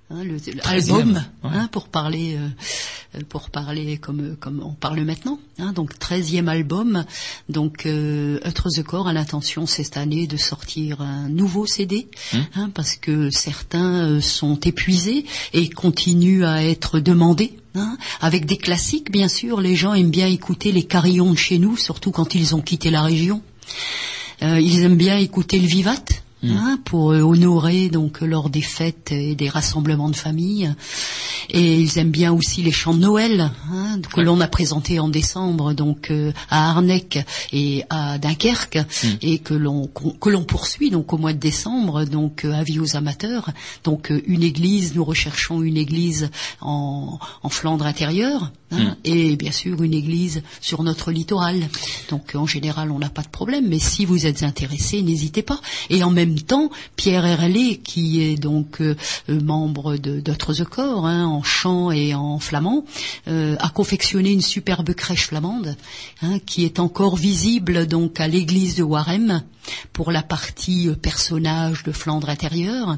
Hein, 0.09 0.23
le, 0.23 0.37
13e, 0.37 0.61
album, 0.65 1.23
ouais. 1.43 1.49
hein, 1.53 1.67
pour 1.69 1.89
parler, 1.89 2.37
euh, 2.37 3.19
pour 3.27 3.49
parler 3.49 3.97
comme 3.97 4.37
comme 4.39 4.61
on 4.63 4.71
parle 4.71 5.01
maintenant. 5.01 5.37
Hein, 5.59 5.73
donc 5.73 5.99
treizième 5.99 6.47
album. 6.47 7.03
Donc 7.49 7.85
euh, 7.85 8.39
Être 8.45 8.69
the 8.69 8.83
Corps 8.83 9.09
a 9.09 9.13
l'intention 9.13 9.65
cette 9.65 9.97
année 9.97 10.25
de 10.25 10.37
sortir 10.37 11.01
un 11.01 11.27
nouveau 11.27 11.65
CD, 11.65 12.07
Hum. 12.33 12.45
hein, 12.55 12.69
parce 12.73 12.95
que 12.95 13.29
certains 13.31 13.95
euh, 14.11 14.21
sont 14.21 14.57
épuisés 14.61 15.25
et 15.53 15.67
continuent 15.69 16.45
à 16.45 16.63
être 16.63 16.99
demandés. 16.99 17.57
Hein, 17.75 17.97
avec 18.21 18.45
des 18.45 18.57
classiques, 18.57 19.11
bien 19.11 19.27
sûr, 19.27 19.59
les 19.59 19.75
gens 19.75 19.93
aiment 19.93 20.09
bien 20.09 20.27
écouter 20.27 20.71
les 20.71 20.83
carillons 20.83 21.31
de 21.33 21.37
chez 21.37 21.59
nous, 21.59 21.75
surtout 21.75 22.11
quand 22.11 22.33
ils 22.33 22.55
ont 22.55 22.61
quitté 22.61 22.89
la 22.91 23.01
région. 23.03 23.41
Euh, 24.41 24.59
ils 24.59 24.83
aiment 24.83 24.95
bien 24.97 25.17
écouter 25.17 25.59
le 25.59 25.67
vivat. 25.67 25.95
Hein, 26.43 26.79
pour 26.85 27.11
euh, 27.11 27.21
honorer 27.21 27.89
donc 27.89 28.21
lors 28.21 28.49
des 28.49 28.61
fêtes 28.61 29.11
et 29.11 29.35
des 29.35 29.49
rassemblements 29.49 30.09
de 30.09 30.15
famille. 30.15 30.73
Et 31.49 31.79
ils 31.79 31.97
aiment 31.97 32.11
bien 32.11 32.33
aussi 32.33 32.61
les 32.61 32.71
chants 32.71 32.93
de 32.93 32.99
Noël 32.99 33.51
hein, 33.71 33.99
que 34.13 34.21
l'on 34.21 34.41
a 34.41 34.47
présentés 34.47 34.99
en 34.99 35.07
décembre 35.07 35.73
donc 35.73 36.11
euh, 36.11 36.31
à 36.49 36.69
Arnec 36.69 37.19
et 37.53 37.83
à 37.89 38.17
Dunkerque 38.17 38.79
et 39.21 39.39
que 39.39 39.53
l'on 39.53 39.87
que 39.87 40.29
l'on 40.29 40.43
poursuit 40.43 40.89
donc 40.89 41.13
au 41.13 41.17
mois 41.17 41.33
de 41.33 41.39
décembre 41.39 42.03
donc 42.03 42.43
euh, 42.43 42.53
avis 42.53 42.79
aux 42.79 42.95
amateurs. 42.95 43.49
Donc 43.83 44.11
euh, 44.11 44.21
une 44.27 44.43
église 44.43 44.93
nous 44.95 45.05
recherchons 45.05 45.61
une 45.61 45.77
église 45.77 46.29
en, 46.59 47.17
en 47.43 47.49
Flandre 47.49 47.85
intérieure 47.85 48.51
hein, 48.71 48.95
et 49.03 49.35
bien 49.35 49.51
sûr 49.51 49.81
une 49.83 49.93
église 49.93 50.41
sur 50.61 50.83
notre 50.83 51.11
littoral. 51.11 51.67
Donc 52.09 52.33
en 52.35 52.45
général 52.45 52.91
on 52.91 52.99
n'a 52.99 53.09
pas 53.09 53.21
de 53.23 53.27
problème 53.29 53.67
mais 53.67 53.79
si 53.79 54.05
vous 54.05 54.25
êtes 54.25 54.43
intéressé 54.43 55.01
n'hésitez 55.01 55.41
pas. 55.43 55.59
Et 55.89 56.03
en 56.03 56.09
même 56.11 56.39
temps 56.39 56.69
Pierre 56.95 57.25
Herlé 57.25 57.77
qui 57.83 58.21
est 58.21 58.35
donc 58.35 58.81
euh, 58.81 58.95
euh, 59.29 59.39
membre 59.41 59.97
d'Autres 59.97 60.63
Corps 60.63 61.05
hein, 61.07 61.25
en 61.25 61.43
chant 61.43 61.91
et 61.91 62.13
en 62.13 62.39
flamand 62.39 62.85
euh, 63.27 63.55
a 63.59 63.69
confectionné 63.69 64.31
une 64.31 64.41
superbe 64.41 64.93
crèche 64.93 65.27
flamande 65.27 65.75
hein, 66.21 66.39
qui 66.45 66.63
est 66.65 66.79
encore 66.79 67.15
visible 67.15 67.87
donc 67.87 68.19
à 68.19 68.27
l'église 68.27 68.75
de 68.75 68.83
Warem 68.83 69.43
pour 69.93 70.11
la 70.11 70.23
partie 70.23 70.87
euh, 70.87 70.95
personnage 70.95 71.83
de 71.83 71.91
Flandre 71.91 72.29
intérieure 72.29 72.97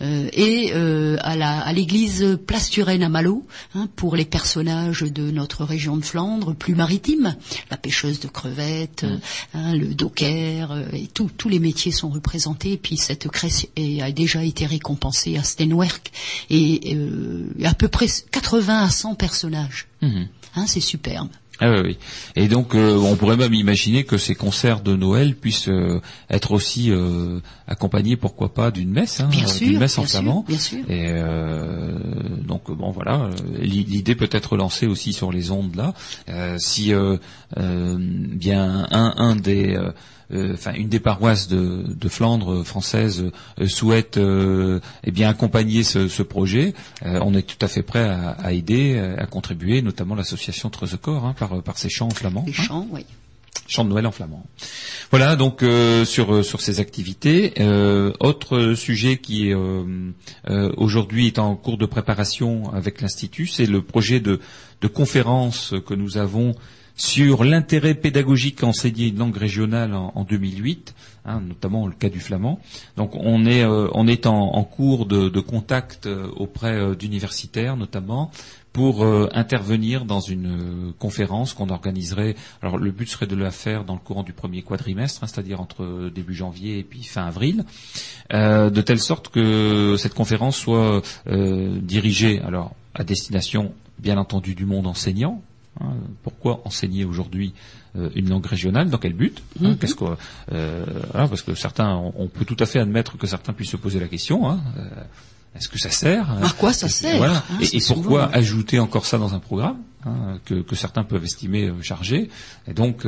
et 0.00 0.72
à 0.72 1.36
la- 1.36 1.60
à 1.60 1.72
l'église 1.72 2.38
Place 2.46 2.70
Turenne 2.70 3.02
à 3.02 3.08
Malo 3.08 3.46
hein, 3.74 3.88
pour 3.96 4.16
les 4.16 4.24
personnages 4.24 4.97
de 5.04 5.30
notre 5.30 5.64
région 5.64 5.96
de 5.96 6.04
Flandre 6.04 6.54
plus 6.54 6.74
maritime 6.74 7.36
la 7.70 7.76
pêcheuse 7.76 8.20
de 8.20 8.28
crevettes 8.28 9.04
euh, 9.04 9.16
hein, 9.54 9.74
le 9.74 9.94
docker 9.94 10.72
euh, 10.72 10.84
et 10.92 11.06
tout- 11.06 11.30
tous 11.36 11.48
les 11.48 11.58
métiers 11.58 11.92
sont 11.92 12.08
représentés 12.08 12.72
et 12.72 12.76
puis 12.78 12.96
cette 12.96 13.28
crèche 13.28 13.66
a 14.02 14.12
déjà 14.12 14.44
été 14.44 14.66
récompensée 14.66 15.36
à 15.36 15.42
Stenwerk 15.42 16.10
et 16.50 16.94
euh, 16.96 17.46
à 17.64 17.74
peu 17.74 17.88
près 17.88 18.06
80 18.30 18.84
à 18.84 18.90
100 18.90 19.14
personnages. 19.14 19.86
Mhm. 20.02 20.28
hein, 20.56 20.64
c'est 20.66 20.80
superbe 20.80 21.28
Ah 21.60 21.70
oui, 21.72 21.80
oui. 21.84 21.98
Et 22.36 22.46
donc, 22.46 22.74
euh, 22.74 22.96
on 22.96 23.16
pourrait 23.16 23.36
même 23.36 23.52
imaginer 23.54 24.04
que 24.04 24.16
ces 24.16 24.34
concerts 24.36 24.80
de 24.80 24.94
Noël 24.94 25.34
puissent 25.34 25.68
euh, 25.68 26.00
être 26.30 26.52
aussi 26.52 26.90
euh, 26.92 27.40
accompagnés, 27.66 28.16
pourquoi 28.16 28.54
pas, 28.54 28.70
d'une 28.70 28.90
messe, 28.90 29.20
hein, 29.20 29.28
d'une 29.66 29.78
messe 29.80 29.98
en 29.98 30.02
bien 30.02 30.08
sûr, 30.10 30.22
bien 30.46 30.58
sûr 30.58 30.78
Et 30.88 31.08
euh, 31.08 31.98
donc 32.46 32.70
bon 32.70 32.90
voilà, 32.92 33.28
l'i- 33.60 33.84
l'idée 33.84 34.14
peut 34.14 34.28
être 34.30 34.56
lancée 34.56 34.86
aussi 34.86 35.12
sur 35.12 35.32
les 35.32 35.50
ondes 35.50 35.74
là. 35.74 35.94
Euh, 36.28 36.56
si 36.58 36.92
euh, 36.94 37.16
bien 37.98 38.86
un, 38.90 39.14
un 39.16 39.36
des 39.36 39.76
enfin 40.32 40.74
une 40.74 40.88
des 40.88 41.00
paroisses 41.00 41.48
de, 41.48 41.84
de 41.88 42.08
Flandre 42.08 42.52
euh, 42.60 42.64
française 42.64 43.24
euh, 43.60 43.66
souhaite 43.66 44.16
euh, 44.18 44.80
eh 45.04 45.10
bien 45.10 45.28
accompagner 45.28 45.82
ce, 45.82 46.08
ce 46.08 46.22
projet, 46.22 46.74
euh, 47.04 47.20
on 47.22 47.34
est 47.34 47.42
tout 47.42 47.64
à 47.64 47.68
fait 47.68 47.82
prêt 47.82 48.04
à, 48.08 48.30
à 48.30 48.52
aider, 48.52 48.94
euh, 48.96 49.16
à 49.18 49.26
contribuer, 49.26 49.82
notamment 49.82 50.14
l'association 50.14 50.70
Trezecor 50.70 51.24
hein, 51.24 51.34
par 51.38 51.62
par 51.62 51.78
ses 51.78 51.88
chants 51.88 52.06
en 52.08 52.10
flamand. 52.10 52.44
les 52.46 52.52
hein. 52.52 52.62
chants 52.62 52.86
oui 52.90 53.04
Chant 53.70 53.84
de 53.84 53.90
Noël 53.90 54.06
en 54.06 54.12
flamand. 54.12 54.46
Voilà 55.10 55.36
donc 55.36 55.62
euh, 55.62 56.06
sur 56.06 56.32
euh, 56.34 56.42
sur 56.42 56.62
ces 56.62 56.80
activités. 56.80 57.52
Euh, 57.60 58.12
autre 58.18 58.72
sujet 58.74 59.18
qui 59.18 59.50
est 59.50 59.54
euh, 59.54 59.84
euh, 60.48 60.72
aujourd'hui 60.78 61.26
est 61.26 61.38
en 61.38 61.54
cours 61.54 61.76
de 61.76 61.84
préparation 61.84 62.72
avec 62.72 63.02
l'institut, 63.02 63.46
c'est 63.46 63.66
le 63.66 63.82
projet 63.82 64.20
de 64.20 64.40
de 64.80 64.88
conférence 64.88 65.74
que 65.86 65.92
nous 65.92 66.16
avons 66.16 66.54
sur 66.98 67.44
l'intérêt 67.44 67.94
pédagogique 67.94 68.64
enseigner 68.64 69.06
une 69.06 69.18
langue 69.18 69.36
régionale 69.36 69.94
en, 69.94 70.12
en 70.16 70.24
2008, 70.24 70.94
hein, 71.24 71.40
notamment 71.46 71.86
le 71.86 71.94
cas 71.94 72.08
du 72.08 72.18
flamand. 72.18 72.58
Donc 72.96 73.14
on 73.14 73.46
est 73.46 73.62
euh, 73.62 73.88
en, 73.92 74.64
cours 74.64 75.06
de, 75.06 75.40
contact 75.40 76.06
euh, 76.06 76.28
auprès 76.36 76.74
euh, 76.74 76.94
d'universitaires 76.96 77.76
notamment 77.76 78.30
pour 78.72 79.04
intervenir 79.32 80.04
dans 80.04 80.20
une 80.20 80.92
conférence 81.00 81.52
qu'on 81.52 81.68
organiserait. 81.68 82.36
Alors 82.62 82.78
le 82.78 82.92
but 82.92 83.08
serait 83.08 83.26
de 83.26 83.34
la 83.34 83.50
faire 83.50 83.82
dans 83.82 83.94
le 83.94 83.98
courant 83.98 84.22
du 84.22 84.32
premier 84.32 84.62
quadrimestre, 84.62 85.24
hein, 85.24 85.26
c'est-à-dire 85.26 85.60
entre 85.60 86.12
début 86.14 86.34
janvier 86.34 86.78
et 86.78 86.84
puis 86.84 87.02
fin 87.02 87.26
avril, 87.26 87.64
de 88.30 88.80
telle 88.82 89.00
sorte 89.00 89.30
que 89.30 89.96
cette 89.98 90.14
conférence 90.14 90.58
soit 90.58 91.02
dirigée 91.26 92.40
alors 92.42 92.72
à 92.94 93.02
destination 93.02 93.72
bien 93.98 94.16
entendu 94.16 94.54
du 94.54 94.64
monde 94.64 94.86
enseignant. 94.86 95.42
Hein. 95.80 95.92
pourquoi 96.22 96.60
enseigner 96.64 97.04
aujourd'hui 97.04 97.52
euh, 97.96 98.10
une 98.14 98.28
langue 98.28 98.46
régionale? 98.46 98.90
Dans 98.90 98.98
quel 98.98 99.14
but? 99.14 99.42
Hein, 99.62 99.70
Mhm. 99.70 99.76
Qu'est-ce 99.78 99.94
que 99.94 100.04
euh, 100.52 100.84
parce 101.12 101.42
que 101.42 101.54
certains, 101.54 101.94
on, 101.96 102.12
on 102.16 102.26
peut 102.28 102.44
tout 102.44 102.56
à 102.60 102.66
fait 102.66 102.78
admettre 102.80 103.16
que 103.18 103.26
certains 103.26 103.52
puissent 103.52 103.70
se 103.70 103.76
poser 103.76 103.98
la 104.00 104.08
question. 104.08 104.48
hein, 104.48 104.60
euh, 104.78 104.82
est-ce 105.56 105.68
que 105.68 105.78
ça 105.78 105.90
sert 105.90 106.30
à 106.30 106.50
quoi 106.50 106.72
ça 106.72 106.88
sert? 106.88 107.16
voilà. 107.16 107.38
hein, 107.50 107.58
et, 107.60 107.78
pourquoi 107.88 108.24
souvent- 108.26 108.28
ajouter 108.32 108.78
encore 108.78 109.06
ça 109.06 109.18
dans 109.18 109.34
un 109.34 109.40
programme 109.40 109.78
que, 110.44 110.60
que 110.62 110.74
certains 110.76 111.04
peuvent 111.04 111.24
estimer 111.24 111.72
chargé? 111.82 112.28
Et 112.68 112.74
donc, 112.74 113.04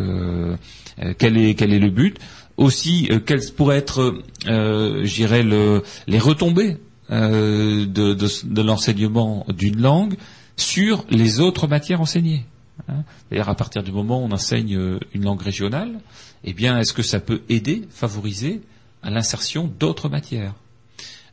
quel 1.18 1.36
est 1.38 1.54
quel 1.54 1.72
est 1.72 1.78
le 1.78 1.90
but? 1.90 2.18
Aussi, 2.56 3.08
quelles 3.26 3.42
pourraient 3.56 3.76
être, 3.78 4.22
je 4.46 5.14
dirais, 5.14 5.42
le, 5.42 5.82
les 6.06 6.18
retombées 6.18 6.78
de, 7.10 7.84
de, 7.84 8.14
de 8.14 8.62
l'enseignement 8.62 9.46
d'une 9.48 9.80
langue 9.80 10.16
sur 10.56 11.04
les 11.10 11.40
autres 11.40 11.66
matières 11.68 12.00
enseignées? 12.00 12.44
Hein. 12.88 13.04
D'ailleurs, 13.30 13.48
à 13.48 13.54
partir 13.54 13.82
du 13.82 13.92
moment 13.92 14.22
où 14.22 14.26
on 14.26 14.32
enseigne 14.32 14.76
euh, 14.76 14.98
une 15.14 15.24
langue 15.24 15.42
régionale, 15.42 16.00
eh 16.44 16.52
bien, 16.52 16.78
est-ce 16.78 16.92
que 16.92 17.02
ça 17.02 17.20
peut 17.20 17.42
aider, 17.48 17.86
favoriser 17.90 18.62
à 19.02 19.10
l'insertion 19.10 19.70
d'autres 19.78 20.08
matières? 20.08 20.54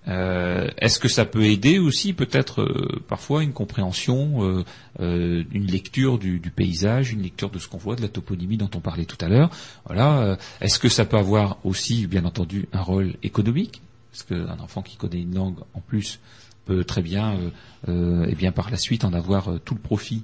Euh, 0.07 0.69
Est-ce 0.78 0.99
que 0.99 1.10
ça 1.10 1.26
peut 1.26 1.44
aider 1.44 1.80
aussi 1.80 2.14
peut-être 2.14 2.61
euh, 2.61 3.03
parfois 3.10 3.44
une 3.44 3.52
compréhension, 3.52 4.64
une 4.99 5.65
lecture 5.68 6.18
du, 6.18 6.40
du 6.40 6.49
paysage, 6.49 7.11
une 7.11 7.22
lecture 7.22 7.49
de 7.49 7.60
ce 7.60 7.68
qu'on 7.68 7.78
voit, 7.78 7.98
de 7.98 8.02
la 8.02 8.07
toponymie 8.07 8.56
dont 8.56 8.69
on 8.74 8.80
parlait 8.80 9.06
tout 9.06 9.18
à 9.19 9.28
l'heure? 9.28 9.49
Voilà. 9.86 10.38
Est-ce 10.61 10.80
que 10.80 10.88
ça 10.88 11.03
peut 11.03 11.18
avoir 11.18 11.57
aussi, 11.65 12.07
bien 12.07 12.24
entendu, 12.24 12.69
un 12.72 12.82
rôle 12.82 13.15
économique? 13.22 13.82
Parce 14.11 14.24
qu'un 14.24 14.60
enfant 14.60 14.82
qui 14.82 14.95
connaît 14.95 15.22
une 15.22 15.36
langue 15.36 15.60
en 15.74 15.82
plus 15.82 16.19
peut 16.64 16.86
très 16.86 17.02
bien, 17.02 17.38
et 17.88 18.36
bien 18.36 18.53
par 18.53 18.72
la 18.72 18.78
suite, 18.78 19.03
en 19.03 19.11
avoir 19.11 19.60
tout 19.65 19.74
le 19.74 19.82
profit 19.82 20.24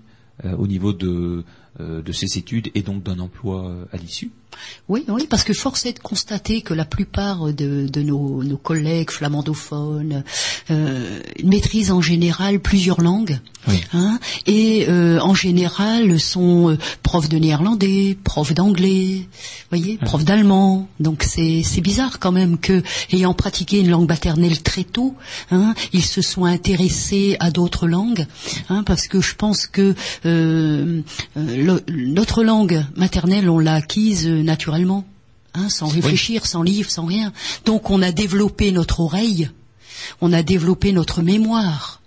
au 0.57 0.67
niveau 0.67 0.93
de, 0.93 1.43
euh, 1.79 2.03
de 2.03 2.11
ses 2.11 2.37
études 2.37 2.69
et 2.75 2.83
donc 2.83 3.01
d'un 3.01 3.17
emploi 3.17 3.67
euh, 3.67 3.85
à 3.91 3.97
l'issue. 3.97 4.29
Oui, 4.89 5.05
oui, 5.07 5.27
parce 5.29 5.43
que 5.43 5.53
force 5.53 5.85
est 5.85 5.93
de 5.93 5.99
constater 5.99 6.61
que 6.61 6.73
la 6.73 6.85
plupart 6.85 7.53
de, 7.53 7.87
de 7.87 8.01
nos, 8.01 8.43
nos 8.43 8.57
collègues 8.57 9.11
flamandophones 9.11 10.23
euh, 10.71 11.19
maîtrisent 11.43 11.91
en 11.91 12.01
général 12.01 12.59
plusieurs 12.59 13.01
langues, 13.01 13.39
Oui. 13.67 13.81
hein, 13.93 14.19
et 14.45 14.85
euh, 14.89 15.19
en 15.21 15.33
général 15.33 16.19
sont 16.19 16.69
euh, 16.71 16.77
profs 17.01 17.29
de 17.29 17.37
néerlandais, 17.37 18.17
profs 18.23 18.53
d'anglais, 18.53 19.27
voyez, 19.69 19.97
profs 19.97 20.25
d'allemand. 20.25 20.87
Donc 20.99 21.23
c'est 21.23 21.63
bizarre 21.81 22.19
quand 22.19 22.31
même 22.31 22.57
que, 22.57 22.83
ayant 23.11 23.33
pratiqué 23.33 23.79
une 23.79 23.89
langue 23.89 24.07
maternelle 24.09 24.61
très 24.61 24.83
tôt, 24.83 25.15
hein, 25.51 25.73
ils 25.93 26.03
se 26.05 26.21
soient 26.21 26.49
intéressés 26.49 27.37
à 27.39 27.51
d'autres 27.51 27.87
langues, 27.87 28.25
hein, 28.69 28.83
parce 28.85 29.07
que 29.07 29.21
je 29.21 29.35
pense 29.35 29.65
que 29.67 29.95
le- 31.35 31.81
notre 31.89 32.43
langue 32.43 32.83
maternelle, 32.95 33.49
on 33.49 33.59
l'a 33.59 33.75
acquise 33.75 34.25
naturellement, 34.43 35.05
hein, 35.53 35.69
sans 35.69 35.87
réfléchir, 35.87 36.45
sans 36.45 36.61
livre, 36.63 36.89
sans 36.91 37.05
rien. 37.05 37.31
Donc 37.65 37.89
on 37.89 38.01
a 38.01 38.11
développé 38.11 38.71
notre 38.71 38.99
oreille, 38.99 39.49
on 40.21 40.33
a 40.33 40.43
développé 40.43 40.91
notre 40.91 41.21
mémoire. 41.21 41.99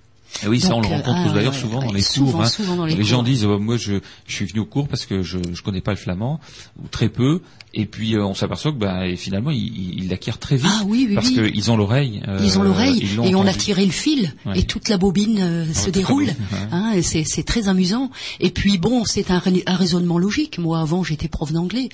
Et 0.45 0.49
oui, 0.49 0.61
ça 0.61 0.75
on 0.75 0.83
le 0.83 0.87
rencontre 0.89 1.31
euh, 1.31 1.33
d'ailleurs 1.35 1.55
souvent 1.55 1.81
ouais, 1.81 1.87
dans 1.87 1.93
les 1.93 2.03
souvent, 2.03 2.33
cours. 2.33 2.43
hein. 2.43 2.47
souvent 2.49 2.77
dans 2.77 2.85
les 2.85 3.03
gens 3.05 3.17
cours. 3.17 3.25
disent 3.25 3.45
euh, 3.47 3.57
moi 3.59 3.79
je, 3.79 4.01
je 4.27 4.35
suis 4.35 4.45
venu 4.45 4.61
au 4.61 4.67
cours 4.67 4.87
parce 4.87 5.07
que 5.07 5.23
je 5.23 5.39
je 5.55 5.63
connais 5.63 5.81
pas 5.81 5.93
le 5.93 5.97
flamand 5.97 6.41
ou 6.83 6.89
très 6.89 7.09
peu. 7.09 7.41
Et 7.75 7.85
puis 7.85 8.15
euh, 8.15 8.25
on 8.25 8.33
s'aperçoit 8.35 8.73
que 8.73 8.79
ben, 8.79 9.03
et 9.03 9.17
finalement 9.17 9.51
ils 9.51 10.09
l'acquièrent 10.09 10.39
très 10.39 10.57
vite 10.57 10.67
Ah 10.71 10.83
oui, 10.87 11.07
oui, 11.09 11.15
parce 11.15 11.29
oui. 11.29 11.53
qu'ils 11.53 11.71
ont 11.71 11.77
l'oreille. 11.77 12.23
euh, 12.27 12.39
Ils 12.43 12.59
ont 12.59 12.63
l'oreille 12.63 13.07
et 13.25 13.35
on 13.35 13.47
a 13.47 13.53
tiré 13.53 13.85
le 13.85 13.93
fil 13.93 14.33
Ouais. 14.47 14.61
et 14.61 14.63
toute 14.63 14.89
la 14.89 14.97
bobine 14.97 15.39
euh, 15.41 15.67
se 15.67 15.87
toute 15.87 15.87
la 15.87 15.91
déroule. 16.03 16.27
Hein, 16.73 16.93
c'est, 17.03 17.43
très 17.45 17.69
amusant. 17.69 18.11
Et 18.41 18.51
puis 18.51 18.79
bon, 18.79 19.05
c'est 19.05 19.31
un, 19.31 19.43
un 19.67 19.75
raisonnement 19.77 20.19
logique. 20.19 20.59
Moi 20.59 20.79
avant 20.81 21.03
j'étais 21.05 21.29
prof 21.29 21.53
d'anglais, 21.53 21.91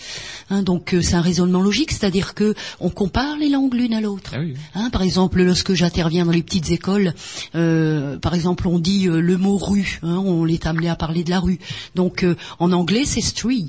hein, 0.51 0.63
donc 0.63 0.95
euh, 0.95 1.03
c'est 1.03 1.15
un 1.15 1.21
raisonnement 1.21 1.61
logique, 1.63 1.91
c'est-à-dire 1.91 2.35
que 2.35 2.55
on 2.79 2.91
compare 2.91 3.37
les 3.39 3.49
langues 3.49 3.75
l'une 3.75 3.95
à 3.95 4.01
l'autre. 4.01 4.35
Ah. 4.37 4.41
Hein, 4.75 4.91
par 4.91 5.03
exemple, 5.03 5.43
lorsque 5.43 5.75
j'interviens 5.75 6.27
dans 6.27 6.33
les 6.33 6.43
petites 6.45 6.71
écoles, 6.71 7.13
euh, 7.57 8.19
par 8.19 8.35
exemple, 8.35 8.69
on 8.69 8.79
dit 8.79 9.09
euh, 9.09 9.21
le 9.21 9.37
mot 9.37 9.57
rue, 9.57 9.99
hein, 10.03 10.23
on 10.25 10.47
est 10.47 10.67
amené 10.67 10.89
à 10.89 10.95
parler 10.97 11.25
de 11.25 11.31
la 11.31 11.41
rue. 11.41 11.59
Donc, 11.97 12.23
euh, 12.23 12.37
en 12.61 12.71
anglais, 12.73 13.05
c'est 13.05 13.21
street. 13.21 13.67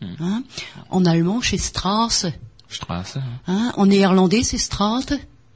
Hmm. 0.00 0.14
Hein? 0.20 0.42
En 0.90 1.04
allemand, 1.04 1.40
c'est. 1.42 2.32
Strasse, 2.70 3.18
hein? 3.46 3.72
En 3.76 3.86
néerlandais, 3.86 4.42
c'est 4.42 4.58
Straat. 4.58 5.06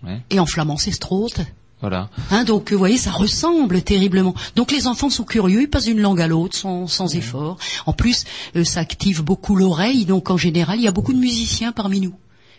Ouais. 0.03 0.23
Et 0.31 0.41
en 0.41 0.47
flamand, 0.47 0.79
c'est 0.79 0.93
Stroot. 0.93 1.35
Voilà. 1.81 2.09
Hein, 2.31 2.45
donc, 2.45 2.73
vous 2.73 2.79
voyez, 2.79 2.97
ça 2.97 3.11
ressemble 3.11 3.83
terriblement. 3.83 4.35
Donc, 4.55 4.71
les 4.71 4.87
enfants 4.87 5.11
sont 5.11 5.25
curieux, 5.25 5.63
ils 5.63 5.69
passent 5.69 5.87
d'une 5.87 6.01
langue 6.01 6.21
à 6.21 6.29
l'autre 6.29 6.57
sans, 6.57 6.87
sans 6.87 7.17
effort. 7.17 7.59
En 7.87 7.93
plus, 7.93 8.25
euh, 8.55 8.63
ça 8.63 8.81
active 8.81 9.23
beaucoup 9.23 9.57
l'oreille. 9.57 10.05
Donc, 10.05 10.31
en 10.31 10.37
général, 10.37 10.79
il 10.79 10.85
y 10.85 10.89
a 10.89 10.93
beaucoup 10.93 11.13
de 11.13 11.19
musiciens 11.19 11.73
parmi 11.73 12.01
nous. 12.01 12.15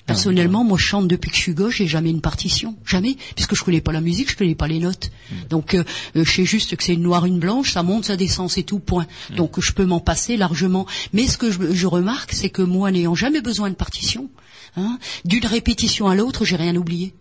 Personnellement, 0.06 0.66
moi, 0.66 0.78
je 0.78 0.84
chante 0.84 1.08
depuis 1.08 1.32
que 1.32 1.38
je 1.38 1.42
suis 1.42 1.54
gauche, 1.54 1.78
j'ai 1.78 1.88
jamais 1.88 2.10
une 2.10 2.20
partition, 2.20 2.76
jamais, 2.86 3.16
puisque 3.36 3.56
je 3.56 3.64
connais 3.64 3.80
pas 3.80 3.94
la 3.94 4.02
musique, 4.02 4.30
je 4.30 4.36
connais 4.36 4.56
pas 4.56 4.68
les 4.68 4.80
notes. 4.80 5.12
Donc, 5.50 5.74
euh, 5.74 5.84
euh, 6.18 6.26
je 6.26 6.32
sais 6.32 6.46
juste 6.46 6.76
que 6.76 6.84
c'est 6.84 6.94
une 6.94 7.04
noire, 7.04 7.26
une 7.26 7.40
blanche, 7.40 7.72
ça 7.72 7.84
monte, 7.84 8.06
ça 8.06 8.18
descend, 8.18 8.50
c'est 8.50 8.64
tout, 8.64 8.80
point. 8.80 9.08
Donc, 9.36 9.62
je 9.62 9.72
peux 9.72 9.86
m'en 9.86 10.02
passer 10.02 10.36
largement. 10.36 10.86
Mais 11.14 11.28
ce 11.28 11.38
que 11.38 11.52
je, 11.52 11.74
je 11.74 11.88
remarque, 11.88 12.34
c'est 12.34 12.50
que 12.50 12.62
moi, 12.62 12.92
n'ayant 12.92 13.16
jamais 13.16 13.42
besoin 13.42 13.70
de 13.70 13.76
partition, 13.76 14.30
hein, 14.76 15.00
d'une 15.24 15.46
répétition 15.46 16.08
à 16.08 16.16
l'autre, 16.16 16.44
j'ai 16.44 16.58
rien 16.58 16.76
oublié. 16.76 17.14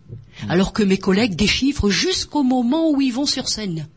Alors 0.49 0.73
que 0.73 0.83
mes 0.83 0.97
collègues 0.97 1.35
déchiffrent 1.35 1.89
jusqu'au 1.89 2.43
moment 2.43 2.91
où 2.91 2.99
ils 2.99 3.13
vont 3.13 3.25
sur 3.25 3.47
scène. 3.47 3.87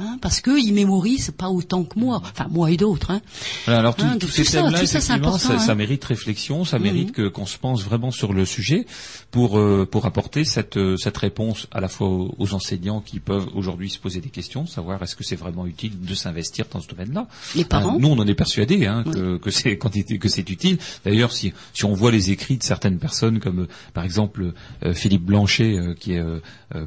Hein, 0.00 0.18
parce 0.22 0.40
qu'ils 0.40 0.72
mémorisent 0.72 1.30
pas 1.36 1.50
autant 1.50 1.84
que 1.84 1.98
moi, 1.98 2.22
enfin 2.24 2.46
moi 2.50 2.70
et 2.70 2.76
d'autres. 2.78 3.10
Hein. 3.10 3.20
Voilà, 3.66 3.80
alors 3.80 3.94
tout- 3.96 4.04
Hein, 4.04 4.16
tous 4.18 4.28
ces 4.28 4.44
thèmes-là, 4.44 4.80
tout 4.80 4.86
ça, 4.86 5.00
c'est 5.00 5.12
effectivement, 5.12 5.28
important, 5.34 5.58
ça, 5.58 5.66
ça 5.66 5.72
hein. 5.72 5.74
mérite 5.74 6.02
réflexion, 6.04 6.64
ça 6.64 6.78
Mhm. 6.78 6.84
mérite 6.84 7.12
que 7.12 7.28
qu'on 7.28 7.44
se 7.46 7.58
pense 7.58 7.82
vraiment 7.84 8.10
sur 8.10 8.32
le 8.32 8.44
sujet 8.46 8.86
pour 9.30 9.58
euh, 9.58 9.86
pour 9.90 10.06
apporter 10.06 10.44
cette 10.44 10.78
euh, 10.78 10.96
cette 10.96 11.16
réponse 11.18 11.66
à 11.70 11.80
la 11.80 11.88
fois 11.88 12.08
aux, 12.08 12.34
aux 12.38 12.54
enseignants 12.54 13.00
qui 13.00 13.20
peuvent 13.20 13.48
aujourd'hui 13.54 13.90
se 13.90 13.98
poser 13.98 14.20
des 14.20 14.30
questions, 14.30 14.66
savoir 14.66 15.02
est-ce 15.02 15.14
que 15.16 15.22
c'est 15.24 15.36
vraiment 15.36 15.66
utile 15.66 16.00
de 16.00 16.14
s'investir 16.14 16.64
dans 16.72 16.80
ce 16.80 16.88
domaine-là. 16.88 17.26
Les 17.54 17.64
parents. 17.64 17.96
Euh, 17.96 17.98
nous, 17.98 18.08
on 18.08 18.18
en 18.18 18.26
est 18.26 18.34
persuadés 18.34 18.86
hein, 18.86 19.04
que, 19.04 19.36
que 19.36 19.50
c'est 19.50 19.76
que 19.76 20.28
c'est 20.28 20.48
utile. 20.48 20.78
D'ailleurs, 21.04 21.32
si 21.32 21.52
si 21.74 21.84
on 21.84 21.92
voit 21.92 22.10
les 22.10 22.30
écrits 22.30 22.56
de 22.56 22.62
certaines 22.62 22.98
personnes, 22.98 23.38
comme 23.38 23.60
euh, 23.60 23.68
par 23.92 24.04
exemple 24.04 24.54
euh, 24.84 24.94
Philippe 24.94 25.24
Blanchet, 25.24 25.78
qui 26.00 26.14
est 26.14 26.24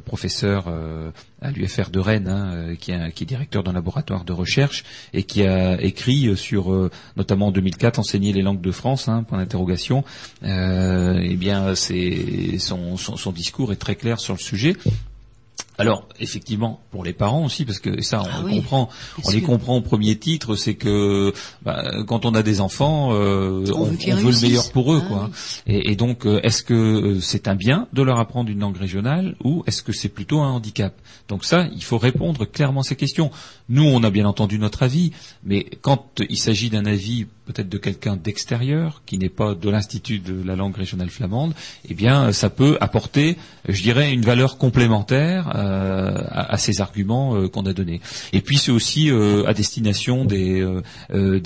professeur 0.06 0.64
à 1.40 1.50
l'UFR 1.50 1.90
de 1.90 2.00
Rennes, 2.00 2.28
hein, 2.28 2.52
euh, 2.54 2.74
qui, 2.74 2.90
est, 2.92 3.24
directeur 3.24 3.62
d'un 3.62 3.72
laboratoire 3.72 4.24
de 4.24 4.32
recherche 4.32 4.84
et 5.12 5.22
qui 5.24 5.44
a 5.44 5.80
écrit 5.80 6.28
euh, 6.28 6.36
sur, 6.36 6.72
euh, 6.72 6.90
notamment 7.16 7.48
en 7.48 7.52
2004, 7.52 7.98
enseigner 7.98 8.32
les 8.32 8.42
langues 8.42 8.60
de 8.60 8.72
France, 8.72 9.08
hein, 9.08 9.24
point 9.24 9.38
d'interrogation. 9.38 10.04
Eh 10.42 11.36
bien, 11.36 11.74
son 11.74 13.32
discours 13.34 13.72
est 13.72 13.76
très 13.76 13.96
clair 13.96 14.20
sur 14.20 14.34
le 14.34 14.38
sujet. 14.38 14.74
Alors, 15.76 16.06
effectivement, 16.20 16.80
pour 16.92 17.04
les 17.04 17.12
parents 17.12 17.44
aussi, 17.44 17.64
parce 17.64 17.80
que 17.80 18.00
ça, 18.00 18.22
on 18.22 18.26
Ah 18.32 18.38
le 18.40 18.46
oui, 18.46 18.56
comprend, 18.56 18.88
on 19.24 19.30
les 19.30 19.42
comprend 19.42 19.76
au 19.76 19.80
premier 19.80 20.16
titre, 20.16 20.54
c'est 20.54 20.74
que 20.74 21.32
bah, 21.62 21.82
quand 22.06 22.24
on 22.24 22.34
a 22.34 22.42
des 22.44 22.60
enfants, 22.60 23.10
euh, 23.12 23.64
On 23.74 23.80
on, 23.80 23.84
veut 23.86 23.96
qu'ils 23.96 24.14
on 24.14 24.18
veut 24.18 24.30
le 24.32 24.40
meilleur 24.40 24.70
pour 24.70 24.92
eux, 24.94 25.02
Ah 25.04 25.08
quoi. 25.08 25.30
oui. 25.66 25.74
Et, 25.74 25.90
et 25.92 25.96
donc, 25.96 26.26
euh, 26.26 26.38
est-ce 26.44 26.62
que 26.62 26.74
euh, 26.74 27.20
c'est 27.20 27.48
un 27.48 27.56
bien 27.56 27.88
de 27.92 28.02
leur 28.02 28.20
apprendre 28.20 28.50
une 28.50 28.60
langue 28.60 28.76
régionale 28.76 29.34
ou 29.42 29.64
est-ce 29.66 29.82
que 29.82 29.92
c'est 29.92 30.08
plutôt 30.08 30.40
un 30.40 30.50
handicap? 30.50 30.94
Donc 31.28 31.44
ça, 31.44 31.66
il 31.74 31.82
faut 31.82 31.98
répondre 31.98 32.44
clairement 32.44 32.80
à 32.80 32.84
ces 32.84 32.96
questions. 32.96 33.30
Nous, 33.68 33.84
on 33.84 34.02
a 34.02 34.10
bien 34.10 34.26
entendu 34.26 34.58
notre 34.58 34.82
avis, 34.82 35.12
mais 35.42 35.64
quand 35.80 36.20
il 36.28 36.38
s'agit 36.38 36.68
d'un 36.68 36.84
avis 36.84 37.26
peut-être 37.46 37.68
de 37.68 37.78
quelqu'un 37.78 38.16
d'extérieur, 38.16 39.02
qui 39.04 39.18
n'est 39.18 39.28
pas 39.28 39.54
de 39.54 39.68
l'Institut 39.68 40.18
de 40.18 40.42
la 40.42 40.56
langue 40.56 40.76
régionale 40.76 41.10
flamande, 41.10 41.54
eh 41.88 41.94
bien, 41.94 42.32
ça 42.32 42.50
peut 42.50 42.78
apporter, 42.80 43.36
je 43.68 43.82
dirais, 43.82 44.12
une 44.12 44.22
valeur 44.22 44.56
complémentaire 44.56 45.52
euh, 45.54 46.22
à, 46.30 46.56
ces 46.56 46.80
arguments 46.80 47.36
euh, 47.36 47.48
qu'on 47.48 47.66
a 47.66 47.72
donnés. 47.72 48.00
Et 48.32 48.40
puis, 48.40 48.56
c'est 48.56 48.72
aussi 48.72 49.10
euh, 49.10 49.46
à 49.46 49.52
destination 49.52 50.24
des, 50.24 50.64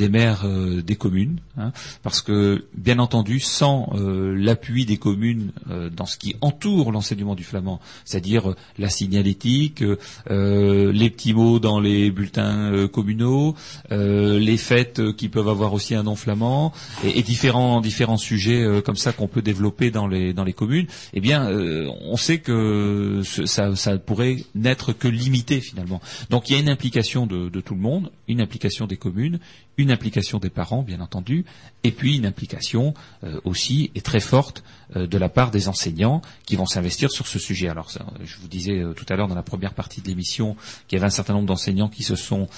maires 0.09 0.47
des 0.85 0.97
communes, 0.97 1.41
hein, 1.57 1.73
parce 2.03 2.23
que, 2.23 2.67
bien 2.77 2.99
entendu, 2.99 3.41
sans 3.41 3.93
l'appui 3.95 4.87
des 4.87 4.97
communes 4.97 5.53
dans 5.95 6.07
ce 6.07 6.17
qui 6.17 6.37
entoure 6.41 6.93
l'enseignement 6.93 7.35
du 7.35 7.45
flamand, 7.45 7.81
c'est-à-dire 8.05 8.55
la 8.79 8.89
signalétique, 8.89 9.83
les 10.31 11.11
petits 11.11 11.35
mots 11.35 11.59
dans 11.59 11.81
les 11.81 12.08
bulletins 12.11 12.73
euh, 12.73 12.89
communaux, 12.89 13.55
euh, 13.93 14.39
les 14.39 14.57
fêtes 14.57 15.01
euh, 15.01 15.13
qui 15.13 15.29
peuvent 15.29 15.49
avoir 15.49 15.73
aussi 15.73 15.95
un 15.95 16.03
nom 16.03 16.17
flamand, 16.17 16.73
et, 17.05 17.23
différents 17.23 17.81
différents 17.81 18.17
sujets 18.17 18.67
comme 18.85 18.97
ça 18.97 19.13
qu'on 19.13 19.29
peut 19.29 19.43
développer 19.43 19.91
dans 19.91 20.07
les 20.07 20.33
dans 20.33 20.45
les 20.45 20.53
communes, 20.53 20.87
eh 21.13 21.21
bien, 21.21 21.49
on 21.49 22.17
sait 22.17 22.39
que 22.39 23.23
ça 23.25 23.77
ça 23.77 23.99
pourrait 23.99 24.37
n'être 24.55 24.93
que 24.93 25.09
limité 25.09 25.61
finalement. 25.61 26.01
Donc 26.31 26.49
il 26.49 26.55
y 26.55 26.57
a 26.57 26.61
une 26.61 26.71
implication 26.71 27.27
de 27.27 27.61
tout 27.61 27.75
le 27.75 27.81
monde, 27.81 28.11
une 28.29 28.41
implication 28.41 28.87
des 28.87 28.97
communes, 28.97 29.39
une 29.79 29.91
implication 29.91 30.39
des 30.39 30.51
parents, 30.51 30.83
bien 30.83 31.01
entendu, 31.01 31.45
et 31.85 31.93
puis 31.93 32.17
une 32.17 32.27
implication 32.27 32.93
euh, 33.25 33.41
aussi 33.45 33.91
et 33.95 34.01
très 34.01 34.21
forte 34.21 34.63
euh, 34.97 35.07
de 35.07 35.17
la 35.17 35.29
part 35.29 35.51
des 35.51 35.69
enseignants 35.69 36.21
qui 36.45 36.57
vont 36.57 36.67
s'investir 36.67 37.11
sur 37.11 37.27
ce 37.27 37.39
sujet. 37.39 37.69
Alors, 37.69 37.91
je 38.23 38.37
vous 38.39 38.49
disais 38.49 38.79
euh, 38.79 38.93
tout 38.93 39.07
à 39.09 39.17
l'heure 39.17 39.29
dans 39.29 39.35
la 39.37 39.43
première 39.43 39.73
partie 39.73 40.03
de 40.03 40.09
l'émission 40.09 40.57
qu'il 40.89 40.97
y 40.97 41.01
avait 41.01 41.07
un 41.07 41.11
certain 41.11 41.33
nombre 41.33 41.47
d'enseignants 41.47 41.89
qui 41.89 42.03
se 42.03 42.17
sont 42.17 42.49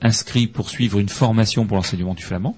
inscrits 0.00 0.46
pour 0.46 0.70
suivre 0.70 0.98
une 0.98 1.08
formation 1.08 1.66
pour 1.66 1.76
l'enseignement 1.76 2.14
du 2.14 2.22
flamand. 2.22 2.56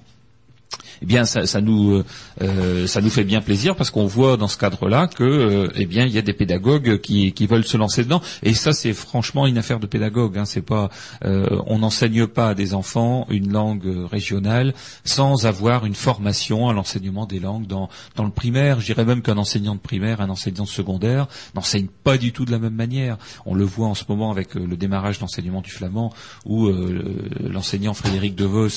Eh 1.01 1.05
bien, 1.05 1.25
ça, 1.25 1.61
nous 1.61 1.93
euh, 1.95 2.05
euh, 2.41 2.87
ça 2.87 3.01
nous 3.01 3.09
fait 3.09 3.23
bien 3.23 3.41
plaisir 3.41 3.75
parce 3.75 3.89
qu'on 3.89 4.05
voit 4.05 4.37
dans 4.37 4.47
ce 4.47 4.57
cadre-là 4.57 5.07
que 5.07 5.23
euh, 5.23 5.69
eh 5.75 5.85
bien 5.85 6.05
il 6.05 6.11
y 6.13 6.17
a 6.17 6.21
des 6.21 6.33
pédagogues 6.33 6.99
qui, 6.99 7.31
qui 7.33 7.47
veulent 7.47 7.65
se 7.65 7.77
lancer 7.77 8.03
dedans 8.03 8.21
et 8.43 8.53
ça 8.53 8.73
c'est 8.73 8.93
franchement 8.93 9.47
une 9.47 9.57
affaire 9.57 9.79
de 9.79 9.87
pédagogue. 9.87 10.37
Hein, 10.37 10.45
c'est 10.45 10.61
pas 10.61 10.89
on 11.23 11.79
n'enseigne 11.79 12.27
pas 12.27 12.49
à 12.49 12.53
des 12.55 12.73
enfants 12.73 13.25
une 13.29 13.51
langue 13.51 13.87
régionale 14.11 14.73
sans 15.03 15.45
avoir 15.45 15.85
une 15.85 15.95
formation 15.95 16.69
à 16.69 16.73
l'enseignement 16.73 17.25
des 17.25 17.39
langues 17.39 17.67
dans 17.67 17.89
dans 18.15 18.23
le 18.23 18.31
primaire. 18.31 18.79
Je 18.81 18.85
dirais 18.87 19.05
même 19.05 19.21
qu'un 19.21 19.37
enseignant 19.37 19.75
de 19.75 19.79
primaire, 19.79 20.21
un 20.21 20.29
enseignant 20.29 20.63
de 20.63 20.69
secondaire 20.69 21.27
n'enseigne 21.55 21.87
pas 22.03 22.17
du 22.17 22.31
tout 22.31 22.45
de 22.45 22.51
la 22.51 22.59
même 22.59 22.75
manière. 22.75 23.17
On 23.45 23.53
le 23.55 23.63
voit 23.65 23.87
en 23.87 23.95
ce 23.95 24.03
moment 24.07 24.31
avec 24.31 24.55
le 24.55 24.75
démarrage 24.77 25.17
de 25.17 25.21
l'enseignement 25.21 25.61
du 25.61 25.71
flamand 25.71 26.13
où 26.45 26.67
le- 26.67 27.29
l'enseignant 27.49 27.93
Frédéric 27.93 28.35
De 28.35 28.45
Vos 28.45 28.67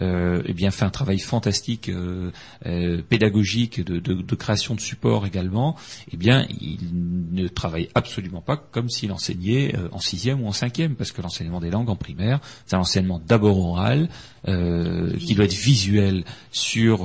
eh 0.00 0.52
bien 0.52 0.70
fait 0.70 0.84
un 0.84 0.90
travail 0.90 1.18
fantastique 1.18 1.75
gymnastique 1.76 1.88
euh, 1.88 2.30
euh, 2.66 3.02
pédagogique, 3.02 3.84
de, 3.84 3.98
de, 3.98 4.14
de, 4.14 4.34
création 4.34 4.74
de 4.74 4.80
support 4.80 5.26
également, 5.26 5.76
eh 6.12 6.16
bien, 6.16 6.46
il 6.60 6.78
ne 7.32 7.48
travaille 7.48 7.88
absolument 7.94 8.40
pas 8.40 8.56
comme 8.56 8.88
s'il 8.88 9.12
enseignait 9.12 9.74
euh, 9.76 9.88
en 9.92 10.00
sixième 10.00 10.42
ou 10.42 10.46
en 10.46 10.52
cinquième, 10.52 10.94
parce 10.94 11.12
que 11.12 11.22
l'enseignement 11.22 11.60
des 11.60 11.70
langues 11.70 11.90
en 11.90 11.96
primaire, 11.96 12.40
c'est 12.66 12.76
un 12.76 12.80
enseignement 12.80 13.20
d'abord 13.24 13.58
oral, 13.58 14.08
qui 15.18 15.34
doit 15.34 15.44
être 15.44 15.52
visuel 15.52 16.24
sur, 16.52 16.98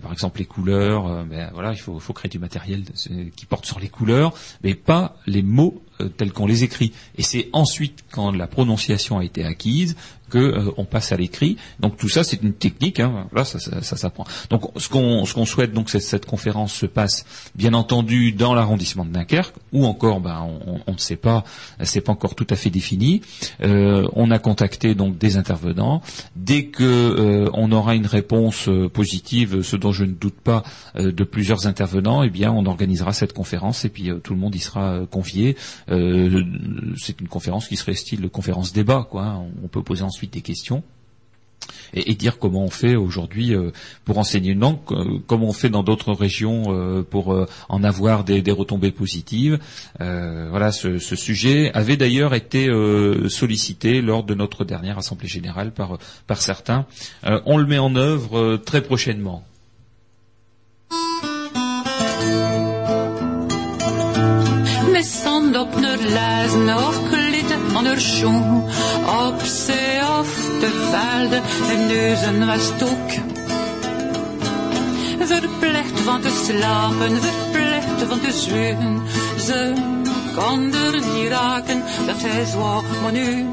par 0.00 0.12
exemple, 0.12 0.38
les 0.38 0.44
couleurs. 0.44 1.24
ben, 1.24 1.50
voilà, 1.52 1.72
il 1.72 1.80
faut, 1.80 1.98
faut 1.98 2.12
créer 2.12 2.28
du 2.28 2.38
matériel 2.38 2.84
qui 3.34 3.44
porte 3.44 3.66
sur 3.66 3.80
les 3.80 3.88
couleurs, 3.88 4.32
mais 4.62 4.76
pas 4.76 5.16
les 5.26 5.42
mots 5.42 5.82
tels 6.16 6.32
qu'on 6.32 6.46
les 6.46 6.62
écrit. 6.62 6.92
Et 7.16 7.24
c'est 7.24 7.48
ensuite, 7.52 8.04
quand 8.12 8.30
la 8.30 8.46
prononciation 8.46 9.18
a 9.18 9.24
été 9.24 9.44
acquise, 9.44 9.96
euh, 10.38 10.84
passe 10.90 11.12
à 11.12 11.16
l'écrit. 11.16 11.56
Donc 11.80 11.96
tout 11.96 12.08
ça, 12.08 12.24
c'est 12.24 12.42
une 12.42 12.54
technique. 12.54 13.00
Hein, 13.00 13.26
là, 13.32 13.44
ça, 13.44 13.58
ça, 13.58 13.82
ça 13.82 13.96
s'apprend. 13.96 14.24
Donc 14.50 14.70
ce 14.76 14.88
qu'on 14.88 15.24
ce 15.24 15.34
qu'on 15.34 15.46
souhaite, 15.46 15.72
donc, 15.72 15.90
c'est 15.90 16.00
cette 16.00 16.26
conférence 16.26 16.72
se 16.72 16.86
passe, 16.86 17.24
bien 17.54 17.74
entendu, 17.74 18.32
dans 18.32 18.54
l'arrondissement 18.54 19.04
de 19.04 19.10
Dunkerque, 19.10 19.54
ou 19.72 19.84
encore, 19.86 20.20
ben, 20.20 20.46
on, 20.66 20.80
on 20.86 20.92
ne 20.92 20.98
sait 20.98 21.16
pas, 21.16 21.44
c'est 21.82 22.00
pas 22.00 22.12
encore 22.12 22.34
tout 22.34 22.46
à 22.50 22.56
fait 22.56 22.70
défini. 22.70 23.22
Euh, 23.62 24.06
on 24.12 24.30
a 24.30 24.38
contacté 24.38 24.94
donc 24.94 25.18
des 25.18 25.36
intervenants. 25.36 26.02
Dès 26.36 26.66
que 26.66 26.84
euh, 26.84 27.50
on 27.52 27.72
aura 27.72 27.94
une 27.94 28.06
réponse 28.06 28.68
euh, 28.68 28.88
positive, 28.88 29.62
ce 29.62 29.76
dont 29.76 29.92
je 29.92 30.04
ne 30.04 30.12
doute 30.12 30.40
pas, 30.42 30.62
de 30.94 31.24
plusieurs 31.24 31.66
intervenants, 31.66 32.22
eh 32.22 32.30
bien, 32.30 32.52
on 32.52 32.66
organisera 32.66 33.12
cette 33.12 33.32
conférence 33.32 33.84
et 33.84 33.88
puis 33.88 34.10
tout 34.22 34.32
le 34.32 34.38
monde 34.38 34.54
y 34.54 34.60
sera 34.60 35.00
convié. 35.10 35.56
c'est 35.88 37.20
une 37.20 37.28
conférence 37.28 37.68
qui 37.68 37.76
serait 37.76 37.94
style 37.94 38.28
conférence 38.28 38.72
débat, 38.72 39.06
quoi. 39.10 39.24
Hein. 39.24 39.44
On 39.62 39.68
peut 39.68 39.82
poser 39.82 40.02
ensuite 40.02 40.23
des 40.32 40.42
questions. 40.42 40.82
Et, 41.94 42.14
dire 42.14 42.38
comment 42.38 42.64
on 42.64 42.70
fait 42.70 42.96
aujourd'hui 42.96 43.54
euh, 43.54 43.70
pour 44.04 44.18
enseigner 44.18 44.50
une 44.50 44.60
langue, 44.60 44.78
euh, 44.90 45.18
comment 45.26 45.48
on 45.48 45.52
fait 45.52 45.68
dans 45.68 45.82
d'autres 45.82 46.12
régions 46.12 46.64
euh, 46.68 47.02
pour 47.02 47.46
en 47.68 47.84
avoir 47.84 48.24
des, 48.24 48.42
retombées 48.50 48.90
positives. 48.90 49.58
voilà, 49.98 50.72
ce, 50.72 50.98
sujet 50.98 51.70
avait 51.72 51.96
d'ailleurs 51.96 52.34
été 52.34 52.68
sollicité 53.28 54.00
lors 54.02 54.24
de 54.24 54.34
notre 54.34 54.64
dernière 54.64 54.98
assemblée 54.98 55.28
générale 55.28 55.72
par, 55.72 55.98
par 56.26 56.40
certains. 56.42 56.86
on 57.24 57.56
le 57.56 57.66
met 57.66 57.78
en 57.78 57.94
œuvre 57.96 58.56
très 58.56 58.82
prochainement. 58.82 59.44
Van 67.94 68.00
haar 68.00 68.00
schoen. 68.00 68.62
Op 69.28 69.40
zee 69.44 70.00
of 70.18 70.28
de 70.60 70.88
velden, 70.90 71.42
de 71.68 71.84
neuzen 71.86 72.46
was 72.46 72.70
ook. 72.82 73.32
Verplicht 75.26 76.00
van 76.00 76.20
te 76.20 76.44
slapen, 76.46 77.20
verplicht 77.22 78.08
van 78.08 78.20
te 78.20 78.32
zweugen. 78.32 79.02
Ze 79.46 79.72
kon 80.36 80.74
er 80.74 80.92
niet 80.92 81.28
raken, 81.28 81.82
dat 82.06 82.16
hij 82.18 82.44
zo 82.44 82.82
maar 83.02 83.12
nu. 83.12 83.46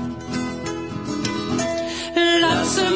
Laat 2.41 2.67
ze 2.67 2.90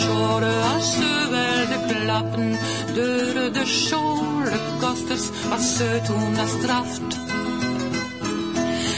schande, 0.00 0.40
de 0.40 0.50
schore, 0.50 0.52
als 0.74 0.92
ze 0.92 1.66
de 1.68 1.94
klappen, 1.94 2.58
door 2.94 3.52
de 3.52 3.66
schore 3.66 4.58
kosters, 4.80 5.28
als 5.50 5.76
ze 5.76 6.00
toen 6.06 6.34
dat 6.34 6.48
straft. 6.48 7.18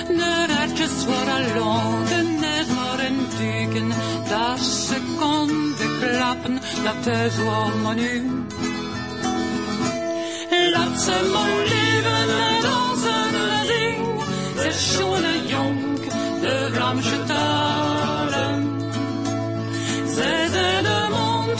De 0.08 0.46
ertjes 0.60 1.04
waren 1.06 1.58
lang, 1.58 2.08
de 2.08 2.22
net 2.40 2.74
waren 2.74 3.16
duiken, 3.38 3.88
dat 4.28 4.60
ze 4.60 4.96
konden 5.18 5.98
klappen, 6.00 6.60
dat 6.84 7.14
is 7.14 7.38
allemaal 7.38 7.92
nu. 7.92 8.44
Laat 10.72 11.00
ze 11.00 11.30
maar 11.32 11.64
leven 11.72 12.28
en 12.48 12.62
dansen 12.62 13.66
zing 13.66 14.24
de 14.54 14.72
schone 14.72 15.46
jonk, 15.46 16.02
de 16.40 16.70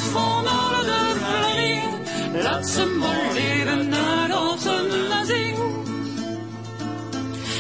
van 0.01 0.47
alle 0.47 0.85
de 0.85 1.15
Vlamingen, 1.19 2.43
laat 2.43 2.67
ze 2.67 2.97
maar 2.99 3.33
leven 3.35 3.89
naar 3.89 4.51
onze 4.51 4.87
zing. 5.27 5.57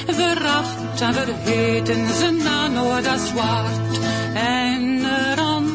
Veracht 0.06 1.00
en 1.00 1.14
vergeten 1.14 2.14
ze 2.14 2.30
na 2.30 2.66
nooit 2.66 3.06
als 3.06 3.26
zwart, 3.26 3.98
en 4.34 5.04
eraan 5.04 5.72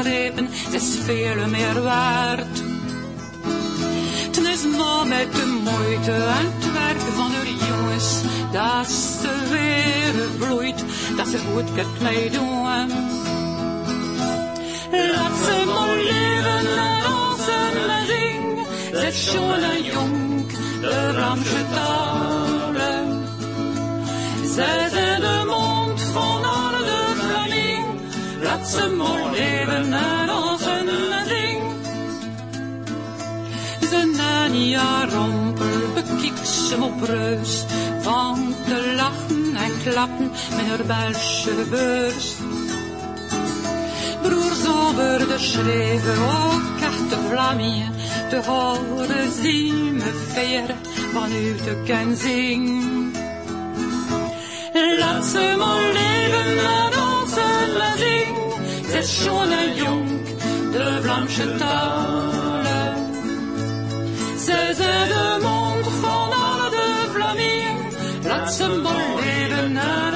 grepen, 0.00 0.48
ze 0.70 0.76
is 0.76 0.96
veel 1.04 1.46
meer 1.48 1.82
waard. 1.82 2.62
Het 4.26 4.38
is 4.38 4.64
maar 4.76 5.06
met 5.06 5.32
de 5.32 5.60
moeite 5.64 6.12
en 6.12 6.52
het 6.58 6.72
werk 6.72 7.00
van 7.14 7.30
de 7.30 7.54
jongens 7.68 8.20
dat 8.52 8.90
ze 8.90 9.30
weer 9.50 10.46
bloeit, 10.46 10.84
dat 11.16 11.28
ze 11.28 11.38
goed 11.38 11.74
kunt 11.74 12.00
meedoen. 12.00 13.25
Laat 15.14 15.36
ze 15.44 15.64
maar 15.66 15.96
leven 15.96 16.66
en 16.76 17.00
dansen 17.02 17.90
en 17.96 18.06
zingen, 18.06 18.66
ze 18.92 19.10
schoon 19.12 19.62
en 19.62 19.82
jong, 19.84 20.46
de 20.80 21.12
Ramse 21.12 21.64
talen. 21.74 23.24
Zij 24.54 24.88
zijn 24.90 25.20
de 25.20 25.42
mond 25.46 26.00
van 26.02 26.44
alle 26.44 26.84
de 26.84 27.14
Vlaming, 27.16 27.86
laat 28.42 28.68
ze 28.68 28.88
maar 28.88 29.30
leven 29.30 29.92
en 29.92 30.26
dansen 30.26 30.88
en 30.88 31.28
zingen. 31.28 31.76
Ze 33.90 34.14
Nania 34.16 35.08
rompel 35.08 35.92
bekiekt 35.94 36.48
ze 36.48 36.76
op 36.80 37.00
breus 37.00 37.64
van 38.00 38.54
te 38.66 38.92
lachen 38.96 39.56
en 39.56 39.72
klappen 39.84 40.30
met 40.56 40.66
haar 40.66 40.84
beurs. 41.70 42.34
Broers 44.28 44.66
over 44.66 45.18
de 45.28 45.38
schreven, 45.38 46.22
ook 46.22 46.62
carte 46.80 47.16
Vlamien, 47.28 47.92
te 48.30 48.40
horen 48.46 49.32
zien 49.42 49.94
me 49.94 50.26
veer 50.32 50.74
vanuit 51.12 51.64
de 51.64 51.82
kenzing. 51.84 52.84
Laat 54.98 55.24
ze 55.24 55.54
maar 55.58 55.92
leven 55.92 56.58
en 56.58 56.90
dansen 56.90 57.80
en 57.80 57.98
zing, 57.98 58.36
ze 58.90 58.98
is 58.98 59.22
schoon 59.22 59.50
en 59.50 59.74
jong, 59.74 60.08
de 60.72 60.98
Vlaamse 61.02 61.56
talen. 61.56 62.94
Ze 64.38 64.72
zijn 64.76 65.08
de 65.08 65.38
mond 65.42 65.86
van 66.00 66.32
alle 66.32 66.70
de 66.70 67.08
Vlamingen, 67.12 67.76
Laat 68.22 68.54
ze 68.54 68.80
maar 68.82 69.14
leven 69.24 69.76
en 69.76 70.15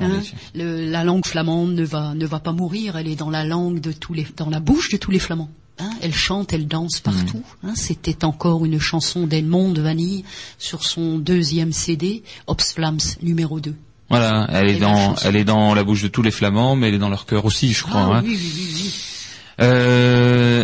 Hein? 0.00 0.20
La 0.90 1.04
langue 1.04 1.26
flamande 1.26 1.74
ne 1.74 1.84
va, 1.84 2.14
ne 2.14 2.26
va 2.26 2.40
pas 2.40 2.52
mourir, 2.52 2.96
elle 2.96 3.08
est 3.08 3.16
dans 3.16 3.30
la 3.30 3.44
langue 3.44 3.80
de 3.80 3.92
tous 3.92 4.14
les, 4.14 4.26
dans 4.36 4.50
la 4.50 4.60
bouche 4.60 4.90
de 4.90 4.96
tous 4.96 5.10
les 5.10 5.18
flamands. 5.18 5.50
Hein? 5.80 5.90
elle 6.02 6.14
chante, 6.14 6.52
elle 6.52 6.68
danse 6.68 7.00
partout. 7.00 7.42
Mm. 7.62 7.68
Hein? 7.68 7.72
C'était 7.74 8.24
encore 8.24 8.64
une 8.64 8.78
chanson 8.78 9.26
d'Edmond 9.26 9.70
de 9.70 9.82
Vanille 9.82 10.24
sur 10.58 10.84
son 10.84 11.18
deuxième 11.18 11.72
CD, 11.72 12.22
Ops 12.46 12.74
Flams 12.74 13.00
numéro 13.22 13.58
2. 13.58 13.74
Voilà, 14.10 14.46
elle 14.52 14.68
est 14.68 14.78
dans, 14.78 15.16
elle 15.24 15.34
est 15.34 15.44
dans 15.44 15.74
la 15.74 15.82
bouche 15.82 16.02
de 16.02 16.08
tous 16.08 16.22
les 16.22 16.30
flamands, 16.30 16.76
mais 16.76 16.88
elle 16.88 16.94
est 16.94 16.98
dans 16.98 17.08
leur 17.08 17.26
cœur 17.26 17.44
aussi, 17.44 17.72
je 17.72 17.82
crois. 17.82 18.18
Ah, 18.18 18.22
oui, 18.22 18.38
oui, 18.38 18.72
oui, 18.74 18.94
euh, 19.60 20.63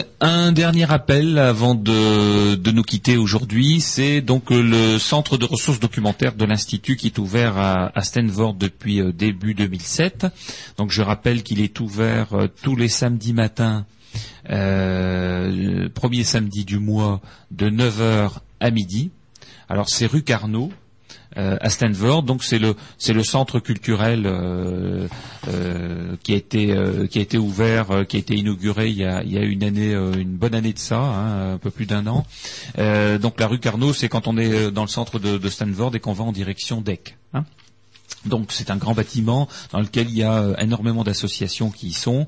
un 0.51 0.53
dernier 0.53 0.91
appel 0.91 1.39
avant 1.39 1.77
de, 1.77 2.71
nous 2.73 2.83
quitter 2.83 3.17
aujourd'hui, 3.17 3.81
c'est 3.81 4.21
donc 4.21 4.51
euh, 4.51 4.61
le 4.61 4.99
centre 4.99 5.37
de 5.37 5.45
ressources 5.45 5.79
documentaires 5.79 6.35
de 6.35 6.45
l'Institut 6.45 6.97
qui 6.97 7.07
est 7.07 7.19
ouvert 7.21 7.57
à, 7.57 7.93
à 7.97 8.03
depuis 8.59 9.01
euh, 9.01 9.13
début 9.13 9.55
2007. 9.55 10.27
Donc 10.77 10.91
je 10.91 11.03
rappelle 11.03 11.45
qu'il 11.45 11.61
est 11.61 11.79
ouvert 11.79 12.33
euh, 12.33 12.49
tous 12.65 12.75
les 12.75 12.89
samedis 12.89 13.33
matins, 13.33 13.87
premier 14.45 16.25
samedi 16.25 16.65
du 16.65 16.81
mois, 16.81 17.21
de 17.53 17.71
9h 17.71 18.33
à 18.59 18.71
midi. 18.73 19.13
Alors 19.69 19.89
c'est 19.89 20.07
rue 20.07 20.23
Carnot, 20.23 20.73
euh, 21.37 21.57
à 21.61 21.71
Stanford. 21.71 22.25
Donc 22.25 22.43
c'est 22.43 22.59
le 22.59 22.75
c'est 22.99 23.13
le 23.13 23.23
centre 23.23 23.61
culturel 23.61 24.25
euh, 24.27 25.07
euh, 25.47 26.17
qui 26.25 26.33
a 26.33 26.37
été 26.37 26.77
qui 27.09 27.19
a 27.21 27.23
été 27.23 27.39
ouvert, 27.39 28.05
qui 28.09 28.17
a 28.17 28.19
été 28.19 28.35
inauguré 28.35 28.89
il 28.89 28.97
y 28.97 29.05
a 29.05 29.23
il 29.23 29.33
y 29.33 29.39
a 29.39 29.43
une 29.43 29.63
année 29.63 29.93
une 29.93 30.37
bonne 30.37 30.57
année 30.57 30.73
de 30.73 30.79
ça, 30.79 30.99
hein, 30.99 31.55
un 31.55 31.59
peu 31.59 31.71
plus 31.71 31.87
d'un 31.87 32.07
an. 32.09 32.27
Donc 32.77 33.39
la 33.39 33.47
rue 33.47 33.61
Carnot, 33.61 33.93
c'est 33.93 34.09
quand 34.09 34.27
on 34.27 34.37
est 34.39 34.73
dans 34.73 34.83
le 34.83 34.89
centre 34.89 35.21
de, 35.21 35.49
Stanford 35.49 35.95
et 35.95 36.01
qu'on 36.01 36.13
va 36.13 36.25
en 36.25 36.33
direction 36.33 36.81
d'Eck. 36.81 37.17
Hein. 37.33 37.45
Donc 38.27 38.51
c'est 38.51 38.71
un 38.71 38.77
grand 38.77 38.95
bâtiment 38.95 39.49
dans 39.73 39.81
lequel 39.81 40.11
il 40.11 40.17
y 40.17 40.25
a 40.25 40.55
énormément 40.59 41.05
d'associations 41.05 41.71
qui 41.71 41.89
y 41.89 41.93
sont. 41.93 42.27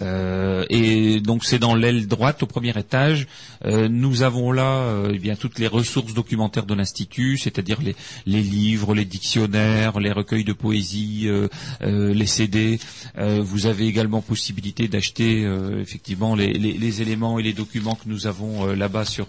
Et 0.00 1.20
donc 1.20 1.44
c'est 1.44 1.58
dans 1.58 1.74
l'aile 1.74 2.06
droite 2.06 2.44
au 2.44 2.46
premier 2.46 2.78
étage. 2.78 3.26
Euh, 3.64 3.88
nous 3.88 4.22
avons 4.22 4.52
là 4.52 4.64
euh, 4.82 5.12
eh 5.14 5.18
bien 5.18 5.36
toutes 5.36 5.58
les 5.58 5.66
ressources 5.66 6.14
documentaires 6.14 6.66
de 6.66 6.74
l'institut, 6.74 7.38
c'est-à-dire 7.38 7.80
les, 7.82 7.96
les 8.26 8.42
livres, 8.42 8.94
les 8.94 9.04
dictionnaires, 9.04 9.98
les 10.00 10.12
recueils 10.12 10.44
de 10.44 10.52
poésie, 10.52 11.22
euh, 11.26 11.48
euh, 11.82 12.12
les 12.14 12.26
CD. 12.26 12.78
Vous 13.16 13.66
avez 13.66 13.86
également 13.86 14.20
possibilité 14.20 14.88
d'acheter 14.88 15.42
effectivement 15.80 16.34
les, 16.34 16.52
les- 16.52 16.72
les 16.72 17.02
éléments 17.02 17.38
et 17.38 17.42
les 17.42 17.52
documents 17.52 17.94
que 17.94 18.06
nous 18.08 18.26
avons 18.26 18.66
là-bas 18.66 19.04
sur 19.04 19.26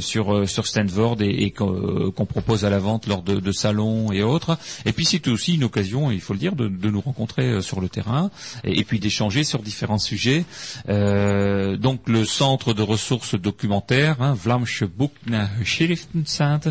sur 0.00 0.48
sur 0.48 0.66
Stanford 0.66 1.22
et, 1.22 1.44
et 1.44 1.50
qu'on 1.50 2.26
propose 2.28 2.64
à 2.64 2.70
la 2.70 2.78
vente 2.78 3.06
lors 3.06 3.22
de, 3.22 3.38
de 3.40 3.52
salons 3.52 4.12
et 4.12 4.22
autres. 4.22 4.58
Et 4.84 4.92
puis 4.92 5.04
c'est 5.04 5.28
aussi 5.28 5.54
une 5.54 5.64
occasion, 5.64 6.10
il 6.10 6.20
faut 6.20 6.32
le 6.32 6.38
dire, 6.38 6.56
de, 6.56 6.68
de 6.68 6.90
nous 6.90 7.00
rencontrer 7.00 7.62
sur 7.62 7.80
le 7.80 7.88
terrain 7.88 8.30
et, 8.64 8.80
et 8.80 8.84
puis 8.84 8.98
d'échanger 8.98 9.44
sur 9.44 9.62
différents 9.62 9.98
sujets. 9.98 10.44
Euh, 10.88 11.76
donc 11.76 12.00
le 12.08 12.24
centre 12.24 12.74
de 12.74 12.82
ressources 12.82 13.34
documentaires, 13.46 14.20
hein, 14.20 14.34
Vlaamse 14.34 14.82
Boeknageschriftencenter, 14.82 16.70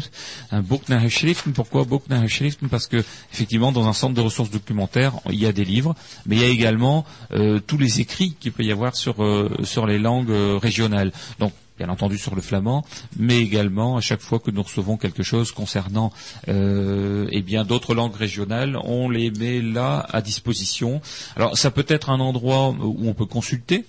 un 0.52 0.62
Boeknageschriften. 0.62 1.54
Pourquoi 1.54 1.86
Boeknageschriften 1.86 2.68
Parce 2.68 2.88
que 2.88 2.98
effectivement, 3.34 3.72
dans 3.72 3.88
un 3.88 3.94
centre 3.94 4.14
de 4.14 4.22
ressources 4.22 4.52
documentaires, 4.52 5.14
il 5.30 5.40
y 5.40 5.46
a 5.46 5.54
des 5.54 5.64
livres, 5.64 5.96
mais 6.26 6.36
il 6.36 6.42
y 6.42 6.46
a 6.46 6.50
également 6.50 7.06
euh, 7.32 7.62
tous 7.66 7.78
les 7.78 8.02
écrits 8.02 8.36
qu'il 8.40 8.52
peut 8.52 8.64
y 8.64 8.74
avoir 8.74 8.96
sur 8.96 9.24
euh, 9.24 9.50
sur 9.64 9.88
les 9.88 10.00
langues 10.00 10.32
euh, 10.32 10.60
régionales. 10.62 11.12
Donc 11.40 11.54
bien 11.78 11.90
entendu 11.90 12.18
sur 12.18 12.36
le 12.36 12.42
flamand, 12.42 12.86
mais 13.18 13.40
également 13.40 13.98
à 13.98 14.02
chaque 14.02 14.22
fois 14.22 14.40
que 14.40 14.52
nous 14.52 14.64
recevons 14.64 14.98
quelque 14.98 15.24
chose 15.24 15.52
concernant 15.52 16.12
euh, 16.48 17.28
eh 17.32 17.42
bien 17.42 17.66
d'autres 17.66 17.94
langues 17.94 18.16
régionales, 18.16 18.78
on 18.84 19.10
les 19.10 19.30
met 19.32 19.62
là 19.62 20.06
à 20.12 20.22
disposition. 20.22 21.02
Alors 21.36 21.58
ça 21.58 21.72
peut 21.72 21.86
être 21.88 22.10
un 22.10 22.20
endroit 22.20 22.70
où 22.70 23.10
on 23.10 23.14
peut 23.14 23.26
consulter. 23.26 23.86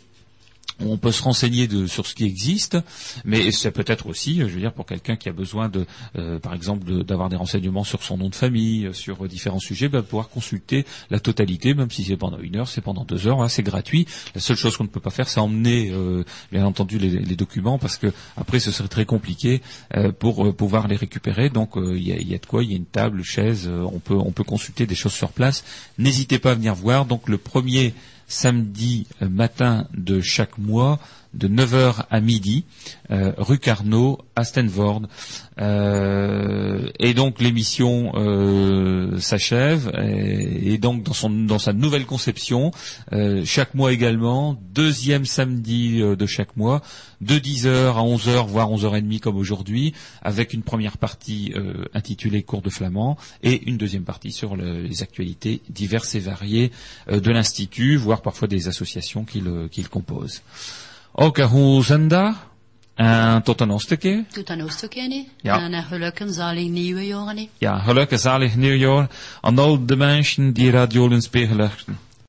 On 0.84 0.98
peut 0.98 1.12
se 1.12 1.22
renseigner 1.22 1.68
sur 1.86 2.06
ce 2.06 2.14
qui 2.14 2.24
existe, 2.24 2.76
mais 3.24 3.50
ça 3.50 3.70
peut 3.70 3.84
être 3.86 4.06
aussi, 4.06 4.40
je 4.40 4.44
veux 4.44 4.60
dire, 4.60 4.74
pour 4.74 4.84
quelqu'un 4.84 5.16
qui 5.16 5.30
a 5.30 5.32
besoin 5.32 5.70
de, 5.70 5.86
euh, 6.18 6.38
par 6.38 6.52
exemple, 6.52 7.02
d'avoir 7.02 7.30
des 7.30 7.36
renseignements 7.36 7.84
sur 7.84 8.02
son 8.02 8.18
nom 8.18 8.28
de 8.28 8.34
famille, 8.34 8.86
euh, 8.86 8.92
sur 8.92 9.26
différents 9.26 9.58
sujets, 9.58 9.88
bah, 9.88 10.02
pouvoir 10.02 10.28
consulter 10.28 10.84
la 11.08 11.18
totalité, 11.18 11.72
même 11.72 11.90
si 11.90 12.04
c'est 12.04 12.18
pendant 12.18 12.38
une 12.38 12.56
heure, 12.56 12.68
c'est 12.68 12.82
pendant 12.82 13.04
deux 13.04 13.26
heures, 13.26 13.42
hein, 13.42 13.48
c'est 13.48 13.62
gratuit. 13.62 14.06
La 14.34 14.40
seule 14.42 14.56
chose 14.56 14.76
qu'on 14.76 14.84
ne 14.84 14.90
peut 14.90 15.00
pas 15.00 15.10
faire, 15.10 15.28
c'est 15.28 15.40
emmener, 15.40 15.90
euh, 15.92 16.24
bien 16.52 16.66
entendu, 16.66 16.98
les, 16.98 17.36
documents, 17.36 17.78
parce 17.78 17.96
que 17.96 18.12
après, 18.36 18.60
ce 18.60 18.70
serait 18.70 18.88
très 18.88 19.06
compliqué 19.06 19.62
euh, 19.96 20.12
pour 20.12 20.54
pouvoir 20.54 20.88
les 20.88 20.96
récupérer. 20.96 21.48
Donc, 21.48 21.72
il 21.76 22.06
y, 22.06 22.12
a, 22.12 22.20
y 22.20 22.34
a 22.34 22.38
de 22.38 22.46
quoi, 22.46 22.62
il 22.62 22.70
y 22.70 22.74
a 22.74 22.76
une 22.76 22.84
table, 22.84 23.18
une 23.18 23.24
chaise, 23.24 23.68
on 23.68 23.98
peut, 23.98 24.14
on 24.14 24.32
peut 24.32 24.44
consulter 24.44 24.86
des 24.86 24.94
choses 24.94 25.12
sur 25.12 25.30
place. 25.30 25.64
N'hésitez 25.98 26.38
pas 26.38 26.52
à 26.52 26.54
venir 26.54 26.74
voir. 26.74 27.06
Donc, 27.06 27.28
le 27.28 27.38
premier 27.38 27.94
samedi 28.26 29.06
euh, 29.22 29.28
matin 29.28 29.86
de 29.94 30.20
chaque 30.20 30.58
mois, 30.58 30.98
de 31.36 31.48
9h 31.48 32.04
à 32.10 32.20
midi, 32.20 32.64
euh, 33.10 33.32
rue 33.36 33.58
Carnot 33.58 34.18
à 34.34 34.44
Stanford. 34.44 35.02
Euh, 35.58 36.88
et 36.98 37.14
donc 37.14 37.40
l'émission 37.40 38.12
euh, 38.14 39.18
s'achève 39.18 39.90
et, 39.98 40.78
donc 40.78 41.02
dans, 41.02 41.58
sa 41.58 41.72
nouvelle 41.72 42.04
conception, 42.06 42.70
chaque 43.44 43.74
mois 43.74 43.92
également, 43.92 44.58
deuxième 44.74 45.24
samedi 45.24 46.00
de 46.00 46.26
chaque 46.26 46.56
mois, 46.56 46.82
de 47.20 47.38
10h 47.38 47.94
à 47.94 48.02
11h, 48.02 48.46
voire 48.46 48.70
11h30 48.70 49.20
comme 49.20 49.36
aujourd'hui, 49.36 49.94
avec 50.22 50.52
une 50.52 50.62
première 50.62 50.98
partie 50.98 51.54
intitulée 51.94 52.42
Cours 52.42 52.62
de 52.62 52.70
flamand 52.70 53.16
et 53.42 53.62
une 53.68 53.78
deuxième 53.78 54.04
partie 54.04 54.32
sur 54.32 54.56
le- 54.56 54.82
les 54.82 55.02
actualités 55.02 55.62
diverses 55.70 56.14
et 56.14 56.20
variées 56.20 56.70
de 57.10 57.30
l'Institut, 57.30 57.96
voire 57.96 58.20
parfois 58.20 58.48
des 58.48 58.68
associations 58.68 59.24
qui 59.24 59.40
le, 59.40 59.68
qui 59.68 59.82
le 61.16 61.30
composent. 61.30 61.38
Ok, 61.38 61.38
hoe 61.38 61.84
zondag. 61.84 62.44
En 62.94 63.42
tot 63.42 63.60
een 63.60 63.70
ander 63.70 63.96
keer. 63.96 64.24
Tot 64.32 64.48
een 64.48 64.62
oostokje, 64.62 65.24
Ja. 65.42 65.60
En 65.60 65.72
een 65.72 65.82
gelukkig 65.82 66.32
zalig 66.32 66.68
nieuwe 66.68 67.06
jaar, 67.06 67.34
hè? 67.34 67.48
Ja, 67.58 67.78
gelukkig 67.78 68.20
zalig 68.20 68.56
nieuwjaar 68.56 69.08
aan 69.40 69.58
al 69.58 69.86
de 69.86 69.96
mensen 69.96 70.52
die 70.52 70.70
Radio 70.70 71.08
Lenspeer 71.08 71.54
luisteren. 71.54 71.98